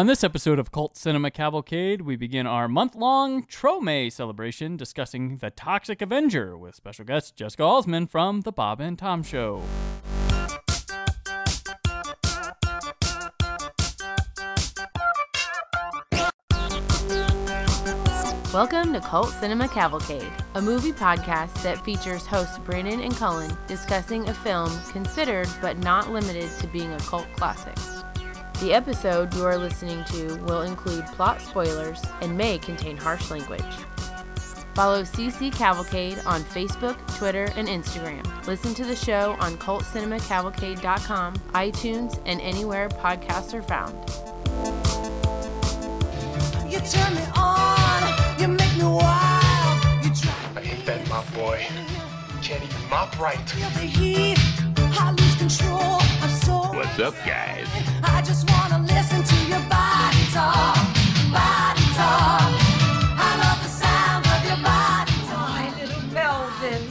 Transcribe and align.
On 0.00 0.06
this 0.06 0.24
episode 0.24 0.58
of 0.58 0.72
Cult 0.72 0.96
Cinema 0.96 1.30
Cavalcade, 1.30 2.00
we 2.00 2.16
begin 2.16 2.46
our 2.46 2.68
month 2.68 2.94
long 2.94 3.44
Trome 3.44 4.10
celebration 4.10 4.78
discussing 4.78 5.36
The 5.36 5.50
Toxic 5.50 6.00
Avenger 6.00 6.56
with 6.56 6.74
special 6.74 7.04
guest 7.04 7.36
Jessica 7.36 7.64
Alsman 7.64 8.08
from 8.08 8.40
The 8.40 8.50
Bob 8.50 8.80
and 8.80 8.98
Tom 8.98 9.22
Show. 9.22 9.62
Welcome 18.54 18.94
to 18.94 19.02
Cult 19.04 19.28
Cinema 19.32 19.68
Cavalcade, 19.68 20.32
a 20.54 20.62
movie 20.62 20.92
podcast 20.92 21.62
that 21.62 21.84
features 21.84 22.24
hosts 22.24 22.56
Brandon 22.56 23.02
and 23.02 23.14
Cullen 23.14 23.54
discussing 23.66 24.26
a 24.30 24.32
film 24.32 24.70
considered 24.92 25.48
but 25.60 25.76
not 25.76 26.10
limited 26.10 26.50
to 26.60 26.66
being 26.68 26.90
a 26.90 26.98
cult 27.00 27.30
classic. 27.36 27.76
The 28.60 28.74
episode 28.74 29.34
you 29.34 29.46
are 29.46 29.56
listening 29.56 30.04
to 30.04 30.36
will 30.44 30.60
include 30.62 31.06
plot 31.06 31.40
spoilers 31.40 32.04
and 32.20 32.36
may 32.36 32.58
contain 32.58 32.94
harsh 32.94 33.30
language. 33.30 33.64
Follow 34.74 35.02
CC 35.02 35.50
Cavalcade 35.50 36.20
on 36.26 36.42
Facebook, 36.42 36.98
Twitter, 37.16 37.44
and 37.56 37.68
Instagram. 37.68 38.22
Listen 38.46 38.74
to 38.74 38.84
the 38.84 38.94
show 38.94 39.34
on 39.40 39.56
cultcinemacavalcade.com, 39.56 41.34
iTunes, 41.54 42.20
and 42.26 42.38
anywhere 42.42 42.90
podcasts 42.90 43.54
are 43.54 43.62
found. 43.62 43.94
You 46.70 46.80
turn 46.80 47.14
me 47.14 47.22
on, 47.36 48.38
you 48.38 48.48
make 48.48 48.76
me 48.76 48.84
wild. 48.84 50.04
You 50.04 50.14
try 50.14 50.34
I 50.54 50.60
hate 50.60 50.84
that 50.84 51.08
mop 51.08 51.32
boy. 51.32 51.66
Can't 52.42 52.62
even 52.62 52.90
mop 52.90 53.18
right. 53.18 54.69
What's 56.80 56.98
up, 56.98 57.14
guys? 57.26 57.68
I 58.02 58.22
just 58.22 58.50
wanna 58.50 58.82
listen 58.86 59.22
to 59.22 59.36
your 59.50 59.60
body 59.68 60.24
talk, 60.32 60.76
body 61.30 61.84
talk. 61.92 62.56
I 63.20 63.36
love 63.36 63.62
the 63.62 63.68
sound 63.68 64.24
of 64.24 64.42
your 64.46 64.56
body 64.64 65.12
talk. 65.28 65.60
My 65.60 65.78
little 65.78 66.02
Melvin. 66.10 66.82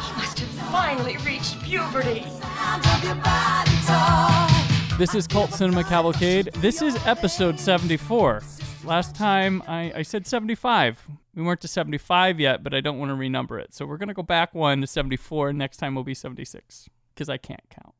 He 0.00 0.16
must 0.16 0.38
have 0.38 0.48
finally 0.72 1.18
reached 1.18 1.62
puberty. 1.62 2.22
Sound 2.22 2.86
of 2.86 3.04
your 3.04 3.16
body 3.16 3.70
talk. 3.84 4.98
This 4.98 5.14
is 5.14 5.26
Cult 5.26 5.52
Cinema 5.52 5.84
Cavalcade. 5.84 6.46
This 6.54 6.80
is 6.80 6.96
episode 7.06 7.60
74. 7.60 8.40
Last 8.84 9.14
time 9.14 9.62
I, 9.68 9.92
I 9.96 10.00
said 10.00 10.26
75. 10.26 11.06
We 11.34 11.42
weren't 11.42 11.60
to 11.60 11.68
75 11.68 12.40
yet, 12.40 12.64
but 12.64 12.72
I 12.72 12.80
don't 12.80 12.98
want 12.98 13.10
to 13.10 13.14
renumber 13.14 13.60
it. 13.60 13.74
So 13.74 13.84
we're 13.84 13.98
going 13.98 14.08
to 14.08 14.14
go 14.14 14.22
back 14.22 14.54
one 14.54 14.80
to 14.80 14.86
74. 14.86 15.52
Next 15.52 15.76
time 15.76 15.94
will 15.94 16.02
be 16.02 16.14
76 16.14 16.88
because 17.14 17.28
I 17.28 17.36
can't 17.36 17.68
count. 17.68 17.94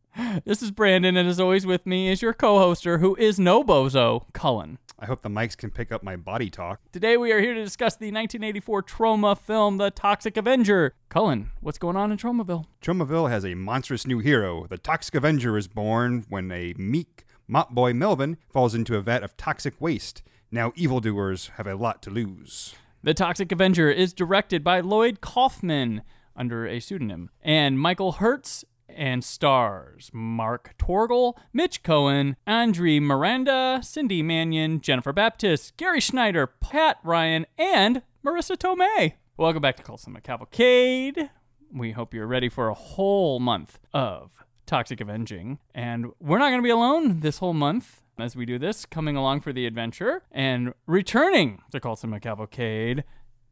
This 0.45 0.63
is 0.63 0.71
Brandon, 0.71 1.17
and 1.17 1.29
as 1.29 1.39
always, 1.41 1.67
with 1.67 1.87
me 1.87 2.09
is 2.09 2.23
your 2.23 2.33
co 2.33 2.59
hoster, 2.59 3.01
who 3.01 3.15
is 3.17 3.39
no 3.39 3.63
bozo, 3.63 4.25
Cullen. 4.33 4.79
I 4.99 5.07
hope 5.07 5.23
the 5.23 5.29
mics 5.29 5.57
can 5.57 5.71
pick 5.71 5.91
up 5.91 6.03
my 6.03 6.17
body 6.17 6.51
talk. 6.51 6.81
Today 6.93 7.17
we 7.17 7.33
are 7.33 7.41
here 7.41 7.55
to 7.55 7.65
discuss 7.65 7.95
the 7.95 8.07
1984 8.13 8.83
Troma 8.83 9.39
film, 9.39 9.79
The 9.79 9.91
Toxic 9.91 10.37
Avenger. 10.37 10.95
Cullen, 11.09 11.51
what's 11.61 11.79
going 11.79 11.97
on 11.97 12.13
in 12.13 12.19
Tromaville? 12.19 12.67
Tromaville 12.83 13.31
has 13.31 13.45
a 13.45 13.55
monstrous 13.55 14.07
new 14.07 14.19
hero. 14.19 14.67
The 14.67 14.79
Toxic 14.79 15.15
Avenger 15.15 15.57
is 15.57 15.69
born 15.69 16.27
when 16.29 16.51
a 16.53 16.75
meek 16.77 17.25
mop 17.49 17.71
boy 17.71 17.95
Melvin 17.95 18.37
falls 18.53 18.75
into 18.75 18.97
a 18.97 19.01
vat 19.01 19.23
of 19.23 19.37
toxic 19.37 19.81
waste. 19.81 20.23
Now 20.51 20.73
evildoers 20.75 21.51
have 21.57 21.67
a 21.67 21.77
lot 21.77 22.03
to 22.03 22.11
lose. 22.11 22.75
The 23.03 23.15
Toxic 23.15 23.51
Avenger 23.53 23.91
is 23.91 24.13
directed 24.13 24.63
by 24.63 24.81
Lloyd 24.81 25.21
Kaufman 25.21 26.03
under 26.37 26.67
a 26.67 26.81
pseudonym, 26.81 27.31
and 27.43 27.79
Michael 27.79 28.13
Herz 28.13 28.65
and 28.97 29.25
stars 29.25 30.11
Mark 30.13 30.75
Torgl, 30.79 31.35
Mitch 31.53 31.83
Cohen, 31.83 32.37
Andree 32.47 33.01
Maranda, 33.01 33.81
Cindy 33.83 34.23
Manion, 34.23 34.81
Jennifer 34.81 35.13
Babtist, 35.13 35.77
Gary 35.77 36.01
Schneider, 36.01 36.47
Pat 36.47 36.99
Ryan, 37.05 37.47
and 37.59 38.03
Marisa 38.25 38.57
Tomei. 38.57 39.15
Welcome 39.37 39.63
back 39.63 39.77
to 39.77 39.99
Cinema 39.99 40.21
Cavalcade. 40.21 41.31
We 41.73 41.93
hope 41.93 42.13
you're 42.13 42.27
ready 42.27 42.49
for 42.49 42.69
a 42.69 42.75
whole 42.75 43.41
month 43.41 43.79
of 43.93 44.45
Toxic 44.67 45.01
Avenging, 45.01 45.59
and 45.75 46.07
we're 46.21 46.39
not 46.39 46.49
going 46.49 46.61
to 46.61 46.63
be 46.63 46.71
alone 46.71 47.21
this 47.21 47.39
whole 47.39 47.55
month 47.55 48.03
as 48.21 48.37
we 48.37 48.45
do 48.45 48.59
this, 48.59 48.85
coming 48.85 49.17
along 49.17 49.41
for 49.41 49.53
the 49.53 49.67
adventure 49.67 50.23
and 50.31 50.75
returning 50.87 51.63
to 51.73 51.97
Cinema 51.97 52.21
Cavalcade, 52.21 53.05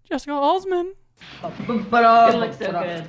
Jessica 0.05 0.33
Alsman. 0.33 0.95
It 1.43 2.37
looks 2.39 2.59
so 2.59 2.73
good. 2.73 3.09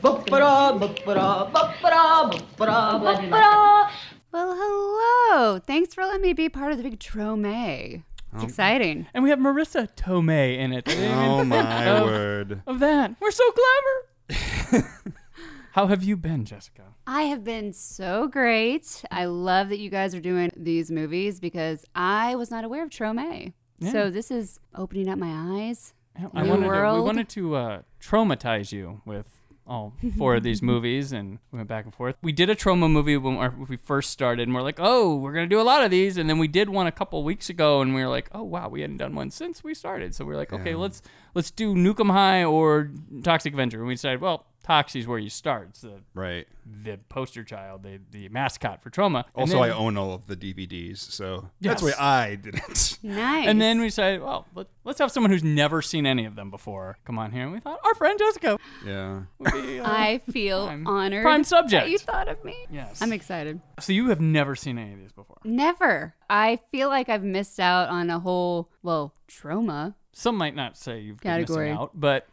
Well, 4.31 4.55
hello. 4.59 5.59
Thanks 5.59 5.93
for 5.93 6.03
letting 6.05 6.21
me 6.21 6.33
be 6.33 6.49
part 6.49 6.71
of 6.71 6.77
the 6.77 6.83
big 6.83 6.99
Trome. 6.99 7.45
It's 7.45 8.03
um, 8.33 8.41
exciting. 8.43 9.07
And 9.13 9.23
we 9.23 9.31
have 9.31 9.39
Marisa 9.39 9.87
Tomei 9.95 10.57
in 10.59 10.71
it. 10.71 10.85
Oh 10.87 11.43
my 11.43 11.85
Of- 11.87 12.03
word. 12.03 12.61
Of 12.67 12.79
that. 12.79 13.15
We're 13.19 13.31
so 13.31 13.43
clever. 13.51 14.87
How 15.73 15.87
have 15.87 16.03
you 16.03 16.15
been, 16.17 16.45
Jessica? 16.45 16.83
I 17.07 17.23
have 17.23 17.43
been 17.43 17.73
so 17.73 18.27
great. 18.27 19.03
I 19.11 19.25
love 19.25 19.69
that 19.69 19.79
you 19.79 19.89
guys 19.89 20.13
are 20.13 20.19
doing 20.21 20.51
these 20.55 20.91
movies 20.91 21.39
because 21.39 21.85
I 21.95 22.35
was 22.35 22.51
not 22.51 22.63
aware 22.63 22.83
of 22.83 22.89
Trome. 22.91 23.53
Yeah. 23.79 23.91
So 23.91 24.09
this 24.09 24.29
is 24.29 24.59
opening 24.75 25.09
up 25.09 25.17
my 25.17 25.31
eyes. 25.63 25.93
I 26.33 26.43
New 26.43 26.49
wanted 26.49 26.65
to, 26.65 26.69
we 26.95 27.01
wanted 27.05 27.29
to 27.29 27.55
uh, 27.55 27.81
traumatize 28.01 28.71
you 28.71 29.01
with 29.05 29.25
all 29.67 29.93
four 30.17 30.35
of 30.35 30.41
these 30.43 30.61
movies, 30.71 31.11
and 31.11 31.37
we 31.51 31.57
went 31.57 31.69
back 31.69 31.85
and 31.85 31.93
forth. 31.93 32.17
We 32.23 32.31
did 32.31 32.49
a 32.49 32.55
Troma 32.55 32.89
movie 32.89 33.17
when 33.17 33.37
our- 33.37 33.51
when 33.51 33.67
we 33.67 33.77
first 33.77 34.09
started, 34.09 34.47
and 34.47 34.55
we're 34.55 34.63
like, 34.63 34.79
oh, 34.79 35.15
we're 35.15 35.31
gonna 35.33 35.45
do 35.47 35.61
a 35.61 35.63
lot 35.63 35.83
of 35.83 35.91
these, 35.91 36.17
and 36.17 36.27
then 36.29 36.39
we 36.39 36.47
did 36.47 36.69
one 36.69 36.87
a 36.87 36.91
couple 36.91 37.23
weeks 37.23 37.49
ago, 37.51 37.79
and 37.81 37.93
we 37.93 38.01
were 38.01 38.09
like, 38.09 38.29
oh 38.33 38.41
wow, 38.43 38.67
we 38.67 38.81
hadn't 38.81 38.97
done 38.97 39.13
one 39.13 39.29
since 39.29 39.63
we 39.63 39.73
started, 39.75 40.15
so 40.15 40.25
we 40.25 40.33
are 40.33 40.37
like, 40.37 40.51
okay, 40.51 40.73
let's 40.75 41.01
let's 41.35 41.51
do 41.51 41.75
Nuke 41.75 41.99
'Em 41.99 42.09
High 42.09 42.43
or 42.43 42.89
Toxic 43.23 43.53
Avenger, 43.53 43.77
and 43.79 43.87
we 43.87 43.93
decided, 43.93 44.21
well, 44.21 44.45
Toxie's 44.69 45.07
where 45.07 45.17
you 45.17 45.31
start. 45.31 45.69
It's 45.69 45.81
the 45.81 46.01
Right. 46.13 46.47
the 46.83 46.99
poster 47.09 47.43
child, 47.43 47.81
the 47.81 47.99
the 48.11 48.29
mascot 48.29 48.83
for 48.83 48.91
Troma. 48.91 49.23
And 49.25 49.33
Also, 49.35 49.53
then- 49.55 49.63
I 49.63 49.69
own 49.75 49.97
all 49.97 50.13
of 50.13 50.27
the 50.27 50.35
DVDs, 50.35 50.99
so 50.99 51.49
Yes. 51.59 51.81
that's 51.81 51.81
why 51.81 51.93
I 51.99 52.35
did 52.35 52.55
it. 52.55 52.97
Nice. 53.03 53.47
And 53.47 53.59
then 53.59 53.79
we 53.79 53.87
decided, 53.87 54.21
well, 54.21 54.45
let, 54.53 54.67
let's 54.83 54.99
have 54.99 55.09
someone 55.11 55.31
who's 55.31 55.43
never 55.43 55.81
seen 55.81 56.05
any 56.05 56.25
of 56.25 56.35
them 56.35 56.51
before 56.51 56.97
come 57.05 57.17
on 57.17 57.31
here. 57.31 57.43
And 57.43 57.51
we 57.53 57.59
thought, 57.59 57.79
our 57.83 57.95
friend 57.95 58.19
Jessica 58.19 58.57
yeah. 58.85 59.21
be. 59.51 59.79
Uh, 59.79 59.89
I 59.89 60.21
feel 60.31 60.67
Prime- 60.67 60.85
honored. 60.87 61.23
prime 61.23 61.43
subject. 61.43 61.85
that 61.85 61.89
you 61.89 61.97
thought 61.97 62.27
of 62.27 62.43
me. 62.45 62.55
yes. 62.71 63.01
I'm 63.01 63.11
excited. 63.13 63.61
so 63.79 63.91
you 63.93 64.09
have 64.09 64.21
never 64.21 64.55
seen 64.55 64.77
any 64.77 64.93
of 64.93 64.99
these 64.99 65.11
before. 65.13 65.37
Never. 65.43 66.13
I 66.29 66.59
feel 66.71 66.89
like 66.89 67.09
I've 67.09 67.23
missed 67.23 67.59
out 67.59 67.89
on 67.89 68.09
a 68.11 68.19
whole, 68.19 68.69
well, 68.83 69.15
Troma. 69.27 69.95
Some 70.13 70.35
might 70.35 70.55
not 70.55 70.77
say 70.77 70.99
you've 70.99 71.21
been 71.21 71.31
Category. 71.31 71.69
missing 71.69 71.81
out, 71.81 71.91
but 71.95 72.27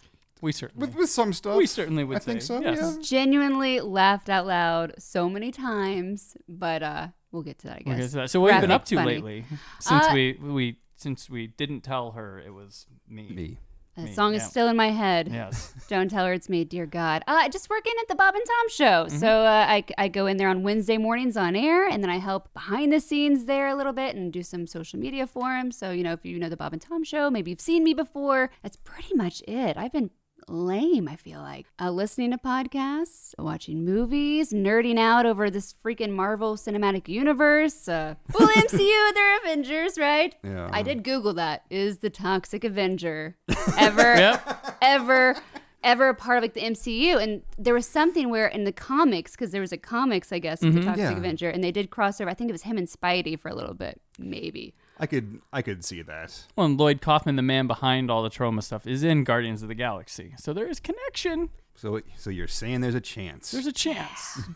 we 0.47 0.53
certainly, 0.53 0.87
With, 0.87 0.97
with 0.97 1.11
some 1.11 1.33
stuff. 1.33 1.57
we 1.57 1.67
certainly 1.67 2.05
would 2.05 2.17
I 2.17 2.21
think 2.21 2.41
so, 2.43 2.61
yes. 2.61 2.79
yeah. 2.81 2.95
Genuinely 3.03 3.81
laughed 3.81 4.29
out 4.31 4.47
loud 4.47 4.95
so 4.99 5.29
many 5.29 5.51
times, 5.51 6.37
but 6.49 6.83
uh 6.83 7.09
we'll 7.33 7.43
get 7.43 7.59
to 7.59 7.67
that, 7.67 7.77
I 7.77 7.79
guess. 7.81 7.87
We'll 7.87 7.97
get 7.99 8.11
to 8.11 8.17
that. 8.17 8.31
So 8.31 8.41
what 8.41 8.53
have 8.53 8.63
you 8.63 8.69
been 8.69 8.75
up 8.75 8.85
to 8.87 8.95
funny. 8.97 9.15
lately? 9.15 9.45
Since 9.81 10.05
Uh, 10.07 10.11
we 10.15 10.33
we 10.41 10.79
since 10.97 11.29
we 11.29 11.49
didn't 11.49 11.83
tell 11.83 12.13
her 12.13 12.39
it 12.39 12.55
was 12.55 12.87
me. 13.09 13.29
Me. 13.31 13.59
The 13.97 14.03
Me, 14.03 14.13
song 14.13 14.35
is 14.35 14.43
yeah. 14.43 14.49
still 14.49 14.69
in 14.69 14.77
my 14.77 14.91
head. 14.91 15.29
Yes. 15.33 15.73
Don't 15.89 16.11
tell 16.11 16.27
her 16.27 16.35
it's 16.35 16.51
me, 16.51 16.65
dear 16.65 16.85
God. 16.85 17.23
Uh, 17.27 17.49
just 17.49 17.71
working 17.71 17.95
at 18.03 18.09
the 18.09 18.15
Bob 18.15 18.35
and 18.35 18.45
Tom 18.45 18.69
show. 18.69 19.07
Mm-hmm. 19.07 19.17
So 19.17 19.27
uh, 19.27 19.65
I, 19.67 19.85
I 19.97 20.09
go 20.09 20.27
in 20.27 20.37
there 20.37 20.51
on 20.51 20.63
Wednesday 20.63 20.99
mornings 20.99 21.35
on 21.35 21.57
air, 21.57 21.89
and 21.89 22.03
then 22.03 22.11
I 22.11 22.19
help 22.19 22.53
behind 22.53 22.93
the 22.93 23.01
scenes 23.01 23.47
there 23.47 23.69
a 23.69 23.75
little 23.75 23.95
bit 23.95 24.15
and 24.15 24.31
do 24.31 24.43
some 24.43 24.67
social 24.67 24.99
media 24.99 25.27
for 25.27 25.55
him. 25.57 25.73
So, 25.73 25.93
you 25.93 26.05
know, 26.05 26.13
if 26.13 26.27
you 26.27 26.39
know 26.39 26.51
the 26.51 26.59
Bob 26.59 26.75
and 26.75 26.83
Tom 26.83 27.05
show, 27.05 27.31
maybe 27.31 27.51
you've 27.51 27.61
seen 27.61 27.85
me 27.85 27.95
before. 27.95 28.51
That's 28.63 28.77
pretty 28.77 29.15
much 29.15 29.41
it. 29.49 29.79
I've 29.79 29.93
been 29.95 30.11
lame, 30.49 31.09
I 31.09 31.17
feel 31.17 31.41
like. 31.41 31.67
Uh, 31.81 31.91
listening 31.91 32.31
to 32.31 32.39
podcasts, 32.39 33.35
watching 33.39 33.85
movies, 33.85 34.53
nerding 34.53 34.99
out 34.99 35.27
over 35.27 35.51
this 35.51 35.75
freaking 35.85 36.11
Marvel 36.11 36.57
Cinematic 36.57 37.09
Universe. 37.09 37.89
Uh, 37.89 38.15
well, 38.39 38.49
MCU, 38.49 39.11
they're 39.15 39.39
Avengers, 39.39 39.99
right? 39.99 40.35
Yeah. 40.45 40.69
I 40.73 40.83
did 40.83 41.03
Google 41.05 41.35
that. 41.35 41.65
Is 41.71 41.99
the 41.99 42.11
Toxic 42.11 42.65
Avenger 42.65 43.37
ever, 43.79 44.15
Yep. 44.17 44.77
ever, 44.83 45.37
ever 45.83 46.09
a 46.11 46.15
part 46.15 46.39
of 46.39 46.43
like 46.45 46.55
the 46.55 46.61
MCU? 46.63 47.21
And 47.23 47.43
there 47.59 47.75
was 47.75 47.87
something 47.87 48.31
where 48.31 48.47
in 48.47 48.65
the 48.65 48.73
comics, 48.73 49.33
because 49.33 49.51
there 49.51 49.61
was 49.61 49.73
a 49.73 49.79
comics, 49.79 50.33
I 50.33 50.39
guess, 50.39 50.63
of 50.63 50.75
the 50.75 50.81
Toxic 50.83 51.03
Yeah. 51.05 51.17
Avenger, 51.17 51.51
and 51.51 51.63
they 51.65 51.73
did 51.73 51.91
crossover. 51.91 52.29
I 52.29 52.35
think 52.35 52.51
it 52.51 52.53
was 52.55 52.63
him 52.63 52.79
and 52.79 52.87
Spidey 52.89 53.39
for 53.39 53.49
a 53.49 53.55
little 53.55 53.75
bit, 53.75 54.01
maybe. 54.19 54.75
I 54.99 55.07
could 55.07 55.41
I 55.53 55.63
could 55.63 55.85
see 55.85 56.03
that. 56.03 56.45
Well, 56.57 56.67
and 56.67 56.79
Lloyd 56.79 57.01
Kaufman, 57.01 57.37
the 57.37 57.43
man 57.43 57.67
behind 57.67 58.11
all 58.11 58.23
the 58.23 58.31
Troma 58.31 58.63
stuff, 58.63 58.87
is 58.87 59.03
in 59.03 59.25
Guardians 59.25 59.63
of 59.63 59.69
the 59.69 59.75
Galaxy. 59.75 60.35
So 60.39 60.53
there 60.53 60.69
is 60.69 60.81
connection. 60.81 61.51
So 61.75 62.01
so 62.17 62.31
you're 62.31 62.49
saying 62.49 62.81
there's 62.81 62.95
a 62.95 63.01
chance. 63.01 63.51
There's 63.51 63.67
a 63.67 63.73
chance. 63.73 64.41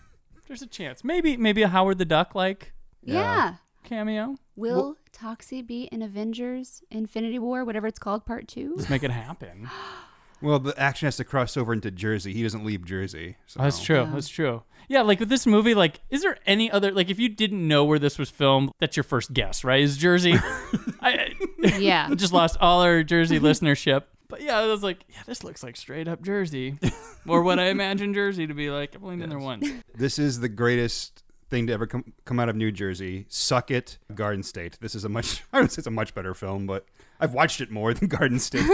There's 0.48 0.62
a 0.62 0.66
chance. 0.66 1.04
Maybe 1.04 1.36
maybe 1.36 1.62
a 1.62 1.68
Howard 1.68 1.98
the 1.98 2.04
Duck 2.04 2.34
like 2.34 2.72
Yeah. 3.02 3.56
cameo. 3.84 4.34
Will 4.56 4.96
Toxie 5.12 5.64
be 5.64 5.84
in 5.92 6.02
Avengers 6.02 6.82
Infinity 6.90 7.38
War, 7.38 7.64
whatever 7.64 7.86
it's 7.86 8.00
called, 8.00 8.26
part 8.26 8.48
two? 8.48 8.74
Let's 8.76 8.90
make 8.90 9.04
it 9.04 9.12
happen. 9.12 9.68
Well, 10.42 10.58
the 10.58 10.78
action 10.80 11.06
has 11.06 11.16
to 11.16 11.24
cross 11.24 11.56
over 11.56 11.72
into 11.72 11.90
Jersey. 11.90 12.32
He 12.32 12.42
doesn't 12.42 12.64
leave 12.64 12.84
Jersey. 12.84 13.36
So. 13.46 13.60
Oh, 13.60 13.64
That's 13.64 13.82
true. 13.82 14.08
That's 14.12 14.28
true. 14.28 14.62
Yeah, 14.88 15.02
like 15.02 15.20
with 15.20 15.28
this 15.28 15.46
movie, 15.46 15.74
like, 15.74 16.00
is 16.10 16.22
there 16.22 16.36
any 16.46 16.68
other 16.68 16.90
like 16.90 17.10
if 17.10 17.20
you 17.20 17.28
didn't 17.28 17.66
know 17.66 17.84
where 17.84 18.00
this 18.00 18.18
was 18.18 18.28
filmed, 18.28 18.72
that's 18.80 18.96
your 18.96 19.04
first 19.04 19.32
guess, 19.32 19.62
right? 19.62 19.80
Is 19.80 19.96
Jersey? 19.96 20.34
I, 21.00 21.32
Yeah. 21.78 22.10
Just 22.16 22.32
lost 22.32 22.56
all 22.60 22.82
our 22.82 23.04
Jersey 23.04 23.38
listenership. 23.38 24.04
But 24.28 24.42
yeah, 24.42 24.58
I 24.58 24.66
was 24.66 24.82
like, 24.82 25.04
yeah, 25.08 25.22
this 25.26 25.44
looks 25.44 25.62
like 25.62 25.76
straight 25.76 26.08
up 26.08 26.22
Jersey, 26.22 26.78
or 27.28 27.42
what 27.42 27.58
I 27.58 27.66
imagine 27.66 28.14
Jersey 28.14 28.46
to 28.46 28.54
be 28.54 28.70
like. 28.70 28.94
I've 28.94 29.02
only 29.04 29.16
been 29.16 29.28
there 29.28 29.38
once. 29.38 29.68
This 29.94 30.18
is 30.18 30.40
the 30.40 30.48
greatest 30.48 31.22
thing 31.50 31.66
to 31.66 31.72
ever 31.72 31.86
come, 31.86 32.12
come 32.24 32.38
out 32.40 32.48
of 32.48 32.56
New 32.56 32.70
Jersey. 32.72 33.26
Suck 33.28 33.70
it, 33.70 33.98
Garden 34.14 34.42
State. 34.42 34.78
This 34.80 34.94
is 34.94 35.04
a 35.04 35.08
much, 35.08 35.42
I 35.52 35.60
would 35.60 35.70
say 35.72 35.80
it's 35.80 35.86
a 35.86 35.90
much 35.90 36.14
better 36.14 36.32
film, 36.34 36.66
but 36.66 36.86
I've 37.20 37.34
watched 37.34 37.60
it 37.60 37.70
more 37.70 37.92
than 37.92 38.08
Garden 38.08 38.38
State. 38.38 38.66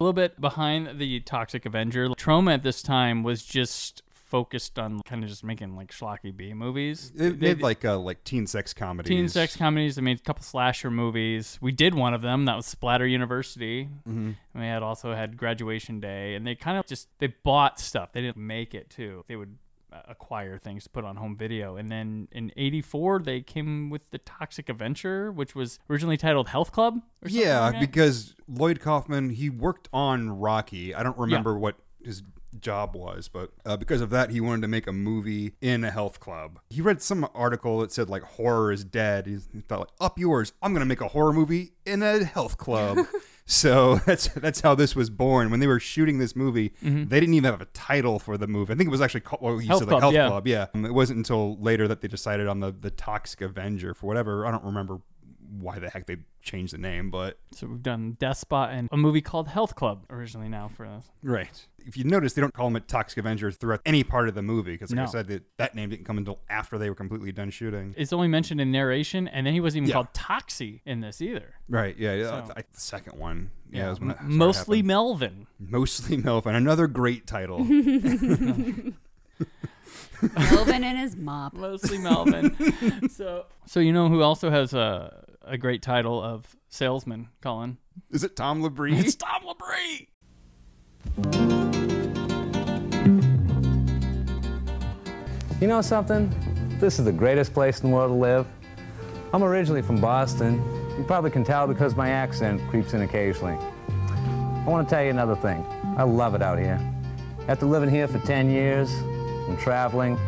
A 0.00 0.04
little 0.04 0.12
bit 0.12 0.40
behind 0.40 0.98
the 0.98 1.20
Toxic 1.20 1.66
Avenger. 1.66 2.08
Troma 2.10 2.54
at 2.54 2.62
this 2.62 2.82
time 2.82 3.22
was 3.22 3.44
just 3.44 4.02
focused 4.10 4.80
on 4.80 5.00
kind 5.02 5.22
of 5.22 5.30
just 5.30 5.44
making 5.44 5.76
like 5.76 5.92
schlocky 5.92 6.36
B 6.36 6.54
movies. 6.54 7.12
They 7.14 7.30
made 7.30 7.62
like 7.62 7.84
uh, 7.84 7.96
like 7.98 8.24
teen 8.24 8.48
sex 8.48 8.74
comedies. 8.74 9.08
teen 9.08 9.28
sex 9.28 9.56
comedies. 9.56 9.94
They 9.94 10.02
made 10.02 10.18
a 10.18 10.22
couple 10.22 10.42
slasher 10.42 10.90
movies. 10.90 11.56
We 11.60 11.70
did 11.70 11.94
one 11.94 12.14
of 12.14 12.22
them. 12.22 12.46
That 12.46 12.56
was 12.56 12.66
Splatter 12.66 13.06
University. 13.06 13.84
Mm-hmm. 14.08 14.32
And 14.54 14.62
we 14.62 14.66
had 14.66 14.82
also 14.82 15.14
had 15.14 15.36
Graduation 15.36 16.00
Day. 16.00 16.34
And 16.34 16.44
they 16.44 16.56
kind 16.56 16.78
of 16.78 16.86
just 16.86 17.06
they 17.20 17.28
bought 17.28 17.78
stuff. 17.78 18.12
They 18.12 18.22
didn't 18.22 18.44
make 18.44 18.74
it 18.74 18.90
too. 18.90 19.24
They 19.28 19.36
would 19.36 19.56
acquire 20.08 20.58
things 20.58 20.84
to 20.84 20.90
put 20.90 21.04
on 21.04 21.16
home 21.16 21.36
video. 21.36 21.76
And 21.76 21.90
then 21.90 22.28
in 22.32 22.52
'84 22.56 23.20
they 23.20 23.40
came 23.40 23.90
with 23.90 24.10
the 24.10 24.18
Toxic 24.18 24.68
Adventure, 24.68 25.30
which 25.32 25.54
was 25.54 25.78
originally 25.88 26.16
titled 26.16 26.48
Health 26.48 26.72
Club. 26.72 27.00
Or 27.22 27.28
something 27.28 27.46
Yeah, 27.46 27.60
like 27.60 27.80
because 27.80 28.34
Lloyd 28.48 28.80
Kaufman 28.80 29.30
he 29.30 29.50
worked 29.50 29.88
on 29.92 30.30
Rocky. 30.38 30.94
I 30.94 31.02
don't 31.02 31.18
remember 31.18 31.58
what 31.58 31.76
his 32.02 32.22
job 32.60 32.94
was, 32.94 33.28
but 33.28 33.50
uh, 33.66 33.76
because 33.76 34.00
of 34.00 34.10
that, 34.10 34.30
he 34.30 34.40
wanted 34.40 34.62
to 34.62 34.68
make 34.68 34.86
a 34.86 34.92
movie 34.92 35.54
in 35.60 35.82
a 35.84 35.90
health 35.90 36.20
club. 36.20 36.60
He 36.70 36.80
read 36.80 37.02
some 37.02 37.28
article 37.34 37.80
that 37.80 37.90
said 37.92 38.08
like 38.08 38.22
horror 38.22 38.70
is 38.72 38.84
dead. 38.84 39.26
He 39.26 39.38
he 39.52 39.60
thought 39.60 39.80
like 39.80 39.88
up 40.00 40.18
yours. 40.18 40.52
I'm 40.62 40.72
gonna 40.72 40.84
make 40.84 41.00
a 41.00 41.08
horror 41.08 41.32
movie 41.32 41.72
in 41.84 42.02
a 42.02 42.24
health 42.24 42.56
club. 42.58 42.98
so 43.46 43.96
that's 44.06 44.28
that's 44.28 44.60
how 44.60 44.74
this 44.74 44.96
was 44.96 45.10
born. 45.10 45.50
When 45.50 45.60
they 45.60 45.66
were 45.66 45.80
shooting 45.80 46.18
this 46.18 46.34
movie, 46.34 46.72
they 46.82 47.20
didn't 47.20 47.34
even 47.34 47.50
have 47.50 47.60
a 47.60 47.66
title 47.66 48.18
for 48.18 48.36
the 48.38 48.46
movie. 48.46 48.72
I 48.72 48.76
think 48.76 48.88
it 48.88 48.90
was 48.90 49.00
actually 49.00 49.20
called 49.20 49.42
well, 49.42 49.54
you 49.60 49.60
Mm-hmm. 49.60 49.68
Health 49.68 49.78
said 49.80 49.88
like 49.88 49.90
Club, 49.92 50.02
Health 50.02 50.14
yeah. 50.14 50.28
Club. 50.28 50.46
Yeah, 50.46 50.66
Um, 50.74 50.84
it 50.86 50.94
wasn't 50.94 51.18
until 51.18 51.56
later 51.58 51.86
that 51.88 52.00
they 52.00 52.08
decided 52.08 52.46
on 52.48 52.60
the 52.60 52.72
the 52.72 52.90
Toxic 52.90 53.40
Avenger 53.40 53.94
for 53.94 54.06
whatever. 54.06 54.46
I 54.46 54.50
don't 54.50 54.64
remember 54.64 54.98
why 55.60 55.78
the 55.78 55.88
heck 55.90 56.06
they 56.06 56.16
changed 56.42 56.72
the 56.74 56.78
name, 56.78 57.10
but 57.10 57.38
So 57.52 57.66
we've 57.66 57.82
done 57.82 58.16
Death 58.18 58.38
Spa 58.38 58.66
and 58.66 58.88
a 58.92 58.96
movie 58.96 59.20
called 59.20 59.48
Health 59.48 59.74
Club 59.74 60.04
originally 60.10 60.48
now 60.48 60.68
for 60.68 60.84
us. 60.86 61.04
Right. 61.22 61.66
If 61.86 61.96
you 61.96 62.04
notice, 62.04 62.32
they 62.32 62.40
don't 62.40 62.52
call 62.54 62.66
him 62.68 62.76
a 62.76 62.80
Toxic 62.80 63.18
Avenger 63.18 63.50
throughout 63.50 63.80
any 63.84 64.04
part 64.04 64.28
of 64.28 64.34
the 64.34 64.42
movie 64.42 64.72
because, 64.72 64.90
like 64.90 65.00
I 65.06 65.10
said, 65.10 65.26
that, 65.28 65.42
that 65.58 65.74
name 65.74 65.90
didn't 65.90 66.04
come 66.06 66.16
until 66.18 66.40
after 66.48 66.78
they 66.78 66.88
were 66.88 66.94
completely 66.94 67.30
done 67.32 67.50
shooting. 67.50 67.94
It's 67.96 68.12
only 68.12 68.28
mentioned 68.28 68.60
in 68.60 68.70
narration, 68.72 69.28
and 69.28 69.46
then 69.46 69.52
he 69.54 69.60
wasn't 69.60 69.82
even 69.82 69.88
Yeah. 69.90 69.94
called 69.94 70.12
Toxie 70.14 70.80
in 70.86 71.00
this 71.00 71.20
either. 71.20 71.54
Right. 71.68 71.96
Yeah. 71.98 72.14
yeah 72.14 72.46
So- 72.46 72.52
I, 72.56 72.60
the 72.62 72.80
second 72.80 73.18
one. 73.18 73.50
Yeah. 73.70 73.90
was 73.90 74.00
when 74.00 74.08
that 74.08 74.20
M- 74.20 74.36
mostly 74.38 74.78
happening. 74.78 74.86
Melvin. 74.88 75.46
mostly 75.58 76.16
Melvin. 76.18 76.54
Another 76.54 76.86
great 76.86 77.26
title. 77.26 77.58
Melvin 80.38 80.84
and 80.84 80.98
his 80.98 81.16
mop. 81.16 81.54
Mostly 81.54 81.98
Melvin. 81.98 83.08
so, 83.10 83.46
so 83.66 83.80
you 83.80 83.92
know 83.92 84.08
who 84.08 84.22
also 84.22 84.50
has 84.50 84.72
a 84.72 85.23
a 85.46 85.58
great 85.58 85.82
title 85.82 86.22
of 86.22 86.56
salesman, 86.68 87.28
Colin? 87.40 87.78
Is 88.10 88.24
it 88.24 88.36
Tom 88.36 88.62
Labrie? 88.62 88.98
It's 88.98 89.14
Tom 89.14 89.42
Labrie. 89.44 90.08
You 95.60 95.68
know 95.68 95.80
something? 95.82 96.32
This 96.80 96.98
is 96.98 97.04
the 97.04 97.12
greatest 97.12 97.54
place 97.54 97.80
in 97.80 97.90
the 97.90 97.96
world 97.96 98.10
to 98.10 98.14
live. 98.14 98.46
I'm 99.32 99.42
originally 99.42 99.82
from 99.82 100.00
Boston. 100.00 100.54
You 100.98 101.04
probably 101.04 101.30
can 101.30 101.44
tell 101.44 101.66
because 101.66 101.94
my 101.94 102.10
accent 102.10 102.60
creeps 102.68 102.94
in 102.94 103.02
occasionally. 103.02 103.56
I 103.88 104.64
want 104.66 104.88
to 104.88 104.94
tell 104.94 105.02
you 105.04 105.10
another 105.10 105.36
thing. 105.36 105.64
I 105.96 106.02
love 106.02 106.34
it 106.34 106.42
out 106.42 106.58
here. 106.58 106.80
After 107.48 107.66
living 107.66 107.90
here 107.90 108.08
for 108.08 108.18
10 108.20 108.50
years 108.50 108.90
and 108.92 109.58
traveling, 109.58 110.18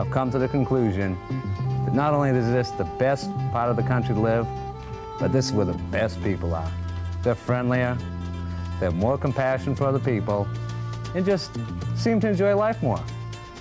I've 0.00 0.10
come 0.10 0.30
to 0.30 0.38
the 0.38 0.48
conclusion 0.48 1.16
that 1.28 1.67
not 1.94 2.14
only 2.14 2.30
is 2.30 2.46
this 2.46 2.70
the 2.72 2.84
best 2.84 3.30
part 3.52 3.70
of 3.70 3.76
the 3.76 3.82
country 3.82 4.14
to 4.14 4.20
live, 4.20 4.46
but 5.18 5.32
this 5.32 5.46
is 5.46 5.52
where 5.52 5.66
the 5.66 5.78
best 5.90 6.22
people 6.22 6.54
are. 6.54 6.70
They're 7.22 7.34
friendlier, 7.34 7.96
they 8.78 8.86
have 8.86 8.94
more 8.94 9.18
compassion 9.18 9.74
for 9.74 9.84
other 9.84 9.98
people, 9.98 10.48
and 11.14 11.24
just 11.24 11.56
seem 11.96 12.20
to 12.20 12.28
enjoy 12.28 12.54
life 12.56 12.82
more. 12.82 13.02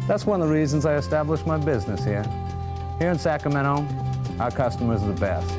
That's 0.08 0.26
one 0.26 0.42
of 0.42 0.48
the 0.48 0.54
reasons 0.54 0.86
I 0.86 0.96
established 0.96 1.48
my 1.48 1.58
business 1.58 2.04
here. 2.04 2.24
Here 3.00 3.10
in 3.10 3.20
Sacramento, 3.20 3.86
our 4.40 4.52
customers 4.52 5.04
are 5.04 5.08
the 5.08 5.20
best. 5.20 5.52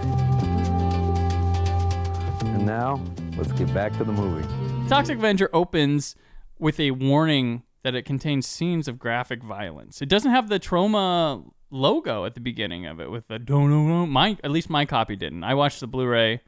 And 2.44 2.64
now, 2.64 3.00
let's 3.36 3.52
get 3.52 3.72
back 3.74 3.96
to 3.98 4.04
the 4.04 4.12
movie. 4.12 4.46
Toxic 4.88 5.18
Avenger 5.18 5.50
opens 5.52 6.14
with 6.58 6.80
a 6.80 6.92
warning 6.92 7.62
that 7.82 7.94
it 7.94 8.02
contains 8.02 8.46
scenes 8.46 8.88
of 8.88 8.98
graphic 8.98 9.42
violence. 9.42 10.02
It 10.02 10.08
doesn't 10.08 10.30
have 10.30 10.48
the 10.48 10.58
Troma 10.58 11.50
logo 11.70 12.24
at 12.24 12.34
the 12.34 12.40
beginning 12.40 12.86
of 12.86 13.00
it 13.00 13.10
with 13.10 13.28
the 13.28 13.38
don't 13.38 13.70
know. 13.70 14.06
My 14.06 14.36
at 14.42 14.50
least 14.50 14.70
my 14.70 14.84
copy 14.84 15.16
didn't. 15.16 15.44
I 15.44 15.54
watched 15.54 15.80
the 15.80 15.86
Blu-ray. 15.86 16.40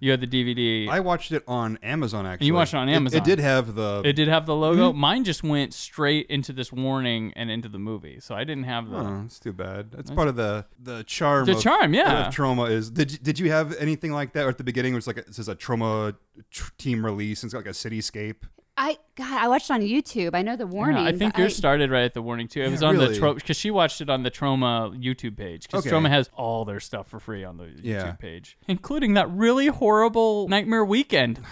You 0.00 0.10
had 0.10 0.20
the 0.20 0.26
DVD. 0.26 0.90
I 0.90 1.00
watched 1.00 1.32
it 1.32 1.42
on 1.48 1.78
Amazon, 1.82 2.26
actually. 2.26 2.48
You 2.48 2.54
watched 2.54 2.74
it 2.74 2.76
on 2.76 2.90
Amazon. 2.90 3.22
It, 3.22 3.24
did 3.24 3.38
have 3.38 3.74
the. 3.74 4.02
it 4.04 4.12
did 4.12 4.28
have 4.28 4.44
the 4.44 4.54
logo. 4.54 4.90
Mm-hmm. 4.90 4.98
Mine 4.98 5.24
just 5.24 5.42
went 5.42 5.72
straight 5.72 6.26
into 6.26 6.52
this 6.52 6.70
warning 6.70 7.32
and 7.34 7.50
into 7.50 7.70
the 7.70 7.78
movie, 7.78 8.20
so 8.20 8.34
I 8.34 8.44
didn't 8.44 8.64
have 8.64 8.90
the. 8.90 8.98
Oh, 8.98 9.22
it's 9.24 9.38
too 9.38 9.54
bad. 9.54 9.90
That's 9.90 10.10
part 10.10 10.28
of 10.28 10.36
the 10.36 10.66
the 10.78 11.02
charm. 11.04 11.46
The 11.46 11.52
of- 11.52 11.62
charm, 11.62 11.94
yeah. 11.94 12.26
Of 12.28 12.34
Troma 12.34 12.70
is. 12.70 12.90
Did 12.90 13.12
you- 13.12 13.18
did 13.18 13.38
you 13.38 13.50
have 13.52 13.74
anything 13.76 14.12
like 14.12 14.34
that? 14.34 14.44
Or 14.44 14.50
at 14.50 14.58
the 14.58 14.64
beginning, 14.64 14.92
it 14.92 14.96
was 14.96 15.06
like 15.06 15.16
a, 15.16 15.20
it 15.20 15.34
says 15.34 15.48
a 15.48 15.56
Troma 15.56 16.14
tr- 16.50 16.72
team 16.76 17.02
release, 17.02 17.42
and 17.42 17.48
it's 17.48 17.54
got 17.54 17.60
like 17.60 17.66
a 17.66 17.70
cityscape. 17.70 18.42
I 18.76 18.98
God, 19.14 19.32
I 19.32 19.46
watched 19.48 19.70
it 19.70 19.72
on 19.74 19.80
YouTube. 19.82 20.34
I 20.34 20.42
know 20.42 20.56
the 20.56 20.66
warning. 20.66 21.02
Yeah, 21.04 21.10
I 21.10 21.12
think 21.16 21.34
but 21.34 21.38
yours 21.40 21.54
started 21.56 21.90
right 21.90 22.04
at 22.04 22.12
the 22.14 22.22
warning 22.22 22.48
too. 22.48 22.60
It 22.62 22.70
was 22.70 22.82
on 22.82 22.96
the 22.96 23.02
really? 23.06 23.18
Troma 23.20 23.34
because 23.36 23.56
she 23.56 23.70
watched 23.70 24.00
it 24.00 24.10
on 24.10 24.24
the 24.24 24.30
Troma 24.32 25.00
YouTube 25.00 25.36
page 25.36 25.68
because 25.68 25.86
Okay. 25.86 25.94
Troma 25.94 26.08
has 26.08 26.28
all 26.34 26.64
their 26.64 26.80
stuff 26.80 27.06
for 27.08 27.20
free 27.20 27.44
on 27.44 27.56
the 27.56 27.64
YouTube 27.66 27.80
Yeah. 27.84 28.12
page, 28.12 28.58
including 28.66 29.14
that 29.14 29.30
really 29.30 29.68
horrible 29.68 30.48
Nightmare 30.48 30.84
Weekend 30.84 31.38
oh 31.42 31.46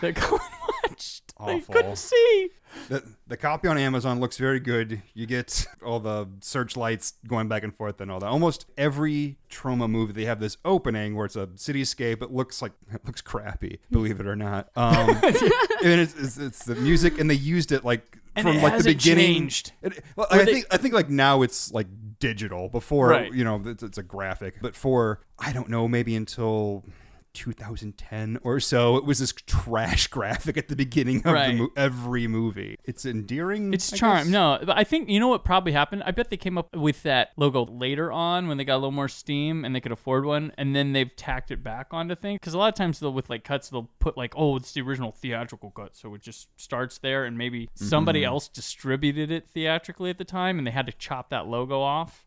that 0.00 0.16
Colin 0.16 0.40
watched. 0.88 1.33
I 1.38 1.54
Awful. 1.54 1.74
couldn't 1.74 1.96
see. 1.98 2.50
The 2.88 3.02
the 3.26 3.36
copy 3.36 3.66
on 3.68 3.76
Amazon 3.76 4.20
looks 4.20 4.36
very 4.36 4.60
good. 4.60 5.02
You 5.14 5.26
get 5.26 5.66
all 5.84 5.98
the 6.00 6.28
searchlights 6.40 7.14
going 7.26 7.48
back 7.48 7.62
and 7.64 7.74
forth 7.74 8.00
and 8.00 8.10
all 8.10 8.20
that. 8.20 8.26
Almost 8.28 8.66
every 8.78 9.36
Troma 9.50 9.90
movie 9.90 10.12
they 10.12 10.24
have 10.26 10.38
this 10.40 10.56
opening 10.64 11.16
where 11.16 11.26
it's 11.26 11.36
a 11.36 11.48
cityscape. 11.48 12.22
It 12.22 12.30
looks 12.32 12.62
like 12.62 12.72
it 12.92 13.04
looks 13.04 13.20
crappy, 13.20 13.80
believe 13.90 14.20
it 14.20 14.26
or 14.26 14.36
not. 14.36 14.68
Um, 14.76 15.10
and 15.22 16.00
it's, 16.00 16.14
it's, 16.16 16.36
it's 16.38 16.64
the 16.64 16.76
music, 16.76 17.18
and 17.18 17.28
they 17.28 17.34
used 17.34 17.72
it 17.72 17.84
like 17.84 18.18
And 18.36 18.46
from 18.46 18.56
it 18.56 18.62
like 18.62 18.72
the 18.72 18.76
hasn't 18.78 18.98
beginning. 18.98 19.34
changed. 19.34 19.72
It- 19.82 20.04
well, 20.16 20.26
I 20.30 20.38
they- 20.44 20.52
think 20.54 20.66
I 20.70 20.76
think 20.76 20.94
like 20.94 21.08
now 21.10 21.42
it's 21.42 21.72
like 21.72 21.88
digital. 22.20 22.68
Before 22.68 23.08
Right. 23.08 23.32
you 23.32 23.42
know 23.44 23.60
it's, 23.66 23.82
it's 23.82 23.98
a 23.98 24.02
graphic, 24.04 24.54
but 24.62 24.74
for 24.76 25.20
I 25.38 25.52
don't 25.52 25.68
know 25.68 25.88
maybe 25.88 26.14
until. 26.16 26.84
2010 27.34 28.38
or 28.42 28.60
so, 28.60 28.96
it 28.96 29.04
was 29.04 29.18
this 29.18 29.32
trash 29.32 30.06
graphic 30.08 30.56
at 30.56 30.68
the 30.68 30.76
beginning 30.76 31.18
of 31.18 31.34
Right. 31.34 31.48
the 31.48 31.62
mo- 31.64 31.68
every 31.76 32.26
movie. 32.26 32.76
It's 32.84 33.04
endearing. 33.04 33.74
It's 33.74 33.92
I 33.92 33.96
charm. 33.96 34.18
guess. 34.18 34.26
No, 34.28 34.58
but 34.64 34.76
I 34.78 34.84
think 34.84 35.08
you 35.08 35.20
know 35.20 35.28
what 35.28 35.44
probably 35.44 35.72
happened. 35.72 36.02
I 36.06 36.10
bet 36.12 36.30
they 36.30 36.36
came 36.36 36.56
up 36.56 36.74
with 36.74 37.02
that 37.02 37.30
logo 37.36 37.64
later 37.66 38.10
on 38.12 38.48
when 38.48 38.56
they 38.56 38.64
got 38.64 38.74
a 38.76 38.78
little 38.78 38.90
more 38.92 39.08
steam 39.08 39.64
and 39.64 39.74
they 39.74 39.80
could 39.80 39.92
afford 39.92 40.24
one, 40.24 40.52
and 40.56 40.74
then 40.74 40.92
they've 40.92 41.14
tacked 41.16 41.50
it 41.50 41.62
back 41.62 41.88
onto 41.90 42.14
things. 42.14 42.38
Because 42.40 42.54
a 42.54 42.58
lot 42.58 42.68
of 42.68 42.74
times 42.74 43.00
they'll 43.00 43.12
with 43.12 43.28
like 43.28 43.44
cuts, 43.44 43.68
they'll 43.68 43.90
put 43.98 44.16
like, 44.16 44.32
oh, 44.36 44.56
it's 44.56 44.72
the 44.72 44.80
original 44.80 45.12
theatrical 45.12 45.70
cut, 45.70 45.96
so 45.96 46.14
it 46.14 46.22
just 46.22 46.48
starts 46.60 46.98
there, 46.98 47.24
and 47.24 47.36
maybe 47.36 47.68
somebody 47.74 48.20
Mm-hmm. 48.20 48.28
else 48.28 48.48
distributed 48.48 49.30
it 49.30 49.48
theatrically 49.48 50.08
at 50.10 50.18
the 50.18 50.24
time, 50.24 50.58
and 50.58 50.66
they 50.66 50.70
had 50.70 50.86
to 50.86 50.92
chop 50.92 51.30
that 51.30 51.46
logo 51.46 51.80
off. 51.80 52.24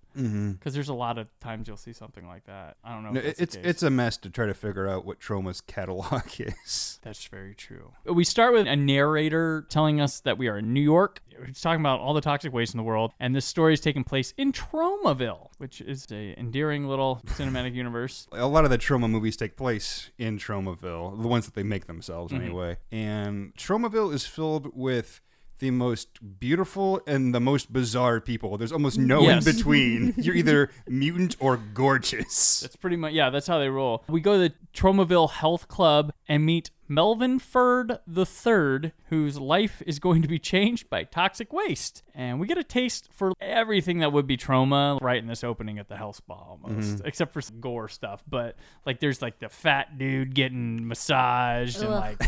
Because 0.53 0.73
there's 0.73 0.89
a 0.89 0.93
lot 0.93 1.17
of 1.17 1.27
times 1.39 1.67
you'll 1.67 1.77
see 1.77 1.93
something 1.93 2.27
like 2.27 2.45
that. 2.45 2.77
I 2.83 2.93
don't 2.93 3.03
know. 3.03 3.09
Mm-hmm. 3.09 3.27
No, 3.27 3.33
it's 3.37 3.55
it's 3.55 3.83
a 3.83 3.89
mess 3.89 4.17
to 4.17 4.29
try 4.29 4.45
to 4.47 4.53
figure 4.53 4.87
out 4.87 5.05
what 5.05 5.19
Troma's 5.19 5.61
catalog 5.61 6.23
is. 6.39 6.99
That's 7.03 7.25
very 7.27 7.53
true. 7.55 7.91
We 8.05 8.23
start 8.23 8.53
with 8.53 8.67
a 8.67 8.75
narrator 8.75 9.65
telling 9.69 10.01
us 10.01 10.19
that 10.21 10.37
we 10.37 10.47
are 10.47 10.57
in 10.57 10.73
New 10.73 10.81
York. 10.81 11.21
He's 11.45 11.61
talking 11.61 11.81
about 11.81 11.99
all 11.99 12.15
the 12.15 12.21
toxic 12.21 12.51
waste 12.51 12.73
in 12.73 12.79
the 12.79 12.83
world, 12.83 13.11
and 13.19 13.35
this 13.35 13.45
story 13.45 13.73
is 13.73 13.79
taking 13.79 14.03
place 14.03 14.33
in 14.37 14.51
Tromaville, 14.51 15.49
which 15.59 15.81
is 15.81 16.07
a 16.11 16.33
endearing 16.39 16.87
little 16.87 17.21
cinematic 17.27 17.73
universe. 17.75 18.27
A 18.31 18.47
lot 18.47 18.63
of 18.65 18.71
the 18.71 18.77
Troma 18.79 19.09
movies 19.09 19.37
take 19.37 19.55
place 19.55 20.09
in 20.17 20.37
Tromaville, 20.39 21.21
the 21.21 21.27
ones 21.27 21.45
that 21.45 21.53
they 21.53 21.63
make 21.63 21.85
themselves 21.85 22.33
Mm-hmm. 22.33 22.43
anyway. 22.43 22.77
And 22.91 23.53
Tromaville 23.55 24.11
is 24.13 24.25
filled 24.25 24.75
with 24.75 25.21
the 25.59 25.71
most 25.71 26.39
beautiful 26.39 27.01
and 27.07 27.33
the 27.33 27.39
most 27.39 27.71
bizarre 27.73 28.19
people. 28.21 28.57
There's 28.57 28.71
almost 28.71 28.97
no 28.97 29.21
Yes. 29.21 29.45
in 29.47 29.55
between. 29.55 30.13
You're 30.17 30.35
either 30.35 30.69
mutant 30.87 31.35
or 31.39 31.57
gorgeous. 31.57 32.59
That's 32.61 32.75
pretty 32.75 32.95
much 32.95 33.13
yeah. 33.13 33.29
That's 33.29 33.47
how 33.47 33.59
they 33.59 33.69
roll. 33.69 34.03
We 34.07 34.21
go 34.21 34.33
to 34.33 34.49
the 34.49 34.53
Tromaville 34.73 35.31
Health 35.31 35.67
Club 35.67 36.13
and 36.27 36.45
meet 36.45 36.69
Melvin 36.89 37.37
Ferd 37.39 37.99
the 38.07 38.25
Third, 38.25 38.93
whose 39.09 39.37
life 39.39 39.81
is 39.85 39.99
going 39.99 40.21
to 40.21 40.27
be 40.27 40.39
changed 40.39 40.89
by 40.89 41.03
toxic 41.03 41.51
waste, 41.51 42.01
and 42.15 42.39
we 42.39 42.47
get 42.47 42.57
a 42.57 42.63
taste 42.63 43.09
for 43.11 43.33
everything 43.41 43.99
that 43.99 44.13
would 44.13 44.25
be 44.25 44.37
Troma 44.37 44.97
right 45.01 45.17
in 45.17 45.27
this 45.27 45.43
opening 45.43 45.79
at 45.79 45.89
the 45.89 45.97
health 45.97 46.15
spa, 46.17 46.33
almost, 46.35 46.97
Mm-hmm. 46.97 47.07
except 47.07 47.33
for 47.33 47.41
some 47.41 47.59
gore 47.59 47.89
stuff. 47.89 48.23
But 48.29 48.55
like, 48.85 49.01
there's 49.01 49.21
like 49.21 49.39
the 49.39 49.49
fat 49.49 49.97
dude 49.97 50.33
getting 50.33 50.87
massaged 50.87 51.81
and 51.81 51.91
like 51.91 52.21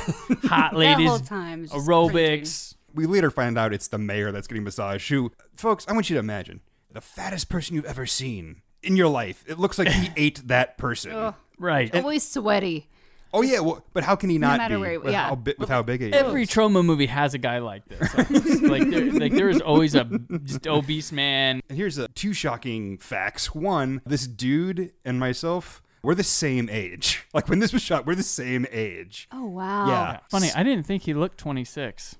hot 0.43 0.75
ladies 0.75 1.07
whole 1.09 1.19
time 1.19 1.65
aerobics. 1.67 2.75
We 2.93 3.05
later 3.05 3.31
find 3.31 3.57
out 3.57 3.73
it's 3.73 3.87
the 3.87 3.97
mayor 3.97 4.31
that's 4.31 4.47
getting 4.47 4.63
massaged. 4.63 5.09
Who, 5.09 5.31
folks, 5.55 5.85
I 5.87 5.93
want 5.93 6.09
you 6.09 6.15
to 6.15 6.19
imagine 6.19 6.61
the 6.91 7.01
fattest 7.01 7.49
person 7.49 7.75
you've 7.75 7.85
ever 7.85 8.05
seen 8.05 8.61
in 8.83 8.95
your 8.95 9.07
life. 9.09 9.43
It 9.47 9.59
looks 9.59 9.77
like 9.77 9.89
he 9.89 10.09
ate 10.17 10.47
that 10.47 10.77
person. 10.77 11.11
Ugh. 11.11 11.35
Right. 11.57 11.93
Always 11.95 12.27
sweaty. 12.27 12.89
Oh 13.31 13.43
yeah, 13.43 13.59
well, 13.59 13.85
but 13.93 14.03
how 14.03 14.15
can 14.15 14.31
he 14.31 14.39
not 14.39 14.57
matter 14.57 14.75
be 14.77 14.81
where 14.81 14.91
he- 14.93 14.97
with, 14.97 15.11
yeah. 15.11 15.29
how, 15.29 15.35
bi- 15.35 15.53
with 15.59 15.69
how 15.69 15.83
big 15.83 16.01
he 16.01 16.07
is? 16.07 16.13
Every 16.15 16.47
Troma 16.47 16.83
movie 16.83 17.05
has 17.05 17.35
a 17.35 17.37
guy 17.37 17.59
like 17.59 17.85
this. 17.87 18.01
like, 18.63 18.89
there, 18.89 19.11
like 19.13 19.33
there 19.33 19.49
is 19.49 19.61
always 19.61 19.93
a 19.93 20.05
just 20.43 20.65
obese 20.65 21.11
man. 21.11 21.61
And 21.69 21.77
here's 21.77 21.99
uh, 21.99 22.07
two 22.15 22.33
shocking 22.33 22.97
facts. 22.97 23.53
One, 23.53 24.01
this 24.03 24.25
dude 24.25 24.93
and 25.05 25.19
myself, 25.19 25.83
we're 26.01 26.15
the 26.15 26.23
same 26.23 26.69
age. 26.71 27.23
Like 27.33 27.47
when 27.47 27.59
this 27.59 27.71
was 27.71 27.83
shot, 27.83 28.07
we're 28.07 28.15
the 28.15 28.23
same 28.23 28.65
age. 28.71 29.27
Oh 29.31 29.45
wow. 29.45 29.87
Yeah. 29.87 30.19
Funny, 30.31 30.49
I 30.55 30.63
didn't 30.63 30.87
think 30.87 31.03
he 31.03 31.13
looked 31.13 31.37
26. 31.37 32.15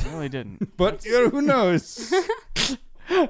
I 0.00 0.08
really 0.08 0.28
didn't. 0.28 0.72
But 0.76 1.04
you 1.04 1.12
know, 1.12 1.28
who 1.30 1.42
knows? 1.52 2.12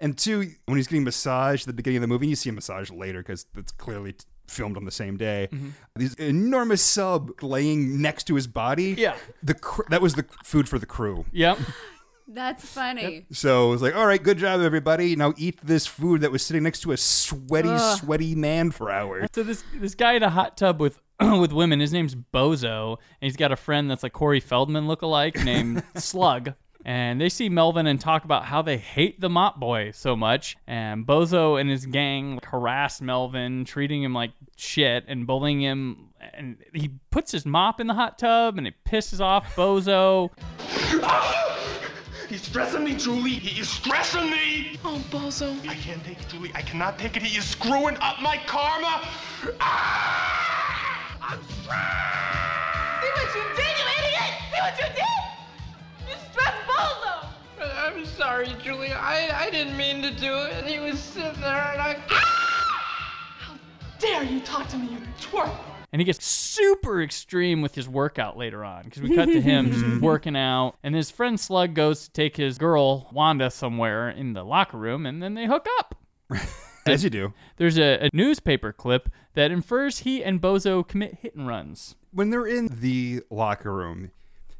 and 0.00 0.16
two, 0.16 0.50
when 0.66 0.76
he's 0.76 0.86
getting 0.86 1.04
massaged 1.04 1.62
at 1.62 1.66
the 1.66 1.72
beginning 1.72 1.98
of 1.98 2.02
the 2.02 2.06
movie, 2.08 2.28
you 2.28 2.36
see 2.36 2.50
a 2.50 2.52
massage 2.52 2.90
later 2.90 3.20
because 3.20 3.46
it's 3.56 3.72
clearly 3.72 4.12
t- 4.12 4.24
filmed 4.46 4.76
on 4.76 4.84
the 4.84 4.90
same 4.90 5.16
day. 5.16 5.48
Mm-hmm. 5.52 5.68
These 5.96 6.14
enormous 6.14 6.82
sub 6.82 7.42
laying 7.42 8.00
next 8.00 8.24
to 8.24 8.34
his 8.34 8.46
body. 8.46 8.94
Yeah. 8.96 9.16
the 9.42 9.54
cr- 9.54 9.82
that 9.90 10.00
was 10.02 10.14
the 10.14 10.24
food 10.44 10.68
for 10.68 10.78
the 10.78 10.86
crew. 10.86 11.24
Yep. 11.32 11.58
That's 12.28 12.64
funny. 12.64 13.26
So 13.30 13.68
it 13.68 13.70
was 13.70 13.82
like, 13.82 13.94
all 13.94 14.06
right, 14.06 14.22
good 14.22 14.38
job, 14.38 14.60
everybody. 14.60 15.14
Now 15.14 15.32
eat 15.36 15.60
this 15.62 15.86
food 15.86 16.22
that 16.22 16.32
was 16.32 16.42
sitting 16.42 16.62
next 16.64 16.80
to 16.80 16.92
a 16.92 16.96
sweaty, 16.96 17.68
Ugh. 17.70 17.98
sweaty 17.98 18.34
man 18.34 18.70
for 18.72 18.90
hours. 18.90 19.28
So 19.32 19.42
this 19.42 19.62
this 19.74 19.94
guy 19.94 20.14
in 20.14 20.22
a 20.22 20.30
hot 20.30 20.56
tub 20.56 20.80
with 20.80 21.00
with 21.20 21.52
women, 21.52 21.80
his 21.80 21.92
name's 21.92 22.14
Bozo, 22.14 22.92
and 23.20 23.26
he's 23.26 23.36
got 23.36 23.52
a 23.52 23.56
friend 23.56 23.90
that's 23.90 24.02
like 24.02 24.12
Corey 24.12 24.40
Feldman 24.40 24.86
lookalike 24.86 25.42
named 25.44 25.82
Slug. 25.96 26.54
And 26.84 27.20
they 27.20 27.28
see 27.28 27.48
Melvin 27.48 27.88
and 27.88 28.00
talk 28.00 28.24
about 28.24 28.44
how 28.44 28.62
they 28.62 28.76
hate 28.76 29.20
the 29.20 29.28
mop 29.28 29.58
boy 29.58 29.90
so 29.90 30.14
much. 30.14 30.56
And 30.68 31.04
Bozo 31.04 31.60
and 31.60 31.68
his 31.68 31.84
gang 31.84 32.34
like, 32.34 32.44
harass 32.46 33.00
Melvin, 33.00 33.64
treating 33.64 34.04
him 34.04 34.14
like 34.14 34.30
shit 34.56 35.04
and 35.08 35.26
bullying 35.26 35.60
him. 35.60 36.10
And 36.32 36.58
he 36.72 36.90
puts 37.10 37.32
his 37.32 37.44
mop 37.44 37.80
in 37.80 37.88
the 37.88 37.94
hot 37.94 38.20
tub 38.20 38.56
and 38.56 38.68
it 38.68 38.74
pisses 38.84 39.18
off 39.18 39.56
Bozo. 39.56 40.30
He's 42.28 42.42
stressing 42.42 42.82
me, 42.82 42.94
Julie. 42.96 43.30
He 43.30 43.60
is 43.60 43.68
stressing 43.68 44.30
me. 44.30 44.78
Oh, 44.84 45.00
Bozo. 45.10 45.56
I 45.68 45.74
can't 45.74 46.02
take 46.04 46.20
it, 46.20 46.28
Julie. 46.28 46.50
I 46.56 46.62
cannot 46.62 46.98
take 46.98 47.16
it. 47.16 47.22
He 47.22 47.38
is 47.38 47.44
screwing 47.44 47.96
up 48.00 48.20
my 48.20 48.36
karma. 48.46 49.00
Ah! 49.60 51.16
I'm 51.22 51.40
stressed. 51.62 53.02
See 53.02 53.10
what 53.14 53.34
you 53.34 53.42
did, 53.54 53.78
you 53.78 53.86
idiot! 53.98 54.32
See 54.50 54.60
what 54.60 54.78
you 54.78 54.86
did! 54.94 56.08
You 56.08 56.16
stressed 56.32 56.66
Bozo! 56.66 57.28
I'm 57.60 58.04
sorry, 58.04 58.48
Julie. 58.60 58.92
I, 58.92 59.46
I 59.46 59.50
didn't 59.50 59.76
mean 59.76 60.02
to 60.02 60.10
do 60.10 60.36
it. 60.36 60.52
And 60.54 60.66
he 60.66 60.80
was 60.80 60.98
sitting 60.98 61.40
there 61.40 61.70
and 61.72 61.80
I. 61.80 61.96
How 62.08 63.54
dare 64.00 64.24
you 64.24 64.40
talk 64.40 64.66
to 64.70 64.76
me, 64.76 64.88
you 64.94 64.98
twerp! 65.20 65.54
And 65.92 66.00
he 66.00 66.04
gets 66.04 66.24
super 66.26 67.00
extreme 67.02 67.62
with 67.62 67.74
his 67.74 67.88
workout 67.88 68.36
later 68.36 68.64
on 68.64 68.84
because 68.84 69.02
we 69.02 69.14
cut 69.14 69.26
to 69.26 69.40
him 69.40 69.70
just 69.72 70.00
working 70.02 70.36
out. 70.36 70.74
And 70.82 70.94
his 70.94 71.10
friend 71.10 71.38
Slug 71.38 71.74
goes 71.74 72.04
to 72.04 72.10
take 72.12 72.36
his 72.36 72.58
girl, 72.58 73.08
Wanda, 73.12 73.50
somewhere 73.50 74.10
in 74.10 74.32
the 74.32 74.42
locker 74.44 74.76
room 74.78 75.06
and 75.06 75.22
then 75.22 75.34
they 75.34 75.46
hook 75.46 75.66
up. 75.78 75.94
As 76.86 77.02
you 77.02 77.10
do. 77.10 77.32
There's 77.56 77.78
a, 77.78 78.06
a 78.06 78.10
newspaper 78.12 78.72
clip 78.72 79.08
that 79.34 79.50
infers 79.50 80.00
he 80.00 80.22
and 80.22 80.40
Bozo 80.40 80.86
commit 80.86 81.18
hit 81.22 81.34
and 81.34 81.46
runs. 81.46 81.96
When 82.12 82.30
they're 82.30 82.46
in 82.46 82.68
the 82.80 83.22
locker 83.30 83.72
room, 83.72 84.12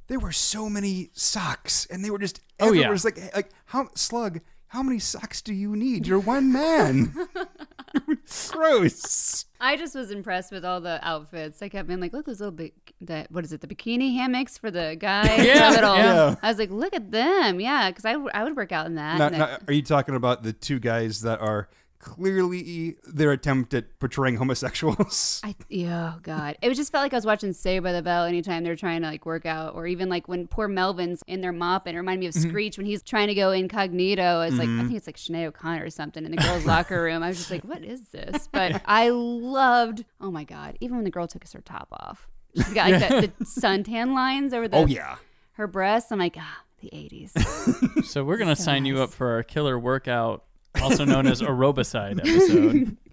there 0.08 0.18
were 0.18 0.32
so 0.32 0.68
many 0.68 1.10
socks, 1.12 1.86
and 1.86 2.04
they 2.04 2.10
were 2.10 2.18
just 2.18 2.40
Oh, 2.60 2.66
everywhere. 2.68 2.88
yeah. 2.88 2.94
It's 2.94 3.04
like, 3.04 3.34
like 3.34 3.50
how 3.66 3.88
slug? 3.94 4.40
How 4.68 4.82
many 4.82 4.98
socks 4.98 5.42
do 5.42 5.54
you 5.54 5.76
need? 5.76 6.06
You're 6.06 6.18
one 6.18 6.52
man. 6.52 7.14
Gross. 8.50 9.44
I 9.60 9.76
just 9.76 9.94
was 9.94 10.10
impressed 10.10 10.52
with 10.52 10.64
all 10.64 10.80
the 10.80 10.98
outfits. 11.06 11.62
I 11.62 11.68
kept 11.68 11.88
being 11.88 12.00
like, 12.00 12.12
look, 12.12 12.26
those 12.26 12.40
little 12.40 12.52
big, 12.52 12.72
that 13.00 13.30
what 13.30 13.44
is 13.44 13.52
it, 13.52 13.60
the 13.60 13.66
bikini 13.66 14.14
hammocks 14.14 14.58
for 14.58 14.70
the 14.70 14.96
guys? 14.98 15.44
Yeah, 15.46 15.58
Have 15.70 15.74
it 15.78 15.84
all. 15.84 15.96
yeah. 15.96 16.34
I 16.42 16.48
was 16.48 16.58
like, 16.58 16.70
look 16.70 16.94
at 16.94 17.10
them, 17.10 17.60
yeah, 17.60 17.90
because 17.90 18.04
I, 18.04 18.12
w- 18.12 18.30
I 18.34 18.44
would 18.44 18.56
work 18.56 18.72
out 18.72 18.86
in 18.86 18.96
that. 18.96 19.18
Now, 19.18 19.28
now, 19.28 19.58
are 19.66 19.72
you 19.72 19.82
talking 19.82 20.14
about 20.14 20.42
the 20.42 20.52
two 20.52 20.78
guys 20.78 21.22
that 21.22 21.40
are 21.40 21.68
clearly 22.06 22.96
their 23.04 23.32
attempt 23.32 23.74
at 23.74 23.98
portraying 23.98 24.36
homosexuals? 24.36 25.40
I, 25.44 25.56
oh 25.74 26.20
god, 26.22 26.56
it 26.62 26.68
was 26.68 26.78
just 26.78 26.92
felt 26.92 27.02
like 27.02 27.12
I 27.12 27.16
was 27.16 27.26
watching 27.26 27.52
Saved 27.52 27.82
by 27.82 27.92
the 27.92 28.02
Bell 28.02 28.24
anytime 28.24 28.62
they're 28.62 28.76
trying 28.76 29.02
to 29.02 29.08
like 29.08 29.26
work 29.26 29.44
out, 29.44 29.74
or 29.74 29.88
even 29.88 30.08
like 30.08 30.28
when 30.28 30.46
poor 30.46 30.68
Melvin's 30.68 31.22
in 31.26 31.40
their 31.40 31.52
mop, 31.52 31.86
and 31.86 31.96
it 31.96 31.98
reminded 31.98 32.20
me 32.20 32.26
of 32.28 32.36
Mm-hmm. 32.36 32.50
Screech 32.50 32.76
when 32.76 32.86
he's 32.86 33.02
trying 33.02 33.28
to 33.28 33.34
go 33.34 33.50
incognito. 33.50 34.42
It's 34.42 34.56
like 34.56 34.68
I 34.68 34.82
think 34.82 34.94
it's 34.94 35.06
like 35.06 35.16
Sinead 35.16 35.46
O'Connor 35.46 35.84
or 35.84 35.90
something 35.90 36.24
in 36.24 36.30
the 36.30 36.36
girls' 36.36 36.64
locker 36.66 37.02
room. 37.02 37.22
I 37.22 37.28
was 37.28 37.38
just 37.38 37.50
like, 37.50 37.64
what 37.64 37.82
is 37.82 38.08
this? 38.10 38.48
But 38.56 38.80
I 38.86 39.10
loved. 39.10 40.04
Oh 40.20 40.30
my 40.30 40.44
god, 40.44 40.76
even 40.80 40.96
when 40.96 41.04
the 41.04 41.10
girl 41.10 41.26
took 41.26 41.46
her 41.46 41.60
top 41.60 41.88
off, 41.92 42.28
she's 42.54 42.72
got 42.72 42.90
like 42.90 43.08
the, 43.08 43.32
the 43.38 43.44
suntan 43.44 44.14
lines 44.14 44.52
over 44.54 44.68
the 44.68 44.76
oh 44.76 44.86
yeah. 44.86 45.16
her 45.52 45.66
breasts. 45.66 46.10
I'm 46.12 46.18
like, 46.18 46.36
ah, 46.38 46.62
the 46.80 46.88
80s. 46.90 48.04
So 48.04 48.24
we're 48.24 48.36
going 48.36 48.54
to 48.54 48.60
sign 48.60 48.84
you 48.84 49.00
up 49.02 49.12
for 49.12 49.32
our 49.32 49.42
killer 49.42 49.78
workout, 49.78 50.44
also 50.82 51.04
known 51.04 51.26
as 51.26 51.40
aerobicide 51.42 52.20
episode. 52.20 52.96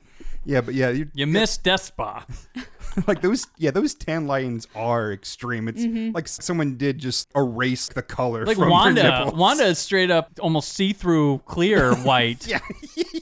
Yeah, 0.45 0.59
but 0.59 0.73
yeah, 0.73 0.89
you, 0.89 1.09
You 1.13 1.25
missed 1.25 1.63
Death 1.63 1.83
Spa. 1.83 2.25
like 3.07 3.21
those. 3.21 3.47
Yeah, 3.57 3.71
those 3.71 3.93
tan 3.95 4.27
lines 4.27 4.67
are 4.75 5.13
extreme. 5.13 5.69
It's 5.69 5.81
Mm-hmm. 5.81 6.11
like 6.13 6.27
someone 6.27 6.75
did 6.75 6.97
just 6.97 7.29
erase 7.33 7.87
the 7.87 8.01
color 8.01 8.45
Like 8.45 8.57
from 8.57 8.65
her 8.65 8.69
Wanda. 8.71 9.03
nipples. 9.03 9.39
Wanda 9.39 9.63
is 9.67 9.79
straight 9.79 10.11
up 10.11 10.31
almost 10.41 10.73
see 10.73 10.91
through 10.91 11.37
clear 11.45 11.95
white 12.03 12.45
Yeah, 12.45 12.59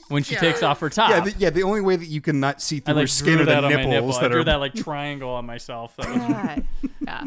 when 0.07 0.23
she 0.23 0.33
takes 0.35 0.63
off 0.63 0.79
her 0.79 0.89
top. 0.89 1.11
yeah, 1.11 1.19
the, 1.19 1.35
yeah. 1.37 1.49
The 1.51 1.61
only 1.61 1.81
way 1.81 1.95
that 1.95 2.07
you 2.07 2.21
can 2.21 2.39
not 2.39 2.59
see 2.59 2.77
I 2.77 2.79
through 2.79 2.93
like 2.95 3.03
her 3.03 3.07
skin 3.07 3.33
drew 3.35 3.41
are 3.43 3.45
that 3.45 3.61
the 3.61 3.67
on 3.67 3.71
my 3.73 3.77
nipple. 3.77 3.91
nipples 3.91 4.17
I 4.17 4.21
that 4.23 4.31
drew 4.31 4.41
are. 4.41 4.45
that 4.45 4.55
like 4.59 4.73
triangle 4.73 5.29
on 5.29 5.45
myself. 5.45 5.95
That 5.97 6.09
was 6.09 6.17
God. 6.17 6.65
Yeah. 7.01 7.23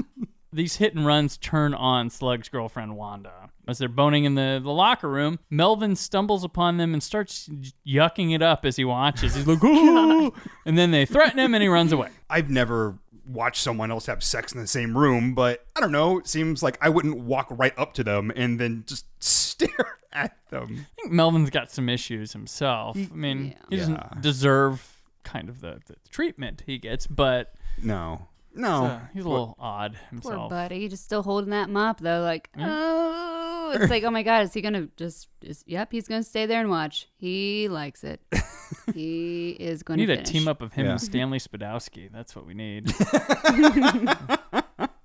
These 0.55 0.77
hit 0.77 0.95
and 0.95 1.05
runs 1.07 1.37
turn 1.37 1.75
on 1.75 2.11
Slug's 2.11 2.49
girlfriend 2.49 2.97
Wanda. 2.97 3.51
As 3.67 3.79
they're 3.79 3.89
boning 3.89 4.25
in 4.25 4.35
the, 4.35 4.61
the 4.63 4.71
locker 4.71 5.09
room, 5.09 5.39
Melvin 5.51 5.97
stumbles 5.97 6.45
upon 6.45 6.77
them 6.77 6.93
and 6.93 7.03
starts 7.03 7.49
yucking 7.87 8.35
it 8.35 8.43
up 8.43 8.65
as 8.65 8.77
he 8.77 8.85
watches. 8.85 9.35
He's 9.35 9.47
like, 9.47 9.63
"Ooh!" 9.65 10.33
and 10.67 10.77
then 10.79 10.91
they 10.91 11.07
threaten 11.07 11.39
him 11.39 11.55
and 11.55 11.63
he 11.63 11.69
runs 11.69 11.93
away. 11.93 12.11
I've 12.29 12.51
never 12.51 12.99
watched 13.27 13.63
someone 13.63 13.91
else 13.91 14.05
have 14.07 14.23
sex 14.23 14.53
in 14.53 14.61
the 14.61 14.67
same 14.67 14.97
room, 14.99 15.35
but 15.35 15.65
I 15.75 15.81
don't 15.81 15.93
know. 15.93 16.19
It 16.19 16.27
seems 16.29 16.63
like 16.63 16.77
I 16.83 16.91
wouldn't 16.91 17.19
walk 17.21 17.47
right 17.51 17.73
up 17.79 17.95
to 17.95 18.05
them 18.05 18.31
and 18.37 18.61
then 18.61 18.85
just 18.87 19.07
stare 19.19 19.99
at 20.13 20.37
them. 20.51 20.87
I 20.99 21.01
think 21.03 21.13
Melvin's 21.13 21.49
got 21.51 21.71
some 21.71 21.89
issues 21.89 22.33
himself. 22.35 22.97
I 22.99 23.15
mean, 23.15 23.57
he 23.71 23.77
doesn't 23.79 23.95
Yeah. 23.95 24.21
deserve 24.21 24.91
kind 25.23 25.49
of 25.49 25.63
the, 25.63 25.81
the 25.87 25.97
treatment 26.11 26.65
he 26.67 26.77
gets, 26.77 27.07
but 27.07 27.55
No, 27.83 28.29
no. 28.55 28.85
uh, 28.87 29.01
he's 29.13 29.25
a 29.25 29.29
little 29.29 29.57
odd 29.59 29.97
himself. 30.11 30.23
Poor 30.23 30.33
himself. 30.33 30.51
buddy, 30.51 30.89
just 30.89 31.05
still 31.05 31.23
holding 31.23 31.51
that 31.51 31.69
mop 31.69 32.01
though. 32.01 32.21
Like, 32.23 32.49
oh, 32.59 33.73
it's 33.79 33.91
like, 33.91 34.05
oh 34.05 34.11
my 34.11 34.23
god, 34.23 34.45
is 34.45 34.53
he 34.55 34.61
gonna 34.63 34.89
just? 34.97 35.29
Is, 35.43 35.65
yep, 35.67 35.91
he's 35.93 36.07
gonna 36.09 36.23
stay 36.23 36.47
there 36.47 36.61
and 36.61 36.71
watch. 36.71 37.09
He 37.17 37.69
likes 37.69 38.05
it. 38.05 38.21
he 38.95 39.51
is 39.51 39.81
We 39.81 39.85
going 39.85 40.01
need 40.01 40.07
to 40.07 40.21
a 40.21 40.23
team 40.23 40.49
up 40.49 40.63
of 40.63 40.73
him 40.73 40.87
Yeah. 40.87 40.93
and 40.93 41.01
Stanley 41.01 41.39
Spadowski. 41.39 42.11
That's 42.13 42.35
what 42.37 42.47
we 42.47 42.55
need. 42.55 42.93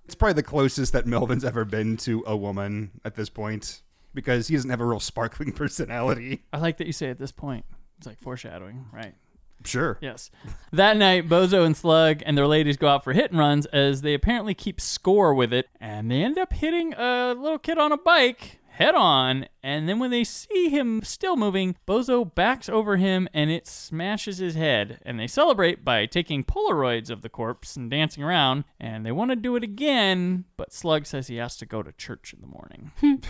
It's 0.05 0.15
probably 0.15 0.33
the 0.33 0.43
closest 0.43 0.91
that 0.93 1.05
Melvin's 1.05 1.45
ever 1.45 1.65
been 1.65 1.95
to 1.97 2.23
a 2.25 2.35
woman 2.35 2.89
at 3.05 3.13
this 3.13 3.29
point 3.29 3.83
because 4.15 4.47
he 4.47 4.55
doesn't 4.55 4.71
have 4.71 4.81
a 4.81 4.85
real 4.85 4.99
sparkling 4.99 5.51
personality. 5.53 6.45
I 6.51 6.57
like 6.57 6.77
that 6.77 6.87
you 6.87 6.93
say 6.93 7.11
at 7.11 7.19
this 7.19 7.31
point. 7.31 7.63
It's 7.99 8.07
like 8.07 8.19
foreshadowing, 8.19 8.85
right? 8.91 9.13
Sure. 9.65 9.97
Yes. 10.01 10.31
That 10.71 10.97
night, 10.97 11.27
Bozo 11.27 11.65
and 11.65 11.75
Slug 11.75 12.21
and 12.25 12.37
their 12.37 12.47
ladies 12.47 12.77
go 12.77 12.87
out 12.87 13.03
for 13.03 13.13
hit 13.13 13.31
and 13.31 13.39
runs 13.39 13.65
as 13.67 14.01
they 14.01 14.13
apparently 14.13 14.53
keep 14.53 14.79
score 14.79 15.33
with 15.33 15.51
it, 15.51 15.67
and 15.79 16.09
they 16.09 16.23
end 16.23 16.37
up 16.37 16.53
hitting 16.53 16.93
a 16.93 17.33
little 17.37 17.59
kid 17.59 17.77
on 17.77 17.91
a 17.91 17.97
bike 17.97 18.59
head 18.79 18.95
on, 18.95 19.45
and 19.61 19.89
then 19.89 19.99
when 19.99 20.09
they 20.09 20.23
see 20.23 20.69
him 20.69 21.01
still 21.03 21.35
moving, 21.35 21.75
Bozo 21.85 22.33
backs 22.33 22.69
over 22.69 22.95
him 22.95 23.27
and 23.33 23.51
it 23.51 23.67
smashes 23.67 24.37
his 24.37 24.55
head. 24.55 24.99
And 25.05 25.19
they 25.19 25.27
celebrate 25.27 25.83
by 25.83 26.05
taking 26.05 26.45
Polaroids 26.45 27.09
of 27.09 27.21
the 27.21 27.27
corpse 27.27 27.75
and 27.75 27.91
dancing 27.91 28.23
around, 28.23 28.63
and 28.79 29.05
they 29.05 29.11
want 29.11 29.31
to 29.31 29.35
do 29.35 29.57
it 29.57 29.63
again, 29.63 30.45
but 30.55 30.73
Slug 30.73 31.05
says 31.05 31.27
he 31.27 31.35
has 31.35 31.57
to 31.57 31.65
go 31.65 31.83
to 31.83 31.91
church 31.91 32.33
in 32.33 32.39
the 32.39 32.47
morning. 32.47 32.91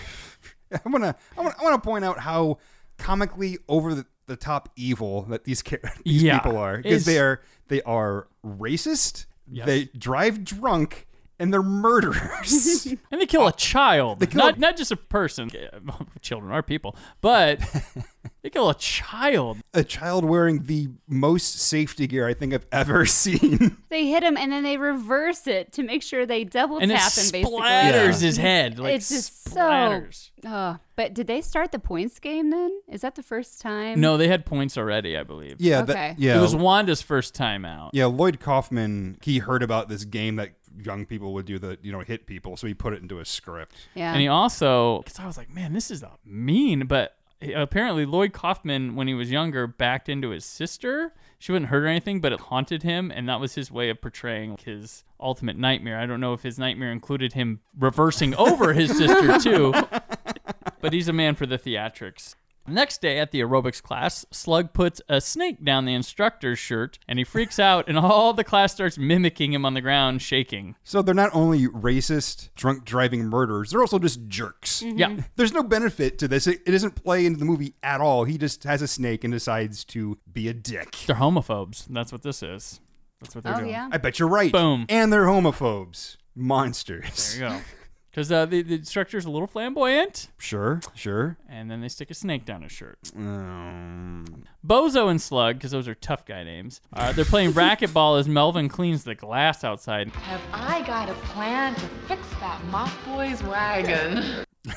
I 0.71 0.88
want 0.88 1.03
to 1.03 1.15
I 1.36 1.41
want 1.41 1.83
to 1.83 1.88
point 1.88 2.05
out 2.05 2.19
how 2.19 2.59
comically 3.00 3.57
over 3.67 3.95
the, 3.95 4.05
the 4.29 4.38
top 4.38 4.69
evil 4.77 5.24
that 5.24 5.43
these 5.43 5.62
cha- 5.62 5.75
these 6.05 6.24
Yeah. 6.24 6.39
people 6.39 6.57
are 6.57 6.77
because 6.77 7.03
they 7.03 7.19
are 7.19 7.41
they 7.67 7.81
are 7.81 8.27
racist. 8.45 9.25
Yes. 9.51 9.65
They 9.65 9.86
drive 9.98 10.45
drunk 10.45 11.07
and 11.39 11.51
they're 11.53 11.63
murderers. 11.63 12.88
And 13.12 13.19
they 13.19 13.25
kill 13.25 13.43
a 13.43 13.46
uh, 13.48 13.51
child. 13.51 14.19
kill 14.29 14.38
not 14.38 14.58
a- 14.58 14.60
not 14.60 14.77
just 14.77 14.91
a 14.91 14.96
person. 14.96 15.50
Children 16.22 16.51
are 16.51 16.62
people, 16.62 16.96
but 17.22 17.60
they 18.43 18.50
kill 18.50 18.69
a 18.69 18.75
child. 18.75 19.58
a 19.74 19.84
child 19.84 20.25
wearing 20.25 20.63
the 20.63 20.89
most 21.08 21.60
safety 21.60 22.05
gear 22.08 22.27
I 22.27 22.34
think 22.34 22.53
I've 22.53 22.65
ever 22.72 23.05
seen. 23.05 23.77
They 23.89 24.08
hit 24.08 24.22
him 24.24 24.38
and 24.38 24.51
then 24.51 24.63
they 24.63 24.77
reverse 24.77 25.48
it 25.48 25.72
to 25.74 25.84
make 25.84 26.03
sure 26.03 26.25
they 26.25 26.43
double 26.43 26.77
And 26.77 26.91
it 26.91 26.96
tap 26.96 27.12
him 27.13 27.31
basically. 27.31 27.60
splatters 27.62 28.22
Yeah. 28.22 28.27
his 28.27 28.38
head. 28.38 28.79
Like 28.79 28.96
it's 28.96 29.10
just 29.10 29.46
splatters. 29.50 30.29
so. 30.43 30.50
Oh, 30.50 30.77
but 30.96 31.13
did 31.13 31.27
they 31.27 31.41
start 31.41 31.72
the 31.72 31.79
points 31.79 32.19
game 32.19 32.50
then? 32.51 32.72
Is 32.88 33.01
that 33.01 33.15
the 33.15 33.24
first 33.24 33.60
time? 33.60 34.00
No, 34.00 34.15
they 34.17 34.27
had 34.29 34.46
points 34.46 34.77
already, 34.77 35.17
I 35.17 35.24
believe. 35.24 35.58
yeah, 35.60 35.81
Okay. 35.81 35.93
that, 35.93 36.19
yeah. 36.19 36.38
It 36.38 36.41
was 36.41 36.55
Wanda's 36.55 37.01
first 37.01 37.34
time 37.36 37.65
out. 37.65 37.91
yeah, 37.93 38.05
Lloyd 38.05 38.39
Kaufman, 38.39 39.17
he 39.22 39.39
heard 39.39 39.63
about 39.63 39.89
this 39.89 40.05
game 40.05 40.36
that 40.38 40.51
young 40.83 41.05
people 41.05 41.33
would 41.33 41.45
do 41.45 41.59
that, 41.59 41.83
you 41.83 41.91
know, 41.91 42.00
hit 42.00 42.25
people, 42.25 42.57
so 42.57 42.67
he 42.67 42.74
put 42.74 42.93
it 42.93 43.01
into 43.01 43.19
a 43.19 43.25
script. 43.25 43.75
Yeah. 43.95 44.12
And 44.12 44.21
he 44.21 44.27
also, 44.27 45.00
because 45.00 45.19
I 45.19 45.25
was 45.25 45.38
like, 45.38 45.50
man, 45.50 45.74
this 45.74 45.91
is 45.91 46.03
a 46.03 46.12
mean, 46.25 46.88
but 46.88 47.15
eh, 47.41 47.51
apparently 47.55 48.05
Lloyd 48.05 48.33
Kaufman, 48.33 48.95
when 48.95 49.07
he 49.07 49.13
was 49.13 49.31
younger, 49.31 49.67
backed 49.67 50.09
into 50.09 50.29
his 50.29 50.45
sister. 50.45 51.13
She 51.38 51.53
wouldn't 51.53 51.69
hurt 51.69 51.83
or 51.83 51.88
anything, 51.88 52.19
but 52.19 52.33
it 52.33 52.39
haunted 52.41 52.83
him, 52.83 53.12
and 53.12 53.29
that 53.29 53.39
was 53.39 53.55
his 53.55 53.71
way 53.71 53.89
of 53.89 54.01
portraying 54.01 54.57
his 54.63 55.05
ultimate 55.19 55.57
nightmare. 55.57 55.98
I 55.98 56.05
don't 56.05 56.19
know 56.19 56.33
if 56.33 56.43
his 56.43 56.59
nightmare 56.59 56.91
included 56.91 57.33
him 57.33 57.62
reversing 57.77 58.36
over 58.36 58.74
his 58.74 58.98
sister 58.98 59.39
too, 59.39 59.74
but 60.81 60.91
he's 60.91 61.07
a 61.07 61.13
man 61.13 61.36
for 61.36 61.45
the 61.45 61.57
theatrics. 61.57 62.36
Next 62.68 63.01
day 63.01 63.18
at 63.18 63.32
the 63.32 63.39
aerobics 63.39 63.82
class, 63.82 64.25
Slug 64.32 64.74
puts 64.74 65.01
a 65.10 65.20
snake 65.22 65.63
down 65.63 65.86
the 65.86 65.94
instructor's 65.94 66.60
shirt 66.60 67.00
and 67.08 67.18
he 67.18 67.25
freaks 67.25 67.58
out, 67.60 67.88
and 67.88 67.98
all 67.98 68.34
the 68.34 68.44
class 68.44 68.74
starts 68.74 68.98
mimicking 68.98 69.54
him 69.54 69.66
on 69.66 69.74
the 69.74 69.82
ground, 69.82 70.22
shaking. 70.22 70.75
So 70.84 71.01
they're 71.01 71.16
not 71.16 71.32
only 71.34 71.68
racist, 71.68 72.50
drunk 72.56 72.86
driving 72.86 73.25
murderers, 73.25 73.72
they're 73.72 73.82
also 73.82 73.98
just 74.00 74.28
jerks. 74.28 74.82
Mm-hmm. 74.84 74.98
Yeah. 74.98 75.18
There's 75.36 75.54
no 75.54 75.63
benefit 75.63 76.20
to 76.20 76.28
this. 76.28 76.46
It, 76.48 76.62
it 76.68 76.72
doesn't 76.72 77.04
play 77.04 77.25
into 77.25 77.39
the 77.39 77.46
movie 77.46 77.74
at 77.82 78.01
all. 78.01 78.25
He 78.25 78.38
just 78.38 78.63
has 78.66 78.82
a 78.82 78.88
snake 78.88 79.24
and 79.24 79.34
decides 79.34 79.84
to 79.86 80.20
be 80.32 80.48
a 80.48 80.54
dick. 80.54 80.96
They're 81.08 81.16
homophobes. 81.16 81.86
That's 81.89 82.12
what 82.12 82.22
this 82.22 82.44
is. 82.44 82.80
That's 83.22 83.34
what 83.36 83.44
they're 83.44 83.56
oh 83.56 83.60
doing. 83.60 83.72
yeah. 83.72 83.89
I 83.92 83.98
bet 83.98 84.20
you're 84.20 84.30
right. 84.30 84.51
Boom. 84.51 84.86
And 84.89 85.12
they're 85.12 85.25
homophobes. 85.25 86.18
Monsters. 86.36 87.36
There 87.38 87.50
you 87.50 87.56
go. 87.58 87.62
Because 88.19 88.33
uh, 88.33 88.45
the, 88.45 88.61
the 88.63 88.75
instructor's 88.75 89.23
a 89.23 89.31
little 89.31 89.47
flamboyant, 89.47 90.27
Sure, 90.38 90.81
sure. 90.93 91.38
and 91.47 91.71
then 91.71 91.79
they 91.79 91.88
stick 91.88 92.11
a 92.11 92.13
snake 92.13 92.43
down 92.43 92.63
his 92.63 92.71
shirt. 92.73 92.97
Um, 93.15 94.43
Bozo 94.67 95.09
and 95.09 95.21
Slug, 95.21 95.55
because 95.55 95.71
those 95.71 95.88
are 95.88 95.95
tough 95.95 96.25
guy 96.25 96.43
names, 96.43 96.81
uh, 96.91 97.13
they're 97.13 97.23
playing 97.23 97.53
racquetball 97.53 98.19
as 98.19 98.27
Melvin 98.27 98.67
cleans 98.67 99.05
the 99.05 99.15
glass 99.15 99.63
outside. 99.63 100.09
Have 100.09 100.41
I 100.51 100.81
got 100.85 101.07
a 101.09 101.13
plan 101.13 101.75
to 101.75 101.88
fix 102.09 102.27
that 102.41 102.61
mop 102.65 102.91
boy's 103.05 103.41
wagon? 103.43 104.43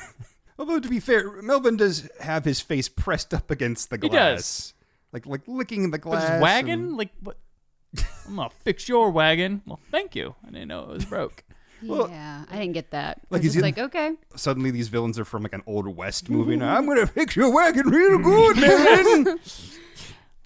although 0.57 0.79
to 0.79 0.89
be 0.89 1.01
fair, 1.01 1.43
Melvin 1.43 1.77
does 1.77 2.09
have 2.21 2.45
his 2.45 2.61
face 2.61 2.89
pressed 2.89 3.35
up 3.35 3.51
against 3.51 3.91
the 3.91 3.99
glass. 3.99 4.13
He 4.13 4.17
glass. 4.17 4.37
does. 4.37 4.75
Like 5.13 5.27
like 5.27 5.41
licking 5.49 5.83
in 5.83 5.91
the 5.91 5.99
But 5.99 6.03
glass. 6.03 6.31
his 6.31 6.41
wagon? 6.41 6.71
and- 6.85 6.97
Like, 6.97 7.11
what? 7.21 7.39
I'm 8.29 8.37
going 8.37 8.49
to 8.49 8.57
fix 8.61 8.89
your 8.89 9.11
wagon. 9.11 9.63
Well, 9.67 9.81
thank 9.91 10.15
you. 10.15 10.37
I 10.47 10.51
didn't 10.53 10.69
know 10.69 10.83
it 10.85 10.89
was 10.89 11.05
broke. 11.05 11.43
Well- 11.85 12.09
yeah, 12.09 12.45
I 12.51 12.59
didn't 12.59 12.73
get 12.73 12.91
that. 12.91 13.19
Like, 13.31 13.41
Like, 13.41 13.41
is 13.41 13.55
just 13.55 13.57
he- 13.57 13.63
like 13.63 13.79
okay. 13.79 14.13
Suddenly 14.37 14.71
these 14.71 14.89
villains 14.89 15.19
are 15.19 15.25
from 15.25 15.43
like 15.43 15.53
an 15.53 15.63
old 15.67 15.89
west 15.89 16.31
movie 16.31 16.57
now. 16.57 16.77
I'm 16.77 16.83
mm-hmm. 16.83 16.95
gonna 16.95 17.07
fix 17.07 17.37
your 17.37 17.53
wagon 17.53 17.89
real 17.89 18.19
good, 18.19 18.57
man. 18.57 19.39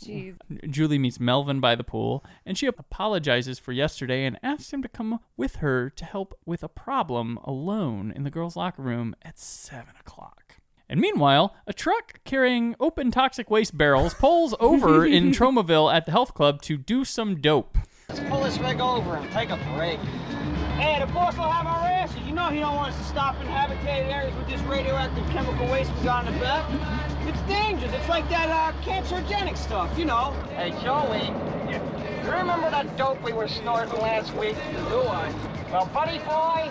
Jeez. 0.07 0.37
Julie 0.71 0.99
meets 0.99 1.19
Melvin 1.19 1.59
by 1.59 1.75
the 1.75 1.83
pool, 1.83 2.25
and 2.45 2.57
she 2.57 2.67
apologizes 2.67 3.59
for 3.59 3.73
yesterday 3.73 4.25
and 4.25 4.39
asks 4.43 4.73
him 4.73 4.83
to 4.83 4.89
come 4.89 5.19
with 5.37 5.57
her 5.57 5.91
to 5.91 6.05
help 6.05 6.39
with 6.45 6.63
a 6.63 6.69
problem 6.69 7.39
alone 7.45 8.13
in 8.15 8.23
the 8.23 8.31
girls' 8.31 8.57
locker 8.57 8.83
room 8.83 9.17
at 9.23 9.39
7 9.39 9.87
o'clock. 9.99 10.59
And 10.89 11.01
meanwhile, 11.01 11.57
a 11.67 11.73
truck 11.73 12.21
carrying 12.25 12.77
open 12.79 13.11
toxic 13.11 13.51
waste 13.51 13.77
barrels 13.77 14.15
pulls 14.15 14.55
over 14.61 15.05
in 15.05 15.31
Tromaville 15.33 15.93
at 15.93 16.05
the 16.05 16.13
health 16.13 16.35
club 16.35 16.63
to 16.63 16.77
do 16.77 17.05
some 17.05 17.41
dope. 17.41 17.77
Let's 18.09 18.21
pull 18.29 18.45
this 18.45 18.59
rig 18.59 18.81
over 18.81 19.17
and 19.17 19.31
take 19.33 19.51
a 19.51 19.57
break. 19.75 19.99
Hey, 20.77 21.01
the 21.01 21.07
boss 21.13 21.37
will 21.37 21.45
have 21.45 21.67
our 21.67 21.89
asses. 21.89 22.21
You 22.27 22.33
know 22.35 22.49
he 22.49 22.61
don't 22.61 22.75
want 22.75 22.93
us 22.93 22.99
to 22.99 23.05
stop 23.05 23.41
in 23.41 23.47
habitated 23.47 24.11
areas 24.13 24.35
with 24.37 24.47
this 24.49 24.61
radioactive 24.63 25.27
chemical 25.31 25.67
waste 25.69 25.91
we 25.97 26.05
got 26.05 26.27
in 26.27 26.35
the 26.35 26.41
back. 26.41 26.65
It's 27.27 27.41
dangerous. 27.49 27.93
It's 27.95 28.09
like 28.09 28.29
that 28.29 28.49
uh, 28.51 28.73
cancerogenic 28.83 29.57
stuff, 29.57 29.97
you 29.99 30.05
know. 30.05 30.33
Hey, 30.55 30.71
Joey, 30.83 31.27
you, 31.73 31.81
you 32.25 32.31
remember 32.31 32.71
that 32.71 32.95
dope 32.97 33.23
we 33.23 33.33
were 33.33 33.49
snorting 33.49 33.99
last 34.01 34.35
week? 34.35 34.55
Do 34.91 35.01
I? 35.01 35.33
Well, 35.73 35.87
buddy 35.87 36.19
boy, 36.19 36.71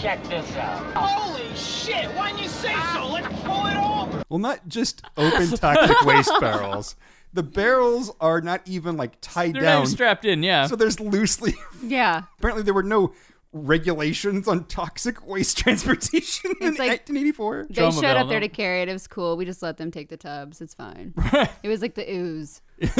check 0.00 0.22
this 0.24 0.50
out. 0.56 0.82
Holy 0.94 1.54
shit! 1.54 2.06
Why 2.16 2.30
didn't 2.30 2.44
you 2.44 2.48
say 2.48 2.74
so? 2.94 3.06
Let's 3.06 3.28
pull 3.42 3.66
it 3.66 3.76
over. 3.76 4.22
well, 4.28 4.38
not 4.38 4.66
just 4.66 5.02
open 5.16 5.48
toxic 5.50 6.00
waste 6.06 6.32
barrels. 6.40 6.96
The 7.34 7.42
barrels 7.42 8.12
are 8.20 8.40
not 8.40 8.66
even 8.66 8.96
like 8.96 9.12
tied 9.20 9.52
down. 9.52 9.52
They're 9.54 9.62
not 9.62 9.68
down. 9.68 9.82
even 9.82 9.90
strapped 9.92 10.24
in, 10.24 10.42
yeah. 10.42 10.66
So 10.66 10.76
there's 10.76 11.00
loosely. 11.00 11.54
Yeah. 11.82 12.22
Apparently, 12.38 12.62
there 12.62 12.74
were 12.74 12.82
no 12.82 13.12
regulations 13.52 14.48
on 14.48 14.64
toxic 14.64 15.26
waste 15.26 15.58
transportation 15.62 16.50
in 16.60 16.68
It's 16.68 16.78
like- 16.78 16.90
1984. 17.08 17.66
They 17.70 17.90
showed 17.90 18.04
up 18.16 18.28
there 18.28 18.40
to 18.40 18.48
carry 18.48 18.82
it. 18.82 18.88
It 18.88 18.92
was 18.92 19.06
cool. 19.06 19.36
We 19.36 19.44
just 19.44 19.62
let 19.62 19.76
them 19.76 19.90
take 19.90 20.08
the 20.08 20.16
tubs. 20.16 20.60
It's 20.60 20.74
fine. 20.74 21.12
Right. 21.16 21.50
It 21.62 21.68
was 21.68 21.82
like 21.82 21.94
the 21.94 22.10
ooze. 22.10 22.60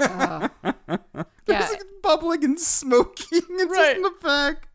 Oh. 0.00 0.48
Yeah. 1.48 1.60
It's 1.62 1.72
like 1.72 1.82
bubbling 2.02 2.44
and 2.44 2.58
smoking. 2.58 3.40
It's 3.48 3.70
Right. 3.76 3.94
just 3.94 3.96
in 3.96 4.02
the 4.02 4.12
back. 4.22 4.68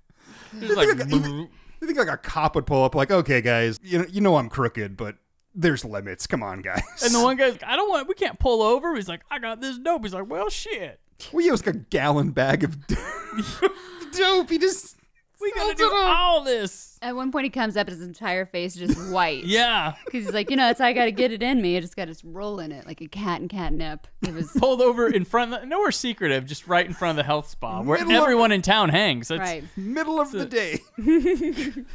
It's 0.53 0.75
like, 0.75 0.89
I 0.89 1.85
think 1.85 1.97
like 1.97 2.07
a 2.07 2.17
cop 2.17 2.55
would 2.55 2.65
pull 2.65 2.83
up, 2.83 2.93
like, 2.95 3.11
okay, 3.11 3.41
guys, 3.41 3.77
you 3.83 3.99
know, 3.99 4.05
you 4.09 4.21
know 4.21 4.35
I'm 4.37 4.47
crooked, 4.49 4.95
but 4.95 5.15
there's 5.55 5.83
limits. 5.83 6.27
Come 6.27 6.43
on, 6.43 6.61
guys. 6.61 6.81
and 7.03 7.13
the 7.13 7.21
one 7.21 7.35
guy's 7.37 7.53
like, 7.53 7.63
I 7.63 7.75
don't 7.75 7.89
want, 7.89 8.07
we 8.07 8.13
can't 8.15 8.39
pull 8.39 8.61
over. 8.61 8.95
He's 8.95 9.07
like, 9.09 9.21
I 9.29 9.39
got 9.39 9.59
this 9.61 9.77
dope. 9.79 10.03
He's 10.03 10.13
like, 10.13 10.29
well, 10.29 10.49
shit. 10.49 10.99
we 11.33 11.45
use 11.45 11.65
like 11.65 11.75
a 11.75 11.79
gallon 11.79 12.31
bag 12.31 12.63
of 12.63 12.77
dope. 12.87 14.49
He 14.49 14.57
just 14.57 14.97
We 15.41 15.51
gotta 15.53 15.75
do 15.75 15.89
all. 15.91 15.97
all 16.07 16.43
this. 16.43 16.97
At 17.03 17.15
one 17.15 17.31
point, 17.31 17.45
he 17.45 17.49
comes 17.49 17.75
up, 17.77 17.89
his 17.89 18.01
entire 18.01 18.45
face 18.45 18.75
is 18.77 18.93
just 18.95 19.11
white. 19.13 19.43
Yeah. 19.43 19.93
Because 20.05 20.25
he's 20.25 20.33
like, 20.33 20.51
you 20.51 20.55
know, 20.55 20.69
it's 20.69 20.79
I 20.79 20.93
got 20.93 21.05
to 21.05 21.11
get 21.11 21.31
it 21.31 21.41
in 21.41 21.59
me. 21.59 21.75
I 21.75 21.79
just 21.79 21.95
got 21.95 22.05
to 22.13 22.15
roll 22.23 22.59
in 22.59 22.71
it 22.71 22.85
like 22.85 23.01
a 23.01 23.07
cat 23.07 23.41
and 23.41 23.49
catnip. 23.49 24.05
It 24.21 24.35
was 24.35 24.51
pulled 24.55 24.81
over 24.81 25.07
in 25.07 25.25
front 25.25 25.51
of 25.51 25.61
the, 25.61 25.65
nowhere 25.65 25.91
secretive, 25.91 26.45
just 26.45 26.67
right 26.67 26.85
in 26.85 26.93
front 26.93 27.11
of 27.11 27.15
the 27.23 27.23
health 27.27 27.49
spa 27.49 27.81
where 27.81 27.97
Middle 27.97 28.17
of- 28.17 28.21
everyone 28.23 28.51
in 28.51 28.61
town 28.61 28.89
hangs. 28.89 29.29
That's, 29.29 29.39
right. 29.39 29.63
middle 29.75 30.19
of 30.21 30.31
the 30.31 30.45
day. 30.45 30.79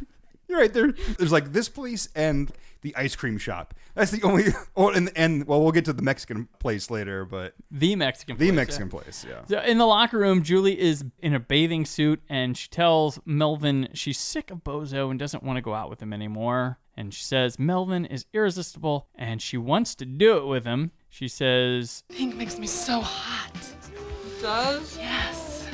You're 0.48 0.58
right. 0.60 0.72
There, 0.72 0.92
there's 1.18 1.32
like 1.32 1.52
this 1.52 1.68
place 1.68 2.08
and 2.14 2.50
the 2.86 2.96
ice 2.96 3.16
cream 3.16 3.36
shop. 3.38 3.74
That's 3.94 4.10
the 4.10 4.22
only. 4.22 4.44
Oh, 4.76 4.90
and 4.90 5.10
and 5.16 5.46
well, 5.46 5.62
we'll 5.62 5.72
get 5.72 5.84
to 5.86 5.92
the 5.92 6.02
Mexican 6.02 6.48
place 6.58 6.90
later, 6.90 7.24
but 7.24 7.54
The 7.70 7.96
Mexican 7.96 8.36
the 8.36 8.46
place, 8.46 8.56
Mexican 8.56 8.88
yeah. 8.88 8.92
place, 9.00 9.26
yeah. 9.28 9.44
So 9.46 9.60
in 9.60 9.78
the 9.78 9.86
locker 9.86 10.18
room, 10.18 10.42
Julie 10.42 10.78
is 10.78 11.04
in 11.20 11.34
a 11.34 11.40
bathing 11.40 11.84
suit 11.86 12.20
and 12.28 12.56
she 12.56 12.68
tells 12.68 13.18
Melvin 13.24 13.88
she's 13.94 14.18
sick 14.18 14.50
of 14.50 14.58
Bozo 14.64 15.10
and 15.10 15.18
doesn't 15.18 15.42
want 15.42 15.56
to 15.56 15.62
go 15.62 15.72
out 15.74 15.88
with 15.88 16.00
him 16.02 16.12
anymore. 16.12 16.78
And 16.96 17.12
she 17.14 17.22
says 17.24 17.58
Melvin 17.58 18.04
is 18.06 18.26
irresistible 18.34 19.08
and 19.14 19.40
she 19.42 19.56
wants 19.56 19.94
to 19.96 20.04
do 20.04 20.36
it 20.36 20.46
with 20.46 20.64
him. 20.66 20.92
She 21.08 21.28
says, 21.28 22.04
Pink 22.10 22.36
makes 22.36 22.58
me 22.58 22.66
so 22.66 23.00
hot. 23.00 23.50
It 23.56 24.42
does? 24.42 24.96
Yes. 24.98 25.66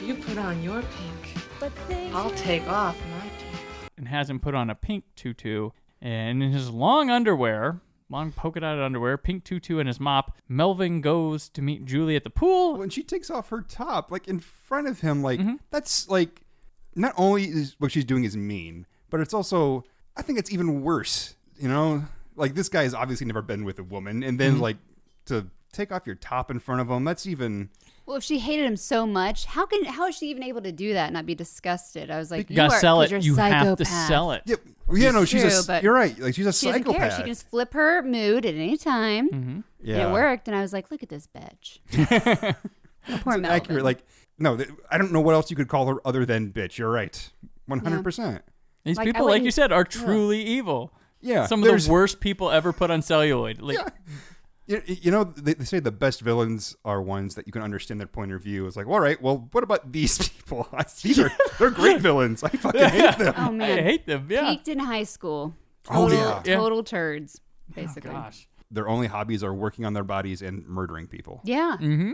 If 0.00 0.06
you 0.06 0.14
put 0.14 0.38
on 0.38 0.62
your 0.62 0.82
pink, 0.82 2.12
I'll 2.14 2.30
take 2.30 2.66
off 2.68 2.96
my 3.10 3.28
pink. 3.28 3.90
and 3.96 4.08
has 4.08 4.28
him 4.30 4.38
put 4.40 4.54
on 4.54 4.70
a 4.70 4.74
pink 4.74 5.04
tutu. 5.16 5.70
And 6.04 6.42
in 6.42 6.50
his 6.50 6.68
long 6.68 7.10
underwear, 7.10 7.80
long 8.10 8.32
polka 8.32 8.58
dotted 8.60 8.82
underwear, 8.82 9.16
pink 9.16 9.44
tutu, 9.44 9.78
and 9.78 9.86
his 9.86 10.00
mop, 10.00 10.36
Melvin 10.48 11.00
goes 11.00 11.48
to 11.50 11.62
meet 11.62 11.84
Julie 11.86 12.16
at 12.16 12.24
the 12.24 12.30
pool. 12.30 12.76
When 12.76 12.90
she 12.90 13.02
takes 13.04 13.30
off 13.30 13.50
her 13.50 13.62
top, 13.62 14.10
like 14.10 14.26
in 14.26 14.40
front 14.40 14.88
of 14.88 15.00
him, 15.00 15.22
like 15.22 15.38
Mm-hmm. 15.38 15.54
that's 15.70 16.08
like 16.08 16.42
not 16.96 17.14
only 17.16 17.44
is 17.44 17.76
what 17.78 17.92
she's 17.92 18.04
doing 18.04 18.24
is 18.24 18.36
mean, 18.36 18.86
but 19.10 19.20
it's 19.20 19.32
also 19.32 19.84
I 20.16 20.22
think 20.22 20.38
it's 20.40 20.52
even 20.52 20.82
worse. 20.82 21.36
You 21.58 21.68
know, 21.68 22.04
like 22.34 22.54
this 22.54 22.68
guy 22.68 22.82
has 22.82 22.94
obviously 22.94 23.26
never 23.26 23.40
been 23.42 23.64
with 23.64 23.78
a 23.78 23.84
woman, 23.84 24.22
and 24.24 24.38
Mm-hmm. 24.38 24.52
then 24.54 24.58
like 24.60 24.78
to 25.26 25.46
take 25.72 25.92
off 25.92 26.04
your 26.04 26.16
top 26.16 26.50
in 26.50 26.58
front 26.58 26.80
of 26.80 26.90
him, 26.90 27.04
that's 27.04 27.26
even. 27.26 27.70
Well, 28.04 28.16
if 28.16 28.24
she 28.24 28.40
hated 28.40 28.66
him 28.66 28.76
so 28.76 29.06
much, 29.06 29.44
how 29.46 29.64
can 29.64 29.84
how 29.84 30.08
is 30.08 30.16
she 30.16 30.26
even 30.30 30.42
able 30.42 30.60
to 30.62 30.72
do 30.72 30.92
that 30.94 31.04
and 31.06 31.14
not 31.14 31.24
be 31.24 31.34
disgusted? 31.36 32.10
I 32.10 32.18
was 32.18 32.30
like, 32.30 32.50
You 32.50 32.56
gotta 32.56 32.74
are, 32.74 32.80
sell 32.80 32.96
'cause 33.00 33.12
it. 33.12 33.24
You're 33.24 33.38
a 33.38 33.42
have 33.42 33.76
to 33.78 33.84
psychopath. 33.84 34.08
sell 34.08 34.32
it. 34.32 34.42
Yeah, 34.44 34.56
yeah 34.92 35.10
no, 35.12 35.24
she's 35.24 35.44
a. 35.44 35.48
true, 35.48 35.56
s- 35.58 35.66
but 35.66 35.82
You're 35.84 35.94
right. 35.94 36.18
Like 36.18 36.34
she's 36.34 36.46
a 36.46 36.52
She 36.52 36.66
doesn't 36.66 36.82
care. 36.84 36.92
psychopath. 36.94 37.12
She 37.14 37.22
can 37.22 37.30
just 37.30 37.48
flip 37.48 37.72
her 37.74 38.02
mood 38.02 38.44
at 38.44 38.54
any 38.56 38.76
time. 38.76 39.28
Mm-hmm. 39.30 39.50
And 39.50 39.64
Yeah. 39.82 40.08
it 40.08 40.12
worked. 40.12 40.48
And 40.48 40.56
I 40.56 40.62
was 40.62 40.72
like, 40.72 40.90
look 40.90 41.02
at 41.04 41.08
this 41.08 41.28
bitch. 41.28 41.78
Poor 43.06 43.38
Melvin. 43.38 43.44
accurate. 43.44 43.84
Like 43.84 44.04
no, 44.38 44.56
th- 44.56 44.70
I 44.90 44.98
don't 44.98 45.12
know 45.12 45.20
what 45.20 45.34
else 45.34 45.50
you 45.50 45.56
could 45.56 45.68
call 45.68 45.86
her 45.86 45.96
other 46.06 46.26
than 46.26 46.50
bitch. 46.52 46.78
You're 46.78 46.90
right. 46.90 47.30
One 47.66 47.78
hundred 47.78 48.02
percent. 48.02 48.42
These 48.84 48.96
Like, 48.96 49.06
people, 49.06 49.26
like 49.26 49.42
you 49.44 49.52
said, 49.52 49.70
are 49.70 49.84
truly 49.84 50.42
evil. 50.42 50.92
Yeah, 51.20 51.46
Some 51.46 51.62
of 51.62 51.68
the 51.84 51.88
worst 51.90 52.18
people 52.18 52.50
ever 52.50 52.72
put 52.72 52.90
on 52.90 53.00
celluloid. 53.00 53.60
Like, 53.62 53.78
You, 54.66 54.80
you 54.86 55.10
know, 55.10 55.24
they, 55.24 55.54
they 55.54 55.64
say 55.64 55.80
the 55.80 55.90
best 55.90 56.20
villains 56.20 56.76
are 56.84 57.02
ones 57.02 57.34
that 57.34 57.46
you 57.46 57.52
can 57.52 57.62
understand 57.62 57.98
their 57.98 58.06
point 58.06 58.32
of 58.32 58.42
view. 58.42 58.66
It's 58.66 58.76
like, 58.76 58.86
all 58.86 59.00
right, 59.00 59.20
well, 59.20 59.48
what 59.52 59.64
about 59.64 59.90
these 59.92 60.28
people? 60.28 60.68
these 61.02 61.18
are 61.18 61.30
they're 61.58 61.70
great 61.70 62.00
villains. 62.08 62.44
I 62.44 62.48
fucking 62.50 62.80
hate 62.88 63.18
them. 63.18 63.34
oh 63.36 63.50
man, 63.50 63.78
I 63.78 63.82
hate 63.82 64.06
them. 64.06 64.26
Yeah. 64.30 64.48
peaked 64.50 64.68
in 64.68 64.78
high 64.78 65.02
school. 65.04 65.54
Oh, 65.90 66.08
Total, 66.08 66.16
yeah. 66.18 66.42
Yeah. 66.44 66.56
total 66.56 66.84
turds, 66.84 67.40
basically. 67.74 68.10
Gosh. 68.12 68.46
Their 68.70 68.88
only 68.88 69.08
hobbies 69.08 69.42
are 69.42 69.52
working 69.52 69.84
on 69.84 69.94
their 69.94 70.04
bodies 70.04 70.42
and 70.42 70.64
murdering 70.66 71.06
people. 71.08 71.40
Yeah, 71.44 71.76
Mm-hmm. 71.80 72.12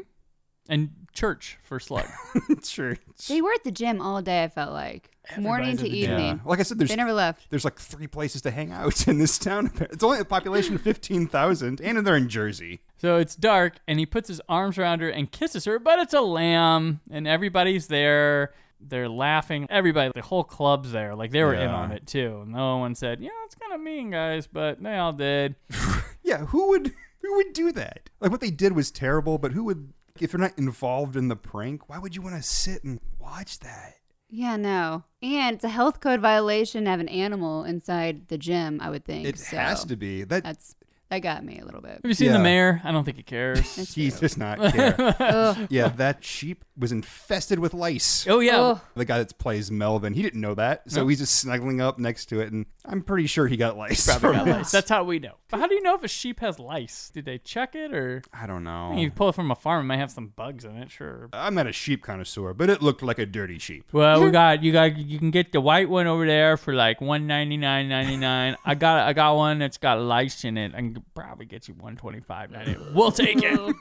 And 0.68 0.90
church 1.14 1.58
for 1.62 1.80
Slug. 1.80 2.06
church. 2.62 3.00
they 3.28 3.40
were 3.40 3.52
at 3.52 3.64
the 3.64 3.70
gym 3.70 4.00
all 4.02 4.20
day. 4.22 4.44
I 4.44 4.48
felt 4.48 4.72
like 4.72 5.10
morning 5.38 5.76
to 5.78 5.84
at 5.84 5.90
Yeah. 5.90 6.10
evening. 6.10 6.40
Like 6.44 6.60
I 6.60 6.62
said, 6.62 6.78
there's 6.78 6.90
They 6.90 6.96
never 6.96 7.12
left. 7.12 7.48
there's 7.50 7.64
like 7.64 7.78
three 7.78 8.06
places 8.06 8.42
to 8.42 8.50
hang 8.50 8.70
out 8.72 9.08
in 9.08 9.18
this 9.18 9.38
town. 9.38 9.70
It's 9.80 10.04
only 10.04 10.20
a 10.20 10.24
population 10.24 10.74
of 10.74 10.82
fifteen 10.82 11.26
thousand, 11.26 11.80
and 11.80 12.06
they're 12.06 12.16
in 12.16 12.28
Jersey. 12.28 12.80
So 12.98 13.16
it's 13.16 13.34
dark, 13.34 13.76
and 13.88 13.98
he 13.98 14.06
puts 14.06 14.28
his 14.28 14.40
arms 14.48 14.76
around 14.78 15.00
her 15.00 15.08
and 15.08 15.30
kisses 15.32 15.64
her, 15.64 15.78
but 15.78 15.98
it's 15.98 16.14
a 16.14 16.20
lamb, 16.20 17.00
and 17.10 17.26
everybody's 17.26 17.86
there. 17.86 18.52
They're 18.80 19.08
laughing. 19.08 19.66
Everybody, 19.70 20.12
the 20.14 20.22
whole 20.22 20.44
club's 20.44 20.92
there. 20.92 21.14
Like 21.16 21.30
they 21.32 21.42
were 21.42 21.54
in 21.54 21.68
on 21.70 21.90
it 21.92 22.06
too. 22.06 22.44
No 22.46 22.76
one 22.78 22.94
said, 22.94 23.20
"Yeah, 23.20 23.30
it's 23.46 23.54
kind 23.56 23.72
of 23.72 23.80
mean, 23.80 24.10
guys," 24.10 24.46
but 24.46 24.82
they 24.82 24.96
all 24.98 25.12
did. 25.14 25.56
Yeah, 26.22 26.44
who 26.44 26.68
would 26.70 26.92
who 27.22 27.36
would 27.36 27.54
do 27.54 27.72
that? 27.72 28.10
Like 28.20 28.30
what 28.30 28.42
they 28.42 28.50
did 28.50 28.72
was 28.72 28.90
terrible, 28.90 29.38
but 29.38 29.52
who 29.52 29.64
would 29.64 29.94
if 30.22 30.32
you're 30.32 30.40
not 30.40 30.56
involved 30.58 31.16
in 31.16 31.28
the 31.28 31.36
prank, 31.36 31.88
why 31.88 31.98
would 31.98 32.14
you 32.16 32.22
want 32.22 32.36
to 32.36 32.42
sit 32.42 32.84
and 32.84 33.00
watch 33.18 33.58
that? 33.60 33.94
Yeah, 34.30 34.56
no. 34.56 35.04
And 35.22 35.54
it's 35.56 35.64
a 35.64 35.68
health 35.70 36.00
code 36.00 36.20
violation 36.20 36.84
to 36.84 36.90
have 36.90 37.00
an 37.00 37.08
animal 37.08 37.64
inside 37.64 38.28
the 38.28 38.36
gym, 38.38 38.80
I 38.80 38.90
would 38.90 39.04
think. 39.04 39.26
It 39.26 39.38
so 39.38 39.56
has 39.56 39.84
to 39.86 39.96
be. 39.96 40.24
That 40.24 40.44
That's 40.44 40.74
that 41.10 41.20
got 41.20 41.42
me 41.42 41.58
a 41.58 41.64
little 41.64 41.80
bit. 41.80 41.92
Have 41.92 42.00
you 42.04 42.12
seen 42.12 42.32
the 42.34 42.38
mayor? 42.38 42.82
I 42.84 42.92
don't 42.92 43.02
think 43.02 43.16
he 43.16 43.22
cares. 43.22 43.94
he 43.94 44.10
just 44.10 44.36
not 44.36 44.58
care. 44.74 45.56
Yeah, 45.70 45.88
that 45.96 46.22
sheep 46.22 46.66
was 46.76 46.92
infested 46.92 47.58
with 47.58 47.72
lice. 47.72 48.26
oh 48.28 48.40
yeah. 48.40 48.60
Ugh. 48.60 48.80
The 48.94 49.06
guy 49.06 49.16
that 49.16 49.38
plays 49.38 49.70
Melvin, 49.70 50.12
he 50.12 50.20
didn't 50.20 50.42
know 50.42 50.54
that, 50.56 50.82
so 50.90 51.00
Nope. 51.00 51.08
he's 51.08 51.20
just 51.20 51.36
snuggling 51.36 51.80
up 51.80 51.98
next 51.98 52.26
to 52.26 52.40
it, 52.40 52.52
and 52.52 52.66
I'm 52.84 53.00
pretty 53.00 53.26
sure 53.26 53.46
he 53.46 53.56
got 53.56 53.78
lice. 53.78 54.04
Probably 54.06 54.36
from 54.38 54.46
got 54.48 54.58
lice. 54.58 54.70
That's 54.70 54.90
how 54.90 55.04
we 55.04 55.18
know. 55.18 55.32
But 55.50 55.60
how 55.60 55.66
do 55.66 55.74
you 55.74 55.82
know 55.82 55.94
if 55.94 56.02
a 56.04 56.08
sheep 56.08 56.40
has 56.40 56.58
lice? 56.58 57.10
Did 57.12 57.24
they 57.24 57.38
check 57.38 57.74
it, 57.74 57.94
or 57.94 58.22
I 58.34 58.46
don't 58.46 58.64
know. 58.64 58.94
you 58.96 59.10
pull 59.10 59.30
it 59.30 59.34
from 59.34 59.50
a 59.50 59.54
farm? 59.54 59.84
It 59.84 59.88
might 59.88 59.96
have 59.96 60.10
some 60.10 60.28
bugs 60.28 60.64
in 60.64 60.76
it. 60.76 60.90
Sure. 60.90 61.30
I'm 61.32 61.54
not 61.54 61.66
a 61.66 61.72
sheep 61.72 62.02
connoisseur, 62.02 62.52
but 62.52 62.68
it 62.68 62.82
looked 62.82 63.02
like 63.02 63.18
a 63.18 63.24
dirty 63.26 63.58
sheep. 63.58 63.86
Well, 63.92 64.22
we 64.22 64.30
got 64.32 64.62
you 64.62 64.72
got 64.72 64.96
you 64.98 65.18
can 65.18 65.30
get 65.30 65.52
the 65.52 65.60
white 65.60 65.88
one 65.88 66.06
over 66.06 66.26
there 66.26 66.56
for 66.58 66.74
like 66.74 67.00
one 67.00 67.26
ninety 67.26 67.56
nine 67.56 67.88
ninety 67.88 68.16
nine. 68.18 68.56
I 68.64 68.74
got 68.74 69.08
I 69.08 69.12
got 69.14 69.36
one 69.36 69.58
that's 69.58 69.78
got 69.78 70.00
lice 70.00 70.44
in 70.44 70.58
it. 70.58 70.72
I 70.74 70.78
can 70.78 71.02
probably 71.14 71.46
get 71.46 71.66
you 71.66 71.74
one 71.74 71.96
twenty 71.96 72.20
five 72.20 72.50
ninety. 72.50 72.76
We'll 72.92 73.12
take 73.12 73.42
it. 73.42 73.74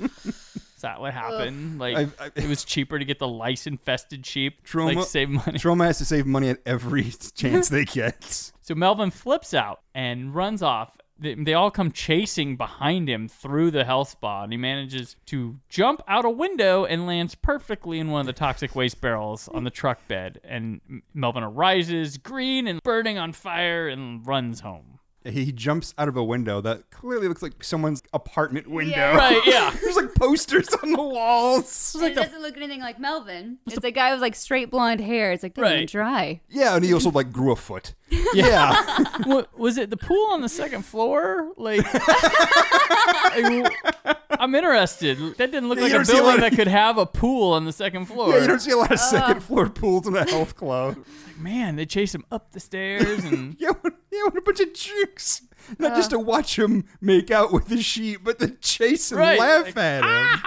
Is 0.00 0.80
that 0.82 1.00
what 1.00 1.14
happened? 1.14 1.78
Like 1.78 1.96
I- 1.96 2.24
I- 2.26 2.30
it 2.34 2.48
was 2.48 2.64
cheaper 2.64 2.98
to 2.98 3.04
get 3.04 3.18
the 3.20 3.28
lice 3.28 3.66
infested 3.68 4.26
sheep. 4.26 4.66
Troma, 4.66 4.96
like 4.96 5.06
save 5.06 5.28
money. 5.28 5.58
Troma 5.58 5.84
has 5.84 5.98
to 5.98 6.04
save 6.04 6.26
money 6.26 6.48
at 6.48 6.58
every 6.66 7.04
chance 7.34 7.68
they 7.68 7.84
get. 7.84 8.50
So 8.60 8.74
Melvin 8.74 9.10
flips 9.12 9.54
out 9.54 9.82
and 9.94 10.34
runs 10.34 10.62
off. 10.62 10.96
They, 11.18 11.54
all 11.54 11.70
come 11.70 11.92
chasing 11.92 12.56
behind 12.56 13.08
him 13.08 13.28
through 13.28 13.70
the 13.70 13.84
health 13.84 14.10
spa, 14.10 14.42
and 14.42 14.52
he 14.52 14.56
manages 14.56 15.16
to 15.26 15.58
jump 15.68 16.02
out 16.08 16.24
a 16.24 16.30
window 16.30 16.84
and 16.84 17.06
lands 17.06 17.34
perfectly 17.34 18.00
in 18.00 18.10
one 18.10 18.20
of 18.20 18.26
the 18.26 18.32
toxic 18.32 18.74
waste 18.74 19.00
barrels 19.00 19.48
on 19.48 19.64
the 19.64 19.70
truck 19.70 20.06
bed. 20.08 20.40
And 20.42 20.80
Melvin 21.14 21.44
arises, 21.44 22.18
green 22.18 22.66
and 22.66 22.82
burning 22.82 23.18
on 23.18 23.32
fire, 23.32 23.86
and 23.86 24.26
runs 24.26 24.60
home. 24.60 24.91
He 25.24 25.52
jumps 25.52 25.94
out 25.98 26.08
of 26.08 26.16
a 26.16 26.24
window 26.24 26.60
that 26.60 26.90
clearly 26.90 27.28
looks 27.28 27.42
like 27.42 27.62
someone's 27.62 28.02
apartment 28.12 28.68
window. 28.68 28.92
Yeah. 28.96 29.16
Right, 29.16 29.40
yeah. 29.46 29.74
There's 29.80 29.96
like 29.96 30.14
posters 30.14 30.68
on 30.82 30.92
the 30.92 31.02
walls. 31.02 31.96
it 32.00 32.14
doesn't 32.14 32.42
look 32.42 32.56
anything 32.56 32.80
like 32.80 32.98
Melvin. 32.98 33.58
It's 33.66 33.82
a 33.84 33.90
guy 33.90 34.12
with 34.12 34.20
like 34.20 34.34
straight 34.34 34.70
blonde 34.70 35.00
hair. 35.00 35.32
It's 35.32 35.42
like, 35.42 35.54
that 35.54 35.62
Right. 35.62 35.76
ain't 35.78 35.90
dry. 35.90 36.40
Yeah, 36.48 36.76
and 36.76 36.84
he 36.84 36.92
also 36.92 37.10
like 37.10 37.32
grew 37.32 37.52
a 37.52 37.56
foot. 37.56 37.94
Yeah. 38.34 39.04
Wa- 39.26 39.44
was 39.56 39.78
it 39.78 39.90
the 39.90 39.96
pool 39.96 40.28
on 40.32 40.42
the 40.42 40.48
second 40.48 40.82
floor? 40.84 41.52
Like, 41.56 41.80
I- 41.84 44.18
I'm 44.38 44.54
interested. 44.54 45.18
That 45.36 45.50
didn't 45.52 45.68
look 45.68 45.78
Yeah, 45.78 45.84
like 45.84 45.92
a 45.92 45.94
don't 45.96 46.04
see 46.04 46.12
a 46.12 46.16
building 46.16 46.26
lot 46.40 46.44
of- 46.44 46.50
that 46.50 46.56
could 46.56 46.68
have 46.68 46.98
a 46.98 47.06
pool 47.06 47.52
on 47.52 47.64
the 47.64 47.72
second 47.72 48.06
floor. 48.06 48.30
yeah, 48.34 48.40
you 48.42 48.46
don't 48.46 48.60
see 48.60 48.70
a 48.72 48.76
lot 48.76 48.90
of 48.92 48.98
uh. 48.98 49.02
second 49.02 49.42
floor 49.42 49.68
pools 49.68 50.06
in 50.06 50.16
a 50.16 50.28
health 50.28 50.56
club. 50.56 50.96
Man, 51.38 51.76
they 51.76 51.86
chase 51.86 52.14
him 52.14 52.24
up 52.30 52.52
the 52.52 52.60
stairs 52.60 53.24
and 53.24 53.56
Yeah, 53.60 53.70
when- 53.80 53.94
yeah, 54.12 54.22
when 54.24 54.36
a 54.36 54.40
bunch 54.42 54.60
of 54.60 54.74
chicks. 54.74 55.42
Not 55.78 55.94
just 55.96 56.12
uh. 56.12 56.16
to 56.16 56.18
watch 56.22 56.58
him 56.58 56.84
make 57.00 57.30
out 57.30 57.52
with 57.52 57.66
the 57.68 57.80
sheep, 57.82 58.20
but 58.24 58.38
to 58.40 58.48
chase 58.50 59.10
and 59.12 59.20
Right, 59.20 59.38
laugh 59.38 59.66
like, 59.66 59.76
at 59.76 60.04
him. 60.04 60.40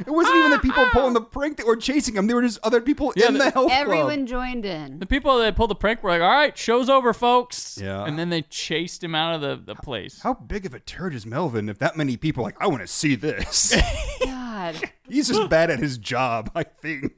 It 0.06 0.10
wasn't 0.10 0.36
even 0.36 0.50
the 0.50 0.58
people 0.58 0.84
pulling 0.92 1.12
the 1.14 1.20
prank 1.20 1.56
that 1.58 1.66
were 1.66 1.76
chasing 1.76 2.14
him. 2.16 2.26
They 2.26 2.34
were 2.34 2.42
just 2.42 2.58
other 2.62 2.80
people 2.80 3.12
Yeah, 3.16 3.28
in 3.28 3.34
the- 3.34 3.38
the 3.44 3.50
health 3.50 3.70
Everyone 3.72 4.16
club. 4.26 4.26
joined 4.28 4.64
in. 4.64 4.98
The 4.98 5.06
people 5.06 5.38
that 5.38 5.54
pulled 5.56 5.70
the 5.70 5.74
prank 5.74 6.02
were 6.02 6.10
like, 6.10 6.22
"All 6.22 6.28
right, 6.28 6.56
show's 6.56 6.88
over, 6.88 7.12
folks." 7.12 7.78
Yeah. 7.80 8.04
And 8.04 8.18
then 8.18 8.30
they 8.30 8.42
chased 8.42 9.02
him 9.04 9.14
out 9.14 9.34
of 9.34 9.40
the, 9.40 9.74
the 9.74 9.74
place. 9.80 10.20
How 10.22 10.34
big 10.34 10.66
of 10.66 10.74
a 10.74 10.80
turd 10.80 11.14
is 11.14 11.26
Melvin 11.26 11.68
if 11.68 11.78
that 11.78 11.96
many 11.96 12.16
people 12.16 12.42
are 12.42 12.46
like, 12.46 12.60
I 12.60 12.66
want 12.68 12.80
to 12.82 12.86
see 12.86 13.14
this? 13.14 13.74
God. 14.24 14.80
He's 15.08 15.28
just 15.28 15.48
bad 15.50 15.70
at 15.70 15.78
his 15.78 15.98
job, 15.98 16.50
I 16.54 16.62
think. 16.62 17.12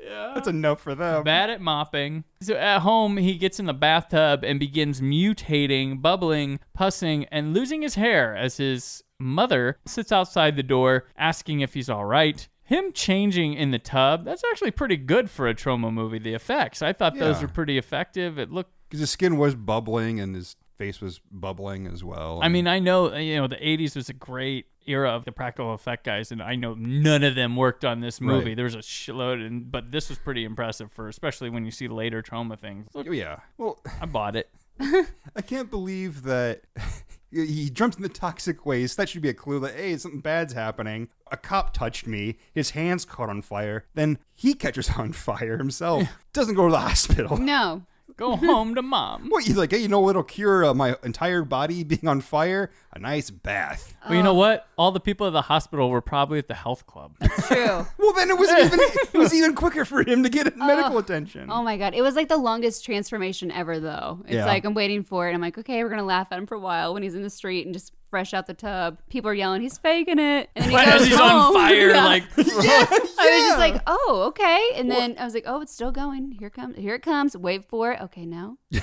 Yeah. 0.00 0.32
That's 0.34 0.48
enough 0.48 0.80
for 0.80 0.94
them. 0.94 1.22
Bad 1.24 1.50
at 1.50 1.60
mopping. 1.60 2.24
So 2.40 2.54
at 2.54 2.80
home, 2.80 3.16
he 3.18 3.36
gets 3.36 3.58
in 3.60 3.66
the 3.66 3.74
bathtub 3.74 4.42
and 4.44 4.58
begins 4.58 5.00
mutating, 5.00 6.00
bubbling, 6.00 6.60
pussing, 6.74 7.24
and 7.26 7.52
losing 7.54 7.82
his 7.82 7.94
hair 7.96 8.34
as 8.36 8.56
his 8.56 9.02
mother 9.18 9.78
sits 9.86 10.12
outside 10.12 10.56
the 10.56 10.62
door 10.62 11.06
asking 11.16 11.60
if 11.60 11.74
he's 11.74 11.90
all 11.90 12.04
right. 12.04 12.48
Him 12.64 12.92
changing 12.92 13.54
in 13.54 13.70
the 13.70 13.78
tub, 13.78 14.24
that's 14.24 14.42
actually 14.52 14.72
pretty 14.72 14.96
good 14.98 15.30
for 15.30 15.48
a 15.48 15.54
Troma 15.54 15.92
movie. 15.92 16.18
The 16.18 16.34
effects, 16.34 16.82
I 16.82 16.92
thought 16.92 17.16
those 17.18 17.36
Yeah. 17.36 17.42
were 17.42 17.48
pretty 17.52 17.78
effective. 17.78 18.38
It 18.38 18.50
looked 18.50 18.72
Because 18.88 19.00
his 19.00 19.10
skin 19.10 19.36
was 19.38 19.54
bubbling 19.54 20.20
and 20.20 20.34
his 20.34 20.56
face 20.76 21.00
was 21.00 21.20
bubbling 21.30 21.86
as 21.86 22.04
well. 22.04 22.40
I 22.42 22.48
mean, 22.48 22.66
I 22.66 22.78
know 22.78 23.12
uh, 23.12 23.16
you 23.18 23.36
know 23.36 23.46
the 23.48 23.56
'80s 23.56 23.96
was 23.96 24.08
a 24.08 24.12
great 24.12 24.66
era 24.86 25.10
of 25.10 25.24
the 25.24 25.32
practical 25.32 25.74
effect 25.74 26.04
guys, 26.04 26.30
and 26.30 26.42
I 26.42 26.54
know 26.54 26.74
none 26.74 27.22
of 27.24 27.34
them 27.34 27.56
worked 27.56 27.84
on 27.84 28.00
this 28.00 28.20
movie. 28.20 28.50
Right. 28.50 28.56
There 28.56 28.64
was 28.64 28.74
a 28.74 28.78
shitload, 28.78 29.44
and 29.46 29.70
but 29.72 29.90
this 29.90 30.08
was 30.08 30.18
pretty 30.18 30.44
impressive 30.44 30.92
for, 30.92 31.08
especially 31.08 31.50
when 31.50 31.64
you 31.64 31.70
see 31.70 31.88
later 31.88 32.22
Troma 32.22 32.58
things. 32.58 32.86
Look, 32.94 33.06
oh, 33.08 33.12
yeah. 33.12 33.40
Well, 33.58 33.78
I 34.00 34.06
bought 34.06 34.36
it. 34.36 34.48
I 34.80 35.42
can't 35.44 35.70
believe 35.70 36.22
that 36.22 36.62
he 37.30 37.70
jumps 37.70 37.96
in 37.96 38.02
the 38.02 38.08
toxic 38.08 38.64
waste. 38.64 38.96
That 38.96 39.08
should 39.08 39.22
be 39.22 39.28
a 39.28 39.34
clue 39.34 39.60
that, 39.60 39.74
hey, 39.74 39.96
something 39.96 40.20
bad's 40.20 40.52
happening. 40.54 41.08
A 41.30 41.36
cop 41.36 41.74
touched 41.74 42.06
me. 42.06 42.38
His 42.52 42.70
hands 42.70 43.04
caught 43.04 43.28
on 43.28 43.42
fire. 43.42 43.84
Then 43.94 44.18
he 44.34 44.54
catches 44.54 44.90
on 44.90 45.12
fire 45.12 45.58
himself. 45.58 46.08
Doesn't 46.32 46.54
go 46.54 46.66
to 46.66 46.72
the 46.72 46.78
hospital. 46.80 47.36
No. 47.36 47.82
Go 48.18 48.36
home 48.36 48.74
to 48.74 48.82
mom. 48.82 49.28
What, 49.30 49.44
he's 49.44 49.56
like, 49.56 49.70
hey, 49.70 49.78
you 49.78 49.88
know 49.88 50.00
what'll 50.00 50.22
cure 50.24 50.64
uh, 50.64 50.74
my 50.74 50.96
entire 51.02 51.44
body 51.44 51.84
being 51.84 52.06
on 52.06 52.20
fire? 52.20 52.70
A 52.92 52.98
nice 52.98 53.30
bath. 53.30 53.94
Well, 54.06 54.16
you 54.16 54.22
know 54.22 54.34
what? 54.34 54.66
All 54.76 54.90
the 54.92 55.00
people 55.00 55.26
at 55.26 55.32
the 55.32 55.42
hospital 55.42 55.88
were 55.88 56.00
probably 56.02 56.38
at 56.38 56.48
the 56.48 56.54
health 56.54 56.86
club. 56.86 57.12
True. 57.46 57.86
Well, 57.98 58.12
then 58.14 58.30
it 58.30 58.38
was 58.38 58.48
even 58.50 58.80
it 58.80 59.18
was 59.18 59.34
even 59.34 59.54
quicker 59.54 59.84
for 59.84 60.02
him 60.02 60.22
to 60.22 60.28
get 60.30 60.56
medical 60.56 60.96
attention. 60.98 61.50
Oh 61.50 61.62
my 61.62 61.76
god, 61.76 61.94
it 61.94 62.00
was 62.00 62.16
like 62.16 62.28
the 62.28 62.38
longest 62.38 62.84
transformation 62.86 63.50
ever, 63.50 63.78
though. 63.78 64.20
It's 64.24 64.34
Yeah. 64.36 64.46
like 64.46 64.64
I'm 64.64 64.72
waiting 64.74 65.02
for 65.04 65.26
it. 65.26 65.30
And 65.30 65.34
I'm 65.36 65.42
like, 65.42 65.58
okay, 65.58 65.84
we're 65.84 65.90
gonna 65.90 66.04
laugh 66.04 66.28
at 66.30 66.38
him 66.38 66.46
for 66.46 66.54
a 66.54 66.60
while 66.60 66.94
when 66.94 67.02
he's 67.02 67.14
in 67.14 67.22
the 67.22 67.28
street 67.30 67.66
and 67.66 67.74
just 67.74 67.92
fresh 68.10 68.32
out 68.34 68.46
the 68.46 68.54
tub. 68.54 68.98
People 69.08 69.30
are 69.30 69.34
yelling, 69.34 69.60
he's 69.62 69.78
faking 69.78 70.18
it, 70.18 70.50
and 70.56 70.64
then 70.64 70.70
he 70.70 70.76
As 70.76 70.98
goes 71.00 71.08
he's 71.08 71.20
on 71.20 71.52
fire, 71.54 71.88
Yeah. 71.90 72.04
like 72.04 72.22
I 72.36 72.42
was 72.42 73.46
just 73.48 73.58
like, 73.58 73.82
oh, 73.86 74.24
okay. 74.28 74.70
And 74.76 74.90
then 74.90 75.16
I 75.18 75.24
was 75.24 75.34
like, 75.34 75.44
oh, 75.46 75.60
it's 75.60 75.72
still 75.72 75.92
going. 75.92 76.32
Here 76.32 76.50
comes, 76.50 76.76
here 76.76 76.94
it 76.94 77.02
comes. 77.02 77.36
Wait 77.36 77.64
for 77.64 77.92
it. 77.92 78.00
Okay, 78.02 78.24
no. 78.26 78.58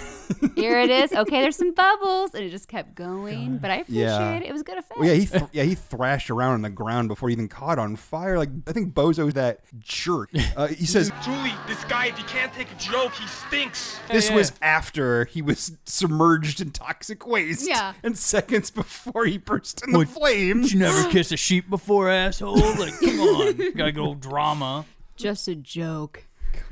Here 0.55 0.79
it 0.79 0.89
is. 0.89 1.13
Okay, 1.13 1.41
there's 1.41 1.55
some 1.57 1.73
bubbles, 1.73 2.33
and 2.33 2.43
it 2.43 2.49
just 2.49 2.67
kept 2.67 2.95
going. 2.95 3.57
But 3.57 3.71
I 3.71 3.75
appreciate 3.77 4.03
Yeah. 4.03 4.31
it. 4.35 4.43
It 4.43 4.51
was 4.51 4.63
good 4.63 4.77
effect. 4.77 4.99
Well, 4.99 5.07
yeah, 5.07 5.13
he 5.15 5.25
th- 5.25 5.43
yeah 5.51 5.63
he 5.63 5.75
thrashed 5.75 6.29
around 6.29 6.53
on 6.53 6.61
the 6.61 6.69
ground 6.69 7.07
before 7.07 7.29
he 7.29 7.33
even 7.33 7.47
caught 7.47 7.77
on 7.77 7.95
fire. 7.95 8.37
Like 8.37 8.49
I 8.67 8.71
think 8.71 8.93
Bozo's 8.93 9.33
that 9.35 9.59
jerk. 9.79 10.29
Uh, 10.55 10.67
he 10.67 10.85
says 10.85 11.11
Julie, 11.23 11.53
this 11.67 11.83
guy, 11.85 12.07
if 12.07 12.17
he 12.17 12.23
can't 12.23 12.51
take 12.53 12.71
a 12.71 12.75
joke, 12.75 13.13
he 13.13 13.27
stinks. 13.27 13.99
this 14.09 14.29
yeah. 14.29 14.35
was 14.35 14.53
after 14.61 15.25
he 15.25 15.41
was 15.41 15.77
submerged 15.85 16.61
in 16.61 16.71
toxic 16.71 17.27
waste. 17.27 17.67
Yeah. 17.67 17.93
and 18.03 18.17
seconds 18.17 18.71
before. 18.71 19.14
Before 19.15 19.25
he 19.27 19.37
burst 19.37 19.81
into 19.87 20.05
flames. 20.05 20.73
You 20.73 20.79
never 20.79 21.09
kiss 21.09 21.31
a 21.31 21.37
sheep 21.37 21.69
before, 21.69 22.09
asshole. 22.09 22.57
Like, 22.57 22.99
come 22.99 23.19
on, 23.21 23.71
gotta 23.73 23.93
go 23.93 24.13
drama. 24.13 24.83
Just 25.15 25.47
a 25.47 25.55
joke. 25.55 26.25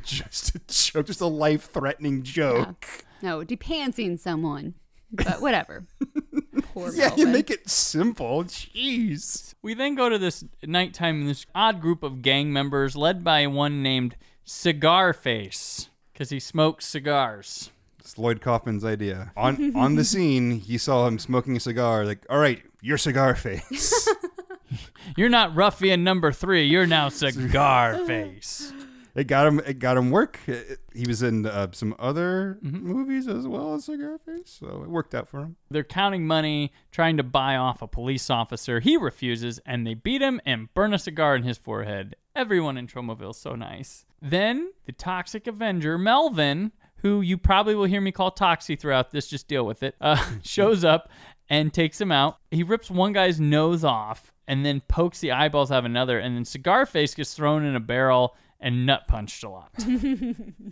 Just 0.04 0.54
a 0.54 0.60
joke, 0.68 1.06
just 1.06 1.22
a 1.22 1.26
life-threatening 1.26 2.24
joke. 2.24 2.86
No, 3.22 3.46
depantsing 3.46 4.20
someone. 4.20 4.74
But 5.14 5.40
whatever. 5.42 5.86
Poor 6.74 6.92
Yeah, 6.94 7.12
you 7.16 7.26
Melvin. 7.28 7.32
make 7.32 7.50
it 7.50 7.70
simple. 7.70 8.44
Jeez. 8.44 9.54
We 9.62 9.74
then 9.74 9.96
go 9.96 10.10
to 10.10 10.18
this 10.18 10.44
nighttime, 10.64 11.22
and 11.22 11.30
this 11.30 11.46
odd 11.56 11.80
group 11.80 12.04
of 12.04 12.22
gang 12.22 12.52
members 12.52 12.98
led 12.98 13.24
by 13.24 13.48
one 13.48 13.82
named 13.82 14.18
Cigar 14.44 15.14
Face, 15.14 15.88
because 16.12 16.30
he 16.30 16.42
smokes 16.42 16.86
cigars. 16.88 17.70
It's 18.04 18.18
Lloyd 18.18 18.42
Kaufman's 18.42 18.84
idea. 18.84 19.32
On 19.38 19.76
on 19.76 19.96
the 19.96 20.04
scene, 20.14 20.52
he 20.60 20.78
saw 20.78 21.08
him 21.08 21.18
smoking 21.20 21.56
a 21.56 21.60
cigar. 21.60 22.06
Like, 22.06 22.26
all 22.30 22.38
right, 22.40 22.62
your 22.82 22.98
cigar 22.98 23.34
face. 23.36 24.08
You're 25.18 25.30
not 25.30 25.56
ruffian 25.56 26.04
number 26.04 26.32
three. 26.32 26.64
You're 26.66 26.88
now 26.88 27.10
Cigar 27.10 27.98
Face. 28.08 28.74
it 29.14 29.26
got 29.28 29.46
him. 29.46 29.60
It 29.60 29.78
got 29.80 29.98
him 29.98 30.10
work. 30.12 30.40
It- 30.48 30.80
he 30.94 31.06
was 31.08 31.22
in 31.24 31.46
uh, 31.46 31.68
some 31.72 31.96
other 32.00 32.58
movies 32.62 33.28
as 33.28 33.48
well 33.48 33.74
as 33.76 33.86
Cigar 33.86 34.18
Face, 34.20 34.58
so 34.60 34.82
it 34.84 34.90
worked 34.90 35.14
out 35.16 35.28
for 35.28 35.40
him. 35.42 35.56
They're 35.70 35.84
counting 35.84 36.26
money, 36.28 36.72
trying 36.92 37.18
to 37.18 37.24
buy 37.24 37.56
off 37.56 37.82
a 37.82 37.88
police 37.88 38.30
officer. 38.30 38.80
He 38.80 38.96
refuses, 38.98 39.60
and 39.66 39.86
they 39.88 39.94
beat 39.96 40.22
him 40.22 40.40
and 40.46 40.72
burn 40.74 40.94
a 40.94 41.00
cigar 41.00 41.36
in 41.36 41.44
his 41.44 41.58
forehead. 41.58 42.16
Everyone 42.36 42.78
in 42.78 42.86
Tromaville's 42.88 43.40
so 43.40 43.56
nice. 43.56 44.06
Then 44.22 44.72
the 44.86 44.92
Toxic 44.92 45.48
Avenger, 45.48 45.98
Melvin, 45.98 46.72
who 47.04 47.22
you 47.22 47.38
probably 47.38 47.76
will 47.76 47.86
hear 47.86 48.02
me 48.02 48.12
call 48.12 48.32
Toxie 48.32 48.80
throughout 48.80 49.12
this, 49.12 49.28
just 49.28 49.48
deal 49.48 49.66
with 49.66 49.84
it, 49.84 49.96
uh, 50.02 50.24
shows 50.44 50.84
up 50.84 51.10
and 51.50 51.72
takes 51.72 52.02
him 52.02 52.12
out. 52.12 52.38
He 52.50 52.64
rips 52.64 52.90
one 52.90 53.14
guy's 53.14 53.40
nose 53.40 53.84
off 53.84 54.34
and 54.48 54.66
then 54.66 54.82
pokes 54.88 55.20
the 55.20 55.32
eyeballs 55.32 55.72
out 55.72 55.80
of 55.80 55.86
another, 55.86 56.18
and 56.20 56.36
then 56.36 56.44
Cigar 56.44 56.86
Face 56.86 57.14
gets 57.14 57.34
thrown 57.34 57.64
in 57.64 57.76
a 57.76 57.80
barrel 57.80 58.36
and 58.64 58.86
nut 58.88 59.08
punched 59.08 59.44
a 59.44 59.50
lot. 59.50 59.70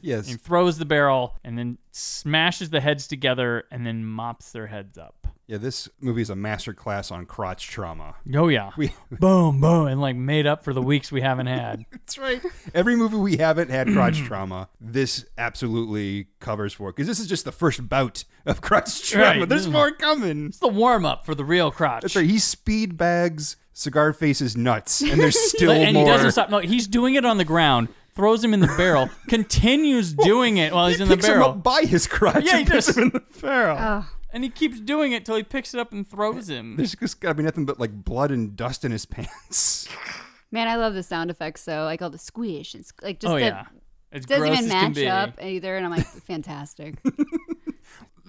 Yes. 0.04 0.28
He 0.28 0.34
throws 0.36 0.80
the 0.80 0.86
barrel 0.86 1.38
and 1.44 1.58
then 1.58 1.78
smashes 1.92 2.72
the 2.72 2.82
heads 2.82 3.08
together 3.08 3.66
and 3.72 3.86
then 3.86 4.04
mops 4.04 4.52
their 4.52 4.66
heads 4.68 4.98
up. 4.98 5.28
Yeah, 5.48 5.58
this 5.58 5.90
movie 6.00 6.22
is 6.22 6.30
a 6.30 6.36
master 6.36 6.74
class 6.74 7.12
on 7.12 7.26
crotch 7.26 7.68
trauma. 7.68 8.16
Oh 8.34 8.48
yeah, 8.48 8.72
We- 8.78 8.94
boom, 9.12 9.60
boom, 9.60 9.88
and 9.88 10.00
like 10.02 10.16
made 10.16 10.48
up 10.48 10.64
for 10.64 10.74
the 10.74 10.82
weeks 10.82 11.12
we 11.12 11.22
haven't 11.22 11.48
had. 11.48 11.86
That's 11.92 12.18
right. 12.18 12.42
Every 12.74 12.96
movie 12.96 13.18
we 13.18 13.38
haven't 13.38 13.70
had 13.70 13.88
crotch 13.90 14.20
trauma, 14.26 14.70
this 14.80 15.26
absolutely 15.38 16.28
covers 16.40 16.74
for 16.74 16.92
because 16.92 17.08
this 17.08 17.20
is 17.20 17.28
just 17.28 17.44
the 17.46 17.52
first 17.52 17.88
bout 17.90 18.24
of 18.46 18.62
crotch 18.62 19.10
trauma. 19.12 19.42
Right. 19.42 19.50
There's 19.50 19.68
more 19.68 19.92
coming. 19.92 20.48
It's 20.48 20.60
the 20.60 20.68
warm 20.70 21.06
up 21.06 21.26
for 21.26 21.36
the 21.36 21.46
real 21.46 21.70
crotch. 21.70 22.02
That's 22.04 22.16
right. 22.16 22.26
He 22.30 22.40
speed 22.40 22.96
bags 22.98 23.58
cigar 23.74 24.14
faces 24.14 24.56
nuts, 24.58 25.02
and 25.02 25.20
there's 25.20 25.38
still 25.52 25.72
and 25.72 25.94
more. 25.94 26.04
he 26.06 26.10
doesn't 26.10 26.32
stop. 26.32 26.50
No, 26.50 26.60
he's 26.60 26.88
doing 26.88 27.16
it 27.16 27.26
on 27.26 27.38
the 27.38 27.46
ground. 27.46 27.88
Throws 28.14 28.44
him 28.44 28.54
in 28.54 28.60
the 28.60 28.68
barrel. 28.78 29.10
continues 29.30 30.12
doing 30.14 30.58
it 30.58 30.74
while 30.74 30.90
he's 30.90 30.98
He 30.98 31.04
in 31.04 31.10
the 31.10 31.16
picks 31.16 31.28
him 31.28 31.36
barrel, 31.36 31.50
up 31.52 31.64
by 31.64 31.84
his 31.84 32.08
crotch 32.08 32.44
Yeah, 32.44 32.56
he 32.58 32.62
and 32.64 32.70
puts 32.72 32.86
just- 32.88 32.98
him 32.98 33.04
in 33.06 33.10
the 33.12 33.24
barrel. 33.42 34.06
and 34.34 34.44
he 34.44 34.50
keeps 34.50 34.80
doing 34.82 35.14
it 35.14 35.26
till 35.26 35.38
he 35.38 35.44
picks 35.44 35.74
it 35.74 35.80
up 35.80 35.94
and 35.94 36.06
throws 36.06 36.50
him. 36.50 36.76
There's 36.76 36.94
just 36.96 37.22
gotta 37.22 37.36
be 37.36 37.44
nothing 37.44 37.66
but 37.66 37.80
like 37.80 38.04
blood 38.04 38.32
and 38.32 38.56
dust 38.56 38.84
in 38.84 38.92
his 38.92 39.06
pants. 39.06 39.88
Man, 40.52 40.68
I 40.68 40.76
love 40.76 40.94
the 40.94 41.04
sound 41.04 41.32
effects 41.32 41.64
though, 41.64 41.86
like 41.86 42.02
all 42.02 42.10
the 42.10 42.18
squish 42.18 42.74
and 42.74 42.86
sc- 42.86 43.02
like 43.02 43.22
just 43.22 43.32
oh 43.32 43.36
the 43.36 43.46
yeah, 43.46 43.66
it's 44.12 44.26
doesn't 44.26 44.46
gross 44.46 44.58
even 44.60 44.66
as 44.66 44.72
can 44.72 44.88
match 44.90 44.96
be. 44.96 45.08
up 45.08 45.42
either, 45.42 45.78
and 45.78 45.86
I'm 45.86 45.92
like, 45.92 46.06
fantastic. 46.06 46.96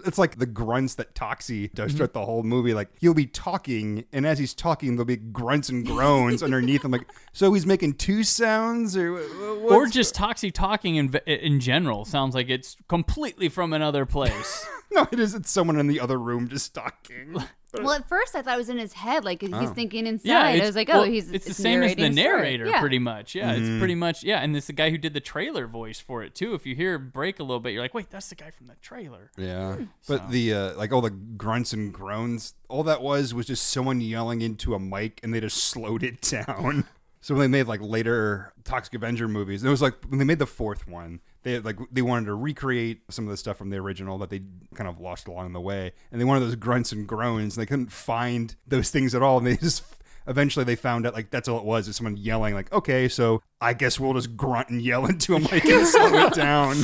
It's 0.04 0.18
like 0.18 0.38
the 0.38 0.46
grunts 0.46 0.94
that 0.96 1.14
Toxie 1.14 1.64
Mm-hmm. 1.64 1.74
does 1.74 1.92
throughout 1.94 2.12
the 2.12 2.24
whole 2.24 2.42
movie. 2.42 2.74
Like 2.74 2.88
he'll 3.00 3.14
be 3.14 3.26
talking, 3.26 4.04
and 4.12 4.26
as 4.26 4.38
he's 4.38 4.54
talking, 4.54 4.96
there'll 4.96 5.04
be 5.04 5.16
grunts 5.16 5.68
and 5.68 5.84
groans 5.86 6.42
underneath. 6.44 6.84
I'm 6.84 6.92
like, 6.92 7.06
so 7.32 7.52
he's 7.54 7.66
making 7.66 7.94
two 7.94 8.22
sounds, 8.24 8.96
or 8.96 9.16
wh- 9.18 9.70
Or 9.72 9.86
just 9.86 10.14
Toxie 10.14 10.52
talking 10.52 10.96
in 10.96 11.14
in 11.26 11.60
general 11.60 12.04
sounds 12.04 12.34
like 12.34 12.48
it's 12.50 12.76
completely 12.88 13.48
from 13.48 13.72
another 13.72 14.04
place. 14.06 14.66
no, 14.92 15.06
it 15.12 15.18
is. 15.20 15.34
It's 15.34 15.50
someone 15.50 15.78
in 15.78 15.86
the 15.86 16.00
other 16.00 16.18
room 16.18 16.48
just 16.48 16.74
talking. 16.74 17.36
well, 17.72 17.92
at 17.92 18.08
first 18.08 18.34
I 18.34 18.42
thought 18.42 18.54
it 18.54 18.58
was 18.58 18.68
in 18.68 18.78
his 18.78 18.92
head, 18.92 19.24
like 19.24 19.40
he's 19.40 19.70
thinking 19.70 20.06
inside. 20.06 20.28
Yeah, 20.28 20.42
I 20.42 20.50
it's, 20.52 20.66
was 20.66 20.76
like, 20.76 20.90
oh, 20.90 20.94
well, 21.00 21.02
he's 21.04 21.30
it's 21.30 21.46
the 21.46 21.54
same 21.54 21.82
as 21.82 21.94
the 21.94 22.08
narrating 22.10 22.18
a 22.18 22.22
story. 22.22 22.36
narrator, 22.42 22.66
Yeah. 22.66 22.80
pretty 22.80 22.98
much. 22.98 23.34
Yeah, 23.34 23.54
Mm-hmm. 23.54 23.64
it's 23.74 23.78
pretty 23.80 23.94
much 23.94 24.22
yeah, 24.24 24.40
and 24.40 24.56
it's 24.56 24.66
the 24.66 24.72
guy 24.72 24.90
who 24.90 24.98
did 24.98 25.14
the 25.14 25.20
trailer 25.20 25.66
voice 25.66 25.98
for 26.00 26.22
it 26.22 26.34
too. 26.34 26.54
If 26.54 26.66
you 26.66 26.74
hear 26.74 26.96
it 26.96 27.12
break 27.12 27.38
a 27.40 27.42
little 27.42 27.60
bit, 27.60 27.72
you're 27.72 27.82
like, 27.82 27.94
wait, 27.94 28.10
that's 28.10 28.28
the 28.28 28.34
guy 28.34 28.50
from 28.50 28.66
the 28.66 28.74
trailer. 28.82 29.30
Yeah, 29.38 29.76
but 30.08 30.30
the 30.30 30.52
uh, 30.52 30.74
like 30.76 30.92
all 30.92 31.00
the 31.00 31.10
grunts 31.10 31.72
and 31.72 31.92
groans, 31.94 32.54
all 32.68 32.82
that 32.84 33.00
was 33.02 33.32
was 33.32 33.46
just 33.46 33.68
someone 33.70 34.00
yelling 34.00 34.42
into 34.42 34.74
a 34.74 34.78
mic, 34.78 35.20
and 35.22 35.32
they 35.32 35.40
just 35.40 35.56
slowed 35.64 36.02
it 36.02 36.20
down. 36.46 36.84
so 37.20 37.34
when 37.34 37.40
they 37.50 37.58
made 37.58 37.66
like 37.68 37.80
later 37.80 38.52
Toxic 38.64 38.94
Avenger 38.94 39.28
movies, 39.28 39.64
it 39.64 39.68
was 39.70 39.80
like 39.82 39.94
when 40.08 40.18
they 40.18 40.24
made 40.24 40.38
the 40.38 40.46
fourth 40.46 40.86
one, 40.88 41.20
they 41.42 41.58
like 41.58 41.78
they 41.90 42.02
wanted 42.02 42.26
to 42.26 42.34
recreate 42.34 43.02
some 43.10 43.24
of 43.24 43.30
the 43.30 43.36
stuff 43.36 43.56
from 43.56 43.70
the 43.70 43.76
original 43.76 44.18
that 44.18 44.30
they 44.30 44.42
kind 44.74 44.88
of 44.88 45.00
lost 45.00 45.28
along 45.28 45.52
the 45.52 45.60
way, 45.60 45.92
and 46.10 46.20
they 46.20 46.24
wanted 46.24 46.40
those 46.40 46.56
grunts 46.56 46.92
and 46.92 47.06
groans, 47.06 47.56
and 47.56 47.62
they 47.62 47.66
couldn't 47.66 47.92
find 47.92 48.54
those 48.66 48.90
things 48.90 49.14
at 49.14 49.22
all, 49.22 49.38
and 49.38 49.46
they 49.46 49.56
just. 49.58 49.84
Eventually, 50.24 50.64
they 50.64 50.76
found 50.76 51.04
out 51.04 51.14
like 51.14 51.30
that's 51.32 51.48
all 51.48 51.58
it 51.58 51.64
was. 51.64 51.88
Is 51.88 51.96
someone 51.96 52.16
yelling 52.16 52.54
like, 52.54 52.72
"Okay, 52.72 53.08
so 53.08 53.42
I 53.60 53.74
guess 53.74 53.98
we'll 53.98 54.14
just 54.14 54.36
grunt 54.36 54.68
and 54.68 54.80
yell 54.80 55.04
into 55.10 55.34
a 55.34 55.40
mic 55.40 55.64
and 55.64 55.84
slow 55.84 56.26
it 56.26 56.34
down." 56.34 56.76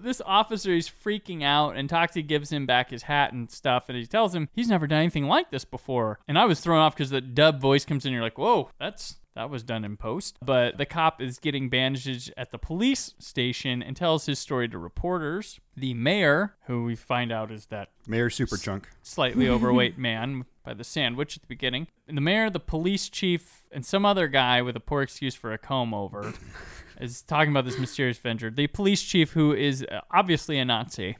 This 0.00 0.20
officer 0.24 0.72
is 0.72 0.88
freaking 0.88 1.44
out, 1.44 1.76
and 1.76 1.88
Toxie 1.88 2.26
gives 2.26 2.50
him 2.50 2.66
back 2.66 2.90
his 2.90 3.04
hat 3.04 3.32
and 3.32 3.48
stuff, 3.50 3.84
and 3.88 3.96
he 3.96 4.04
tells 4.04 4.34
him 4.34 4.48
he's 4.52 4.68
never 4.68 4.88
done 4.88 4.98
anything 4.98 5.28
like 5.28 5.52
this 5.52 5.64
before. 5.64 6.18
And 6.26 6.36
I 6.36 6.44
was 6.44 6.58
thrown 6.58 6.80
off 6.80 6.96
because 6.96 7.10
the 7.10 7.20
dub 7.20 7.60
voice 7.60 7.84
comes 7.84 8.04
in, 8.04 8.08
and 8.08 8.14
you're 8.14 8.24
like, 8.24 8.36
whoa, 8.36 8.68
that's 8.80 9.16
that 9.34 9.50
was 9.50 9.62
done 9.62 9.84
in 9.84 9.96
post. 9.96 10.36
But 10.42 10.78
the 10.78 10.86
cop 10.86 11.20
is 11.20 11.38
getting 11.38 11.68
bandaged 11.68 12.32
at 12.36 12.50
the 12.50 12.58
police 12.58 13.14
station 13.18 13.82
and 13.82 13.96
tells 13.96 14.26
his 14.26 14.38
story 14.38 14.68
to 14.68 14.78
reporters. 14.78 15.60
The 15.76 15.94
mayor, 15.94 16.54
who 16.66 16.84
we 16.84 16.94
find 16.94 17.32
out 17.32 17.50
is 17.50 17.66
that 17.66 17.88
Mayor 18.06 18.30
Superchunk. 18.30 18.84
slightly 19.02 19.48
overweight 19.48 19.98
man 19.98 20.44
by 20.64 20.74
the 20.74 20.84
sandwich 20.84 21.36
at 21.36 21.42
the 21.42 21.48
beginning. 21.48 21.88
And 22.06 22.16
the 22.16 22.22
mayor, 22.22 22.48
the 22.48 22.60
police 22.60 23.08
chief, 23.08 23.62
and 23.72 23.84
some 23.84 24.06
other 24.06 24.28
guy 24.28 24.62
with 24.62 24.76
a 24.76 24.80
poor 24.80 25.02
excuse 25.02 25.34
for 25.34 25.52
a 25.52 25.58
comb 25.58 25.92
over 25.92 26.32
is 27.00 27.22
talking 27.22 27.50
about 27.50 27.64
this 27.64 27.78
mysterious 27.78 28.18
Avenger. 28.18 28.50
The 28.50 28.68
police 28.68 29.02
chief, 29.02 29.32
who 29.32 29.52
is 29.52 29.84
uh, 29.90 30.00
obviously 30.10 30.58
a 30.58 30.64
Nazi. 30.64 31.16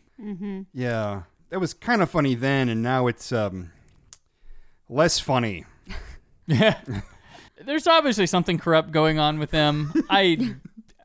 Yeah, 0.72 1.22
that 1.50 1.58
was 1.58 1.74
kind 1.74 2.00
of 2.00 2.10
funny 2.10 2.36
then, 2.36 2.68
and 2.68 2.82
now 2.82 3.08
it's 3.08 3.32
um 3.32 3.72
less 4.88 5.18
funny. 5.18 5.64
There's 7.62 7.86
obviously 7.86 8.26
something 8.26 8.58
corrupt 8.58 8.90
going 8.90 9.18
on 9.18 9.38
with 9.38 9.50
them. 9.50 9.92
I, 10.10 10.56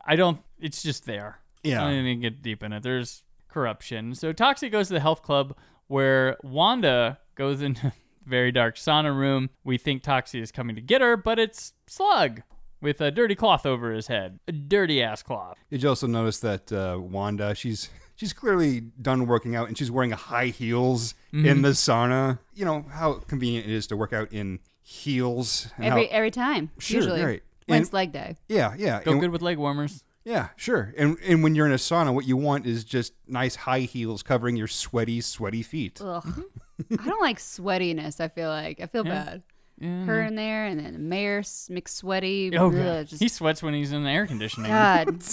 I 0.04 0.16
don't. 0.16 0.40
It's 0.60 0.82
just 0.82 1.06
there. 1.06 1.38
Yeah. 1.62 1.82
I 1.84 1.90
don't 1.90 2.00
even 2.06 2.20
get 2.20 2.42
deep 2.42 2.62
in 2.62 2.72
it. 2.72 2.82
There's 2.82 3.22
corruption. 3.48 4.14
So 4.14 4.32
Toxie 4.32 4.70
goes 4.70 4.88
to 4.88 4.94
the 4.94 5.00
health 5.00 5.22
club 5.22 5.56
where 5.88 6.36
Wanda 6.42 7.18
goes 7.34 7.62
into 7.62 7.92
very 8.26 8.52
dark 8.52 8.76
sauna 8.76 9.14
room. 9.16 9.50
We 9.64 9.78
think 9.78 10.02
Toxie 10.02 10.40
is 10.42 10.52
coming 10.52 10.76
to 10.76 10.82
get 10.82 11.00
her, 11.00 11.16
but 11.16 11.38
it's 11.38 11.72
Slug 11.86 12.42
with 12.80 13.00
a 13.00 13.10
dirty 13.10 13.34
cloth 13.34 13.66
over 13.66 13.92
his 13.92 14.06
head. 14.06 14.38
A 14.48 14.52
dirty 14.52 15.02
ass 15.02 15.22
cloth. 15.22 15.56
Did 15.70 15.82
you 15.82 15.88
also 15.88 16.06
notice 16.06 16.40
that 16.40 16.72
uh, 16.72 16.98
Wanda? 17.00 17.54
She's 17.54 17.90
she's 18.16 18.32
clearly 18.32 18.80
done 18.80 19.26
working 19.26 19.54
out, 19.56 19.68
and 19.68 19.76
she's 19.76 19.90
wearing 19.90 20.10
high 20.12 20.46
heels 20.46 21.14
Mm-hmm. 21.32 21.46
in 21.46 21.62
the 21.62 21.68
sauna. 21.68 22.40
You 22.54 22.64
know 22.64 22.84
how 22.90 23.12
convenient 23.14 23.64
it 23.66 23.72
is 23.72 23.86
to 23.86 23.96
work 23.96 24.12
out 24.12 24.32
in 24.32 24.58
heels. 24.90 25.68
and 25.76 25.86
every 25.86 26.06
how- 26.06 26.16
every 26.16 26.30
time. 26.30 26.70
Sure, 26.78 26.96
usually, 27.00 27.22
right. 27.22 27.42
When 27.66 27.80
it's 27.82 27.92
leg 27.92 28.10
day? 28.12 28.36
yeah, 28.48 28.74
yeah, 28.76 29.02
Go 29.04 29.12
and- 29.12 29.20
good 29.20 29.30
with 29.30 29.42
leg 29.42 29.56
warmers. 29.56 30.02
yeah, 30.24 30.48
sure. 30.56 30.92
And 30.98 31.16
and 31.24 31.42
when 31.44 31.54
you're 31.54 31.66
in 31.66 31.72
a 31.72 31.76
sauna, 31.76 32.12
what 32.12 32.26
you 32.26 32.36
want 32.36 32.66
is 32.66 32.82
just 32.84 33.12
nice 33.28 33.54
high 33.54 33.80
heels 33.80 34.22
covering 34.24 34.56
your 34.56 34.66
sweaty, 34.66 35.20
sweaty 35.20 35.62
feet. 35.62 36.00
Ugh. 36.04 36.44
I 36.98 37.04
don't 37.04 37.20
like 37.20 37.38
sweatiness. 37.38 38.20
I 38.20 38.28
feel 38.28 38.48
like 38.48 38.80
I 38.80 38.86
feel 38.86 39.04
bad. 39.04 39.42
Her 39.80 39.86
mm-hmm. 39.86 40.28
in 40.28 40.34
there, 40.34 40.66
and 40.66 40.78
then 40.78 40.92
the 40.92 40.98
mayor 40.98 41.40
McSweaty. 41.40 42.54
Oh, 42.54 42.66
Ugh, 42.66 43.06
just, 43.06 43.22
he 43.22 43.28
sweats 43.28 43.62
when 43.62 43.72
he's 43.72 43.92
in 43.92 44.04
the 44.04 44.10
air 44.10 44.26
conditioning. 44.26 44.70
God. 44.70 45.22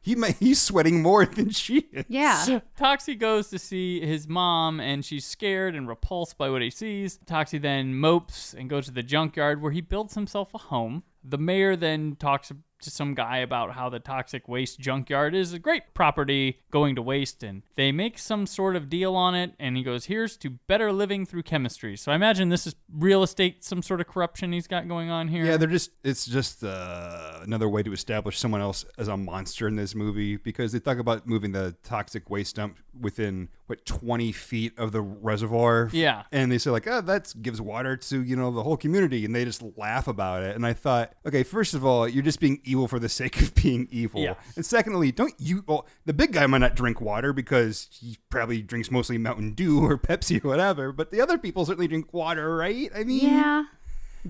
He 0.00 0.14
may, 0.14 0.32
he's 0.32 0.62
sweating 0.62 1.02
more 1.02 1.26
than 1.26 1.50
she 1.50 1.88
is. 1.92 2.04
Yeah. 2.08 2.60
Toxie 2.78 3.18
goes 3.18 3.48
to 3.48 3.58
see 3.58 4.00
his 4.00 4.28
mom, 4.28 4.80
and 4.80 5.04
she's 5.04 5.26
scared 5.26 5.74
and 5.74 5.88
repulsed 5.88 6.38
by 6.38 6.48
what 6.48 6.62
he 6.62 6.70
sees. 6.70 7.18
Toxie 7.26 7.60
then 7.60 7.94
mopes 7.94 8.54
and 8.54 8.70
goes 8.70 8.86
to 8.86 8.92
the 8.92 9.02
junkyard 9.02 9.60
where 9.60 9.72
he 9.72 9.80
builds 9.80 10.14
himself 10.14 10.54
a 10.54 10.58
home. 10.58 11.02
The 11.22 11.38
mayor 11.38 11.76
then 11.76 12.16
talks 12.18 12.52
to 12.80 12.90
some 12.90 13.14
guy 13.14 13.38
about 13.38 13.72
how 13.72 13.88
the 13.88 13.98
toxic 13.98 14.48
waste 14.48 14.78
junkyard 14.78 15.34
is 15.34 15.52
a 15.52 15.58
great 15.58 15.94
property 15.94 16.60
going 16.70 16.94
to 16.96 17.02
waste, 17.02 17.42
and 17.42 17.62
they 17.74 17.92
make 17.92 18.18
some 18.18 18.46
sort 18.46 18.76
of 18.76 18.88
deal 18.88 19.14
on 19.14 19.34
it. 19.34 19.54
And 19.58 19.76
he 19.76 19.82
goes, 19.82 20.06
"Here's 20.06 20.36
to 20.38 20.50
better 20.50 20.92
living 20.92 21.26
through 21.26 21.42
chemistry." 21.42 21.96
So 21.96 22.12
I 22.12 22.14
imagine 22.14 22.48
this 22.48 22.66
is 22.66 22.74
real 22.92 23.22
estate, 23.22 23.64
some 23.64 23.82
sort 23.82 24.00
of 24.00 24.06
corruption 24.06 24.52
he's 24.52 24.66
got 24.66 24.88
going 24.88 25.10
on 25.10 25.28
here. 25.28 25.44
Yeah, 25.44 25.56
they're 25.56 25.68
just 25.68 25.90
it's 26.04 26.26
just 26.26 26.62
uh, 26.64 27.40
another 27.42 27.68
way 27.68 27.82
to 27.82 27.92
establish 27.92 28.38
someone 28.38 28.60
else 28.60 28.84
as 28.98 29.08
a 29.08 29.16
monster 29.16 29.66
in 29.68 29.76
this 29.76 29.94
movie 29.94 30.36
because 30.36 30.72
they 30.72 30.80
talk 30.80 30.98
about 30.98 31.26
moving 31.26 31.52
the 31.52 31.76
toxic 31.82 32.30
waste 32.30 32.56
dump 32.56 32.78
within 32.98 33.48
what 33.66 33.84
20 33.84 34.32
feet 34.32 34.72
of 34.78 34.92
the 34.92 35.00
reservoir. 35.00 35.90
Yeah. 35.92 36.22
And 36.32 36.50
they 36.50 36.58
say 36.58 36.70
like, 36.70 36.86
oh, 36.86 37.00
that 37.00 37.34
gives 37.42 37.60
water 37.60 37.96
to, 37.96 38.22
you 38.22 38.36
know, 38.36 38.50
the 38.50 38.62
whole 38.62 38.76
community. 38.76 39.24
And 39.24 39.34
they 39.34 39.44
just 39.44 39.62
laugh 39.76 40.06
about 40.08 40.42
it. 40.42 40.54
And 40.54 40.64
I 40.64 40.72
thought, 40.72 41.12
okay, 41.26 41.42
first 41.42 41.74
of 41.74 41.84
all, 41.84 42.08
you're 42.08 42.22
just 42.22 42.40
being 42.40 42.60
evil 42.64 42.88
for 42.88 42.98
the 42.98 43.08
sake 43.20 43.40
of 43.42 43.54
being 43.54 43.88
evil. 43.90 44.22
Yeah. 44.22 44.34
And 44.54 44.64
secondly, 44.64 45.12
don't 45.12 45.34
you, 45.38 45.64
well, 45.66 45.86
the 46.04 46.12
big 46.12 46.32
guy 46.32 46.46
might 46.46 46.58
not 46.58 46.76
drink 46.76 47.00
water 47.00 47.32
because 47.32 47.88
he 47.92 48.18
probably 48.30 48.62
drinks 48.62 48.90
mostly 48.90 49.18
Mountain 49.18 49.52
Dew 49.52 49.84
or 49.84 49.98
Pepsi 49.98 50.44
or 50.44 50.48
whatever, 50.48 50.92
but 50.92 51.10
the 51.10 51.20
other 51.20 51.38
people 51.38 51.64
certainly 51.66 51.88
drink 51.88 52.12
water, 52.12 52.56
right? 52.56 52.90
I 52.94 53.04
mean, 53.04 53.24
Yeah. 53.30 53.64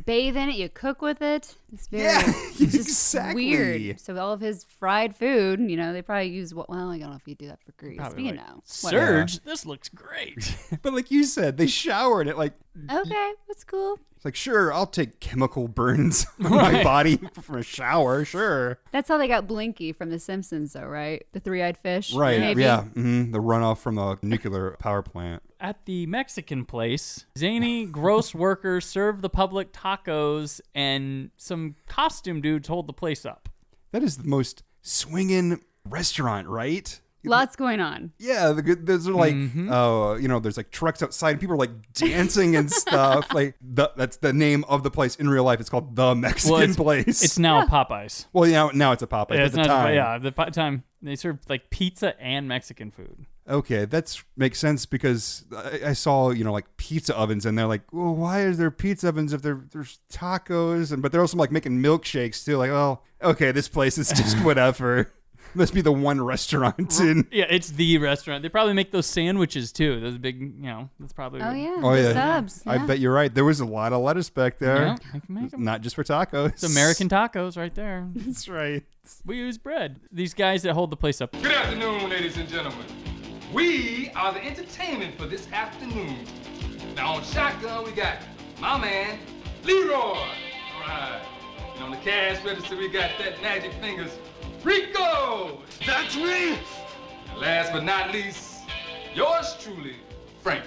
Bathe 0.05 0.37
in 0.37 0.49
it, 0.51 0.57
you 0.57 0.69
cook 0.69 1.01
with 1.01 1.23
it. 1.23 1.55
It's 1.73 1.87
very 1.87 2.05
Yeah, 2.05 2.23
it's 2.27 2.59
just 2.73 2.89
exactly. 2.89 3.49
weird. 3.51 4.01
So 4.01 4.17
all 4.19 4.33
of 4.33 4.41
his 4.41 4.65
fried 4.65 5.17
food, 5.17 5.61
you 5.61 5.77
know, 5.77 5.93
they 5.93 6.03
probably 6.03 6.29
use 6.29 6.55
what 6.55 6.69
well, 6.69 6.91
I 6.91 6.99
don't 6.99 7.11
know 7.11 7.17
if 7.17 7.27
you 7.27 7.35
do 7.35 7.49
that 7.49 7.61
for 7.63 7.73
grease, 7.73 7.99
but 7.99 8.19
you 8.19 8.33
know. 8.33 8.63
whatever. 8.83 9.27
This 9.45 9.65
looks 9.65 9.89
great. 9.89 10.57
but 10.83 10.93
like 10.93 11.11
you 11.11 11.25
said, 11.25 11.57
they 11.57 11.67
shower 11.67 12.21
in 12.21 12.29
it 12.29 12.37
like, 12.37 12.53
Okay, 12.93 13.33
that's 13.49 13.65
cool. 13.65 13.99
it's 14.17 14.25
like, 14.27 14.37
sure, 14.37 14.71
I'll 14.73 14.87
take 14.87 15.19
chemical 15.19 15.67
burns 15.67 16.27
on 16.45 16.51
my 16.51 16.83
body 16.85 17.17
from 17.41 17.57
a 17.57 17.63
shower, 17.63 18.25
sure. 18.27 18.79
That's 18.93 19.09
how 19.09 19.17
they 19.17 19.29
got 19.29 19.47
Blinky 19.47 19.93
from 19.93 20.11
The 20.11 20.19
Simpsons, 20.19 20.75
though, 20.75 20.85
right? 20.85 21.25
The 21.33 21.41
three-eyed 21.41 21.79
fish. 21.79 22.13
Right. 22.13 22.39
maybe? 22.39 22.63
Yeah. 22.63 22.83
hmm 22.83 23.31
The 23.33 23.39
runoff 23.39 23.79
from 23.79 23.95
the 23.95 24.19
nuclear 24.23 24.77
power 24.79 25.01
plant. 25.01 25.43
At 25.59 25.87
the 25.87 26.07
Mexican 26.07 26.65
place, 26.67 27.25
zany, 27.39 27.87
gross 27.91 28.35
workers 28.35 28.85
serve 28.85 29.23
the 29.23 29.31
public 29.31 29.73
tacos, 29.73 30.61
and 30.75 31.31
some 31.37 31.77
costume 31.89 32.41
dudes 32.43 32.69
hold 32.69 32.87
the 32.87 32.93
place 32.93 33.25
up. 33.25 33.49
That 33.93 34.03
is 34.03 34.19
the 34.19 34.29
most 34.29 34.63
swinging 34.83 35.63
restaurant, 35.89 36.49
right? 36.49 37.01
Lots 37.25 37.57
going 37.57 37.81
on. 37.81 38.13
Yeah, 38.19 38.53
the 38.53 38.63
good. 38.63 38.87
Those 38.87 39.09
are 39.09 39.13
like, 39.13 39.35
Mm-hmm. 39.35 39.73
uh, 39.73 40.15
you 40.15 40.29
know, 40.29 40.39
there's 40.39 40.57
like 40.57 40.71
trucks 40.71 41.03
outside, 41.03 41.31
and 41.33 41.41
people 41.41 41.55
are 41.55 41.59
like 41.59 41.93
dancing 41.95 42.55
and 42.55 42.71
stuff. 42.83 43.33
like 43.35 43.57
the, 43.61 43.91
that's 43.97 44.19
the 44.19 44.33
name 44.33 44.63
of 44.69 44.85
the 44.85 44.91
place 44.93 45.17
in 45.17 45.29
real 45.29 45.43
life. 45.43 45.59
It's 45.59 45.69
called 45.71 45.97
the 45.97 46.15
Mexican 46.15 46.53
Well, 46.53 46.61
it's, 46.63 46.77
place. 46.77 47.25
it's 47.25 47.39
now 47.39 47.65
Popeyes. 47.67 48.27
well, 48.33 48.47
yeah, 48.49 48.69
now 48.75 48.93
it's 48.93 49.03
a 49.03 49.09
Popeyes. 49.09 49.31
Yeah, 49.35 49.41
at 49.41 49.47
it's 49.47 49.55
the 49.57 49.63
not- 49.63 49.67
time, 49.67 49.95
yeah, 49.95 50.19
the 50.19 50.31
time 50.31 50.85
they 51.03 51.17
serve 51.17 51.39
like 51.49 51.69
pizza 51.71 52.21
and 52.21 52.47
Mexican 52.47 52.91
food. 52.93 53.27
Okay, 53.49 53.85
that's 53.85 54.25
makes 54.37 54.59
sense 54.59 54.87
because 54.87 55.45
I, 55.57 55.81
I 55.89 55.93
saw 55.93 56.31
you 56.31 56.43
know 56.45 56.53
like 56.53 56.77
pizza 56.77 57.17
ovens 57.17 57.47
and 57.47 57.57
they're 57.57 57.67
like, 57.67 57.83
well, 57.93 58.15
why 58.15 58.43
is 58.43 58.59
there 58.59 58.71
pizza 58.71 59.09
ovens 59.09 59.33
if 59.33 59.43
there 59.43 59.63
there's 59.73 59.99
tacos 60.13 60.91
and 60.93 61.01
but 61.01 61.13
they're 61.13 61.21
also 61.21 61.37
like 61.37 61.53
making 61.53 61.81
milkshakes 61.81 62.45
too. 62.45 62.57
Like, 62.57 62.71
oh, 62.71 63.01
okay, 63.23 63.53
this 63.53 63.69
place 63.69 63.99
is 63.99 64.09
just 64.09 64.37
whatever. 64.45 65.13
Must 65.55 65.73
be 65.73 65.81
the 65.81 65.93
one 65.93 66.21
restaurant 66.21 67.01
in. 67.01 67.29
Yeah, 67.31 67.47
it's 67.49 67.71
the 67.71 67.97
restaurant. 67.97 68.43
They 68.43 68.51
probably 68.51 68.75
make 68.75 68.91
those 68.91 69.07
sandwiches 69.07 69.73
too. 69.73 70.01
Those 70.01 70.19
big, 70.19 70.39
you 70.41 70.67
know, 70.67 70.91
that's 71.01 71.15
probably. 71.15 71.41
Oh 71.41 71.53
yeah. 71.53 71.77
Oh 71.83 71.95
the 71.97 72.03
yeah, 72.03 72.13
Subs. 72.13 72.63
I 72.67 72.77
bet 72.85 72.99
you're 72.99 73.15
right. 73.15 73.33
There 73.33 73.45
was 73.45 73.61
a 73.61 73.65
lot 73.65 73.95
of 73.95 74.03
lettuce 74.03 74.29
back 74.29 74.59
there. 74.59 74.87
Yeah, 74.87 74.97
they 75.15 75.21
can 75.21 75.35
make 75.35 75.55
'em. 75.55 75.65
Not 75.65 75.81
just 75.81 75.97
for 75.97 76.05
tacos. 76.05 76.49
It's 76.49 76.63
American 76.65 77.09
tacos 77.09 77.57
right 77.57 77.75
there. 77.75 78.07
That's 78.15 78.49
right. 78.49 78.83
We 79.25 79.39
use 79.39 79.57
bread. 79.57 80.01
These 80.13 80.35
guys 80.35 80.63
that 80.65 80.75
hold 80.75 80.91
the 80.91 80.97
place 80.97 81.21
up. 81.23 81.33
Good 81.33 81.47
afternoon, 81.47 82.11
ladies 82.11 82.37
and 82.37 82.49
gentlemen. 82.49 82.85
We 83.53 84.11
are 84.17 84.33
the 84.33 84.45
entertainment 84.45 85.17
for 85.17 85.27
this 85.27 85.51
afternoon. 85.53 86.27
Now 86.97 87.15
on 87.15 87.23
shotgun, 87.23 87.85
we 87.85 87.93
got 87.93 88.19
my 88.61 88.77
man, 88.77 89.21
Leroy. 89.65 89.95
All 89.95 90.25
right. 90.81 91.23
And 91.75 91.85
on 91.85 91.91
the 91.93 91.97
cash 91.99 92.45
register, 92.45 92.77
we 92.77 92.89
got 92.89 93.11
that 93.19 93.41
magic 93.43 93.73
fingers, 93.75 94.11
Rico. 94.65 95.63
That's 95.87 96.17
me. 96.17 96.59
And 97.31 97.39
last 97.39 97.73
but 97.73 97.85
not 97.85 98.13
least, 98.13 98.63
yours 99.15 99.57
truly, 99.61 99.97
Frank. 100.43 100.65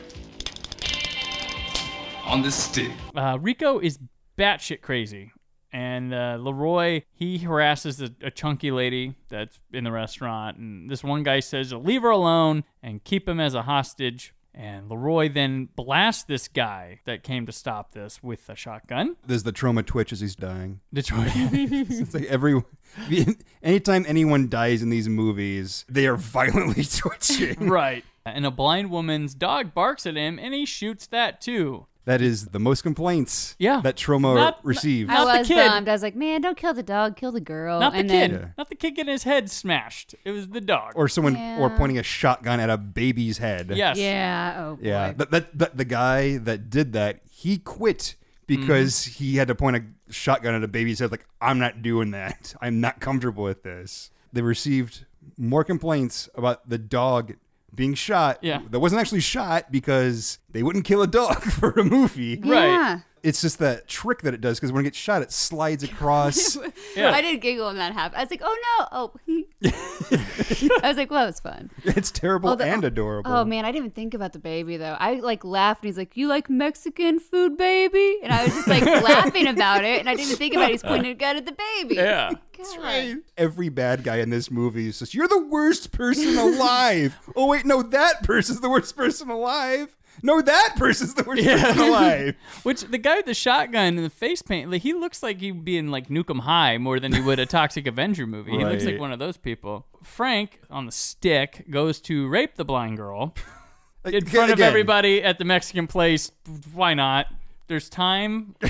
On 2.26 2.42
the 2.42 2.52
stick. 2.52 2.92
Uh, 3.14 3.38
Rico 3.42 3.80
is 3.80 4.00
batshit 4.38 4.82
crazy. 4.82 5.34
And 5.72 6.14
uh, 6.14 6.38
Leroy, 6.40 7.04
he 7.14 7.38
harasses 7.40 8.02
a, 8.02 8.10
a 8.24 8.32
chunky 8.32 8.72
lady 8.72 9.16
that's 9.30 9.60
in 9.72 9.84
the 9.84 9.92
restaurant. 9.92 10.58
And 10.58 10.90
this 10.90 11.04
one 11.04 11.24
guy 11.24 11.40
says 11.42 11.72
leave 11.74 12.02
her 12.02 12.10
alone 12.10 12.64
and 12.82 13.04
keep 13.04 13.28
him 13.30 13.40
as 13.40 13.54
a 13.54 13.62
hostage. 13.64 14.34
And 14.54 14.90
Leroy 14.90 15.30
then 15.30 15.70
blasts 15.76 16.24
this 16.24 16.48
guy 16.48 17.00
that 17.06 17.24
came 17.24 17.46
to 17.46 17.52
stop 17.52 17.92
this 17.94 18.22
with 18.24 18.50
a 18.50 18.56
shotgun. 18.56 19.16
There's 19.26 19.44
the 19.44 19.54
Troma 19.54 19.86
twitch 19.86 20.12
as 20.12 20.20
he's 20.22 20.36
dying. 20.36 20.80
Detroit. 20.94 21.32
It's 21.36 22.14
like 22.14 22.26
every 22.26 22.62
anytime 23.64 24.06
anyone 24.08 24.50
dies 24.50 24.82
in 24.82 24.90
these 24.90 25.08
movies, 25.08 25.86
they 25.88 26.08
are 26.08 26.18
violently 26.18 26.84
twitching. 26.84 27.70
right. 27.70 28.04
And 28.26 28.46
a 28.46 28.52
blind 28.52 28.92
woman's 28.92 29.34
dog 29.34 29.74
barks 29.74 30.06
at 30.06 30.16
him, 30.16 30.38
and 30.40 30.54
he 30.54 30.66
shoots 30.66 31.08
that 31.08 31.42
too. 31.42 31.88
That 32.06 32.22
is 32.22 32.48
the 32.48 32.60
most 32.60 32.82
complaints 32.82 33.56
Yeah. 33.60 33.82
that 33.82 33.96
Troma 33.96 34.34
Not- 34.36 34.60
received. 34.66 35.12
I 35.12 35.14
Not 35.16 35.34
the 35.34 35.40
was 35.40 35.48
kid. 35.48 35.68
bummed. 35.68 35.90
I 35.90 35.92
was 35.92 36.02
like, 36.02 36.16
man, 36.16 36.42
don't 36.42 36.58
kill 36.58 36.74
the 36.74 36.82
dog, 36.82 37.16
kill 37.16 37.32
the 37.32 37.42
girl. 37.42 37.80
Not 37.80 37.92
the 37.94 38.00
and 38.00 38.10
kid. 38.10 38.32
Then, 38.32 38.54
Not 38.58 38.70
the 38.70 38.76
kid 38.76 38.92
getting 38.96 39.12
his 39.12 39.24
head 39.24 39.52
smashed. 39.52 40.16
It 40.26 40.32
was 40.32 40.48
the 40.48 40.62
dog. 40.62 40.94
or 40.96 41.08
someone 41.08 41.36
or 41.36 41.70
Yeah. 41.70 41.78
pointing 41.78 41.98
a 42.00 42.04
shotgun 42.04 42.60
at 42.60 42.70
a 42.70 42.78
baby's 42.78 43.38
head. 43.38 43.72
yes. 43.76 43.98
Yeah. 43.98 44.56
Oh 44.58 44.76
boy. 44.78 44.82
Yeah. 44.88 45.12
That, 45.14 45.30
that, 45.32 45.58
that 45.60 45.78
the 45.78 45.86
guy 45.86 46.38
that 46.38 46.70
did 46.70 46.94
that, 46.94 47.20
he 47.30 47.58
quit 47.60 48.16
because 48.48 48.94
Mm-hmm. 48.96 49.24
he 49.24 49.36
had 49.36 49.48
to 49.50 49.56
point 49.56 49.76
a 49.76 49.84
shotgun 50.12 50.56
at 50.56 50.64
a 50.64 50.68
baby's 50.68 51.00
head 51.00 51.12
like 51.12 51.28
I'm 51.40 51.60
not 51.60 51.82
doing 51.84 52.12
that. 52.12 52.56
I'm 52.62 52.80
not 52.82 53.00
comfortable 53.02 53.44
with 53.44 53.62
this. 53.64 54.10
They 54.34 54.42
received 54.42 55.06
more 55.38 55.64
complaints 55.64 56.28
about 56.34 56.68
the 56.68 56.78
dog 56.80 57.34
being 57.76 57.94
shot. 57.94 58.40
Yeah. 58.42 58.62
That 58.72 58.80
wasn't 58.80 59.00
actually 59.02 59.20
shot 59.20 59.72
because 59.72 60.40
they 60.52 60.64
wouldn't 60.64 60.86
kill 60.86 61.02
a 61.02 61.08
dog 61.08 61.42
for 61.52 61.72
a 61.72 61.84
movie. 61.84 62.36
Right. 62.38 62.66
Yeah. 62.68 63.00
It's 63.22 63.42
just 63.42 63.60
that 63.60 63.86
trick 63.90 64.22
that 64.22 64.34
it 64.34 64.40
does 64.40 64.58
because 64.58 64.72
when 64.72 64.80
it 64.80 64.84
gets 64.86 64.98
shot, 64.98 65.22
it 65.22 65.34
slides 65.34 65.84
across. 65.84 66.58
Yeah. 66.96 67.12
I 67.12 67.22
did 67.22 67.40
giggle 67.42 67.68
when 67.68 67.78
that 67.78 67.94
happened. 67.94 68.18
I 68.20 68.24
was 68.24 68.32
like, 68.32 68.42
oh 68.44 68.58
no. 68.80 68.88
Oh. 68.92 69.14
I 70.84 70.88
was 70.88 70.98
like, 70.98 71.12
well, 71.12 71.28
it's 71.28 71.40
fun. 71.40 71.70
it's 71.84 72.12
terrible 72.12 72.50
Oh, 72.50 72.58
and 72.58 72.84
adorable. 72.84 73.32
Oh 73.32 73.46
man, 73.46 73.64
I 73.64 73.70
didn't 73.72 73.86
even 73.86 73.92
think 73.92 74.14
about 74.14 74.34
the 74.34 74.40
baby 74.40 74.78
though. 74.78 74.96
I 75.00 75.16
like 75.16 75.44
laughed 75.46 75.84
and 75.84 75.90
he's 75.90 75.98
like, 75.98 76.18
"You 76.18 76.28
like 76.28 76.50
Mexican 76.50 77.20
food, 77.20 77.58
baby?" 77.58 78.18
And 78.24 78.34
I 78.34 78.44
was 78.46 78.54
just 78.54 78.68
like 78.68 78.84
laughing 78.86 79.48
about 79.48 79.84
it, 79.84 80.00
and 80.00 80.10
I 80.10 80.16
didn't 80.16 80.36
think 80.38 80.56
about 80.56 80.70
it. 80.70 80.72
He's 80.72 80.84
pointing 80.84 81.12
a 81.12 81.16
gun 81.16 81.36
at 81.38 81.46
the 81.46 81.56
baby. 81.78 81.96
Yeah. 81.96 82.32
God. 82.58 83.18
Every 83.38 83.70
bad 83.70 84.04
guy 84.04 84.18
in 84.18 84.30
this 84.32 84.52
movie 84.52 84.92
says, 84.92 85.14
You're 85.14 85.30
the 85.30 85.46
worst 85.46 85.92
person 85.94 86.38
alive. 86.38 87.18
oh, 87.36 87.48
wait, 87.48 87.66
no, 87.66 87.82
that 87.82 88.24
person's 88.24 88.60
the 88.60 88.70
worst 88.70 88.98
person 88.98 89.30
alive. 89.30 89.96
No, 90.24 90.42
that 90.42 90.76
person's 90.78 91.14
the 91.14 91.24
worst 91.24 91.44
person 91.46 91.80
alive. 91.80 92.36
Which 92.64 92.82
the 92.82 92.98
guy 92.98 93.18
with 93.18 93.26
the 93.26 93.34
shotgun 93.34 93.98
and 93.98 94.06
the 94.06 94.10
face 94.10 94.42
paint, 94.42 94.70
like, 94.72 94.82
he 94.82 94.94
looks 94.94 95.22
like 95.24 95.40
he'd 95.40 95.64
be 95.66 95.78
in 95.78 95.90
like 95.92 96.10
Nuke 96.10 96.30
'Em 96.30 96.40
High 96.40 96.78
more 96.78 97.00
than 97.00 97.14
he 97.14 97.22
would 97.22 97.40
a 97.40 97.46
Toxic 97.46 97.88
Avenger 97.88 98.28
movie. 98.28 98.52
He 98.52 98.64
looks 98.66 98.86
like 98.86 99.00
one 99.00 99.12
of 99.12 99.20
those 99.20 99.38
people. 99.38 99.86
Frank 100.04 100.60
on 100.70 100.86
the 100.86 100.92
stick 100.92 101.66
goes 101.70 102.00
to 102.02 102.28
rape 102.28 102.56
the 102.56 102.66
blind 102.66 102.98
girl 102.98 103.34
in 104.06 104.16
Again- 104.16 104.26
front 104.26 104.52
of 104.52 104.58
again, 104.60 104.68
everybody 104.68 105.24
at 105.24 105.38
the 105.38 105.46
Mexican 105.46 105.88
place. 105.88 106.32
Why 106.74 106.94
not? 106.94 107.28
There's 107.68 107.90
time. 107.90 108.56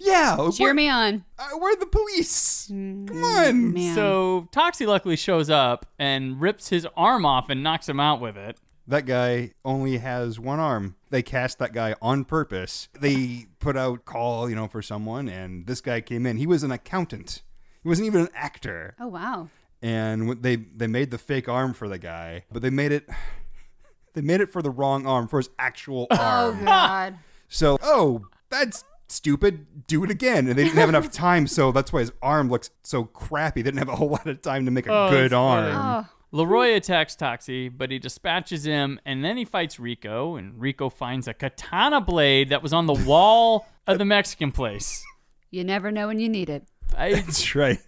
Yeah. 0.00 0.36
Cheer 0.56 0.66
where, 0.66 0.74
me 0.74 0.88
on. 0.88 1.24
uh, 1.38 1.50
where 1.56 1.72
are 1.72 1.76
the 1.76 1.86
police? 1.86 2.66
Come 2.66 3.22
on. 3.22 3.72
Man. 3.74 3.94
So 3.94 4.48
Toxie 4.50 4.88
luckily 4.88 5.14
shows 5.14 5.50
up 5.50 5.86
and 6.00 6.40
rips 6.40 6.68
his 6.68 6.84
arm 6.96 7.24
off 7.24 7.48
and 7.48 7.62
knocks 7.62 7.88
him 7.88 8.00
out 8.00 8.20
with 8.20 8.36
it. 8.36 8.58
That 8.88 9.04
guy 9.04 9.52
only 9.66 9.98
has 9.98 10.40
one 10.40 10.58
arm. 10.60 10.96
They 11.10 11.22
cast 11.22 11.58
that 11.58 11.74
guy 11.74 11.94
on 12.00 12.24
purpose. 12.24 12.88
They 12.98 13.46
put 13.58 13.76
out 13.76 14.06
call, 14.06 14.48
you 14.48 14.56
know, 14.56 14.66
for 14.66 14.80
someone, 14.80 15.28
and 15.28 15.66
this 15.66 15.82
guy 15.82 16.00
came 16.00 16.24
in. 16.26 16.38
He 16.38 16.46
was 16.46 16.62
an 16.62 16.70
accountant. 16.72 17.42
He 17.82 17.88
wasn't 17.88 18.06
even 18.06 18.22
an 18.22 18.28
actor. 18.34 18.94
oh 18.98 19.08
wow. 19.08 19.48
and 19.82 20.42
they 20.42 20.56
they 20.56 20.86
made 20.86 21.10
the 21.10 21.18
fake 21.18 21.48
arm 21.48 21.74
for 21.74 21.86
the 21.88 21.98
guy, 21.98 22.44
but 22.50 22.62
they 22.62 22.70
made 22.70 22.90
it 22.92 23.06
they 24.14 24.22
made 24.22 24.40
it 24.40 24.50
for 24.50 24.62
the 24.62 24.70
wrong 24.70 25.06
arm 25.06 25.28
for 25.28 25.38
his 25.38 25.50
actual 25.58 26.06
oh, 26.10 26.16
arm. 26.16 26.58
Oh 26.62 26.64
god. 26.64 27.18
So, 27.50 27.78
oh, 27.82 28.26
that's 28.50 28.84
stupid. 29.08 29.86
Do 29.86 30.04
it 30.04 30.10
again. 30.10 30.48
And 30.48 30.58
they 30.58 30.64
didn't 30.64 30.76
have 30.76 30.90
enough 30.90 31.10
time, 31.26 31.46
so 31.46 31.72
that's 31.72 31.94
why 31.94 32.00
his 32.00 32.12
arm 32.20 32.50
looks 32.50 32.68
so 32.82 33.04
crappy. 33.04 33.62
They 33.62 33.70
didn't 33.70 33.78
have 33.78 33.88
a 33.88 33.96
whole 33.96 34.10
lot 34.10 34.26
of 34.26 34.42
time 34.42 34.66
to 34.66 34.70
make 34.70 34.86
a 34.86 34.92
Oh, 34.92 35.08
good 35.08 35.32
arm. 35.32 35.74
Oh. 35.74 36.06
Leroy 36.30 36.74
attacks 36.74 37.16
Toxie, 37.16 37.70
but 37.74 37.90
he 37.90 37.98
dispatches 37.98 38.64
him, 38.64 39.00
and 39.06 39.24
then 39.24 39.38
he 39.38 39.46
fights 39.46 39.80
Rico, 39.80 40.36
and 40.36 40.60
Rico 40.60 40.90
finds 40.90 41.26
a 41.26 41.32
katana 41.32 42.00
blade 42.00 42.50
that 42.50 42.62
was 42.62 42.74
on 42.74 42.86
the 42.86 42.92
wall 42.92 43.66
of 43.86 43.98
the 43.98 44.04
Mexican 44.04 44.52
place. 44.52 45.04
You 45.50 45.64
never 45.64 45.90
know 45.90 46.08
when 46.08 46.18
you 46.18 46.28
need 46.28 46.50
it. 46.50 46.68
I, 46.96 47.12
That's 47.14 47.54
right. 47.54 47.78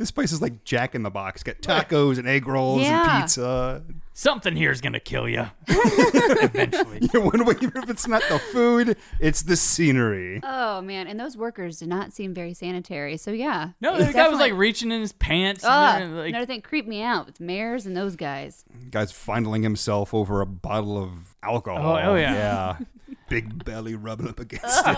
This 0.00 0.10
place 0.10 0.32
is 0.32 0.40
like 0.40 0.64
Jack 0.64 0.94
in 0.94 1.02
the 1.02 1.10
Box. 1.10 1.42
Got 1.42 1.56
tacos 1.60 2.16
and 2.18 2.26
egg 2.26 2.46
rolls 2.48 2.80
Yeah. 2.80 3.16
and 3.16 3.22
pizza. 3.22 3.82
Something 4.14 4.56
here's 4.56 4.80
gonna 4.80 4.98
kill 4.98 5.28
you. 5.28 5.44
Eventually. 5.68 7.00
Yeah, 7.12 7.20
one 7.20 7.44
way, 7.44 7.54
if 7.60 7.90
it's 7.90 8.08
not 8.08 8.22
the 8.30 8.38
food, 8.38 8.96
it's 9.18 9.42
the 9.42 9.56
scenery. 9.56 10.40
Oh 10.42 10.80
man, 10.80 11.06
and 11.06 11.20
those 11.20 11.36
workers 11.36 11.80
did 11.80 11.88
not 11.88 12.14
seem 12.14 12.32
very 12.32 12.54
sanitary. 12.54 13.18
So 13.18 13.30
yeah. 13.30 13.70
No, 13.82 13.94
it 13.96 14.06
the 14.06 14.12
guy 14.14 14.28
was 14.30 14.38
like 14.38 14.54
reaching 14.54 14.90
in 14.90 15.02
his 15.02 15.12
pants. 15.12 15.64
Ah, 15.66 15.98
and, 15.98 16.16
like, 16.16 16.30
another 16.30 16.46
thing 16.46 16.62
creeped 16.62 16.88
me 16.88 17.02
out 17.02 17.26
with 17.26 17.38
mayors 17.38 17.84
and 17.84 17.94
those 17.94 18.16
guys. 18.16 18.64
Guy's 18.90 19.12
fondling 19.12 19.62
himself 19.62 20.14
over 20.14 20.40
a 20.40 20.46
bottle 20.46 20.96
of 20.96 21.10
alcohol. 21.42 21.96
Oh, 21.96 22.12
oh, 22.12 22.16
yeah. 22.16 22.78
Yeah. 23.30 23.40
Big 23.40 23.64
belly 23.64 23.94
rubbing 23.94 24.28
up 24.28 24.40
against 24.40 24.64
it. 24.86 24.96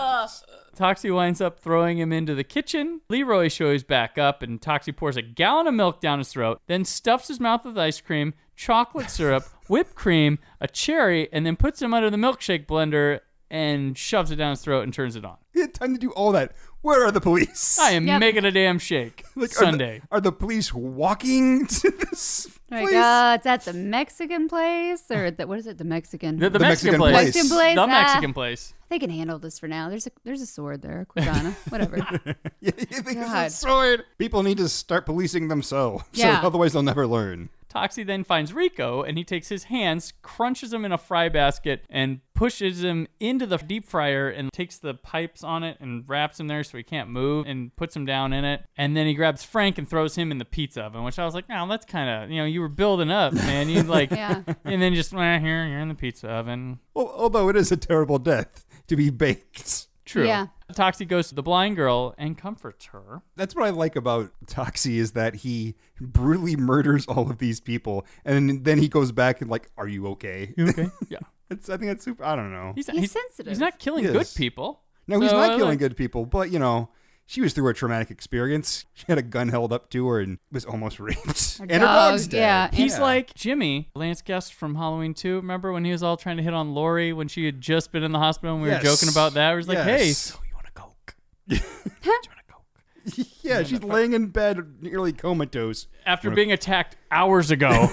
Toxie 0.75 1.13
winds 1.13 1.39
up 1.39 1.59
throwing 1.59 1.99
him 1.99 2.11
into 2.11 2.33
the 2.33 2.43
kitchen. 2.43 3.01
Leroy 3.09 3.47
shows 3.47 3.83
back 3.83 4.17
up, 4.17 4.41
and 4.41 4.59
Toxie 4.59 4.95
pours 4.95 5.17
a 5.17 5.21
gallon 5.21 5.67
of 5.67 5.73
milk 5.75 6.01
down 6.01 6.17
his 6.19 6.29
throat, 6.29 6.59
then 6.67 6.83
stuffs 6.83 7.27
his 7.27 7.39
mouth 7.39 7.63
with 7.63 7.77
ice 7.77 8.01
cream, 8.01 8.33
chocolate 8.55 9.09
syrup, 9.09 9.43
whipped 9.67 9.93
cream, 9.95 10.39
a 10.59 10.67
cherry, 10.67 11.31
and 11.31 11.45
then 11.45 11.55
puts 11.55 11.81
him 11.81 11.93
under 11.93 12.09
the 12.09 12.17
milkshake 12.17 12.65
blender 12.65 13.19
and 13.51 13.95
shoves 13.97 14.31
it 14.31 14.37
down 14.37 14.49
his 14.51 14.61
throat 14.61 14.81
and 14.81 14.93
turns 14.93 15.15
it 15.15 15.23
on. 15.23 15.37
He 15.53 15.59
had 15.59 15.75
time 15.75 15.93
to 15.93 15.99
do 15.99 16.09
all 16.11 16.31
that. 16.31 16.53
Where 16.83 17.05
are 17.05 17.11
the 17.11 17.21
police? 17.21 17.79
I 17.79 17.91
am 17.91 18.05
Yep. 18.05 18.19
making 18.19 18.45
a 18.45 18.51
damn 18.51 18.77
shake. 18.77 19.23
Like, 19.35 19.45
are 19.45 19.47
the- 19.47 19.55
Sunday. 19.55 20.01
Are 20.11 20.21
the, 20.21 20.31
police 20.31 20.73
walking 20.73 21.65
to 21.81 21.89
this 21.89 22.47
Like, 22.69 22.83
place? 22.89 22.93
uh, 22.95 23.33
it's 23.37 23.45
at 23.47 23.63
the 23.65 23.73
Mexican 23.73 24.47
place 24.49 25.09
or 25.09 25.31
the, 25.31 25.47
what 25.47 25.57
is 25.59 25.65
it? 25.67 25.77
The 25.77 25.85
Mexican. 25.85 26.37
The, 26.37 26.49
the 26.49 26.59
The 26.59 26.65
Mexican, 26.65 26.99
Mexican 26.99 26.99
place. 26.99 27.13
place. 27.13 27.25
Mexican 27.35 27.49
place, 27.57 27.75
The 27.75 27.81
ah. 27.81 27.87
Mexican 27.87 28.33
place. 28.33 28.73
they 28.89 28.99
can 28.99 29.09
handle 29.09 29.39
this 29.39 29.57
for 29.59 29.67
now. 29.67 29.89
There's 29.89 30.05
a 30.07 30.11
there's 30.23 30.41
a 30.41 30.45
sword 30.45 30.81
there, 30.83 31.01
a 31.01 31.05
katana, 31.05 31.51
whatever. 31.69 31.97
Yeah, 31.97 32.33
you 32.61 32.71
think 33.01 33.17
it's 33.17 33.29
a 33.29 33.33
God. 33.47 33.51
sword? 33.51 34.03
People 34.19 34.43
need 34.43 34.57
to 34.57 34.67
start 34.69 35.05
policing 35.07 35.47
themselves. 35.47 36.03
Yeah. 36.13 36.41
So 36.41 36.47
otherwise 36.47 36.73
they'll 36.73 36.83
never 36.83 37.07
learn. 37.07 37.49
Toxie 37.73 38.05
then 38.05 38.23
finds 38.23 38.53
Rico 38.53 39.01
and 39.01 39.17
he 39.17 39.23
takes 39.23 39.49
his 39.49 39.65
hands, 39.65 40.13
crunches 40.21 40.73
him 40.73 40.85
in 40.85 40.91
a 40.91 40.97
fry 40.97 41.29
basket, 41.29 41.85
and 41.89 42.19
pushes 42.35 42.83
him 42.83 43.07
into 43.19 43.45
the 43.45 43.57
deep 43.57 43.85
fryer 43.85 44.29
and 44.29 44.51
takes 44.51 44.77
the 44.77 44.93
pipes 44.93 45.43
on 45.43 45.63
it 45.63 45.77
and 45.79 46.03
wraps 46.07 46.39
him 46.39 46.47
there 46.47 46.63
so 46.63 46.77
he 46.77 46.83
can't 46.83 47.09
move 47.09 47.45
and 47.47 47.75
puts 47.75 47.95
him 47.95 48.05
down 48.05 48.33
in 48.33 48.43
it. 48.43 48.63
And 48.77 48.95
then 48.95 49.07
he 49.07 49.13
grabs 49.13 49.43
Frank 49.43 49.77
and 49.77 49.89
throws 49.89 50.15
him 50.15 50.31
in 50.31 50.37
the 50.37 50.45
pizza 50.45 50.83
oven, 50.83 51.03
which 51.03 51.19
I 51.19 51.25
was 51.25 51.33
like, 51.33 51.45
oh, 51.49 51.67
that's 51.67 51.85
kind 51.85 52.09
of, 52.09 52.29
you 52.29 52.37
know, 52.37 52.45
you 52.45 52.61
were 52.61 52.69
building 52.69 53.11
up, 53.11 53.33
man. 53.33 53.69
You 53.69 53.83
like, 53.83 54.11
Yeah. 54.11 54.41
and 54.65 54.81
then 54.81 54.93
just, 54.93 55.13
eh, 55.13 55.39
here, 55.39 55.65
you're 55.65 55.79
in 55.79 55.87
the 55.87 55.95
pizza 55.95 56.29
oven. 56.29 56.79
Well, 56.93 57.13
although 57.15 57.49
it 57.49 57.55
is 57.55 57.71
a 57.71 57.77
terrible 57.77 58.19
death 58.19 58.65
to 58.87 58.95
be 58.95 59.09
baked. 59.09 59.87
True. 60.13 60.25
Yeah. 60.27 60.47
Toxie 60.73 61.07
goes 61.07 61.29
to 61.29 61.35
the 61.35 61.43
blind 61.43 61.75
girl 61.75 62.15
and 62.17 62.37
comforts 62.37 62.85
her. 62.87 63.21
That's 63.35 63.55
what 63.55 63.65
I 63.65 63.69
like 63.71 63.95
about 63.95 64.31
Toxie 64.47 64.95
is 64.97 65.11
that 65.11 65.35
he 65.35 65.75
brutally 66.01 66.55
murders 66.55 67.05
all 67.05 67.29
of 67.29 67.37
these 67.37 67.59
people, 67.59 68.05
and 68.25 68.63
then 68.63 68.77
he 68.79 68.87
goes 68.87 69.11
back 69.11 69.41
and 69.41 69.49
like, 69.51 69.69
"Are 69.77 69.87
you 69.87 70.07
okay?" 70.09 70.53
Okay. 70.59 70.87
yeah. 71.09 71.19
it's, 71.49 71.69
I 71.69 71.77
think 71.77 71.89
that's 71.91 72.03
super. 72.05 72.23
I 72.23 72.35
don't 72.35 72.51
know. 72.51 72.73
He's, 72.75 72.87
He's 72.89 73.11
sensitive. 73.11 73.51
He's 73.51 73.59
not 73.59 73.77
killing 73.79 74.03
He 74.05 74.11
good 74.11 74.21
is. 74.23 74.33
people. 74.33 74.81
No, 75.07 75.19
he's 75.19 75.29
So, 75.31 75.37
not 75.37 75.57
killing 75.57 75.69
like- 75.71 75.79
good 75.79 75.97
people, 75.97 76.25
but 76.25 76.49
you 76.51 76.57
know, 76.59 76.89
she 77.25 77.41
was 77.41 77.53
through 77.53 77.67
a 77.69 77.73
traumatic 77.73 78.11
experience. 78.11 78.85
She 78.93 79.05
had 79.07 79.17
a 79.17 79.21
gun 79.23 79.49
held 79.49 79.73
up 79.73 79.89
to 79.91 80.07
her 80.07 80.19
and 80.19 80.37
was 80.51 80.65
almost 80.65 80.99
raped, 80.99 81.59
and 81.61 81.71
her 81.71 81.79
dog's 81.79 82.27
dead. 82.27 82.37
yeah. 82.39 82.69
He's 82.71 82.95
Yeah. 82.97 83.01
like 83.01 83.33
Jimmy, 83.33 83.89
Lance 83.95 84.21
Guest 84.21 84.53
from 84.53 84.75
Halloween 84.75 85.13
2. 85.13 85.37
Remember 85.37 85.71
when 85.73 85.83
he 85.85 85.91
was 85.91 86.03
all 86.03 86.15
trying 86.17 86.37
to 86.37 86.43
hit 86.43 86.53
on 86.53 86.73
Laurie 86.73 87.11
when 87.13 87.27
she 87.27 87.45
had 87.45 87.59
just 87.59 87.91
been 87.91 88.03
in 88.03 88.11
the 88.11 88.19
hospital 88.19 88.55
and 88.55 88.63
we 88.63 88.69
Yes. 88.69 88.83
were 88.83 88.89
joking 88.89 89.09
about 89.09 89.33
that? 89.33 89.51
He 89.51 89.55
was 89.57 89.67
like, 89.67 89.79
hey, 89.79 90.07
Yes. 90.07 90.17
so 90.17 90.39
you 90.47 90.55
want 90.55 90.67
a 90.67 90.71
Coke? 90.71 91.15
Do 91.47 91.55
you 91.55 91.61
want 92.05 92.39
a 92.47 92.51
Coke? 92.53 93.27
yeah, 93.41 93.63
she's 93.63 93.83
laying 93.83 94.13
in 94.13 94.27
bed, 94.27 94.81
nearly 94.81 95.11
comatose. 95.11 95.87
After 96.05 96.29
being 96.31 96.51
attacked 96.51 96.95
hours 97.11 97.51
ago, 97.51 97.89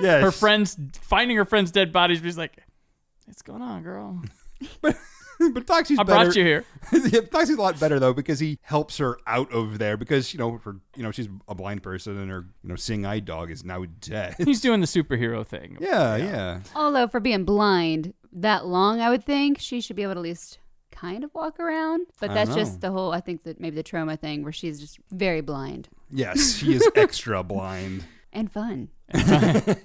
Yeah, 0.00 0.20
her 0.20 0.30
friends 0.32 0.76
finding 1.00 1.36
her 1.36 1.44
friend's 1.44 1.70
dead 1.70 1.92
bodies, 1.92 2.20
she's 2.22 2.36
like, 2.38 2.56
what's 3.26 3.42
going 3.42 3.62
on, 3.62 3.82
girl? 3.82 4.22
but 5.54 5.66
Toxie's 5.66 5.98
I 5.98 6.02
better. 6.02 6.24
brought 6.24 6.36
you 6.36 6.44
here. 6.44 6.64
yeah, 6.92 7.20
Toxie's 7.20 7.56
a 7.56 7.62
lot 7.62 7.78
better 7.80 7.98
though 7.98 8.12
because 8.12 8.40
he 8.40 8.58
helps 8.62 8.98
her 8.98 9.18
out 9.26 9.52
of 9.52 9.78
there 9.78 9.96
because 9.96 10.32
you 10.32 10.38
know 10.38 10.60
her, 10.64 10.76
you 10.96 11.02
know 11.02 11.10
she's 11.10 11.28
a 11.48 11.54
blind 11.54 11.82
person 11.82 12.18
and 12.18 12.30
her 12.30 12.46
you 12.62 12.68
know 12.68 12.76
seeing 12.76 13.06
eye 13.06 13.20
dog 13.20 13.50
is 13.50 13.64
now 13.64 13.84
dead. 14.00 14.34
He's 14.38 14.60
doing 14.60 14.80
the 14.80 14.86
superhero 14.86 15.46
thing. 15.46 15.78
yeah, 15.80 16.16
yeah. 16.16 16.60
Although 16.74 17.08
for 17.08 17.20
being 17.20 17.44
blind 17.44 18.14
that 18.32 18.66
long, 18.66 19.00
I 19.00 19.10
would 19.10 19.24
think 19.24 19.58
she 19.58 19.80
should 19.80 19.96
be 19.96 20.02
able 20.02 20.14
to 20.14 20.20
at 20.20 20.24
least 20.24 20.58
kind 20.90 21.24
of 21.24 21.30
walk 21.34 21.58
around. 21.58 22.06
But 22.20 22.30
I 22.30 22.34
that's 22.34 22.50
know. 22.50 22.56
just 22.56 22.80
the 22.80 22.90
whole. 22.90 23.12
I 23.12 23.20
think 23.20 23.44
that 23.44 23.60
maybe 23.60 23.76
the 23.76 23.82
trauma 23.82 24.16
thing 24.16 24.42
where 24.42 24.52
she's 24.52 24.80
just 24.80 24.98
very 25.10 25.40
blind 25.40 25.88
Yes, 26.12 26.56
she 26.56 26.74
is 26.74 26.88
extra 26.94 27.42
blind. 27.42 28.04
and 28.32 28.50
fun. 28.52 28.88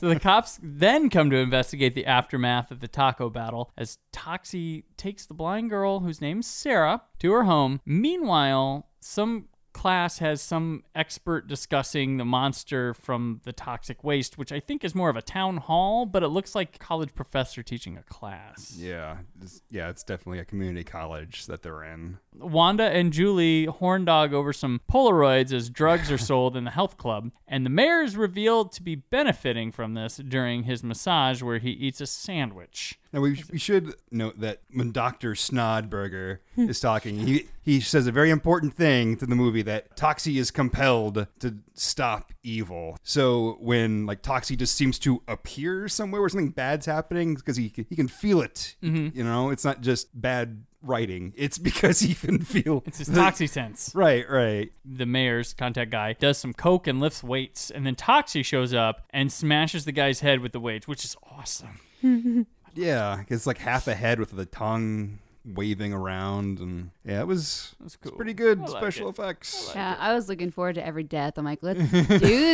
So 0.00 0.08
the 0.08 0.18
cops 0.18 0.58
then 0.62 1.10
come 1.10 1.28
to 1.28 1.36
investigate 1.36 1.94
the 1.94 2.06
aftermath 2.06 2.70
of 2.70 2.80
the 2.80 2.88
taco 2.88 3.28
battle 3.28 3.70
as 3.76 3.98
Toxie 4.12 4.84
takes 4.96 5.26
the 5.26 5.34
blind 5.34 5.68
girl, 5.68 6.00
whose 6.00 6.22
name's 6.22 6.46
Sarah, 6.46 7.02
to 7.18 7.32
her 7.32 7.44
home. 7.44 7.80
Meanwhile, 7.84 8.88
some 9.00 9.48
class 9.72 10.18
has 10.18 10.40
some 10.40 10.84
expert 10.94 11.46
discussing 11.46 12.16
the 12.16 12.24
monster 12.24 12.94
from 12.94 13.40
the 13.44 13.52
toxic 13.52 14.02
waste, 14.04 14.38
which 14.38 14.52
I 14.52 14.60
think 14.60 14.84
is 14.84 14.94
more 14.94 15.10
of 15.10 15.16
a 15.16 15.22
town 15.22 15.58
hall, 15.58 16.06
but 16.06 16.22
it 16.22 16.28
looks 16.28 16.54
like 16.54 16.78
college 16.78 17.14
professor 17.14 17.62
teaching 17.62 17.96
a 17.96 18.02
class. 18.02 18.76
Yeah, 18.76 19.18
it's, 19.40 19.62
yeah, 19.70 19.88
it's 19.88 20.02
definitely 20.02 20.40
a 20.40 20.44
community 20.44 20.84
college 20.84 21.46
that 21.46 21.62
they're 21.62 21.84
in. 21.84 22.18
Wanda 22.34 22.84
and 22.84 23.12
Julie 23.12 23.66
horn 23.66 24.04
dog 24.04 24.32
over 24.32 24.52
some 24.52 24.80
Polaroids 24.90 25.52
as 25.52 25.70
drugs 25.70 26.10
are 26.10 26.18
sold 26.30 26.56
in 26.56 26.64
the 26.64 26.70
health 26.70 26.96
club, 26.96 27.30
and 27.46 27.64
the 27.64 27.70
mayor 27.70 28.02
is 28.02 28.16
revealed 28.16 28.72
to 28.72 28.82
be 28.82 28.94
benefiting 28.94 29.72
from 29.72 29.94
this 29.94 30.16
during 30.16 30.64
his 30.64 30.82
massage 30.82 31.42
where 31.42 31.58
he 31.58 31.70
eats 31.70 32.00
a 32.00 32.06
sandwich. 32.06 32.98
Now 33.12 33.20
we, 33.20 33.42
we 33.50 33.58
should 33.58 33.94
note 34.10 34.40
that 34.40 34.62
when 34.72 34.92
Doctor 34.92 35.32
Snodberger 35.32 36.38
hmm. 36.54 36.68
is 36.68 36.78
talking, 36.78 37.18
he 37.18 37.48
he 37.62 37.80
says 37.80 38.06
a 38.06 38.12
very 38.12 38.30
important 38.30 38.74
thing 38.74 39.16
to 39.16 39.26
the 39.26 39.34
movie 39.34 39.62
that 39.62 39.96
Toxie 39.96 40.36
is 40.36 40.50
compelled 40.50 41.26
to 41.40 41.56
stop 41.74 42.32
evil. 42.42 42.96
So 43.02 43.58
when 43.60 44.06
like 44.06 44.22
Toxie 44.22 44.56
just 44.56 44.76
seems 44.76 44.98
to 45.00 45.22
appear 45.26 45.88
somewhere 45.88 46.20
where 46.20 46.28
something 46.28 46.50
bad's 46.50 46.86
happening 46.86 47.34
because 47.34 47.56
he 47.56 47.72
he 47.88 47.96
can 47.96 48.08
feel 48.08 48.40
it. 48.42 48.76
Mm-hmm. 48.82 49.18
You 49.18 49.24
know, 49.24 49.50
it's 49.50 49.64
not 49.64 49.80
just 49.80 50.08
bad 50.18 50.64
writing; 50.80 51.32
it's 51.36 51.58
because 51.58 52.00
he 52.00 52.14
can 52.14 52.40
feel 52.42 52.84
It's 52.86 52.98
his 52.98 53.08
Toxie 53.08 53.48
sense. 53.48 53.92
Right, 54.00 54.28
right. 54.30 54.72
The 54.84 55.04
mayor's 55.04 55.52
contact 55.52 55.90
guy 55.90 56.14
does 56.14 56.38
some 56.38 56.54
coke 56.54 56.86
and 56.86 57.00
lifts 57.00 57.22
weights, 57.22 57.70
and 57.70 57.84
then 57.84 57.96
Toxie 57.96 58.44
shows 58.44 58.72
up 58.72 59.02
and 59.10 59.32
smashes 59.32 59.84
the 59.84 59.92
guy's 59.92 60.20
head 60.20 60.40
with 60.40 60.52
the 60.52 60.60
weights, 60.60 60.86
which 60.86 61.04
is 61.04 61.16
awesome. 61.30 61.80
Yeah, 62.74 63.24
it's 63.28 63.46
like 63.46 63.58
half 63.58 63.86
a 63.88 63.94
head 63.94 64.18
with 64.20 64.30
the 64.30 64.46
tongue 64.46 65.18
waving 65.44 65.92
around, 65.92 66.58
and 66.60 66.90
yeah, 67.04 67.20
it 67.20 67.26
was 67.26 67.74
That's 67.80 67.94
it's 67.94 68.04
cool. 68.10 68.12
pretty 68.16 68.34
good 68.34 68.58
I 68.58 68.62
like 68.66 68.70
special 68.82 69.08
it. 69.08 69.10
effects. 69.18 69.72
Yeah, 69.74 69.96
I 69.98 70.14
was 70.14 70.28
looking 70.28 70.50
forward 70.50 70.74
to 70.76 70.86
every 70.86 71.02
death. 71.02 71.38
I'm 71.38 71.44
like, 71.44 71.60
let's 71.62 71.80
do 71.90 71.96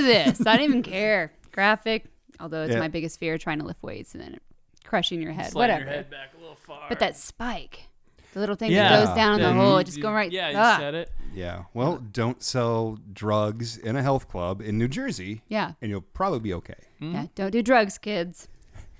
this. 0.02 0.46
I 0.46 0.56
don't 0.56 0.64
even 0.64 0.82
care. 0.82 1.32
Graphic, 1.52 2.06
although 2.40 2.62
it's 2.62 2.72
Yeah. 2.74 2.78
my 2.80 2.88
biggest 2.88 3.18
fear 3.18 3.38
trying 3.38 3.58
to 3.58 3.64
lift 3.64 3.82
weights 3.82 4.14
and 4.14 4.22
then 4.22 4.38
crushing 4.84 5.20
your 5.20 5.32
head. 5.32 5.50
Slide 5.52 5.62
Whatever. 5.64 5.80
your 5.84 5.90
head 5.94 6.10
back 6.10 6.30
a 6.36 6.40
little 6.40 6.54
far. 6.56 6.84
But 6.88 7.00
that 7.00 7.16
spike, 7.16 7.88
the 8.34 8.40
little 8.40 8.56
thing 8.56 8.70
yeah, 8.72 8.88
that 8.90 9.06
goes 9.06 9.16
down 9.16 9.34
in 9.34 9.40
the 9.42 9.48
Yeah, 9.48 9.54
hole, 9.54 9.78
it 9.78 9.84
just 9.84 10.00
going 10.00 10.14
right. 10.14 10.30
Yeah, 10.30 10.50
you 10.50 10.56
ah. 10.58 10.76
said 10.78 10.94
it. 10.94 11.10
Yeah. 11.34 11.64
Well, 11.74 11.96
don't 12.12 12.42
sell 12.42 12.98
drugs 13.12 13.76
in 13.78 13.96
a 13.96 14.02
health 14.02 14.28
club 14.28 14.60
in 14.62 14.78
New 14.78 14.88
Jersey, 14.88 15.42
Yeah. 15.48 15.72
and 15.82 15.90
you'll 15.90 16.02
probably 16.02 16.38
be 16.40 16.54
okay 16.54 16.74
Yeah. 17.00 17.26
Don't 17.34 17.50
do 17.50 17.62
drugs, 17.62 17.98
kids. 17.98 18.48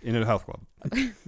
in 0.02 0.14
a 0.16 0.24
health 0.24 0.44
club. 0.44 0.60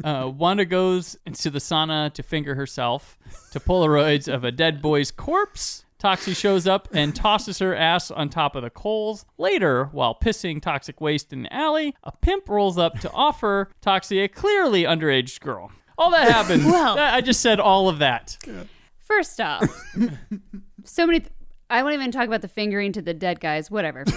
Uh, 0.04 0.30
Wanda 0.34 0.64
goes 0.64 1.16
into 1.26 1.50
the 1.50 1.58
sauna 1.58 2.12
to 2.14 2.22
finger 2.22 2.54
herself 2.54 3.18
to 3.52 3.60
Polaroids 3.60 4.32
of 4.32 4.44
a 4.44 4.52
dead 4.52 4.80
boy's 4.82 5.10
corpse. 5.10 5.84
Toxie 5.98 6.36
shows 6.36 6.66
up 6.68 6.86
and 6.92 7.14
tosses 7.16 7.58
her 7.58 7.74
ass 7.74 8.10
on 8.12 8.28
top 8.28 8.54
of 8.54 8.62
the 8.62 8.70
coals. 8.70 9.26
Later, 9.36 9.86
while 9.86 10.14
pissing 10.14 10.62
toxic 10.62 11.00
waste 11.00 11.32
in 11.32 11.42
the 11.42 11.52
alley, 11.52 11.92
a 12.04 12.12
pimp 12.12 12.48
rolls 12.48 12.78
up 12.78 13.00
to 13.00 13.10
offer 13.12 13.70
Toxie 13.82 14.22
a 14.22 14.28
clearly 14.28 14.84
underage 14.84 15.40
girl. 15.40 15.72
All 15.98 16.12
that 16.12 16.30
happens. 16.30 16.64
Well- 16.66 16.94
That- 16.94 17.14
I 17.14 17.20
just 17.20 17.40
said 17.40 17.58
all 17.58 17.88
of 17.88 17.98
that. 17.98 18.38
First 18.98 19.40
off, 19.40 19.64
so 20.84 21.06
many. 21.06 21.20
Th- 21.20 21.32
I 21.70 21.82
won't 21.82 21.94
even 21.94 22.12
talk 22.12 22.26
about 22.28 22.42
the 22.42 22.48
fingering 22.48 22.92
to 22.92 23.02
the 23.02 23.12
dead 23.14 23.40
guys. 23.40 23.70
Whatever. 23.70 24.04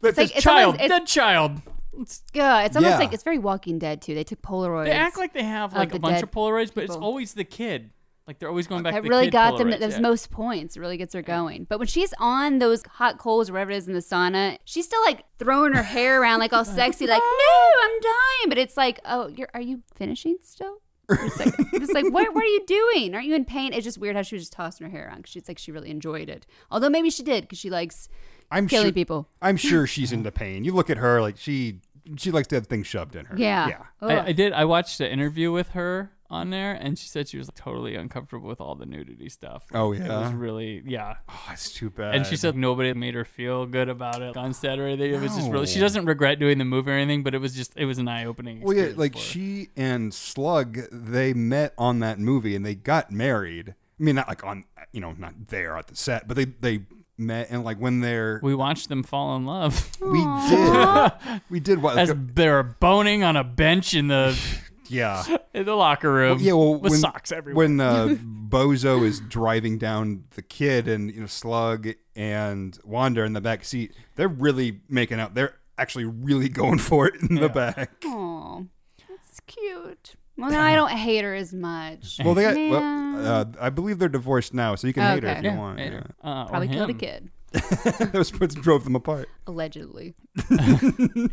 It's 0.00 0.16
like- 0.16 0.28
this 0.28 0.30
it's 0.36 0.42
child, 0.44 0.64
almost- 0.76 0.84
it's- 0.84 1.00
dead 1.00 1.06
child. 1.08 1.60
It's- 2.02 2.22
Yeah, 2.32 2.62
it's 2.62 2.76
almost 2.76 2.92
Yeah. 2.92 2.98
like 2.98 3.12
it's 3.12 3.22
very 3.22 3.38
Walking 3.38 3.78
Dead 3.78 4.00
too. 4.00 4.14
They 4.14 4.24
took 4.24 4.40
Polaroids. 4.42 4.84
they 4.86 4.92
act 4.92 5.16
like 5.18 5.32
they 5.32 5.42
have 5.44 5.72
like 5.74 5.90
the 5.90 5.96
a 5.96 6.00
bunch 6.00 6.16
dead 6.16 6.24
of 6.24 6.30
Polaroids, 6.30 6.72
but 6.74 6.84
it's 6.84 6.94
people. 6.94 7.06
always 7.06 7.34
the 7.34 7.44
kid. 7.44 7.90
Like 8.26 8.38
they're 8.38 8.48
always 8.50 8.66
going 8.66 8.82
back 8.82 8.92
that 8.92 8.98
to 8.98 9.02
the 9.04 9.08
really 9.08 9.26
kid 9.26 9.32
got 9.32 9.56
them 9.56 9.68
Polaroids, 9.70 9.80
those 9.80 9.92
yeah. 9.94 10.00
most 10.00 10.30
points. 10.30 10.76
It 10.76 10.80
really 10.80 10.98
gets 10.98 11.14
her 11.14 11.22
going. 11.22 11.64
But 11.64 11.78
when 11.78 11.88
she's 11.88 12.12
on 12.18 12.58
those 12.58 12.82
hot 12.84 13.16
coals 13.18 13.50
wherever 13.50 13.70
it 13.70 13.76
is 13.76 13.88
in 13.88 13.94
the 13.94 14.00
sauna, 14.00 14.58
she's 14.64 14.84
still 14.84 15.00
like 15.06 15.24
throwing 15.38 15.72
her 15.72 15.82
hair 15.82 16.20
around 16.20 16.40
like 16.40 16.52
all 16.52 16.64
sexy, 16.66 17.06
like, 17.06 17.22
no, 17.40 17.70
I'm 17.82 18.00
dying. 18.00 18.48
But 18.50 18.58
it's 18.58 18.76
like, 18.76 19.00
oh, 19.06 19.28
you're 19.28 19.48
are 19.54 19.62
you 19.62 19.82
finishing 19.94 20.36
still? 20.42 20.78
It's 21.10 21.38
like, 21.38 21.54
it's 21.72 21.92
like 21.94 22.04
what, 22.12 22.34
what 22.34 22.44
are 22.44 22.46
you 22.46 22.66
doing? 22.66 23.14
Aren't 23.14 23.26
you 23.26 23.34
in 23.34 23.46
pain? 23.46 23.72
It's 23.72 23.84
just 23.84 23.96
weird 23.96 24.14
how 24.14 24.20
she 24.20 24.34
was 24.34 24.42
just 24.42 24.52
tossing 24.52 24.84
her 24.86 24.90
hair 24.90 25.06
around 25.06 25.18
because 25.18 25.32
she's 25.32 25.48
like 25.48 25.56
she 25.56 25.72
really 25.72 25.90
enjoyed 25.90 26.28
it. 26.28 26.46
Although 26.70 26.90
maybe 26.90 27.08
she 27.08 27.22
did 27.22 27.44
because 27.44 27.58
she 27.58 27.70
likes 27.70 28.10
I'm 28.50 28.68
killing 28.68 28.88
sure, 28.88 28.92
people. 28.92 29.26
I'm 29.40 29.56
sure 29.56 29.86
she's 29.86 30.12
into 30.12 30.30
pain. 30.30 30.64
You 30.64 30.72
look 30.74 30.90
at 30.90 30.98
her 30.98 31.22
like 31.22 31.38
she 31.38 31.80
she 32.16 32.30
likes 32.30 32.48
to 32.48 32.56
have 32.56 32.66
things 32.66 32.86
shoved 32.86 33.16
in 33.16 33.26
her. 33.26 33.36
Yeah. 33.36 33.68
Yeah. 33.68 33.82
I, 34.00 34.20
I 34.28 34.32
did. 34.32 34.52
I 34.52 34.64
watched 34.64 35.00
an 35.00 35.10
interview 35.10 35.52
with 35.52 35.68
her 35.70 36.12
on 36.30 36.50
there, 36.50 36.74
and 36.74 36.98
she 36.98 37.08
said 37.08 37.28
she 37.28 37.38
was 37.38 37.50
totally 37.54 37.94
uncomfortable 37.94 38.48
with 38.48 38.60
all 38.60 38.74
the 38.74 38.86
nudity 38.86 39.28
stuff. 39.28 39.64
Oh, 39.72 39.92
yeah, 39.92 40.04
it 40.04 40.08
was 40.08 40.32
really 40.32 40.82
yeah. 40.86 41.16
Oh, 41.28 41.48
it's 41.52 41.72
too 41.72 41.90
bad. 41.90 42.14
And 42.14 42.26
she 42.26 42.36
said 42.36 42.56
nobody 42.56 42.92
made 42.92 43.14
her 43.14 43.24
feel 43.24 43.66
good 43.66 43.88
about 43.88 44.22
it 44.22 44.36
on 44.36 44.52
set 44.52 44.78
or 44.78 44.86
anything. 44.86 45.14
It 45.14 45.20
was 45.20 45.34
just 45.34 45.50
really. 45.50 45.66
She 45.66 45.80
doesn't 45.80 46.06
regret 46.06 46.38
doing 46.38 46.58
the 46.58 46.64
movie 46.64 46.90
or 46.90 46.94
anything, 46.94 47.22
but 47.22 47.34
it 47.34 47.38
was 47.38 47.54
just 47.54 47.72
it 47.76 47.86
was 47.86 47.98
an 47.98 48.08
eye 48.08 48.24
opening. 48.24 48.60
Well, 48.60 48.76
yeah, 48.76 48.92
like 48.96 49.16
she 49.16 49.68
and 49.76 50.12
Slug, 50.12 50.78
they 50.92 51.32
met 51.32 51.74
on 51.78 52.00
that 52.00 52.18
movie 52.18 52.54
and 52.54 52.64
they 52.64 52.74
got 52.74 53.10
married. 53.10 53.74
I 53.98 54.04
mean, 54.04 54.14
not 54.14 54.28
like 54.28 54.44
on, 54.44 54.64
you 54.92 55.00
know, 55.00 55.12
not 55.18 55.48
there 55.48 55.76
at 55.76 55.88
the 55.88 55.96
set, 55.96 56.28
but 56.28 56.36
they 56.36 56.44
they 56.44 56.82
met 57.18 57.48
and 57.50 57.64
like 57.64 57.78
when 57.78 58.00
they're 58.00 58.40
we 58.42 58.54
watched 58.54 58.88
them 58.88 59.02
fall 59.02 59.36
in 59.36 59.44
love. 59.44 59.96
we 60.00 60.24
did 60.48 61.12
we 61.50 61.60
did 61.60 61.82
what 61.82 61.98
As 61.98 62.12
they're 62.16 62.62
boning 62.62 63.24
on 63.24 63.36
a 63.36 63.44
bench 63.44 63.94
in 63.94 64.08
the 64.08 64.38
yeah 64.88 65.24
in 65.52 65.66
the 65.66 65.74
locker 65.74 66.12
room. 66.12 66.36
Well, 66.36 66.40
yeah, 66.44 66.52
well, 66.52 66.74
with 66.74 66.92
when, 66.92 67.00
socks 67.00 67.32
everywhere. 67.32 67.66
When 67.66 67.80
uh, 67.80 68.06
Bozo 68.48 69.04
is 69.04 69.20
driving 69.20 69.78
down 69.78 70.24
the 70.34 70.42
kid 70.42 70.88
and 70.88 71.12
you 71.12 71.20
know 71.20 71.26
Slug 71.26 71.88
and 72.14 72.78
Wanda 72.84 73.22
in 73.24 73.32
the 73.32 73.40
back 73.40 73.64
seat, 73.64 73.92
they're 74.16 74.28
really 74.28 74.80
making 74.88 75.20
out. 75.20 75.34
They're 75.34 75.56
actually 75.76 76.04
really 76.04 76.48
going 76.48 76.78
for 76.78 77.06
it 77.08 77.14
in 77.20 77.36
the 77.36 77.48
back. 77.48 77.90
Oh, 78.04 78.66
that's 79.08 79.40
cute. 79.46 80.14
Well, 80.38 80.50
now 80.50 80.62
I 80.62 80.74
don't 80.76 80.90
hate 80.92 81.24
her 81.24 81.34
as 81.34 81.52
much. 81.52 82.20
Well, 82.24 82.32
they 82.34 82.42
got. 82.44 82.54
Man. 82.54 82.70
Well, 83.14 83.26
uh, 83.26 83.44
I 83.60 83.70
believe 83.70 83.98
they're 83.98 84.08
divorced 84.08 84.54
now, 84.54 84.74
so 84.76 84.86
you 84.86 84.92
can 84.92 85.02
hate 85.02 85.22
her 85.24 85.28
if 85.30 85.38
Okay. 85.38 85.46
you 85.48 85.52
Yeah, 85.52 85.58
want. 85.58 85.78
hate 85.80 85.92
yeah. 85.92 85.98
her. 85.98 86.14
Uh, 86.22 86.42
or 86.44 86.48
Probably 86.48 86.68
killed 86.68 86.90
a 86.90 86.92
him. 86.92 86.98
kid, 86.98 87.30
that 87.52 88.10
was 88.14 88.30
what 88.38 88.50
drove 88.54 88.84
them 88.84 88.94
apart. 88.94 89.28
allegedly. 89.46 90.14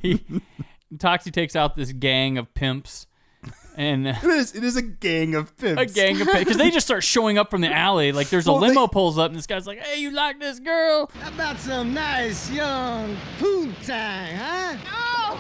he, 0.02 0.26
Toxie 0.96 1.32
takes 1.32 1.56
out 1.56 1.76
this 1.76 1.92
gang 1.92 2.38
of 2.40 2.52
pimps, 2.56 3.06
and 3.78 4.08
It 4.08 4.24
is. 4.24 4.56
It 4.56 4.64
is 4.64 4.76
a 4.76 4.82
gang 4.82 5.36
of 5.36 5.56
pimps. 5.58 5.82
a 5.82 5.86
gang 5.86 6.20
of 6.22 6.28
because 6.34 6.58
they 6.58 6.72
just 6.72 6.88
start 6.88 7.04
showing 7.04 7.38
up 7.38 7.52
from 7.52 7.62
the 7.62 7.72
alley. 7.72 8.12
Like 8.12 8.30
there's 8.30 8.48
a 8.48 8.52
Well, 8.52 8.62
they- 8.62 8.70
limo 8.70 8.88
pulls 8.88 9.20
up, 9.20 9.30
and 9.30 9.38
this 9.38 9.46
guy's 9.48 9.68
like, 9.68 9.80
"Hey, 9.84 10.00
you 10.02 10.10
like 10.12 10.40
this 10.40 10.60
girl?" 10.60 11.12
How 11.22 11.30
about 11.30 11.60
some 11.60 11.94
nice 11.94 12.50
young 12.50 13.16
poontang, 13.40 14.34
huh? 14.36 14.78
No! 14.84 15.38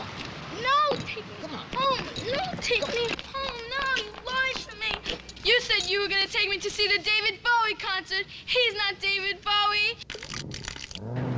No! 0.61 0.97
Take 0.99 1.25
me 1.25 1.47
home! 1.73 2.05
No! 2.27 2.59
Take 2.61 2.87
me 2.87 3.07
home! 3.33 3.61
No! 3.71 4.03
You 4.03 4.11
lied 4.25 4.55
to 4.55 4.75
me! 4.77 5.17
You 5.45 5.61
said 5.61 5.87
you 5.87 6.01
were 6.01 6.07
gonna 6.07 6.25
take 6.25 6.49
me 6.49 6.57
to 6.57 6.71
see 6.71 6.87
the 6.87 6.97
David 6.97 7.39
Bowie 7.43 7.75
concert. 7.75 8.25
He's 8.47 8.73
not 8.73 8.99
David 8.99 9.37
Bowie. 9.43 9.95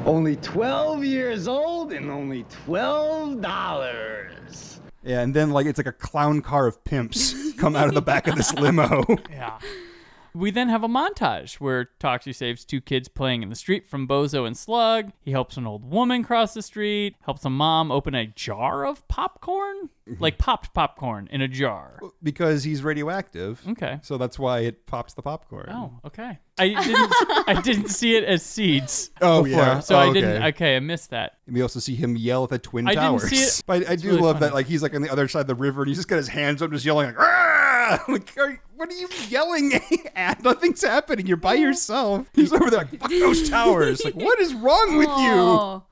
Only 0.06 0.38
12 0.38 1.04
years 1.04 1.50
old 1.50 1.92
and 1.92 2.10
only 2.10 2.46
$12. 2.66 4.80
Yeah, 5.04 5.20
and 5.20 5.34
then 5.34 5.52
like 5.52 5.66
it's 5.66 5.78
like 5.78 5.88
a 5.88 5.92
clown 5.92 6.42
car 6.42 6.68
of 6.68 6.82
pimps 6.86 7.52
come 7.56 7.76
out 7.76 7.90
of 7.90 7.96
the 7.96 8.02
back 8.02 8.28
of 8.28 8.36
this 8.36 8.54
limo. 8.54 9.04
Yeah. 9.30 9.60
We 10.38 10.52
then 10.52 10.70
have 10.70 10.84
a 10.84 10.88
montage 10.88 11.56
where 11.56 11.90
Toxie 12.00 12.36
saves 12.36 12.64
two 12.64 12.80
kids 12.80 13.08
playing 13.08 13.42
in 13.42 13.50
the 13.50 13.56
street 13.56 13.88
from 13.88 14.08
Bozo 14.08 14.46
and 14.46 14.56
Slug. 14.56 15.12
He 15.22 15.32
helps 15.32 15.58
an 15.58 15.66
old 15.66 15.90
woman 15.90 16.24
cross 16.24 16.54
the 16.54 16.62
street, 16.62 17.16
helps 17.22 17.44
a 17.44 17.50
mom 17.50 17.92
open 17.92 18.14
a 18.14 18.28
jar 18.28 18.86
of 18.86 19.08
popcorn, 19.08 19.90
mm-hmm. 20.08 20.22
like 20.22 20.38
popped 20.38 20.74
popcorn 20.76 21.28
in 21.32 21.42
a 21.42 21.48
jar. 21.48 22.00
because 22.22 22.64
he's 22.64 22.84
radioactive. 22.84 23.62
Okay. 23.70 24.00
So 24.04 24.18
that's 24.18 24.38
why 24.38 24.60
it 24.60 24.86
pops 24.86 25.14
the 25.16 25.22
popcorn. 25.24 25.70
Oh, 25.72 26.00
okay. 26.06 26.38
I 26.60 26.68
didn't 26.70 27.14
I 27.48 27.62
didn't 27.64 27.90
see 27.90 28.16
it 28.16 28.24
as 28.24 28.44
seeds. 28.44 29.12
Oh, 29.22 29.44
before, 29.44 29.60
yeah. 29.60 29.80
So 29.80 29.96
Oh, 29.96 30.00
I 30.00 30.14
didn't 30.14 30.38
okay. 30.38 30.48
okay, 30.50 30.76
I 30.76 30.80
missed 30.80 31.10
that. 31.12 31.38
And 31.48 31.56
we 31.56 31.62
also 31.62 31.80
see 31.80 31.96
him 31.96 32.16
yell 32.16 32.44
at 32.44 32.50
the 32.52 32.60
twin 32.60 32.88
I 32.88 32.92
didn't 32.92 33.04
towers. 33.04 33.30
see 33.30 33.38
it. 33.38 33.64
But 33.66 33.90
I 33.90 33.94
It's 33.94 34.04
do 34.04 34.10
really 34.10 34.22
love 34.22 34.36
funny. 34.38 34.48
that, 34.50 34.54
like 34.54 34.68
he's 34.68 34.84
like 34.84 34.94
on 34.94 35.02
the 35.02 35.10
other 35.12 35.28
side 35.28 35.42
of 35.42 35.48
the 35.48 35.56
river, 35.56 35.82
and 35.82 35.88
he's 35.88 35.98
just 35.98 36.08
got 36.08 36.18
his 36.18 36.28
hands 36.28 36.62
up, 36.62 36.72
just 36.72 36.86
yelling 36.86 37.08
like, 37.08 37.18
Like 38.08 38.38
are, 38.38 38.62
"What 38.76 38.90
are 38.90 38.96
you 38.96 39.08
yelling 39.30 39.74
at? 40.16 40.44
Nothing's 40.44 40.84
happening. 40.84 41.28
You're 41.28 41.38
by 41.38 41.56
yourself." 41.56 42.28
He's 42.34 42.54
over 42.54 42.70
there 42.70 42.80
like, 42.80 43.00
"Fuck 43.00 43.10
those 43.10 43.50
towers!" 43.50 44.04
Like, 44.04 44.16
what 44.16 44.40
is 44.40 44.54
wrong 44.54 44.98
with 44.98 45.10
you? 45.20 45.84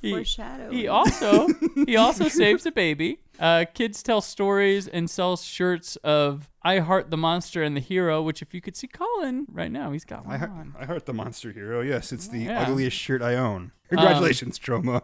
He, 0.00 0.10
foreshadowing. 0.12 0.72
he 0.72 0.86
also 0.88 1.48
he 1.86 1.96
also 1.96 2.28
saves 2.42 2.64
a 2.66 2.70
baby. 2.72 3.20
Uh, 3.38 3.66
kids 3.74 4.02
tell 4.02 4.22
stories 4.22 4.86
and 4.88 5.10
sells 5.10 5.44
shirts 5.44 5.96
of 5.96 6.48
"I 6.62 6.78
Heart 6.78 7.10
the 7.10 7.16
Monster 7.16 7.62
and 7.62 7.76
the 7.76 7.80
Hero," 7.80 8.22
which 8.22 8.40
if 8.42 8.54
you 8.54 8.60
could 8.60 8.76
see 8.76 8.86
Colin 8.86 9.46
right 9.50 9.70
now, 9.70 9.90
he's 9.92 10.04
got 10.04 10.24
one 10.24 10.36
I, 10.36 10.38
heart, 10.38 10.50
on. 10.50 10.74
I 10.78 10.84
heart 10.86 11.04
the 11.06 11.12
monster 11.12 11.52
hero. 11.52 11.80
Yes, 11.82 12.12
it's 12.12 12.28
the 12.28 12.38
Yeah. 12.44 12.60
Um, 12.62 12.72
ugliest 12.72 12.96
shirt 12.96 13.20
I 13.22 13.34
own. 13.34 13.72
Congratulations, 13.88 14.58
Troma. 14.58 15.02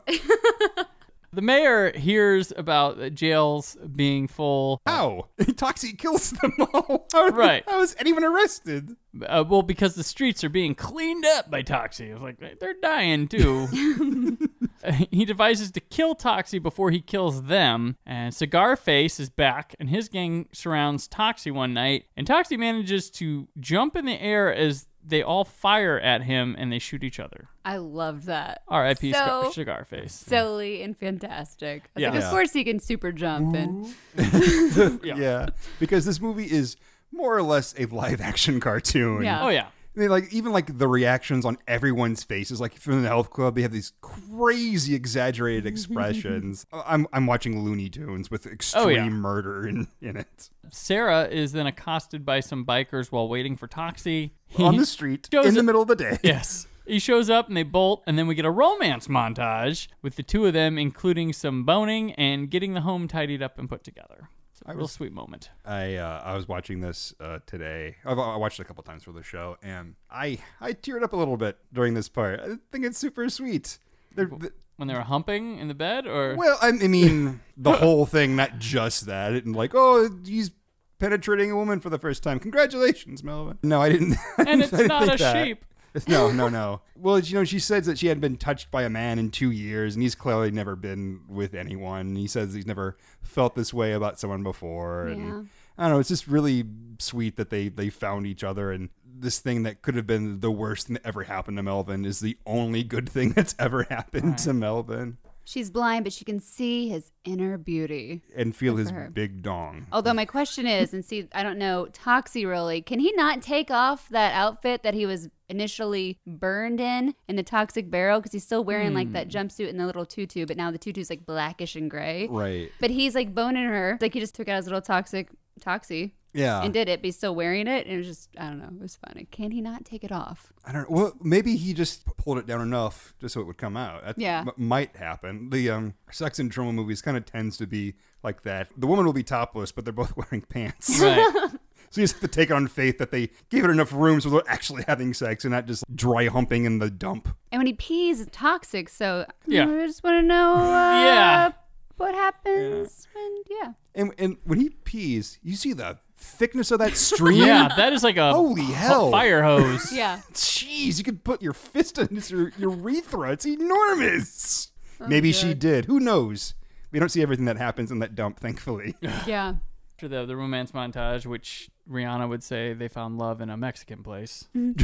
The 1.35 1.43
mayor 1.43 1.97
hears 1.97 2.53
about 2.55 2.99
the 2.99 3.09
jails 3.11 3.77
being 3.97 4.29
full. 4.29 4.83
How? 4.87 5.29
Toxie 5.41 5.97
kills 5.97 6.31
them 6.31 6.53
all. 6.61 7.07
How, 7.13 7.29
Right. 7.29 7.65
How 7.67 7.81
is 7.81 7.97
anyone 7.99 8.25
arrested? 8.25 8.97
Uh, 9.27 9.45
well, 9.49 9.63
because 9.63 9.95
the 9.95 10.05
streets 10.05 10.45
are 10.45 10.51
being 10.51 10.75
cleaned 10.75 11.25
up 11.25 11.51
by 11.51 11.63
Toxie. 11.63 12.13
It's 12.13 12.21
like 12.21 12.39
they're 12.61 12.75
dying 12.83 13.29
too. 13.29 14.39
he 15.11 15.25
devises 15.25 15.71
to 15.73 15.81
kill 15.81 16.15
Toxie 16.15 16.63
before 16.63 16.91
he 16.91 17.01
kills 17.01 17.45
them. 17.45 17.97
And 18.07 18.35
Cigar 18.35 18.77
Face 18.77 19.19
is 19.21 19.31
back, 19.31 19.75
and 19.81 19.89
his 19.89 20.09
gang 20.09 20.49
surrounds 20.53 21.09
Toxie 21.09 21.53
one 21.53 21.73
night. 21.75 22.05
And 22.17 22.27
Toxie 22.27 22.59
manages 22.59 23.11
to 23.13 23.49
jump 23.59 23.97
in 23.97 24.05
the 24.05 24.21
air 24.21 24.53
as 24.53 24.87
they 25.05 25.23
all 25.23 25.45
fire 25.45 25.99
at 25.99 26.23
him 26.23 26.55
and 26.59 26.73
they 26.73 26.79
shoot 26.79 27.03
each 27.03 27.19
other. 27.19 27.49
I 27.65 27.77
loved 27.79 28.25
that. 28.27 28.63
R.I.P. 28.69 29.13
Cigar, 29.13 29.45
So 29.45 29.51
Cigar 29.51 29.85
Face. 29.85 30.13
silly 30.13 30.83
and 30.83 30.97
fantastic. 30.97 31.85
I 31.85 31.89
was 31.95 32.03
Yeah. 32.03 32.09
like, 32.11 32.19
of 32.19 32.25
Yeah. 32.25 32.31
course 32.31 32.53
he 32.53 32.65
can 32.65 32.79
super 32.79 33.13
jump 33.13 33.55
and 33.57 33.95
Yeah. 35.05 35.49
Because 35.81 36.05
this 36.05 36.21
movie 36.21 36.51
is 36.51 36.77
more 37.13 37.37
or 37.37 37.43
less 37.43 37.75
a 37.79 37.87
live 37.87 38.21
action 38.21 38.61
cartoon. 38.61 39.23
Yeah. 39.25 39.45
Oh 39.45 39.49
yeah. 39.49 39.67
I 39.95 40.01
mean, 40.01 40.09
like 40.09 40.33
even 40.33 40.53
like 40.53 40.79
the 40.79 40.89
reactions 40.89 41.45
on 41.45 41.59
everyone's 41.69 42.23
faces, 42.25 42.61
like 42.61 42.75
from 42.79 43.03
the 43.03 43.09
health 43.09 43.29
club, 43.31 43.55
they 43.57 43.63
have 43.63 43.73
these 43.73 43.93
crazy 44.01 44.95
exaggerated 44.95 45.67
expressions. 45.73 46.65
I'm 46.73 47.07
I'm 47.13 47.27
watching 47.27 47.63
Looney 47.63 47.89
Tunes 47.91 48.31
with 48.31 48.47
extreme 48.47 48.85
Oh, 48.85 48.89
yeah. 48.89 49.09
murder 49.11 49.67
in, 49.67 49.89
in 50.01 50.17
it 50.17 50.49
Sarah 50.71 51.25
is 51.25 51.53
then 51.53 51.67
accosted 51.67 52.25
by 52.25 52.41
some 52.41 52.65
bikers 52.65 53.13
while 53.13 53.29
waiting 53.29 53.57
for 53.57 53.69
Toxie. 53.69 54.31
on 54.59 54.77
the 54.77 54.87
street 54.87 55.29
in 55.33 55.53
the 55.55 55.61
it- 55.61 55.63
middle 55.65 55.83
of 55.83 55.89
the 55.89 55.97
day. 55.97 56.19
Yes. 56.23 56.67
He 56.87 56.99
shows 56.99 57.31
up 57.31 57.47
and 57.47 57.57
they 57.57 57.63
bolt, 57.63 58.03
and 58.09 58.19
then 58.19 58.27
we 58.27 58.35
get 58.35 58.45
a 58.45 58.51
romance 58.51 59.07
montage 59.07 59.87
with 60.03 60.17
the 60.17 60.23
two 60.25 60.47
of 60.47 60.53
them, 60.53 60.79
including 60.79 61.33
some 61.33 61.65
boning 61.65 62.13
and 62.15 62.51
getting 62.51 62.75
the 62.75 62.81
home 62.81 63.07
tidied 63.07 63.41
up 63.41 63.57
and 63.57 63.69
put 63.69 63.85
together. 63.85 64.29
A 64.67 64.77
real 64.77 64.87
sweet 64.89 65.13
moment. 65.13 65.51
I 65.65 65.97
uh, 65.97 66.23
I 66.25 66.35
was 66.35 66.47
watching 66.47 66.81
this 66.81 67.13
uh, 67.21 67.41
today. 67.47 67.97
I've, 68.05 68.19
I 68.19 68.37
watched 68.37 68.59
it 68.61 68.63
a 68.63 68.65
couple 68.65 68.83
times 68.85 69.03
for 69.05 69.13
the 69.13 69.23
show, 69.23 69.57
and 69.63 69.97
I 70.11 70.39
I 70.61 70.73
teared 70.73 71.03
up 71.03 71.13
a 71.13 71.17
little 71.17 71.37
bit 71.37 71.59
during 71.73 71.95
this 71.95 72.09
part. 72.09 72.41
I 72.41 72.57
think 72.71 72.85
it's 72.85 72.99
super 72.99 73.29
sweet. 73.29 73.79
They're, 74.15 74.27
th- 74.27 74.53
When 74.77 74.89
they 74.89 74.95
were 74.95 75.01
humping 75.01 75.59
in 75.59 75.69
the 75.69 75.75
bed, 75.75 76.07
or 76.07 76.37
well, 76.37 76.59
I, 76.63 76.69
I 76.69 76.89
mean 76.89 77.41
the 77.57 77.73
whole 77.73 78.07
thing, 78.07 78.37
not 78.37 78.59
just 78.59 79.07
that. 79.07 79.33
And 79.33 79.57
like, 79.57 79.73
oh, 79.75 80.09
he's 80.25 80.51
penetrating 80.99 81.51
a 81.51 81.57
woman 81.57 81.81
for 81.81 81.91
the 81.91 81.99
first 81.99 82.23
time. 82.23 82.39
Congratulations, 82.39 83.25
Melvin. 83.25 83.59
No, 83.65 83.81
I 83.83 83.89
didn't. 83.89 84.17
and 84.39 84.63
it's 84.63 84.73
I 84.73 84.77
didn't 84.77 84.89
not 84.89 85.15
a 85.15 85.17
that. 85.19 85.45
sheep. 85.47 85.65
No, 86.09 86.31
no, 86.33 86.49
no. 86.49 86.81
Well, 86.97 87.19
you 87.19 87.35
know, 87.35 87.45
she 87.45 87.59
says 87.59 87.87
that 87.87 87.99
she 87.99 88.07
hadn't 88.07 88.21
been 88.21 88.37
touched 88.37 88.71
by 88.71 88.85
a 88.85 88.89
man 88.91 89.19
in 89.19 89.31
two 89.31 89.51
years, 89.51 89.95
and 89.95 90.03
he's 90.03 90.15
clearly 90.15 90.51
never 90.53 90.77
been 90.77 91.21
with 91.29 91.53
anyone. 91.55 92.15
He 92.15 92.29
says 92.29 92.55
he's 92.55 92.67
never 92.67 92.97
felt 93.23 93.57
this 93.57 93.75
way 93.75 93.93
about 93.93 94.21
someone 94.21 94.43
before. 94.45 95.09
And 95.09 95.27
Yeah. 95.27 95.43
I 95.79 95.83
don't 95.85 95.93
know. 95.95 95.99
It's 95.99 96.09
just 96.11 96.29
really 96.29 96.65
sweet 96.99 97.37
that 97.37 97.51
they 97.51 97.69
they 97.69 97.91
found 97.91 98.27
each 98.27 98.45
other, 98.45 98.71
and 98.71 98.91
this 99.05 99.39
thing 99.41 99.63
that 99.65 99.83
could 99.83 99.97
have 99.97 100.07
been 100.07 100.41
the 100.41 100.51
worst 100.51 100.87
thing 100.87 100.95
that 100.95 101.07
ever 101.07 101.25
happened 101.25 101.57
to 101.57 101.63
Melvin 101.63 102.05
is 102.05 102.21
the 102.21 102.37
only 102.47 102.85
good 102.85 103.09
thing 103.09 103.31
that's 103.37 103.55
ever 103.59 103.85
happened 103.85 104.39
to 104.39 104.53
Melvin, 104.53 105.17
she's 105.45 105.71
blind, 105.71 106.05
but 106.05 106.13
she 106.13 106.25
can 106.25 106.41
see 106.41 106.89
his 106.89 107.11
inner 107.25 107.59
beauty. 107.59 108.23
and 108.37 108.55
feel 108.55 108.75
Good 108.75 108.81
his 108.81 108.91
for 108.91 108.97
her. 108.97 109.11
big 109.11 109.43
dong. 109.43 109.87
Although 109.93 110.15
my 110.15 110.25
question 110.25 110.67
is, 110.67 110.93
and 110.93 111.05
see, 111.05 111.29
I 111.33 111.43
don't 111.43 111.59
know, 111.59 111.89
Toxie 111.93 112.47
really, 112.47 112.83
can 112.83 113.01
he 113.01 113.13
not 113.13 113.43
take 113.43 113.71
off 113.71 114.09
that 114.11 114.33
outfit 114.35 114.83
that 114.83 114.95
he 114.95 115.07
was 115.07 115.29
initially 115.49 116.19
burned 116.27 116.81
in 116.81 117.15
in 117.29 117.37
the 117.37 117.43
toxic 117.43 117.91
barrel? 117.91 118.21
Because 118.21 118.33
he's 118.33 118.45
still 118.45 118.65
wearing 118.65 118.95
like 118.95 119.13
that 119.13 119.33
hmm. 119.33 119.39
jumpsuit 119.39 119.69
and 119.69 119.79
the 119.79 119.87
little 119.87 120.07
tutu, 120.07 120.47
but 120.47 120.57
now 120.57 120.71
the 120.71 120.79
tutu's 120.79 121.11
like 121.11 121.27
blackish 121.27 121.77
and 121.77 121.91
gray. 121.91 122.29
Right. 122.31 122.71
But 122.81 122.91
he's 122.91 123.15
like 123.15 123.35
boning 123.35 123.65
her. 123.65 123.99
Like 124.01 124.15
he 124.15 124.21
just 124.21 124.35
took 124.35 124.49
out 124.49 124.57
his 124.57 124.67
little 124.67 124.81
toxic 124.81 125.29
Toxie. 125.61 126.13
Yeah. 126.35 126.63
and 126.63 126.73
did 126.73 126.89
it, 126.89 127.01
but 127.01 127.07
he's 127.07 127.17
still 127.17 127.35
wearing 127.35 127.67
it, 127.67 127.87
and 127.87 127.95
it 127.95 127.99
was 127.99 128.07
just 128.07 128.31
I 128.39 128.49
don't 128.49 128.59
know, 128.59 128.69
it 128.75 128.81
was 128.81 128.97
funny. 128.97 129.27
Can 129.31 129.51
he 129.51 129.61
not 129.61 129.85
take 129.85 130.03
it 130.05 130.13
off? 130.13 130.53
I 130.65 130.73
don't 130.73 130.89
know. 130.91 130.97
Well, 130.97 131.13
maybe 131.21 131.57
he 131.57 131.75
just 131.75 132.07
pulled 132.17 132.39
it 132.39 132.47
down 132.47 132.61
enough 132.61 133.15
just 133.21 133.35
so 133.35 133.41
it 133.41 133.47
would 133.47 133.59
come 133.59 133.77
out. 133.77 134.05
That 134.05 134.19
Yeah. 134.19 134.41
m- 134.47 134.53
might 134.57 134.97
happen. 134.97 135.51
The 135.51 135.71
um, 135.71 135.95
sex 136.11 136.39
and 136.39 136.51
Troma 136.53 136.73
movies 136.75 137.03
kind 137.03 137.17
of 137.17 137.25
tends 137.27 137.57
to 137.59 137.67
be 137.67 137.95
like 138.23 138.43
that. 138.43 138.69
The 138.77 138.87
woman 138.87 139.05
will 139.05 139.13
be 139.13 139.23
topless, 139.25 139.73
but 139.73 139.85
they're 139.85 139.93
both 139.93 140.17
wearing 140.17 140.43
pants. 140.43 141.01
Right. 141.01 141.51
So 141.91 142.01
you 142.01 142.05
just 142.07 142.15
have 142.15 142.31
to 142.31 142.35
take 142.35 142.49
it 142.49 142.55
on 142.55 142.69
faith 142.69 142.97
that 142.97 143.11
they 143.11 143.29
gave 143.51 143.65
it 143.67 143.71
enough 143.71 143.93
room 143.93 144.19
so 144.23 144.31
they're 144.31 144.41
actually 144.49 144.83
having 144.89 145.13
sex 145.13 145.45
and 145.45 145.53
not 145.53 145.67
just 145.67 145.85
dry 145.95 146.27
humping 146.29 146.65
in 146.65 146.79
the 146.79 146.89
dump. 146.89 147.29
And 147.51 147.59
when 147.61 147.67
he 147.67 147.75
pees, 147.75 148.19
it's 148.19 148.35
toxic. 148.35 148.89
So 148.89 149.27
Yeah. 149.45 149.65
I 149.69 149.87
just 149.87 150.03
want 150.03 150.15
to 150.15 150.23
know, 150.23 150.55
uh, 150.57 151.05
Yeah. 151.05 151.53
what 151.99 152.15
happens 152.15 153.07
when 153.15 153.43
yeah. 153.51 153.73
And 153.95 154.15
and 154.17 154.39
when 154.45 154.59
he 154.59 154.71
pees, 154.71 155.39
you 155.43 155.55
see 155.55 155.75
the 155.75 155.99
thickness 156.23 156.71
of 156.71 156.79
that 156.79 156.97
stream. 156.97 157.43
yeah, 157.45 157.69
that 157.77 157.93
is 157.93 158.03
like 158.03 158.17
a 158.17 158.33
Holy 158.33 158.63
ho- 158.65 158.73
hell. 158.73 159.11
fire 159.11 159.43
hose. 159.43 159.93
Yeah. 159.97 160.21
Jeez, 160.33 160.99
you 160.99 161.05
could 161.05 161.25
put 161.25 161.43
your 161.43 161.53
fist 161.53 161.99
in 161.99 162.15
his 162.15 162.31
your 162.31 162.51
urethra. 162.59 163.33
It's 163.33 163.47
enormous. 163.47 164.71
Oh, 165.01 165.07
Maybe 165.09 165.33
she 165.33 165.55
did. 165.55 165.85
Who 165.87 165.99
knows? 166.01 166.55
We 166.93 166.99
don't 166.99 167.09
see 167.09 167.23
everything 167.23 167.47
that 167.47 167.57
happens 167.57 167.91
in 167.91 167.99
that 168.01 168.15
dump, 168.15 168.39
thankfully. 168.41 168.95
Yeah. 169.27 169.55
After 169.97 170.09
the, 170.09 170.27
the 170.27 170.37
romance 170.37 170.73
montage, 170.73 171.27
which 171.27 171.71
Rihanna 171.89 172.29
would 172.29 172.43
say 172.43 172.73
they 172.73 172.89
found 172.89 173.19
love 173.19 173.41
in 173.41 173.51
a 173.51 173.57
Mexican 173.57 174.03
place. 174.03 174.49
Mm. 174.57 174.75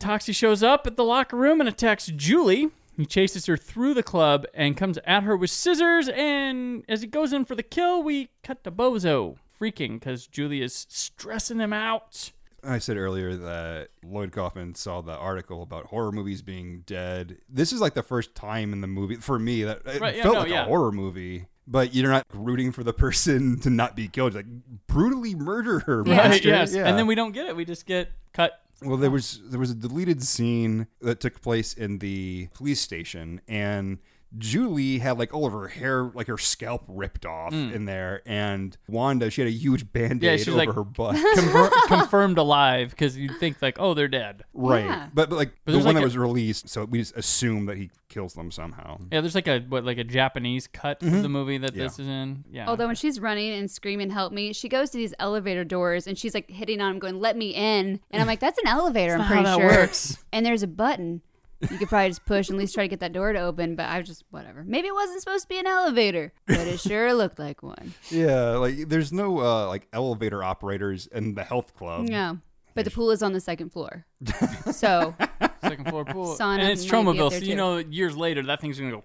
Toxie 0.00 0.34
shows 0.34 0.62
up 0.62 0.86
at 0.86 0.96
the 0.96 1.04
locker 1.04 1.36
room 1.36 1.60
and 1.60 1.68
attacks 1.68 2.06
Julie. 2.06 2.70
He 2.96 3.06
chases 3.06 3.46
her 3.46 3.56
through 3.56 3.94
the 3.94 4.02
club 4.02 4.46
and 4.54 4.76
comes 4.76 4.98
at 5.04 5.24
her 5.24 5.36
with 5.36 5.50
scissors. 5.50 6.08
And 6.08 6.84
as 6.88 7.00
he 7.00 7.06
goes 7.06 7.32
in 7.32 7.44
for 7.44 7.54
the 7.54 7.62
kill, 7.62 8.02
we 8.02 8.30
cut 8.42 8.62
to 8.64 8.70
Bozo 8.70 9.36
freaking 9.60 9.94
because 9.94 10.26
Julie 10.26 10.62
is 10.62 10.86
stressing 10.88 11.58
him 11.58 11.72
out. 11.72 12.32
I 12.66 12.78
said 12.78 12.96
earlier 12.96 13.36
that 13.36 13.88
Lloyd 14.02 14.32
Kaufman 14.32 14.74
saw 14.74 15.00
the 15.02 15.12
article 15.12 15.62
about 15.62 15.86
horror 15.86 16.12
movies 16.12 16.40
being 16.40 16.82
dead. 16.86 17.38
This 17.48 17.72
is 17.72 17.80
like 17.80 17.94
the 17.94 18.02
first 18.02 18.34
time 18.34 18.72
in 18.72 18.80
the 18.80 18.86
movie 18.86 19.16
for 19.16 19.38
me 19.38 19.64
that 19.64 19.82
it 19.84 20.00
Right, 20.00 20.16
yeah, 20.16 20.22
felt 20.22 20.34
no, 20.34 20.40
like 20.40 20.50
yeah. 20.50 20.62
a 20.62 20.66
horror 20.66 20.92
movie. 20.92 21.46
But 21.66 21.94
you're 21.94 22.10
not 22.10 22.26
rooting 22.32 22.72
for 22.72 22.84
the 22.84 22.92
person 22.92 23.58
to 23.62 23.70
not 23.70 23.96
be 23.96 24.08
killed. 24.08 24.34
Like 24.34 24.46
brutally 24.86 25.34
murder 25.34 25.80
her, 25.80 26.02
Right, 26.02 26.42
yes. 26.44 26.74
Yeah. 26.74 26.86
And 26.86 26.98
then 26.98 27.06
we 27.06 27.14
don't 27.14 27.32
get 27.32 27.46
it. 27.46 27.56
We 27.56 27.64
just 27.64 27.86
get 27.86 28.10
cut. 28.32 28.60
Well, 28.82 28.96
there 28.96 29.10
was 29.10 29.40
there 29.44 29.60
was 29.60 29.70
a 29.70 29.74
deleted 29.74 30.22
scene 30.22 30.88
that 31.00 31.20
took 31.20 31.40
place 31.40 31.72
in 31.72 31.98
the 31.98 32.48
police 32.54 32.80
station, 32.80 33.40
and 33.48 33.98
Julie 34.38 34.98
had 34.98 35.18
like 35.18 35.32
all 35.32 35.46
of 35.46 35.52
her 35.52 35.68
hair, 35.68 36.10
like 36.14 36.26
her 36.26 36.38
scalp 36.38 36.84
ripped 36.88 37.26
off 37.26 37.52
mm. 37.52 37.72
in 37.72 37.84
there, 37.84 38.22
and 38.26 38.76
Wanda 38.88 39.30
she 39.30 39.40
had 39.40 39.48
a 39.48 39.54
huge 39.54 39.92
band. 39.92 40.22
Yeah, 40.22 40.32
aid 40.32 40.40
she's 40.40 40.48
over 40.48 40.58
like 40.58 40.74
her 40.74 40.84
butt. 40.84 41.16
conver- 41.36 41.70
confirmed 41.86 42.38
alive 42.38 42.90
because 42.90 43.16
you'd 43.16 43.38
think 43.38 43.60
like, 43.62 43.76
oh, 43.78 43.94
they're 43.94 44.08
dead. 44.08 44.44
right, 44.52 44.84
Yeah. 44.84 45.08
but, 45.12 45.30
but 45.30 45.36
like 45.36 45.52
But 45.64 45.72
the 45.72 45.78
one 45.78 45.86
like 45.86 45.94
that 45.96 46.02
a- 46.02 46.04
was 46.04 46.16
released, 46.16 46.68
so 46.68 46.84
we 46.84 46.98
just 46.98 47.16
assume 47.16 47.66
that 47.66 47.76
he 47.76 47.90
kills 48.08 48.34
them 48.34 48.50
somehow. 48.50 48.98
Yeah, 49.10 49.20
there's 49.20 49.34
like 49.34 49.48
a 49.48 49.60
what 49.60 49.84
like 49.84 49.98
a 49.98 50.04
Japanese 50.04 50.66
cut 50.66 51.02
of 51.02 51.08
mm-hmm. 51.08 51.22
the 51.22 51.28
movie 51.28 51.58
that 51.58 51.74
this 51.74 51.98
is 51.98 52.06
in. 52.06 52.44
Yeah. 52.50 52.66
Although 52.68 52.86
when 52.86 52.96
she's 52.96 53.20
running 53.20 53.52
and 53.52 53.70
screaming, 53.70 54.10
"Help 54.10 54.32
me!" 54.32 54.52
she 54.52 54.68
goes 54.68 54.90
to 54.90 54.98
these 54.98 55.14
elevator 55.18 55.64
doors 55.64 56.06
and 56.06 56.18
she's 56.18 56.34
like 56.34 56.50
hitting 56.50 56.80
on 56.80 56.92
him, 56.92 56.98
going, 56.98 57.20
"Let 57.20 57.36
me 57.36 57.50
in!" 57.50 58.00
And 58.10 58.22
I'm 58.22 58.26
like, 58.26 58.40
"That's 58.40 58.58
an 58.58 58.66
elevator." 58.66 59.14
I'm 59.16 59.26
pretty 59.26 59.44
how 59.44 59.58
that 59.58 59.62
sure. 59.62 59.80
works. 59.80 60.18
And 60.32 60.44
there's 60.44 60.62
a 60.62 60.68
button. 60.68 61.22
You 61.60 61.78
could 61.78 61.88
probably 61.88 62.08
just 62.08 62.24
push 62.24 62.48
and 62.48 62.56
at 62.56 62.60
least 62.60 62.74
try 62.74 62.84
to 62.84 62.88
get 62.88 63.00
that 63.00 63.12
door 63.12 63.32
to 63.32 63.40
open. 63.40 63.76
But 63.76 63.86
I 63.86 63.98
was 63.98 64.08
just 64.08 64.24
whatever. 64.30 64.64
Maybe 64.64 64.88
it 64.88 64.94
wasn't 64.94 65.20
supposed 65.20 65.44
to 65.44 65.48
be 65.48 65.58
an 65.58 65.66
elevator, 65.66 66.32
but 66.46 66.66
it 66.66 66.80
sure 66.80 67.14
looked 67.14 67.38
like 67.38 67.62
one. 67.62 67.94
Yeah, 68.10 68.50
like 68.56 68.88
there's 68.88 69.12
no 69.12 69.38
uh, 69.40 69.68
like 69.68 69.88
elevator 69.92 70.42
operators 70.42 71.06
in 71.06 71.34
the 71.34 71.44
health 71.44 71.74
club. 71.74 72.08
Yeah. 72.08 72.36
But 72.74 72.84
the 72.84 72.90
pool 72.90 73.12
is 73.12 73.22
on 73.22 73.32
the 73.32 73.40
second 73.40 73.70
floor. 73.70 74.04
So 74.72 75.14
second 75.62 75.88
floor 75.88 76.04
pool. 76.04 76.36
Sauna 76.36 76.58
and 76.58 76.68
it's 76.70 76.90
might 76.90 76.90
be 76.90 77.18
Tromaville, 77.18 77.30
there, 77.30 77.40
so 77.40 77.46
you 77.46 77.54
know 77.56 77.78
years 77.78 78.16
later 78.16 78.42
that 78.44 78.60
thing's 78.60 78.78
gonna 78.78 78.90
go 78.90 79.04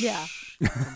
yeah. 0.00 0.26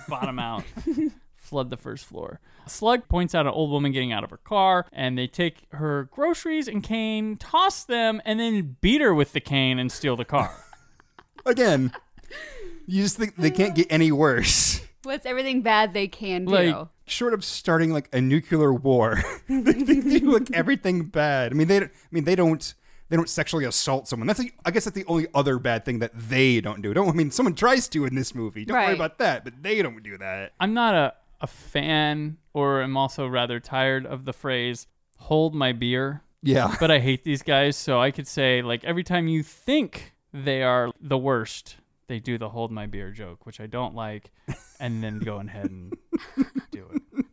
bottom 0.09 0.39
out, 0.39 0.65
flood 1.37 1.71
the 1.71 1.77
first 1.77 2.05
floor. 2.05 2.41
Slug 2.67 3.09
points 3.09 3.35
out 3.35 3.47
an 3.47 3.53
old 3.53 3.71
woman 3.71 3.93
getting 3.93 4.13
out 4.13 4.25
of 4.25 4.31
her 4.31 4.39
car, 4.39 4.87
and 4.93 5.17
they 5.17 5.27
take 5.27 5.67
her 5.73 6.09
groceries 6.11 6.69
and 6.69 6.83
cane, 6.83 7.37
toss 7.37 7.85
them, 7.85 8.21
and 8.25 8.39
then 8.39 8.77
beat 8.81 9.01
her 9.01 9.15
with 9.15 9.33
the 9.33 9.41
cane 9.41 9.79
and 9.79 9.91
steal 9.91 10.17
the 10.17 10.25
car. 10.25 10.65
Again, 11.49 11.93
you 12.87 13.03
just 13.03 13.17
think 13.17 13.37
they 13.37 13.51
can't 13.51 13.75
get 13.75 13.87
any 13.91 14.13
worse. 14.13 14.81
What's 15.05 15.25
everything 15.27 15.63
bad 15.63 15.95
they 15.95 16.09
can 16.09 16.45
do? 16.45 16.53
Like- 16.53 16.89
short 17.07 17.33
of 17.33 17.43
starting 17.43 17.91
like 17.93 18.09
a 18.13 18.21
nuclear 18.21 18.73
war, 18.73 19.23
they, 19.49 19.73
they 19.73 20.01
do 20.19 20.31
like 20.33 20.51
everything 20.53 21.05
bad. 21.05 21.53
I 21.53 21.55
mean, 21.55 21.69
they. 21.69 21.81
don't- 21.81 21.91
I 21.93 22.09
mean, 22.11 22.25
they 22.25 22.35
don't. 22.37 22.75
They 23.11 23.17
don't 23.17 23.29
sexually 23.29 23.65
assault 23.65 24.07
someone. 24.07 24.27
That's. 24.27 24.39
The, 24.41 24.53
I 24.67 24.71
guess 24.71 24.85
that's 24.85 24.95
the 24.95 25.07
only 25.07 25.27
other 25.35 25.59
bad 25.59 25.87
thing 25.87 26.01
that 26.01 26.13
they 26.15 26.61
don't 26.61 26.83
do. 26.83 26.93
Don't. 26.93 27.09
I 27.09 27.13
mean, 27.13 27.31
someone 27.31 27.55
tries 27.55 27.89
to 27.89 28.05
in 28.05 28.15
this 28.15 28.35
movie. 28.35 28.67
Don't 28.67 28.77
worry 28.77 28.95
about 28.95 29.17
that. 29.19 29.45
But 29.45 29.63
they 29.63 29.81
don't 29.81 30.03
do 30.03 30.19
that. 30.19 30.53
I'm 30.61 30.75
not 30.75 30.95
a, 30.95 31.15
a 31.41 31.47
fan, 31.47 32.37
or 32.53 32.83
I'm 32.83 32.99
also 32.99 33.27
rather 33.27 33.61
tired 33.61 34.05
of 34.05 34.27
the 34.27 34.35
phrase 34.35 34.87
"hold 35.17 35.55
my 35.55 35.73
beer." 35.73 36.21
Yeah. 36.43 36.77
but 36.79 36.91
I 36.91 36.99
hate 36.99 37.25
these 37.25 37.43
guys, 37.43 37.77
so 37.77 37.99
I 37.99 38.11
could 38.11 38.27
say 38.29 38.61
like 38.61 38.85
every 38.85 39.03
time 39.05 39.27
you 39.27 39.43
think 39.43 40.13
they 40.33 40.63
are 40.63 40.91
the 41.01 41.19
worst, 41.19 41.77
they 42.07 42.19
do 42.19 42.39
the 42.39 42.51
hold 42.51 42.71
my 42.71 42.87
beer 42.87 43.11
joke, 43.11 43.47
which 43.47 43.61
I 43.61 43.67
don't 43.67 43.95
like, 43.95 44.31
and 44.81 45.03
then 45.03 45.19
go 45.19 45.39
ahead 45.39 45.71
and 45.71 45.97
do 46.71 46.87
it. 46.95 47.25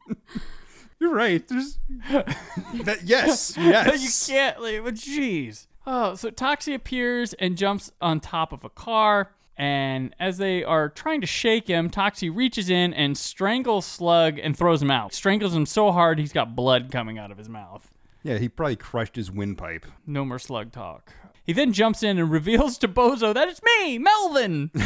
You're 1.00 1.14
right. 1.14 1.48
There's. 1.48 1.78
that, 2.10 3.00
yes. 3.04 3.56
Yes. 3.58 4.28
you 4.30 4.34
can't 4.34 4.62
like 4.62 4.84
but 4.84 4.96
jeez. 4.96 5.68
Oh, 5.86 6.16
so 6.16 6.32
Toxie 6.32 6.74
appears 6.74 7.34
and 7.34 7.58
jumps 7.58 7.92
on 8.02 8.20
top 8.20 8.52
of 8.52 8.64
a 8.64 8.70
car. 8.70 9.32
And 9.58 10.14
as 10.20 10.38
they 10.38 10.64
are 10.64 10.90
trying 10.90 11.22
to 11.22 11.28
shake 11.28 11.68
him, 11.68 11.90
Toxie 11.90 12.36
reaches 12.36 12.70
in 12.70 12.94
and 12.94 13.18
strangles 13.18 13.86
Slug 13.86 14.40
and 14.40 14.58
throws 14.58 14.82
him 14.82 14.92
out. 14.92 15.14
Strangles 15.14 15.56
him 15.56 15.66
so 15.66 15.92
hard 15.92 16.20
he's 16.20 16.34
got 16.34 16.56
blood 16.56 16.92
coming 16.92 17.18
out 17.18 17.32
of 17.32 17.38
his 17.38 17.48
mouth. 17.50 17.90
Yeah, 18.24 18.38
he 18.40 18.50
probably 18.50 18.76
crushed 18.76 19.16
his 19.16 19.32
windpipe. 19.32 19.86
No 20.08 20.26
more 20.26 20.40
slug 20.40 20.72
talk. 20.72 21.14
He 21.46 21.54
then 21.54 21.74
jumps 21.74 22.02
in 22.02 22.18
and 22.18 22.32
reveals 22.32 22.78
to 22.80 22.88
Bozo 22.88 23.34
that 23.34 23.48
it's 23.48 23.62
me, 23.64 24.00
Melvin. 24.00 24.72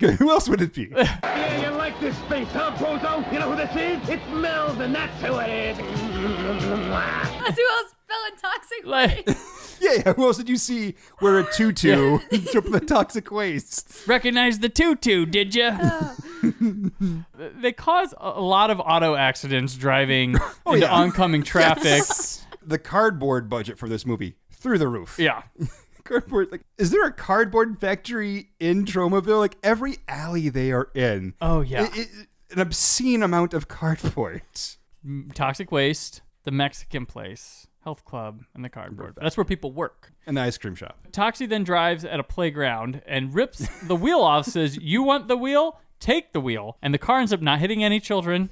Who 0.00 0.30
else 0.30 0.48
would 0.48 0.62
it 0.62 0.72
be? 0.72 0.88
Yeah, 0.94 1.70
you 1.70 1.76
like 1.76 1.98
this 2.00 2.16
space, 2.18 2.48
huh, 2.52 2.70
Bozo? 2.76 3.30
You 3.32 3.40
know 3.40 3.50
who 3.50 3.56
this 3.56 3.70
is? 3.76 4.08
It's 4.08 4.26
Melvin, 4.32 4.92
that's 4.92 5.22
who 5.22 5.38
it 5.38 5.50
is. 5.50 5.76
That's 6.20 7.56
who 7.56 7.66
else 7.70 7.94
fell 8.06 8.24
in 8.26 8.36
toxic 8.36 8.84
Like, 8.84 9.26
yeah, 9.80 10.02
yeah. 10.04 10.12
Who 10.12 10.26
else 10.26 10.36
did 10.36 10.48
you 10.48 10.56
see 10.56 10.94
wear 11.20 11.38
a 11.38 11.52
tutu 11.52 12.18
and 12.30 12.46
jump 12.52 12.66
in 12.66 12.72
the 12.72 12.80
toxic 12.80 13.30
waste? 13.30 14.06
recognize 14.06 14.58
the 14.58 14.68
tutu, 14.68 15.24
did 15.26 15.54
you? 15.54 15.70
they 17.60 17.72
cause 17.72 18.14
a 18.20 18.30
a 18.36 18.42
lot 18.42 18.70
of 18.70 18.80
auto 18.80 19.14
accidents 19.14 19.74
driving 19.74 20.36
oh, 20.66 20.74
into 20.74 20.86
yeah. 20.86 20.92
oncoming 20.92 21.42
traffic. 21.42 22.02
The 22.62 22.78
cardboard 22.78 23.48
budget 23.48 23.78
for 23.78 23.88
this 23.88 24.04
movie 24.06 24.36
through 24.50 24.78
the 24.78 24.88
roof. 24.88 25.16
Yeah. 25.18 25.42
cardboard. 26.04 26.50
Like, 26.52 26.62
is 26.78 26.90
there 26.90 27.04
a 27.06 27.12
cardboard 27.12 27.80
factory 27.80 28.50
in 28.58 28.84
Tromaville? 28.84 29.38
Like 29.38 29.56
every 29.62 29.98
alley 30.08 30.48
they 30.48 30.72
are 30.72 30.90
in. 30.94 31.34
Oh, 31.40 31.60
yeah. 31.60 31.82
i- 31.82 32.00
i- 32.00 32.06
an 32.52 32.58
obscene 32.60 33.22
amount 33.22 33.54
of 33.54 33.68
cardboard. 33.68 34.42
Toxic 35.34 35.72
waste, 35.72 36.20
the 36.44 36.50
Mexican 36.50 37.06
place, 37.06 37.66
health 37.84 38.04
club, 38.04 38.42
and 38.54 38.64
the 38.64 38.68
cardboard. 38.68 39.14
That's 39.20 39.36
where 39.36 39.44
people 39.44 39.72
work. 39.72 40.12
And 40.26 40.36
the 40.36 40.42
ice 40.42 40.58
cream 40.58 40.74
shop. 40.74 40.98
Toxie 41.12 41.48
then 41.48 41.64
drives 41.64 42.04
at 42.04 42.20
a 42.20 42.24
playground 42.24 43.02
and 43.06 43.34
rips 43.34 43.66
the 43.86 43.96
wheel 43.96 44.20
off, 44.20 44.46
says, 44.46 44.76
You 44.76 45.02
want 45.02 45.28
the 45.28 45.36
wheel? 45.36 45.80
Take 46.00 46.32
the 46.32 46.40
wheel. 46.40 46.76
And 46.82 46.92
the 46.92 46.98
car 46.98 47.20
ends 47.20 47.32
up 47.32 47.40
not 47.40 47.58
hitting 47.60 47.82
any 47.84 48.00
children, 48.00 48.50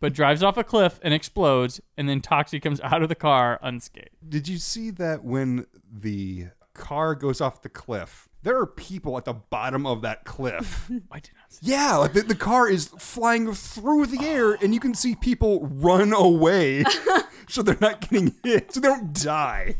but 0.00 0.12
drives 0.12 0.42
off 0.42 0.56
a 0.56 0.64
cliff 0.64 0.98
and 1.02 1.12
explodes. 1.14 1.80
And 1.96 2.08
then 2.08 2.20
Toxie 2.20 2.62
comes 2.62 2.80
out 2.80 3.02
of 3.02 3.08
the 3.08 3.14
car 3.14 3.58
unscathed. 3.62 4.10
Did 4.28 4.48
you 4.48 4.58
see 4.58 4.90
that 4.90 5.24
when 5.24 5.66
the 5.90 6.48
car 6.74 7.14
goes 7.14 7.40
off 7.40 7.62
the 7.62 7.68
cliff? 7.68 8.28
There 8.42 8.58
are 8.58 8.66
people 8.66 9.16
at 9.18 9.24
the 9.24 9.34
bottom 9.34 9.86
of 9.86 10.02
that 10.02 10.24
cliff. 10.24 10.90
I 11.12 11.20
did 11.20 11.30
not 11.36 11.52
see 11.52 11.70
yeah, 11.70 11.96
like 11.96 12.12
the, 12.12 12.22
the 12.22 12.34
car 12.34 12.68
is 12.68 12.88
flying 12.98 13.52
through 13.52 14.06
the 14.06 14.24
air, 14.24 14.54
and 14.54 14.74
you 14.74 14.80
can 14.80 14.94
see 14.94 15.14
people 15.14 15.68
run 15.68 16.12
away, 16.12 16.84
so 17.48 17.62
they're 17.62 17.78
not 17.80 18.00
getting 18.00 18.34
hit, 18.42 18.74
so 18.74 18.80
they 18.80 18.88
don't 18.88 19.12
die. 19.12 19.76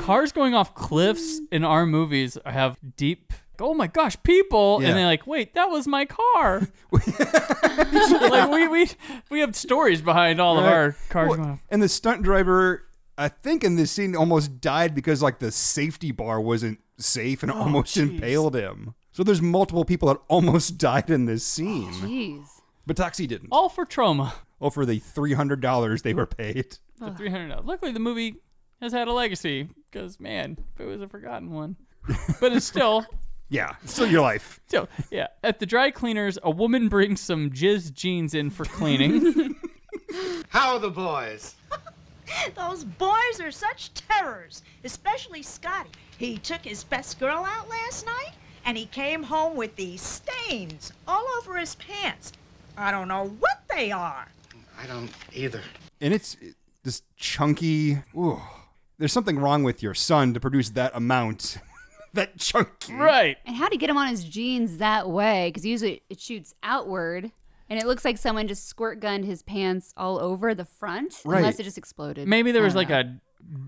Cars 0.00 0.32
going 0.32 0.54
off 0.54 0.74
cliffs 0.74 1.40
in 1.50 1.64
our 1.64 1.86
movies 1.86 2.36
have 2.44 2.76
deep. 2.96 3.32
Oh 3.60 3.74
my 3.74 3.86
gosh, 3.86 4.16
people! 4.22 4.78
Yeah. 4.80 4.88
And 4.88 4.98
they're 4.98 5.06
like, 5.06 5.26
"Wait, 5.26 5.54
that 5.54 5.70
was 5.70 5.86
my 5.86 6.04
car." 6.04 6.68
like 6.92 8.50
we 8.50 8.68
we 8.68 8.90
we 9.30 9.40
have 9.40 9.56
stories 9.56 10.00
behind 10.00 10.40
all 10.40 10.58
of 10.58 10.64
our 10.64 10.96
cars 11.08 11.36
Well, 11.36 11.60
and 11.68 11.82
the 11.82 11.88
stunt 11.88 12.22
driver, 12.22 12.84
I 13.16 13.28
think, 13.28 13.64
in 13.64 13.76
this 13.76 13.90
scene 13.90 14.14
almost 14.14 14.60
died 14.60 14.94
because 14.94 15.22
like 15.22 15.38
the 15.38 15.50
safety 15.50 16.12
bar 16.12 16.40
wasn't 16.40 16.78
safe 16.98 17.42
and 17.42 17.50
it 17.50 17.56
almost 17.56 17.96
jeez. 17.96 18.02
impaled 18.02 18.54
him. 18.54 18.94
So 19.12 19.24
there's 19.24 19.42
multiple 19.42 19.84
people 19.84 20.08
that 20.08 20.20
almost 20.28 20.78
died 20.78 21.10
in 21.10 21.26
this 21.26 21.42
oh, 21.42 21.54
scene. 21.56 21.92
Jeez. 21.92 22.46
But 22.86 22.96
Toxie 22.96 23.26
didn't. 23.26 23.48
All 23.50 23.68
for 23.68 23.84
Troma. 23.84 24.32
All 24.60 24.70
for 24.70 24.86
the 24.86 24.98
three 24.98 25.34
hundred 25.34 25.60
dollars 25.60 26.02
they 26.02 26.14
were 26.14 26.26
paid. 26.26 26.78
For 26.98 27.10
three 27.10 27.30
hundred 27.30 27.48
dollars. 27.48 27.66
Luckily, 27.66 27.92
the 27.92 28.00
movie 28.00 28.36
has 28.80 28.92
had 28.92 29.08
a 29.08 29.12
legacy 29.12 29.68
because 29.90 30.20
man, 30.20 30.56
if 30.74 30.80
it 30.80 30.86
was 30.86 31.00
a 31.00 31.08
forgotten 31.08 31.50
one, 31.50 31.76
but 32.40 32.52
it's 32.52 32.66
still. 32.66 33.04
Yeah, 33.50 33.74
it's 33.82 33.94
still 33.94 34.06
your 34.06 34.22
life. 34.22 34.60
So 34.68 34.86
yeah, 35.10 35.28
at 35.42 35.60
the 35.60 35.66
dry 35.66 35.90
cleaners, 35.90 36.38
a 36.42 36.50
woman 36.50 36.88
brings 36.88 37.22
some 37.22 37.48
jizz 37.50 37.94
jeans 37.94 38.34
in 38.34 38.50
for 38.50 38.66
cleaning. 38.66 39.56
How 40.50 40.74
are 40.74 40.78
the 40.78 40.90
boys? 40.90 41.54
Those 42.54 42.84
boys 42.84 43.40
are 43.40 43.50
such 43.50 43.94
terrors, 43.94 44.62
especially 44.84 45.42
Scotty. 45.42 45.88
He 46.18 46.36
took 46.36 46.60
his 46.62 46.84
best 46.84 47.18
girl 47.18 47.46
out 47.46 47.70
last 47.70 48.04
night, 48.04 48.32
and 48.66 48.76
he 48.76 48.84
came 48.86 49.22
home 49.22 49.56
with 49.56 49.74
these 49.76 50.02
stains 50.02 50.92
all 51.06 51.24
over 51.38 51.56
his 51.56 51.76
pants. 51.76 52.32
I 52.76 52.90
don't 52.90 53.08
know 53.08 53.28
what 53.40 53.62
they 53.74 53.90
are. 53.90 54.28
I 54.78 54.86
don't 54.86 55.10
either. 55.32 55.62
And 56.02 56.12
it's 56.12 56.36
this 56.84 57.02
chunky. 57.16 57.98
Ooh, 58.14 58.40
there's 58.98 59.12
something 59.12 59.38
wrong 59.38 59.62
with 59.62 59.82
your 59.82 59.94
son 59.94 60.34
to 60.34 60.40
produce 60.40 60.68
that 60.70 60.94
amount. 60.94 61.56
That 62.14 62.38
chunky. 62.38 62.94
right. 62.94 63.36
And 63.46 63.56
how 63.56 63.68
to 63.68 63.76
get 63.76 63.88
him 63.90 63.96
on 63.96 64.08
his 64.08 64.24
jeans 64.24 64.78
that 64.78 65.08
way? 65.08 65.48
Because 65.48 65.64
usually 65.66 66.02
it 66.10 66.20
shoots 66.20 66.54
outward. 66.62 67.30
And 67.70 67.78
it 67.78 67.86
looks 67.86 68.02
like 68.04 68.16
someone 68.16 68.48
just 68.48 68.66
squirt 68.66 68.98
gunned 68.98 69.26
his 69.26 69.42
pants 69.42 69.92
all 69.96 70.18
over 70.18 70.54
the 70.54 70.64
front, 70.64 71.20
Right. 71.24 71.38
unless 71.38 71.60
it 71.60 71.64
just 71.64 71.76
exploded. 71.76 72.26
Maybe 72.26 72.50
there 72.50 72.62
was 72.62 72.74
like 72.74 72.88
know. 72.88 73.00
a 73.00 73.18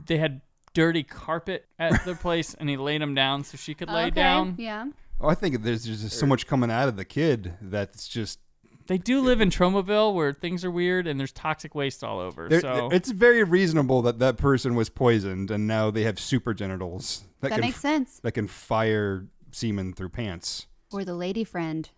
they 0.06 0.16
had 0.16 0.40
dirty 0.72 1.02
carpet 1.02 1.66
at 1.78 2.04
their 2.06 2.14
place, 2.26 2.54
and 2.54 2.70
he 2.70 2.78
laid 2.78 3.02
him 3.02 3.14
down 3.14 3.44
so 3.44 3.58
she 3.58 3.74
could 3.74 3.90
lay 3.90 4.06
Okay, 4.06 4.10
down. 4.12 4.54
Yeah. 4.58 4.86
Oh, 5.20 5.28
I 5.28 5.34
think 5.34 5.62
there's 5.62 5.84
just 5.84 6.18
so 6.18 6.24
er. 6.24 6.28
much 6.28 6.46
coming 6.46 6.70
out 6.70 6.88
of 6.88 6.96
the 6.96 7.04
kid 7.04 7.54
that's 7.60 8.08
just. 8.08 8.38
They 8.86 8.98
do 8.98 9.20
live 9.20 9.40
in 9.40 9.50
Tromaville 9.50 10.14
where 10.14 10.32
things 10.32 10.64
are 10.64 10.70
weird 10.70 11.06
and 11.06 11.18
there's 11.20 11.32
toxic 11.32 11.74
waste 11.74 12.02
all 12.02 12.18
over. 12.18 12.48
there- 12.48 12.60
so 12.60 12.88
It's 12.90 13.10
very 13.10 13.44
reasonable 13.44 14.02
that 14.02 14.18
that 14.18 14.36
person 14.36 14.74
was 14.74 14.88
poisoned 14.88 15.50
and 15.50 15.66
now 15.66 15.90
they 15.90 16.02
have 16.02 16.18
super 16.18 16.52
genitals 16.54 17.24
That 17.40 17.52
can 17.52 17.60
makes 17.60 17.80
sense. 17.80 18.18
That 18.20 18.32
can 18.32 18.46
fire 18.48 19.26
semen 19.52 19.92
through 19.92 20.08
pants. 20.10 20.66
Or 20.92 21.04
the 21.04 21.14
lady 21.14 21.44
friend 21.44 21.88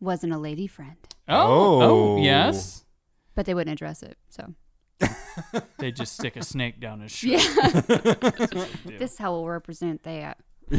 wasn't 0.00 0.32
a 0.32 0.38
lady 0.38 0.68
friend, 0.68 0.96
oh, 1.28 1.34
oh, 1.36 1.80
Oh. 2.18 2.22
yes. 2.22 2.84
but 3.34 3.46
they 3.46 3.54
wouldn't 3.54 3.72
address 3.72 4.02
it. 4.04 4.16
So 4.30 4.54
They 5.78 5.90
just 5.92 6.14
stick 6.14 6.36
a 6.36 6.44
snake 6.44 6.80
down 6.80 7.00
his 7.00 7.10
shirt. 7.12 7.30
yeah, 7.30 7.80
That's 7.80 8.54
what 8.54 8.70
they 8.84 8.90
do. 8.92 8.98
this 8.98 9.18
how 9.18 9.32
we'll 9.32 9.46
represent 9.48 10.02
that. 10.04 10.38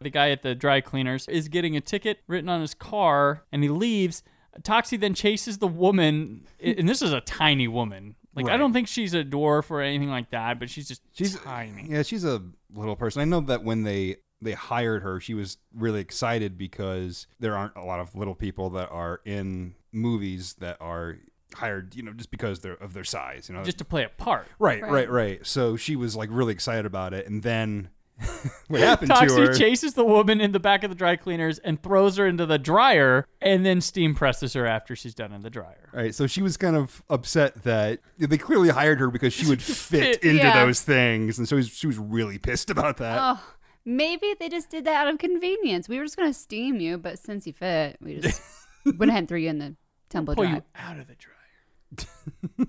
The 0.00 0.10
guy 0.10 0.30
at 0.30 0.42
the 0.42 0.54
dry 0.54 0.82
cleaners 0.82 1.26
is 1.28 1.48
getting 1.48 1.76
a 1.76 1.80
ticket 1.80 2.18
written 2.26 2.50
on 2.50 2.60
his 2.60 2.74
car 2.74 3.44
and 3.50 3.62
he 3.62 3.70
leaves. 3.70 4.22
Toxie 4.62 4.98
then 4.98 5.14
chases 5.14 5.58
the 5.58 5.66
woman, 5.68 6.46
and 6.62 6.88
this 6.88 7.02
is 7.02 7.12
a 7.12 7.20
tiny 7.20 7.68
woman. 7.68 8.16
Like, 8.36 8.48
I 8.48 8.56
don't 8.56 8.72
think 8.72 8.88
she's 8.88 9.14
a 9.14 9.22
dwarf 9.22 9.70
or 9.70 9.80
anything 9.80 10.10
like 10.10 10.30
that, 10.30 10.58
but 10.58 10.68
she's 10.68 10.88
just 10.88 11.02
She's 11.12 11.38
tiny. 11.38 11.86
Yeah, 11.88 12.02
she's 12.02 12.24
a 12.24 12.42
little 12.74 12.96
person. 12.96 13.22
I 13.22 13.24
know 13.26 13.40
that 13.42 13.62
when 13.62 13.84
they 13.84 14.16
they 14.40 14.52
hired 14.52 15.02
her, 15.02 15.20
she 15.20 15.32
was 15.34 15.56
really 15.74 16.00
excited 16.00 16.58
because 16.58 17.26
there 17.40 17.56
aren't 17.56 17.76
a 17.76 17.84
lot 17.84 18.00
of 18.00 18.14
little 18.14 18.34
people 18.34 18.70
that 18.70 18.90
are 18.90 19.20
in 19.24 19.74
movies 19.92 20.54
that 20.58 20.76
are 20.80 21.18
hired, 21.54 21.94
you 21.94 22.02
know, 22.02 22.12
just 22.12 22.30
because 22.32 22.60
they're 22.60 22.74
of 22.74 22.92
their 22.92 23.04
size, 23.04 23.48
you 23.48 23.54
know. 23.54 23.62
Just 23.62 23.78
to 23.78 23.84
play 23.84 24.02
a 24.04 24.08
part. 24.08 24.46
right, 24.58 24.82
right, 24.82 24.90
Right. 24.90 25.10
right, 25.10 25.46
So 25.46 25.76
she 25.76 25.94
was 25.96 26.16
like 26.16 26.28
really 26.32 26.52
excited 26.52 26.84
about 26.84 27.14
it, 27.14 27.26
and 27.28 27.42
then 27.44 27.88
what 28.68 28.80
happened 28.80 29.10
to 29.10 29.16
Toxie 29.16 29.46
her? 29.48 29.54
chases 29.54 29.94
the 29.94 30.04
woman 30.04 30.40
in 30.40 30.52
the 30.52 30.60
back 30.60 30.84
of 30.84 30.90
the 30.90 30.94
dry 30.94 31.16
cleaners 31.16 31.58
and 31.58 31.82
throws 31.82 32.16
her 32.16 32.26
into 32.26 32.46
the 32.46 32.58
dryer 32.58 33.26
and 33.40 33.66
then 33.66 33.80
steam 33.80 34.14
presses 34.14 34.52
her 34.52 34.66
after 34.66 34.94
she's 34.94 35.14
done 35.14 35.32
in 35.32 35.40
the 35.40 35.50
dryer. 35.50 35.88
Right, 35.92 36.14
so 36.14 36.26
she 36.26 36.40
was 36.40 36.56
kind 36.56 36.76
of 36.76 37.02
upset 37.10 37.64
that 37.64 38.00
they 38.18 38.38
clearly 38.38 38.68
hired 38.68 39.00
her 39.00 39.10
because 39.10 39.32
she 39.32 39.46
would 39.46 39.60
fit 39.62 40.20
Fit, 40.20 40.22
into 40.24 40.44
yeah. 40.44 40.64
those 40.64 40.80
things, 40.80 41.38
and 41.38 41.48
so 41.48 41.60
she 41.60 41.86
was 41.88 41.98
really 41.98 42.38
pissed 42.38 42.70
about 42.70 42.98
that. 42.98 43.18
Oh, 43.20 43.42
maybe 43.84 44.34
they 44.38 44.48
just 44.48 44.70
did 44.70 44.84
that 44.84 45.06
out 45.06 45.12
of 45.12 45.18
convenience. 45.18 45.88
We 45.88 45.98
were 45.98 46.04
just 46.04 46.16
gonna 46.16 46.32
steam 46.32 46.80
you, 46.80 46.98
but 46.98 47.18
since 47.18 47.46
you 47.48 47.52
fit, 47.52 47.96
we 48.00 48.20
just 48.20 48.40
went 48.84 49.10
ahead 49.10 49.20
and 49.20 49.28
threw 49.28 49.38
you 49.40 49.50
in 49.50 49.58
the 49.58 49.74
tumble 50.08 50.34
Pull 50.36 50.44
dry. 50.44 50.54
you 50.54 50.62
out 50.76 50.98
of 50.98 51.08
the 51.08 51.16
dryer. 51.16 52.68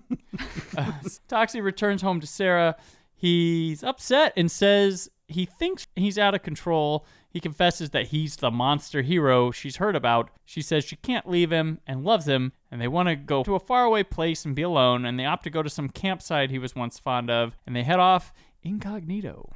uh, 0.77 0.91
Toxie 1.29 1.61
returns 1.63 2.01
home 2.01 2.19
to 2.19 2.27
Sarah. 2.27 2.75
He's 3.15 3.83
upset 3.83 4.33
and 4.35 4.51
says 4.51 5.09
he 5.27 5.45
thinks 5.45 5.87
he's 5.95 6.17
out 6.17 6.35
of 6.35 6.43
control. 6.43 7.05
He 7.29 7.39
confesses 7.39 7.89
that 7.89 8.07
he's 8.07 8.35
the 8.37 8.51
monster 8.51 9.01
hero 9.01 9.51
she's 9.51 9.77
heard 9.77 9.95
about. 9.95 10.29
She 10.45 10.61
says 10.61 10.83
she 10.85 10.95
can't 10.95 11.27
leave 11.29 11.51
him 11.51 11.79
and 11.87 12.03
loves 12.03 12.27
him, 12.27 12.53
and 12.71 12.79
they 12.79 12.87
want 12.87 13.09
to 13.09 13.15
go 13.15 13.43
to 13.43 13.55
a 13.55 13.59
faraway 13.59 14.03
place 14.03 14.45
and 14.45 14.55
be 14.55 14.61
alone, 14.61 15.03
and 15.05 15.19
they 15.19 15.25
opt 15.25 15.43
to 15.45 15.49
go 15.49 15.61
to 15.63 15.69
some 15.69 15.89
campsite 15.89 16.49
he 16.51 16.59
was 16.59 16.75
once 16.75 16.99
fond 16.99 17.29
of, 17.29 17.55
and 17.65 17.75
they 17.75 17.83
head 17.83 17.99
off 17.99 18.33
incognito. 18.63 19.51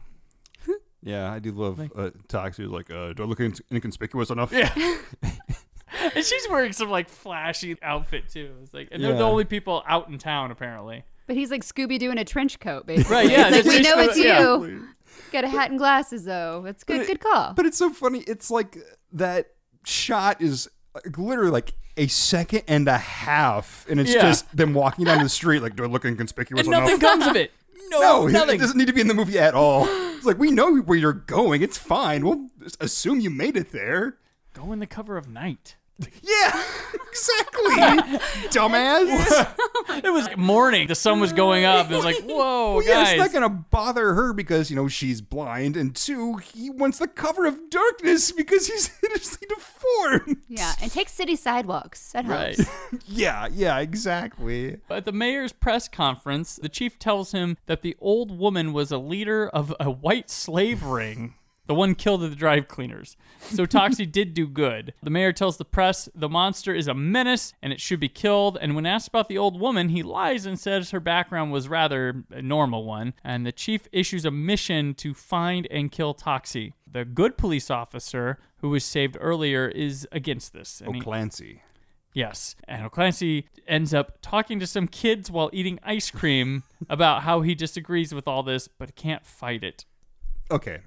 Yeah, 1.01 1.32
I 1.32 1.39
do 1.39 1.53
love 1.53 1.80
uh, 1.80 2.09
Toxie. 2.28 2.59
was 2.63 2.72
like, 2.72 2.91
uh, 2.91 3.13
do 3.13 3.24
I 3.24 3.26
look 3.26 3.39
in- 3.39 3.55
inconspicuous 3.72 4.32
enough? 4.32 4.51
Yeah. 4.51 4.74
and 5.24 6.26
she's 6.26 6.47
wearing 6.49 6.74
some 6.74 6.89
like 6.89 7.07
flashy 7.07 7.78
outfit 7.82 8.28
too. 8.28 8.53
It's 8.61 8.74
like, 8.74 8.89
and 8.91 9.01
they're 9.01 9.15
the 9.15 9.24
only 9.24 9.45
people 9.45 9.82
out 9.88 10.09
in 10.09 10.17
town 10.17 10.51
apparently. 10.51 11.05
But 11.26 11.38
he's 11.38 11.51
like 11.51 11.63
Scooby 11.63 11.97
Doo 11.99 12.11
in 12.11 12.17
a 12.17 12.26
trench 12.26 12.59
coat, 12.59 12.86
basically. 12.86 13.15
Right, 13.15 13.30
yeah, 13.30 13.47
It's 13.53 13.65
like, 13.65 13.78
we 13.78 13.82
know 13.82 13.95
just- 13.95 14.17
it's 14.17 14.20
yeah. 14.20 14.41
you. 14.41 14.88
Got 15.32 15.43
a 15.43 15.47
hat 15.49 15.70
and 15.70 15.78
glasses, 15.80 16.26
though. 16.26 16.61
That's 16.63 16.84
good. 16.84 17.01
It- 17.01 17.07
good 17.07 17.20
call. 17.22 17.53
But 17.53 17.65
it's 17.65 17.78
so 17.78 17.89
funny. 17.91 18.20
It's 18.20 18.49
like 18.51 18.78
that 19.13 19.51
shot 19.86 20.41
is 20.41 20.70
like, 20.95 21.17
literally 21.17 21.51
like 21.51 21.74
a 21.97 22.07
second 22.07 22.63
and 22.67 22.88
a 22.88 22.97
half, 22.97 23.86
and 23.89 23.99
it's 23.99 24.13
Yeah. 24.13 24.22
just 24.22 24.55
them 24.55 24.74
walking 24.74 25.05
down 25.05 25.22
the 25.24 25.30
street. 25.39 25.61
Like, 25.61 25.76
do 25.76 25.84
I 25.84 25.88
look 25.88 26.05
inconspicuous 26.05 26.65
And 26.65 26.74
enough? 26.74 26.84
nothing 26.84 26.99
comes 26.99 27.28
of 27.28 27.36
it. 27.36 27.51
No, 27.91 27.99
no, 28.01 28.28
it- 28.28 28.34
nothing. 28.34 28.55
it 28.55 28.59
doesn't 28.59 28.78
need 28.78 28.86
to 28.86 28.93
be 28.93 29.01
in 29.01 29.07
the 29.07 29.15
movie 29.15 29.39
at 29.39 29.55
all. 29.55 29.88
It's 29.89 30.24
like 30.26 30.38
we 30.38 30.51
know 30.51 30.78
where 30.78 30.95
you're 30.97 31.11
going. 31.11 31.63
It's 31.63 31.78
fine. 31.80 32.24
We'll 32.24 32.49
just 32.61 32.78
assume 32.84 33.20
you 33.20 33.32
made 33.32 33.57
it 33.57 33.72
there. 33.72 34.17
Go 34.53 34.72
in 34.72 34.78
the 34.80 34.86
cover 34.86 35.17
of 35.17 35.28
Night. 35.28 35.76
Yeah, 36.22 36.64
exactly, 37.10 37.76
dumbass. 38.50 40.04
It 40.04 40.12
was 40.14 40.30
morning. 40.38 40.88
The 40.88 40.95
sun 40.95 41.20
was 41.20 41.34
going 41.34 41.66
up. 41.66 41.91
It 41.91 41.95
was 41.95 42.06
like, 42.06 42.18
whoa, 42.24 42.76
Well, 42.76 42.84
yeah, 42.84 42.93
guys. 43.04 43.10
it's 43.14 43.20
not 43.20 43.34
gonna 43.34 43.50
bother 43.50 44.14
her 44.14 44.32
because 44.34 44.70
you 44.70 44.76
know 44.76 44.88
she's 44.88 45.22
blind, 45.22 45.76
and 45.76 45.95
two, 45.95 46.38
he 46.38 46.70
wants 46.70 47.00
the 47.00 47.08
cover 47.08 47.45
of 47.45 47.70
darkness 47.70 48.32
because 48.32 48.68
he's 48.68 48.88
hideously 49.02 49.47
deformed. 49.50 50.38
yeah, 50.47 50.74
and 50.82 50.91
take 50.91 51.10
city 51.10 51.36
sidewalks. 51.36 52.12
That 52.14 52.28
Right. 52.28 52.60
Yeah, 53.06 53.47
yeah, 53.52 53.80
exactly. 53.80 54.78
At 54.89 55.06
the 55.06 55.12
mayor's 55.12 55.52
press 55.52 55.88
conference, 55.88 56.56
the 56.58 56.70
chief 56.70 57.00
tells 57.00 57.32
him 57.32 57.58
that 57.66 57.82
the 57.82 57.95
old 58.00 58.38
woman 58.38 58.72
was 58.74 58.91
a 58.91 58.97
leader 58.97 59.47
of 59.50 59.74
a 59.80 59.89
white 59.89 60.30
slave 60.30 60.84
ring. 60.84 61.34
The 61.70 61.76
one 61.76 61.93
killed 61.93 62.24
at 62.24 62.32
the 62.32 62.36
dry 62.36 62.59
cleaners. 62.61 63.15
So 63.41 63.67
Toxie 63.67 64.11
did 64.11 64.34
do 64.34 64.47
good. 64.47 64.91
The 65.03 65.11
mayor 65.11 65.32
tells 65.32 65.57
the 65.57 65.65
press 65.65 66.09
the 66.15 66.28
monster 66.28 66.74
is 66.74 66.88
a 66.88 66.95
menace 66.95 67.53
and 67.61 67.72
it 67.72 67.80
should 67.80 67.99
be 67.99 68.09
killed. 68.09 68.57
And 68.59 68.74
when 68.76 68.88
asked 68.88 69.07
about 69.09 69.30
the 69.30 69.38
old 69.38 69.59
woman, 69.59 69.89
he 69.89 70.01
lies 70.01 70.47
and 70.47 70.59
says 70.59 70.89
her 70.89 70.99
background 70.99 71.51
was 71.51 71.67
rather 71.70 72.24
a 72.32 72.41
normal 72.41 72.86
one. 72.86 73.13
And 73.24 73.45
the 73.45 73.51
chief 73.51 73.88
issues 73.91 74.26
a 74.26 74.32
mission 74.32 74.95
to 74.95 75.13
find 75.13 75.67
and 75.70 75.91
kill 75.91 76.15
Toxie. 76.15 76.74
The 76.91 77.05
good 77.05 77.38
police 77.38 77.70
officer 77.70 78.39
who 78.61 78.70
was 78.70 78.84
saved 78.84 79.15
earlier 79.22 79.67
is 79.67 80.07
against 80.11 80.53
this. 80.53 80.82
and 80.82 80.95
he- 80.95 81.01
O'Clancy. 81.01 81.61
Yes. 82.15 82.55
And 82.67 82.84
O'Clancy 82.84 83.47
ends 83.67 83.93
up 83.93 84.17
talking 84.24 84.59
to 84.59 84.65
some 84.65 84.88
kids 84.88 85.30
while 85.30 85.51
eating 85.53 85.78
ice 85.84 86.09
cream 86.09 86.63
about 86.89 87.22
how 87.22 87.41
he 87.41 87.53
disagrees 87.53 88.11
with 88.11 88.28
all 88.28 88.41
this, 88.41 88.67
but 88.67 88.95
can't 88.95 89.24
fight 89.24 89.63
it. 89.63 89.86
Okay, 90.49 90.80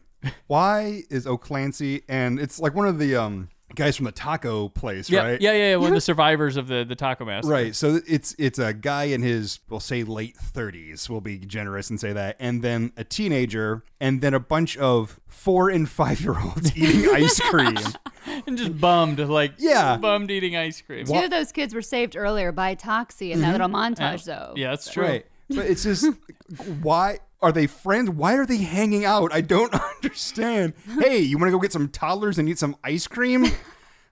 why 0.46 1.02
is 1.10 1.26
O'Clancy 1.26 2.02
and 2.08 2.38
it's 2.38 2.58
like 2.60 2.74
one 2.74 2.86
of 2.86 2.98
the 2.98 3.16
um 3.16 3.48
guys 3.74 3.96
from 3.96 4.04
the 4.04 4.12
taco 4.12 4.68
place, 4.68 5.08
Yeah, 5.08 5.22
right? 5.24 5.40
yeah, 5.40 5.52
yeah, 5.52 5.70
yeah. 5.70 5.76
One 5.76 5.88
of 5.88 5.94
the 5.94 6.00
survivors 6.12 6.58
of 6.58 6.68
the, 6.68 6.84
the 6.84 6.94
taco 6.94 7.24
massacre. 7.24 7.50
Right. 7.54 7.74
So 7.74 8.00
it's 8.06 8.34
it's 8.38 8.58
a 8.58 8.74
guy 8.74 9.04
in 9.04 9.22
his 9.22 9.60
we'll 9.70 9.80
say 9.80 10.04
late 10.04 10.36
30s. 10.36 11.08
We'll 11.08 11.22
be 11.22 11.38
generous 11.38 11.88
and 11.88 11.98
say 11.98 12.12
that. 12.12 12.36
And 12.38 12.60
then 12.62 12.92
a 12.98 13.04
teenager 13.04 13.82
and 13.98 14.20
then 14.20 14.34
a 14.34 14.40
bunch 14.40 14.76
of 14.76 15.18
4 15.28 15.70
and 15.70 15.88
5 15.88 16.20
year 16.20 16.38
olds 16.38 16.76
eating 16.76 17.08
ice 17.14 17.40
cream. 17.40 17.76
And 18.46 18.56
just 18.56 18.80
bummed, 18.80 19.18
like, 19.18 19.54
Yeah. 19.58 19.96
bummed 19.96 20.30
eating 20.30 20.54
ice 20.56 20.80
cream. 20.80 21.04
Two 21.06 21.14
of 21.14 21.30
those 21.30 21.50
kids 21.50 21.74
were 21.74 21.82
saved 21.82 22.16
earlier 22.16 22.52
by 22.52 22.76
Toxie 22.76 23.32
in 23.32 23.40
that 23.40 23.50
little 23.50 23.68
montage, 23.68 24.24
though. 24.24 24.52
Yeah, 24.56 24.70
that's 24.70 24.88
true. 24.90 25.04
Right. 25.04 25.26
But 25.48 25.66
it's 25.66 25.82
just 25.82 26.06
why 26.82 27.18
are 27.42 27.52
they 27.52 27.66
friends? 27.66 28.08
Why 28.10 28.34
are 28.36 28.46
they 28.46 28.58
hanging 28.58 29.04
out? 29.04 29.32
I 29.32 29.40
don't 29.40 29.74
understand. 29.96 30.74
Hey, 31.00 31.18
you 31.18 31.36
want 31.38 31.48
to 31.48 31.52
go 31.52 31.58
get 31.60 31.72
some 31.72 31.88
toddlers 31.88 32.38
and 32.38 32.48
eat 32.48 32.58
some 32.58 32.76
ice 32.84 33.06
cream? 33.06 33.46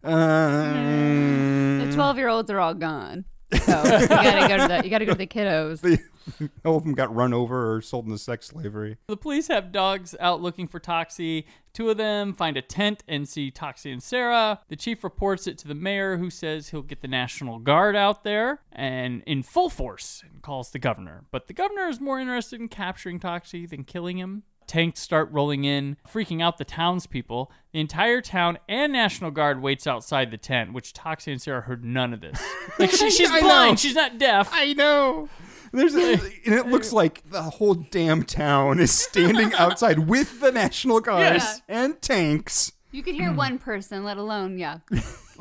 The 0.03 1.87
Uh, 1.91 1.93
12 1.93 2.16
year 2.16 2.28
olds 2.28 2.51
are 2.51 2.59
all 2.59 2.72
gone. 2.72 3.26
So 3.53 3.82
you 3.98 4.09
gotta 4.09 4.48
go 4.48 4.57
to 4.59 4.68
the 4.68 4.80
you 4.84 4.90
gotta 4.90 5.07
go 5.07 5.12
to 5.12 5.18
the 5.18 5.26
kiddos. 5.26 5.80
They, 5.80 5.98
all 6.64 6.76
of 6.76 6.84
them 6.84 6.94
got 6.94 7.14
run 7.14 7.32
over 7.32 7.74
or 7.74 7.82
sold 7.82 8.07
into 8.07 8.18
sex 8.18 8.48
slavery. 8.48 8.96
The 9.07 9.16
police 9.16 9.48
have 9.48 9.72
dogs 9.72 10.14
out 10.20 10.40
looking 10.40 10.68
for 10.68 10.80
Toxie. 10.80 11.44
Two 11.72 11.88
of 11.90 11.96
them 11.96 12.32
find 12.32 12.57
a 12.57 12.62
tent 12.62 13.03
and 13.07 13.28
see 13.28 13.51
Toxie 13.51 13.92
and 13.92 14.03
Sarah. 14.03 14.61
The 14.68 14.76
chief 14.76 15.05
reports 15.05 15.46
it 15.46 15.57
to 15.59 15.68
the 15.68 15.74
mayor, 15.74 16.16
who 16.16 16.28
says 16.28 16.70
he'll 16.70 16.82
get 16.82 17.01
the 17.01 17.09
National 17.09 17.59
Guard 17.59 17.94
out 17.94 18.24
there 18.24 18.61
and 18.72 19.22
in 19.26 19.42
full 19.42 19.70
force 19.70 20.22
and 20.28 20.42
calls 20.42 20.70
the 20.70 20.78
governor. 20.78 21.24
But 21.30 21.46
the 21.46 21.53
governor 21.53 21.88
is 21.88 22.01
more 22.01 22.18
interested 22.18 22.61
in 22.61 22.68
capturing 22.68 23.20
Toxie 23.20 23.68
than 23.68 23.84
killing 23.84 24.18
him. 24.18 24.42
Tanks 24.70 25.00
start 25.00 25.28
rolling 25.32 25.64
in, 25.64 25.96
freaking 26.08 26.40
out 26.40 26.56
the 26.56 26.64
townspeople. 26.64 27.50
The 27.72 27.80
entire 27.80 28.20
town 28.20 28.56
and 28.68 28.92
National 28.92 29.32
Guard 29.32 29.60
waits 29.60 29.84
outside 29.84 30.30
the 30.30 30.36
tent, 30.36 30.72
which 30.72 30.92
Toxie 30.92 31.32
and 31.32 31.42
Sarah 31.42 31.62
heard 31.62 31.84
none 31.84 32.14
of 32.14 32.20
this. 32.20 32.40
Like 32.78 32.92
she, 32.92 33.10
she's 33.10 33.28
I 33.28 33.40
know. 33.40 33.46
blind, 33.48 33.80
she's 33.80 33.96
not 33.96 34.16
deaf. 34.16 34.48
I 34.52 34.74
know. 34.74 35.28
There's 35.72 35.96
a, 35.96 36.12
and 36.46 36.54
it 36.54 36.68
looks 36.68 36.92
like 36.92 37.28
the 37.28 37.42
whole 37.42 37.74
damn 37.74 38.22
town 38.22 38.78
is 38.78 38.92
standing 38.92 39.52
outside 39.54 39.98
with 40.08 40.40
the 40.40 40.52
National 40.52 41.00
Guard 41.00 41.20
Yes. 41.20 41.62
and 41.68 42.00
tanks. 42.00 42.70
You 42.92 43.02
could 43.02 43.16
hear 43.16 43.30
hmm. 43.30 43.36
one 43.36 43.58
person, 43.58 44.04
let 44.04 44.18
alone 44.18 44.56
yeah. 44.56 44.78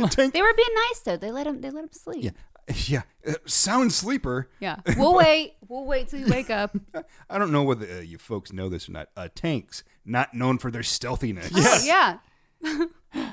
Tank- 0.10 0.34
They 0.34 0.42
were 0.42 0.54
being 0.56 0.76
nice 0.90 1.02
though. 1.02 1.18
They 1.18 1.32
let 1.32 1.46
him. 1.46 1.62
They 1.62 1.70
let 1.70 1.84
him 1.84 1.92
sleep. 1.92 2.24
Yeah. 2.24 2.32
Yeah, 2.88 3.02
uh, 3.28 3.34
sound 3.46 3.92
sleeper. 3.94 4.50
Yeah. 4.60 4.78
We'll 4.98 5.16
wait. 5.16 5.56
We'll 5.68 5.86
wait 5.86 6.08
till 6.08 6.20
you 6.20 6.28
wake 6.28 6.50
up. 6.50 6.76
I 7.30 7.38
don't 7.38 7.52
know 7.52 7.64
whether 7.64 7.86
uh, 7.86 8.00
you 8.02 8.18
folks 8.18 8.54
know 8.54 8.70
this 8.70 8.88
or 8.88 8.92
not. 8.92 9.10
Uh, 9.18 9.28
tanks, 9.34 9.84
not 10.06 10.34
known 10.34 10.58
for 10.60 10.70
their 10.72 10.84
stealthiness. 10.84 11.52
Oh, 11.54 11.82
yeah. 11.86 12.18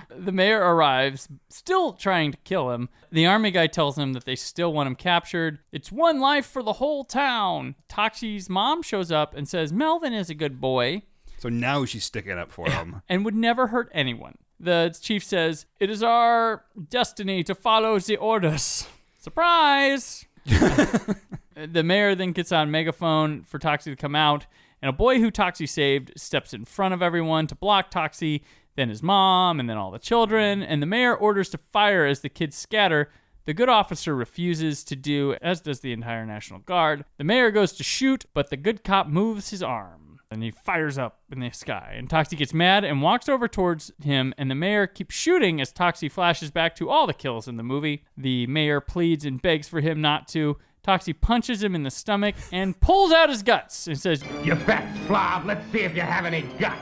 The 0.08 0.32
mayor 0.32 0.60
arrives, 0.60 1.28
still 1.50 1.92
trying 1.92 2.32
to 2.32 2.38
kill 2.44 2.70
him. 2.70 2.88
The 3.12 3.26
army 3.26 3.50
guy 3.50 3.66
tells 3.66 3.98
him 3.98 4.14
that 4.14 4.24
they 4.24 4.36
still 4.36 4.72
want 4.72 4.86
him 4.86 4.94
captured. 4.94 5.58
It's 5.72 5.92
one 5.92 6.18
life 6.20 6.46
for 6.46 6.62
the 6.62 6.74
whole 6.74 7.04
town. 7.04 7.74
Toxie's 7.88 8.48
mom 8.48 8.82
shows 8.82 9.12
up 9.12 9.34
and 9.34 9.46
says 9.46 9.72
Melvin 9.72 10.14
is 10.14 10.30
a 10.30 10.34
good 10.34 10.60
boy 10.60 11.02
So 11.38 11.50
now 11.50 11.84
she's 11.84 12.04
sticking 12.04 12.38
up 12.38 12.50
for 12.50 12.70
him. 12.70 13.02
and 13.08 13.24
would 13.26 13.34
never 13.34 13.66
hurt 13.66 13.90
anyone. 13.92 14.38
The 14.58 14.96
chief 14.98 15.22
says, 15.22 15.66
It 15.78 15.90
is 15.90 16.02
our 16.02 16.64
destiny 16.88 17.44
to 17.44 17.54
follow 17.54 17.98
the 17.98 18.16
orders. 18.16 18.86
Surprise! 19.26 20.24
the 20.46 21.82
mayor 21.82 22.14
then 22.14 22.30
gets 22.30 22.52
on 22.52 22.70
megaphone 22.70 23.42
for 23.42 23.58
Toxie 23.58 23.90
to 23.90 23.96
come 23.96 24.14
out, 24.14 24.46
and 24.80 24.88
a 24.88 24.92
boy 24.92 25.18
who 25.18 25.32
Toxie 25.32 25.68
saved 25.68 26.12
steps 26.16 26.54
in 26.54 26.64
front 26.64 26.94
of 26.94 27.02
everyone 27.02 27.48
to 27.48 27.56
block 27.56 27.90
Toxie, 27.90 28.42
then 28.76 28.88
his 28.88 29.02
mom, 29.02 29.58
and 29.58 29.68
then 29.68 29.76
all 29.76 29.90
the 29.90 29.98
children, 29.98 30.62
and 30.62 30.80
the 30.80 30.86
mayor 30.86 31.12
orders 31.12 31.48
to 31.48 31.58
fire 31.58 32.06
as 32.06 32.20
the 32.20 32.28
kids 32.28 32.54
scatter. 32.54 33.10
The 33.46 33.52
good 33.52 33.68
officer 33.68 34.14
refuses 34.14 34.84
to 34.84 34.94
do, 34.94 35.34
as 35.42 35.60
does 35.60 35.80
the 35.80 35.92
entire 35.92 36.24
National 36.24 36.60
Guard. 36.60 37.04
The 37.18 37.24
mayor 37.24 37.50
goes 37.50 37.72
to 37.72 37.82
shoot, 37.82 38.26
but 38.32 38.50
the 38.50 38.56
good 38.56 38.84
cop 38.84 39.08
moves 39.08 39.50
his 39.50 39.60
arm 39.60 40.05
and 40.30 40.42
he 40.42 40.50
fires 40.50 40.98
up 40.98 41.20
in 41.30 41.40
the 41.40 41.50
sky. 41.50 41.94
And 41.96 42.08
Toxie 42.08 42.36
gets 42.36 42.52
mad 42.52 42.84
and 42.84 43.00
walks 43.02 43.28
over 43.28 43.46
towards 43.48 43.92
him, 44.02 44.34
and 44.36 44.50
the 44.50 44.54
mayor 44.54 44.86
keeps 44.86 45.14
shooting 45.14 45.60
as 45.60 45.72
Toxie 45.72 46.10
flashes 46.10 46.50
back 46.50 46.74
to 46.76 46.90
all 46.90 47.06
the 47.06 47.14
kills 47.14 47.46
in 47.48 47.56
the 47.56 47.62
movie. 47.62 48.04
The 48.16 48.46
mayor 48.46 48.80
pleads 48.80 49.24
and 49.24 49.40
begs 49.40 49.68
for 49.68 49.80
him 49.80 50.00
not 50.00 50.28
to. 50.28 50.56
Toxie 50.86 51.20
punches 51.20 51.62
him 51.62 51.74
in 51.74 51.82
the 51.82 51.90
stomach 51.90 52.34
and 52.52 52.78
pulls 52.80 53.12
out 53.12 53.28
his 53.28 53.42
guts 53.42 53.86
and 53.88 53.98
says, 53.98 54.22
You 54.44 54.54
fat 54.54 54.86
slob, 55.06 55.44
let's 55.46 55.64
see 55.72 55.80
if 55.80 55.94
you 55.96 56.02
have 56.02 56.24
any 56.24 56.42
guts. 56.58 56.80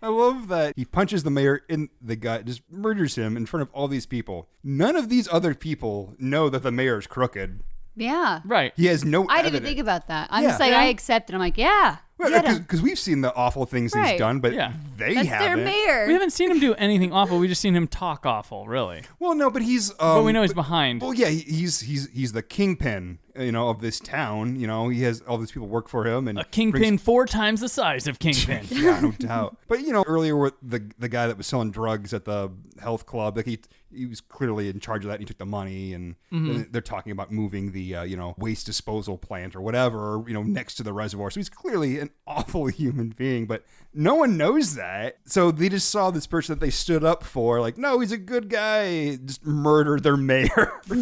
I 0.00 0.08
love 0.08 0.46
that 0.48 0.74
he 0.76 0.84
punches 0.84 1.24
the 1.24 1.30
mayor 1.30 1.62
in 1.68 1.88
the 2.00 2.14
gut, 2.14 2.44
just 2.44 2.62
murders 2.70 3.16
him 3.16 3.36
in 3.36 3.46
front 3.46 3.62
of 3.62 3.68
all 3.72 3.88
these 3.88 4.06
people. 4.06 4.48
None 4.62 4.94
of 4.94 5.08
these 5.08 5.28
other 5.32 5.54
people 5.54 6.14
know 6.18 6.48
that 6.48 6.62
the 6.62 6.70
mayor's 6.70 7.06
crooked. 7.08 7.62
Yeah. 7.96 8.40
Right. 8.44 8.72
He 8.76 8.86
has 8.86 9.04
no 9.04 9.22
I 9.28 9.38
didn't 9.38 9.38
even 9.38 9.46
evidence. 9.46 9.68
think 9.68 9.78
about 9.80 10.06
that. 10.06 10.28
I'm 10.30 10.42
Yeah. 10.44 10.48
just 10.50 10.60
like 10.60 10.70
Yeah. 10.70 10.78
I 10.80 10.84
accept 10.84 11.30
it. 11.30 11.34
I'm 11.34 11.40
like, 11.40 11.58
yeah. 11.58 11.96
Get 12.18 12.44
him. 12.46 12.58
Because 12.58 12.82
we've 12.82 12.98
seen 12.98 13.20
the 13.20 13.34
awful 13.34 13.64
things 13.66 13.94
Right. 13.94 14.10
he's 14.12 14.18
done, 14.18 14.40
but 14.40 14.52
Yeah. 14.52 14.72
they 14.96 15.14
That's 15.14 15.28
their 15.28 15.38
haven't. 15.38 15.64
mayor. 15.64 16.06
We 16.06 16.12
haven't 16.12 16.30
seen 16.32 16.50
him 16.50 16.58
do 16.60 16.74
anything 16.74 17.12
awful. 17.12 17.38
We 17.38 17.48
just 17.48 17.60
seen 17.60 17.74
him 17.76 17.86
talk 17.86 18.26
awful, 18.26 18.66
really. 18.66 19.02
Well, 19.18 19.34
no, 19.34 19.50
but 19.50 19.62
he's. 19.62 19.90
Um, 19.92 19.96
but 19.98 20.22
we 20.24 20.32
know 20.32 20.42
he's 20.42 20.52
behind. 20.54 21.00
Well, 21.02 21.14
yeah, 21.14 21.28
he- 21.28 21.40
he's 21.40 21.80
he's 21.80 22.08
he's 22.10 22.32
the 22.32 22.42
kingpin, 22.42 23.18
you 23.38 23.52
know, 23.52 23.68
of 23.68 23.80
this 23.80 24.00
town. 24.00 24.58
You 24.58 24.66
know, 24.66 24.88
he 24.88 25.02
has 25.02 25.20
all 25.22 25.38
these 25.38 25.52
people 25.52 25.68
work 25.68 25.88
for 25.88 26.06
him, 26.06 26.26
and 26.28 26.38
A 26.38 26.44
kingpin 26.44 26.80
brings- 26.80 27.02
four 27.02 27.26
times 27.26 27.60
the 27.60 27.68
size 27.68 28.06
of 28.06 28.18
Kingpin. 28.18 28.66
yeah, 28.70 29.00
no 29.00 29.12
doubt. 29.12 29.56
But 29.68 29.82
you 29.82 29.92
know, 29.92 30.04
earlier 30.06 30.36
with 30.36 30.54
the 30.62 30.90
the 30.98 31.08
guy 31.08 31.26
that 31.28 31.36
was 31.36 31.46
selling 31.46 31.70
drugs 31.70 32.12
at 32.12 32.24
the 32.24 32.50
health 32.80 33.06
club, 33.06 33.36
like 33.36 33.46
he 33.46 33.58
he 33.94 34.04
was 34.04 34.20
clearly 34.20 34.68
in 34.68 34.80
charge 34.80 35.02
of 35.04 35.08
that. 35.08 35.14
And 35.14 35.22
he 35.22 35.26
took 35.26 35.38
the 35.38 35.46
money, 35.46 35.94
and 35.94 36.16
Mhm. 36.30 36.70
they're 36.72 36.82
talking 36.82 37.10
about 37.12 37.32
moving 37.32 37.72
the 37.72 37.94
uh, 37.94 38.02
you 38.02 38.16
know 38.16 38.34
waste 38.38 38.66
disposal 38.66 39.16
plant 39.16 39.56
or 39.56 39.60
whatever, 39.62 40.22
you 40.26 40.34
know, 40.34 40.42
next 40.42 40.74
to 40.76 40.82
the 40.82 40.92
reservoir. 40.92 41.30
So 41.30 41.40
he's 41.40 41.48
clearly 41.48 41.98
an 42.08 42.14
awful 42.26 42.66
human 42.66 43.10
being, 43.16 43.46
but 43.46 43.64
no 43.94 44.14
one 44.16 44.36
knows 44.36 44.74
that. 44.74 45.18
So 45.26 45.50
they 45.50 45.68
just 45.68 45.90
saw 45.90 46.10
this 46.10 46.26
person 46.26 46.54
that 46.58 46.64
they 46.64 46.70
stood 46.70 47.04
up 47.04 47.24
for, 47.24 47.60
like, 47.60 47.78
no, 47.78 48.00
he's 48.00 48.12
a 48.12 48.18
good 48.18 48.48
guy. 48.48 49.16
Just 49.16 49.44
murder 49.44 49.98
their 50.00 50.16
mayor. 50.16 50.72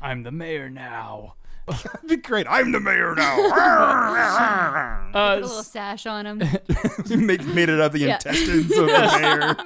I'm 0.00 0.22
the 0.22 0.30
mayor 0.32 0.68
now. 0.70 1.34
That'd 1.66 2.08
be 2.08 2.16
great. 2.16 2.46
I'm 2.48 2.70
the 2.70 2.78
mayor 2.80 3.14
now. 3.16 3.36
Put 5.12 5.18
Uh, 5.18 5.36
a 5.38 5.40
little 5.40 5.62
sash 5.64 6.06
on 6.06 6.24
him. 6.26 6.38
made, 7.08 7.44
made 7.46 7.68
it 7.68 7.80
out 7.80 7.86
of 7.86 7.92
the 7.92 7.98
Yeah. 8.00 8.14
intestines 8.14 8.70
of 8.70 8.86
the 8.86 9.18
mayor. 9.20 9.56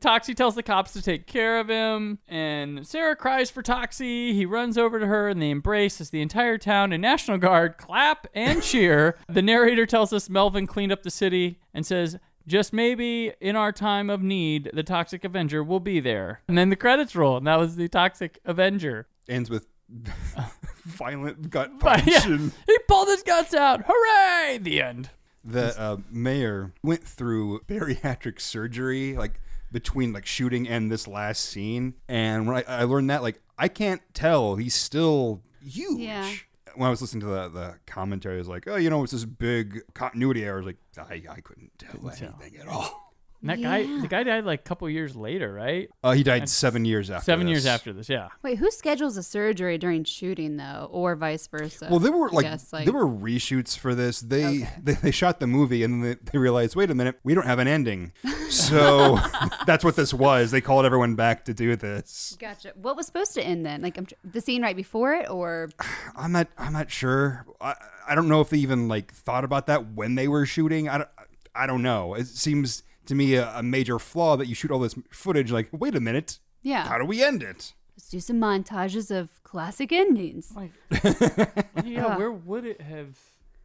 Toxie 0.00 0.34
tells 0.34 0.54
the 0.54 0.62
cops 0.62 0.92
to 0.94 1.02
take 1.02 1.26
care 1.26 1.60
of 1.60 1.68
him, 1.68 2.18
and 2.26 2.86
Sarah 2.86 3.14
cries 3.16 3.50
for 3.50 3.62
Toxie. 3.62 4.32
He 4.32 4.46
runs 4.46 4.78
over 4.78 4.98
to 4.98 5.06
her, 5.06 5.28
and 5.28 5.40
they 5.42 5.50
embrace 5.50 6.00
as 6.00 6.10
the 6.10 6.22
entire 6.22 6.56
town 6.58 6.92
and 6.92 7.02
National 7.02 7.38
Guard 7.38 7.76
clap 7.76 8.26
and 8.34 8.62
cheer. 8.64 9.18
the 9.28 9.42
narrator 9.42 9.86
tells 9.86 10.12
us 10.12 10.30
Melvin 10.30 10.66
cleaned 10.66 10.92
up 10.92 11.02
the 11.02 11.10
city 11.10 11.58
and 11.74 11.84
says, 11.84 12.18
just 12.46 12.72
maybe 12.72 13.32
in 13.40 13.54
our 13.54 13.70
time 13.70 14.08
of 14.10 14.22
need, 14.22 14.70
the 14.72 14.82
Toxic 14.82 15.22
Avenger 15.24 15.62
will 15.62 15.78
be 15.80 16.00
there. 16.00 16.40
And 16.48 16.56
then 16.56 16.70
the 16.70 16.76
credits 16.76 17.14
roll, 17.14 17.36
and 17.36 17.46
that 17.46 17.58
was 17.60 17.76
the 17.76 17.86
Toxic 17.88 18.38
Avenger. 18.46 19.06
Ends 19.28 19.50
with 19.50 19.66
violent 20.84 21.50
gut 21.50 21.70
punch. 21.80 22.06
yeah, 22.06 22.20
he 22.66 22.78
pulled 22.88 23.08
his 23.08 23.22
guts 23.22 23.54
out. 23.54 23.82
Hooray! 23.86 24.58
The 24.58 24.80
end. 24.82 25.10
the 25.44 25.78
uh, 25.80 25.96
mayor 26.10 26.72
went 26.82 27.04
through 27.04 27.60
bariatric 27.68 28.40
surgery 28.40 29.16
like 29.16 29.40
between 29.72 30.12
like 30.12 30.26
shooting 30.26 30.68
and 30.68 30.90
this 30.90 31.06
last 31.06 31.44
scene. 31.44 31.94
And 32.08 32.46
when 32.46 32.56
I, 32.56 32.64
I 32.66 32.84
learned 32.84 33.10
that 33.10 33.22
like 33.22 33.40
i 33.58 33.68
can't 33.68 34.02
tell. 34.14 34.56
He's 34.56 34.74
still 34.74 35.42
huge. 35.62 36.00
Yeah. 36.00 36.30
when 36.74 36.86
i 36.86 36.90
was 36.90 37.00
listening 37.02 37.20
to 37.20 37.26
the, 37.26 37.48
the 37.48 37.74
commentary 37.86 38.36
i 38.36 38.38
was 38.38 38.48
like 38.48 38.66
oh 38.66 38.76
you 38.76 38.88
know 38.88 39.02
it's 39.02 39.12
this 39.12 39.24
big 39.24 39.82
continuity 39.94 40.44
error. 40.44 40.62
I 40.62 40.64
was 40.64 40.66
like 40.66 40.76
i, 41.10 41.22
I 41.34 41.40
couldn't 41.40 41.70
tell 41.78 41.90
anything 42.10 42.56
at 42.60 42.68
all 42.68 43.09
And 43.40 43.50
that 43.50 43.62
guy, 43.62 43.82
the 44.00 44.06
guy 44.08 44.22
died 44.22 44.44
like 44.44 44.60
a 44.60 44.62
couple 44.62 44.88
years 44.90 45.16
later, 45.16 45.52
right? 45.52 45.88
uh, 46.04 46.12
he 46.12 46.22
died 46.22 46.42
That's 46.42 46.52
seven 46.52 46.84
years 46.84 47.10
after 47.10 47.24
Seven 47.24 47.46
this. 47.46 47.52
years 47.52 47.66
after 47.66 47.92
this, 47.92 48.08
yeah. 48.08 48.28
Wait, 48.42 48.58
who 48.58 48.70
schedules 48.70 49.16
a 49.16 49.22
surgery 49.22 49.78
during 49.78 50.04
shooting 50.04 50.56
though, 50.58 50.88
or 50.90 51.16
vice 51.16 51.46
versa? 51.46 51.88
Well, 51.90 52.00
there 52.00 52.12
were 52.12 52.28
like, 52.30 52.44
guess, 52.44 52.72
like 52.72 52.84
there 52.84 52.92
were 52.94 53.08
reshoots 53.08 53.78
for 53.78 53.94
this. 53.94 54.20
They 54.20 54.68
they, 54.82 54.92
they 54.94 55.10
shot 55.10 55.40
the 55.40 55.46
movie 55.46 55.82
and 55.82 55.94
then 55.94 56.10
they, 56.22 56.30
they 56.32 56.38
realized, 56.38 56.76
wait 56.76 56.90
a 56.90 56.94
minute, 56.94 57.18
we 57.24 57.34
don't 57.34 57.46
have 57.46 57.58
an 57.58 57.68
ending. 57.68 58.12
So 58.50 59.16
that's 59.66 59.84
what 59.84 59.94
this 59.94 60.12
was. 60.12 60.50
They 60.50 60.60
called 60.60 60.84
everyone 60.84 61.14
back 61.14 61.44
to 61.44 61.54
do 61.54 61.76
this. 61.76 62.36
Gotcha. 62.40 62.72
What 62.74 62.96
was 62.96 63.06
supposed 63.06 63.32
to 63.34 63.42
end 63.42 63.64
then? 63.64 63.80
Like 63.80 63.96
I'm 63.96 64.06
tr- 64.06 64.14
the 64.24 64.40
scene 64.40 64.60
right 64.60 64.74
before 64.74 65.14
it, 65.14 65.30
or 65.30 65.70
I'm 66.16 66.32
not 66.32 66.48
I'm 66.58 66.72
not 66.72 66.90
sure. 66.90 67.46
I, 67.60 67.76
I 68.08 68.16
don't 68.16 68.26
know 68.26 68.40
if 68.40 68.50
they 68.50 68.58
even 68.58 68.88
like 68.88 69.12
thought 69.14 69.44
about 69.44 69.68
that 69.68 69.92
when 69.92 70.16
they 70.16 70.26
were 70.26 70.46
shooting. 70.46 70.88
I 70.88 70.98
don't 70.98 71.08
I 71.54 71.66
don't 71.66 71.82
know. 71.82 72.14
It 72.14 72.26
seems 72.26 72.82
to 73.06 73.14
me 73.14 73.34
a, 73.34 73.50
a 73.58 73.62
major 73.62 73.98
flaw 73.98 74.36
that 74.36 74.46
you 74.46 74.54
shoot 74.54 74.70
all 74.70 74.78
this 74.80 74.94
footage. 75.10 75.50
Like, 75.52 75.68
wait 75.72 75.94
a 75.94 76.00
minute, 76.00 76.38
yeah. 76.62 76.86
how 76.86 76.98
do 76.98 77.04
we 77.04 77.22
end 77.22 77.42
it? 77.42 77.74
Let's 77.96 78.08
do 78.08 78.20
some 78.20 78.40
montages 78.40 79.10
of 79.10 79.42
classic 79.42 79.92
endings. 79.92 80.52
like 80.56 80.70
Yeah, 81.84 82.16
where 82.16 82.30
would 82.32 82.64
it 82.64 82.80
have? 82.80 83.18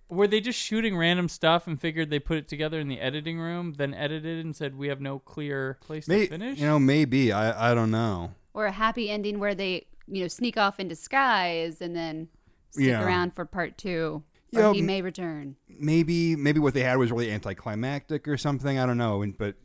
Were 0.09 0.27
they 0.27 0.39
just 0.39 0.59
shooting 0.59 0.95
random 0.95 1.27
stuff 1.29 1.65
and 1.67 1.79
figured 1.81 2.09
they 2.09 2.19
put 2.19 2.37
it 2.37 2.47
together 2.47 2.79
in 2.79 2.87
the 2.87 2.99
editing 2.99 3.39
room, 3.39 3.73
then 3.77 3.93
edited 3.93 4.43
and 4.45 4.55
said 4.55 4.77
we 4.77 4.87
have 4.87 5.01
no 5.01 5.19
clear 5.19 5.77
place 5.81 6.07
May, 6.07 6.25
to 6.25 6.27
finish? 6.27 6.59
you 6.59 6.65
know, 6.67 6.77
maybe 6.79 7.31
I 7.31 7.71
I 7.71 7.73
don't 7.75 7.91
know. 7.91 8.31
Or 8.53 8.67
a 8.67 8.71
happy 8.71 9.09
ending 9.09 9.39
where 9.39 9.55
they, 9.55 9.87
you 10.07 10.21
know, 10.21 10.27
sneak 10.27 10.57
off 10.57 10.79
in 10.79 10.87
disguise 10.87 11.81
and 11.81 11.95
then 11.95 12.27
stick 12.71 12.85
Yeah. 12.87 13.03
around 13.05 13.33
for 13.35 13.45
part 13.45 13.77
two. 13.77 14.23
Yeah, 14.55 14.69
or 14.69 14.73
he 14.73 14.81
may 14.81 15.01
return. 15.01 15.55
maybe 15.67 16.35
maybe 16.35 16.59
what 16.59 16.73
they 16.73 16.81
had 16.83 16.97
was 16.97 17.11
really 17.11 17.31
anticlimactic 17.31 18.27
or 18.27 18.37
something. 18.37 18.79
I 18.79 18.85
don't 18.85 18.97
know. 18.97 19.21
And 19.21 19.37
but 19.37 19.55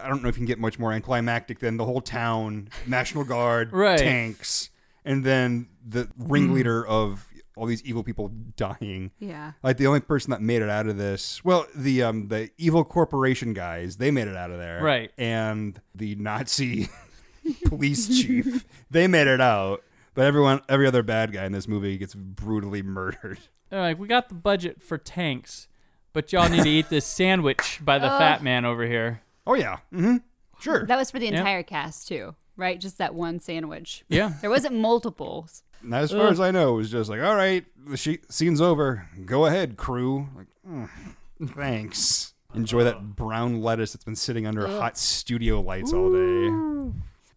I 0.00 0.08
don't 0.08 0.22
know 0.22 0.28
if 0.28 0.36
you 0.36 0.40
can 0.40 0.46
get 0.46 0.58
much 0.58 0.78
more 0.78 0.92
anticlimactic 0.92 1.58
than 1.60 1.76
the 1.76 1.84
whole 1.84 2.00
town, 2.00 2.68
National 2.86 3.24
Guard, 3.24 3.72
Right. 3.72 3.98
tanks, 3.98 4.70
and 5.04 5.24
then 5.24 5.68
the 5.86 6.08
ringleader 6.18 6.86
of 6.86 7.26
all 7.56 7.66
these 7.66 7.84
evil 7.84 8.02
people 8.02 8.32
dying. 8.56 9.12
Yeah. 9.20 9.52
Like 9.62 9.76
the 9.76 9.86
only 9.86 10.00
person 10.00 10.32
that 10.32 10.42
made 10.42 10.60
it 10.60 10.68
out 10.68 10.88
of 10.88 10.96
this, 10.96 11.44
well, 11.44 11.66
the 11.74 12.02
um 12.02 12.26
the 12.28 12.50
evil 12.58 12.84
corporation 12.84 13.52
guys, 13.52 13.96
they 13.98 14.10
made 14.10 14.26
it 14.28 14.36
out 14.36 14.50
of 14.50 14.58
there, 14.58 14.82
Right. 14.82 15.12
And 15.16 15.80
the 15.94 16.16
Nazi 16.16 16.88
police 17.66 18.08
chief. 18.08 18.64
They 18.90 19.06
made 19.06 19.26
it 19.28 19.40
out, 19.40 19.82
but 20.14 20.24
everyone, 20.24 20.62
every 20.68 20.86
other 20.86 21.02
bad 21.04 21.32
guy 21.32 21.44
in 21.44 21.52
this 21.52 21.68
movie 21.68 21.96
gets 21.96 22.14
brutally 22.14 22.82
murdered. 22.96 23.38
They're 23.70 23.80
like, 23.80 23.98
we 23.98 24.06
got 24.06 24.28
the 24.28 24.34
budget 24.34 24.82
for 24.82 24.98
tanks, 24.98 25.68
but 26.12 26.32
y'all 26.32 26.48
need 26.48 26.62
to 26.62 26.70
eat 26.70 26.88
this 26.90 27.06
sandwich 27.06 27.80
by 27.82 27.98
the 27.98 28.06
Ugh. 28.06 28.18
fat 28.20 28.42
man 28.42 28.64
over 28.64 28.86
here. 28.86 29.22
Oh 29.46 29.54
yeah, 29.54 29.78
mm-hmm. 29.92 30.16
sure. 30.60 30.86
That 30.86 30.96
was 30.96 31.10
for 31.10 31.18
the 31.18 31.26
Yeah. 31.26 31.38
entire 31.38 31.62
cast 31.62 32.08
too, 32.08 32.34
right? 32.56 32.80
Just 32.80 32.98
that 32.98 33.14
one 33.14 33.40
sandwich. 33.40 34.04
Yeah. 34.08 34.34
There 34.40 34.50
wasn't 34.50 34.74
multiples. 34.76 35.62
And 35.82 35.94
as 35.94 36.12
far 36.12 36.28
as 36.28 36.40
I 36.40 36.50
know, 36.50 36.74
it 36.74 36.76
was 36.76 36.90
just 36.90 37.10
like, 37.10 37.20
all 37.20 37.34
right, 37.36 37.64
the 37.86 37.96
she- 37.98 38.20
scene's 38.30 38.60
over. 38.60 39.06
Go 39.26 39.44
ahead, 39.46 39.76
crew. 39.76 40.28
Like, 40.34 40.46
mm, 40.66 40.88
thanks. 41.54 42.32
Enjoy 42.54 42.84
that 42.84 43.16
brown 43.16 43.60
lettuce 43.60 43.92
that's 43.92 44.04
been 44.04 44.16
sitting 44.16 44.46
under 44.46 44.66
Ugh. 44.66 44.80
hot 44.80 44.96
studio 44.96 45.60
lights 45.60 45.92
all 45.92 46.10
day. 46.12 46.73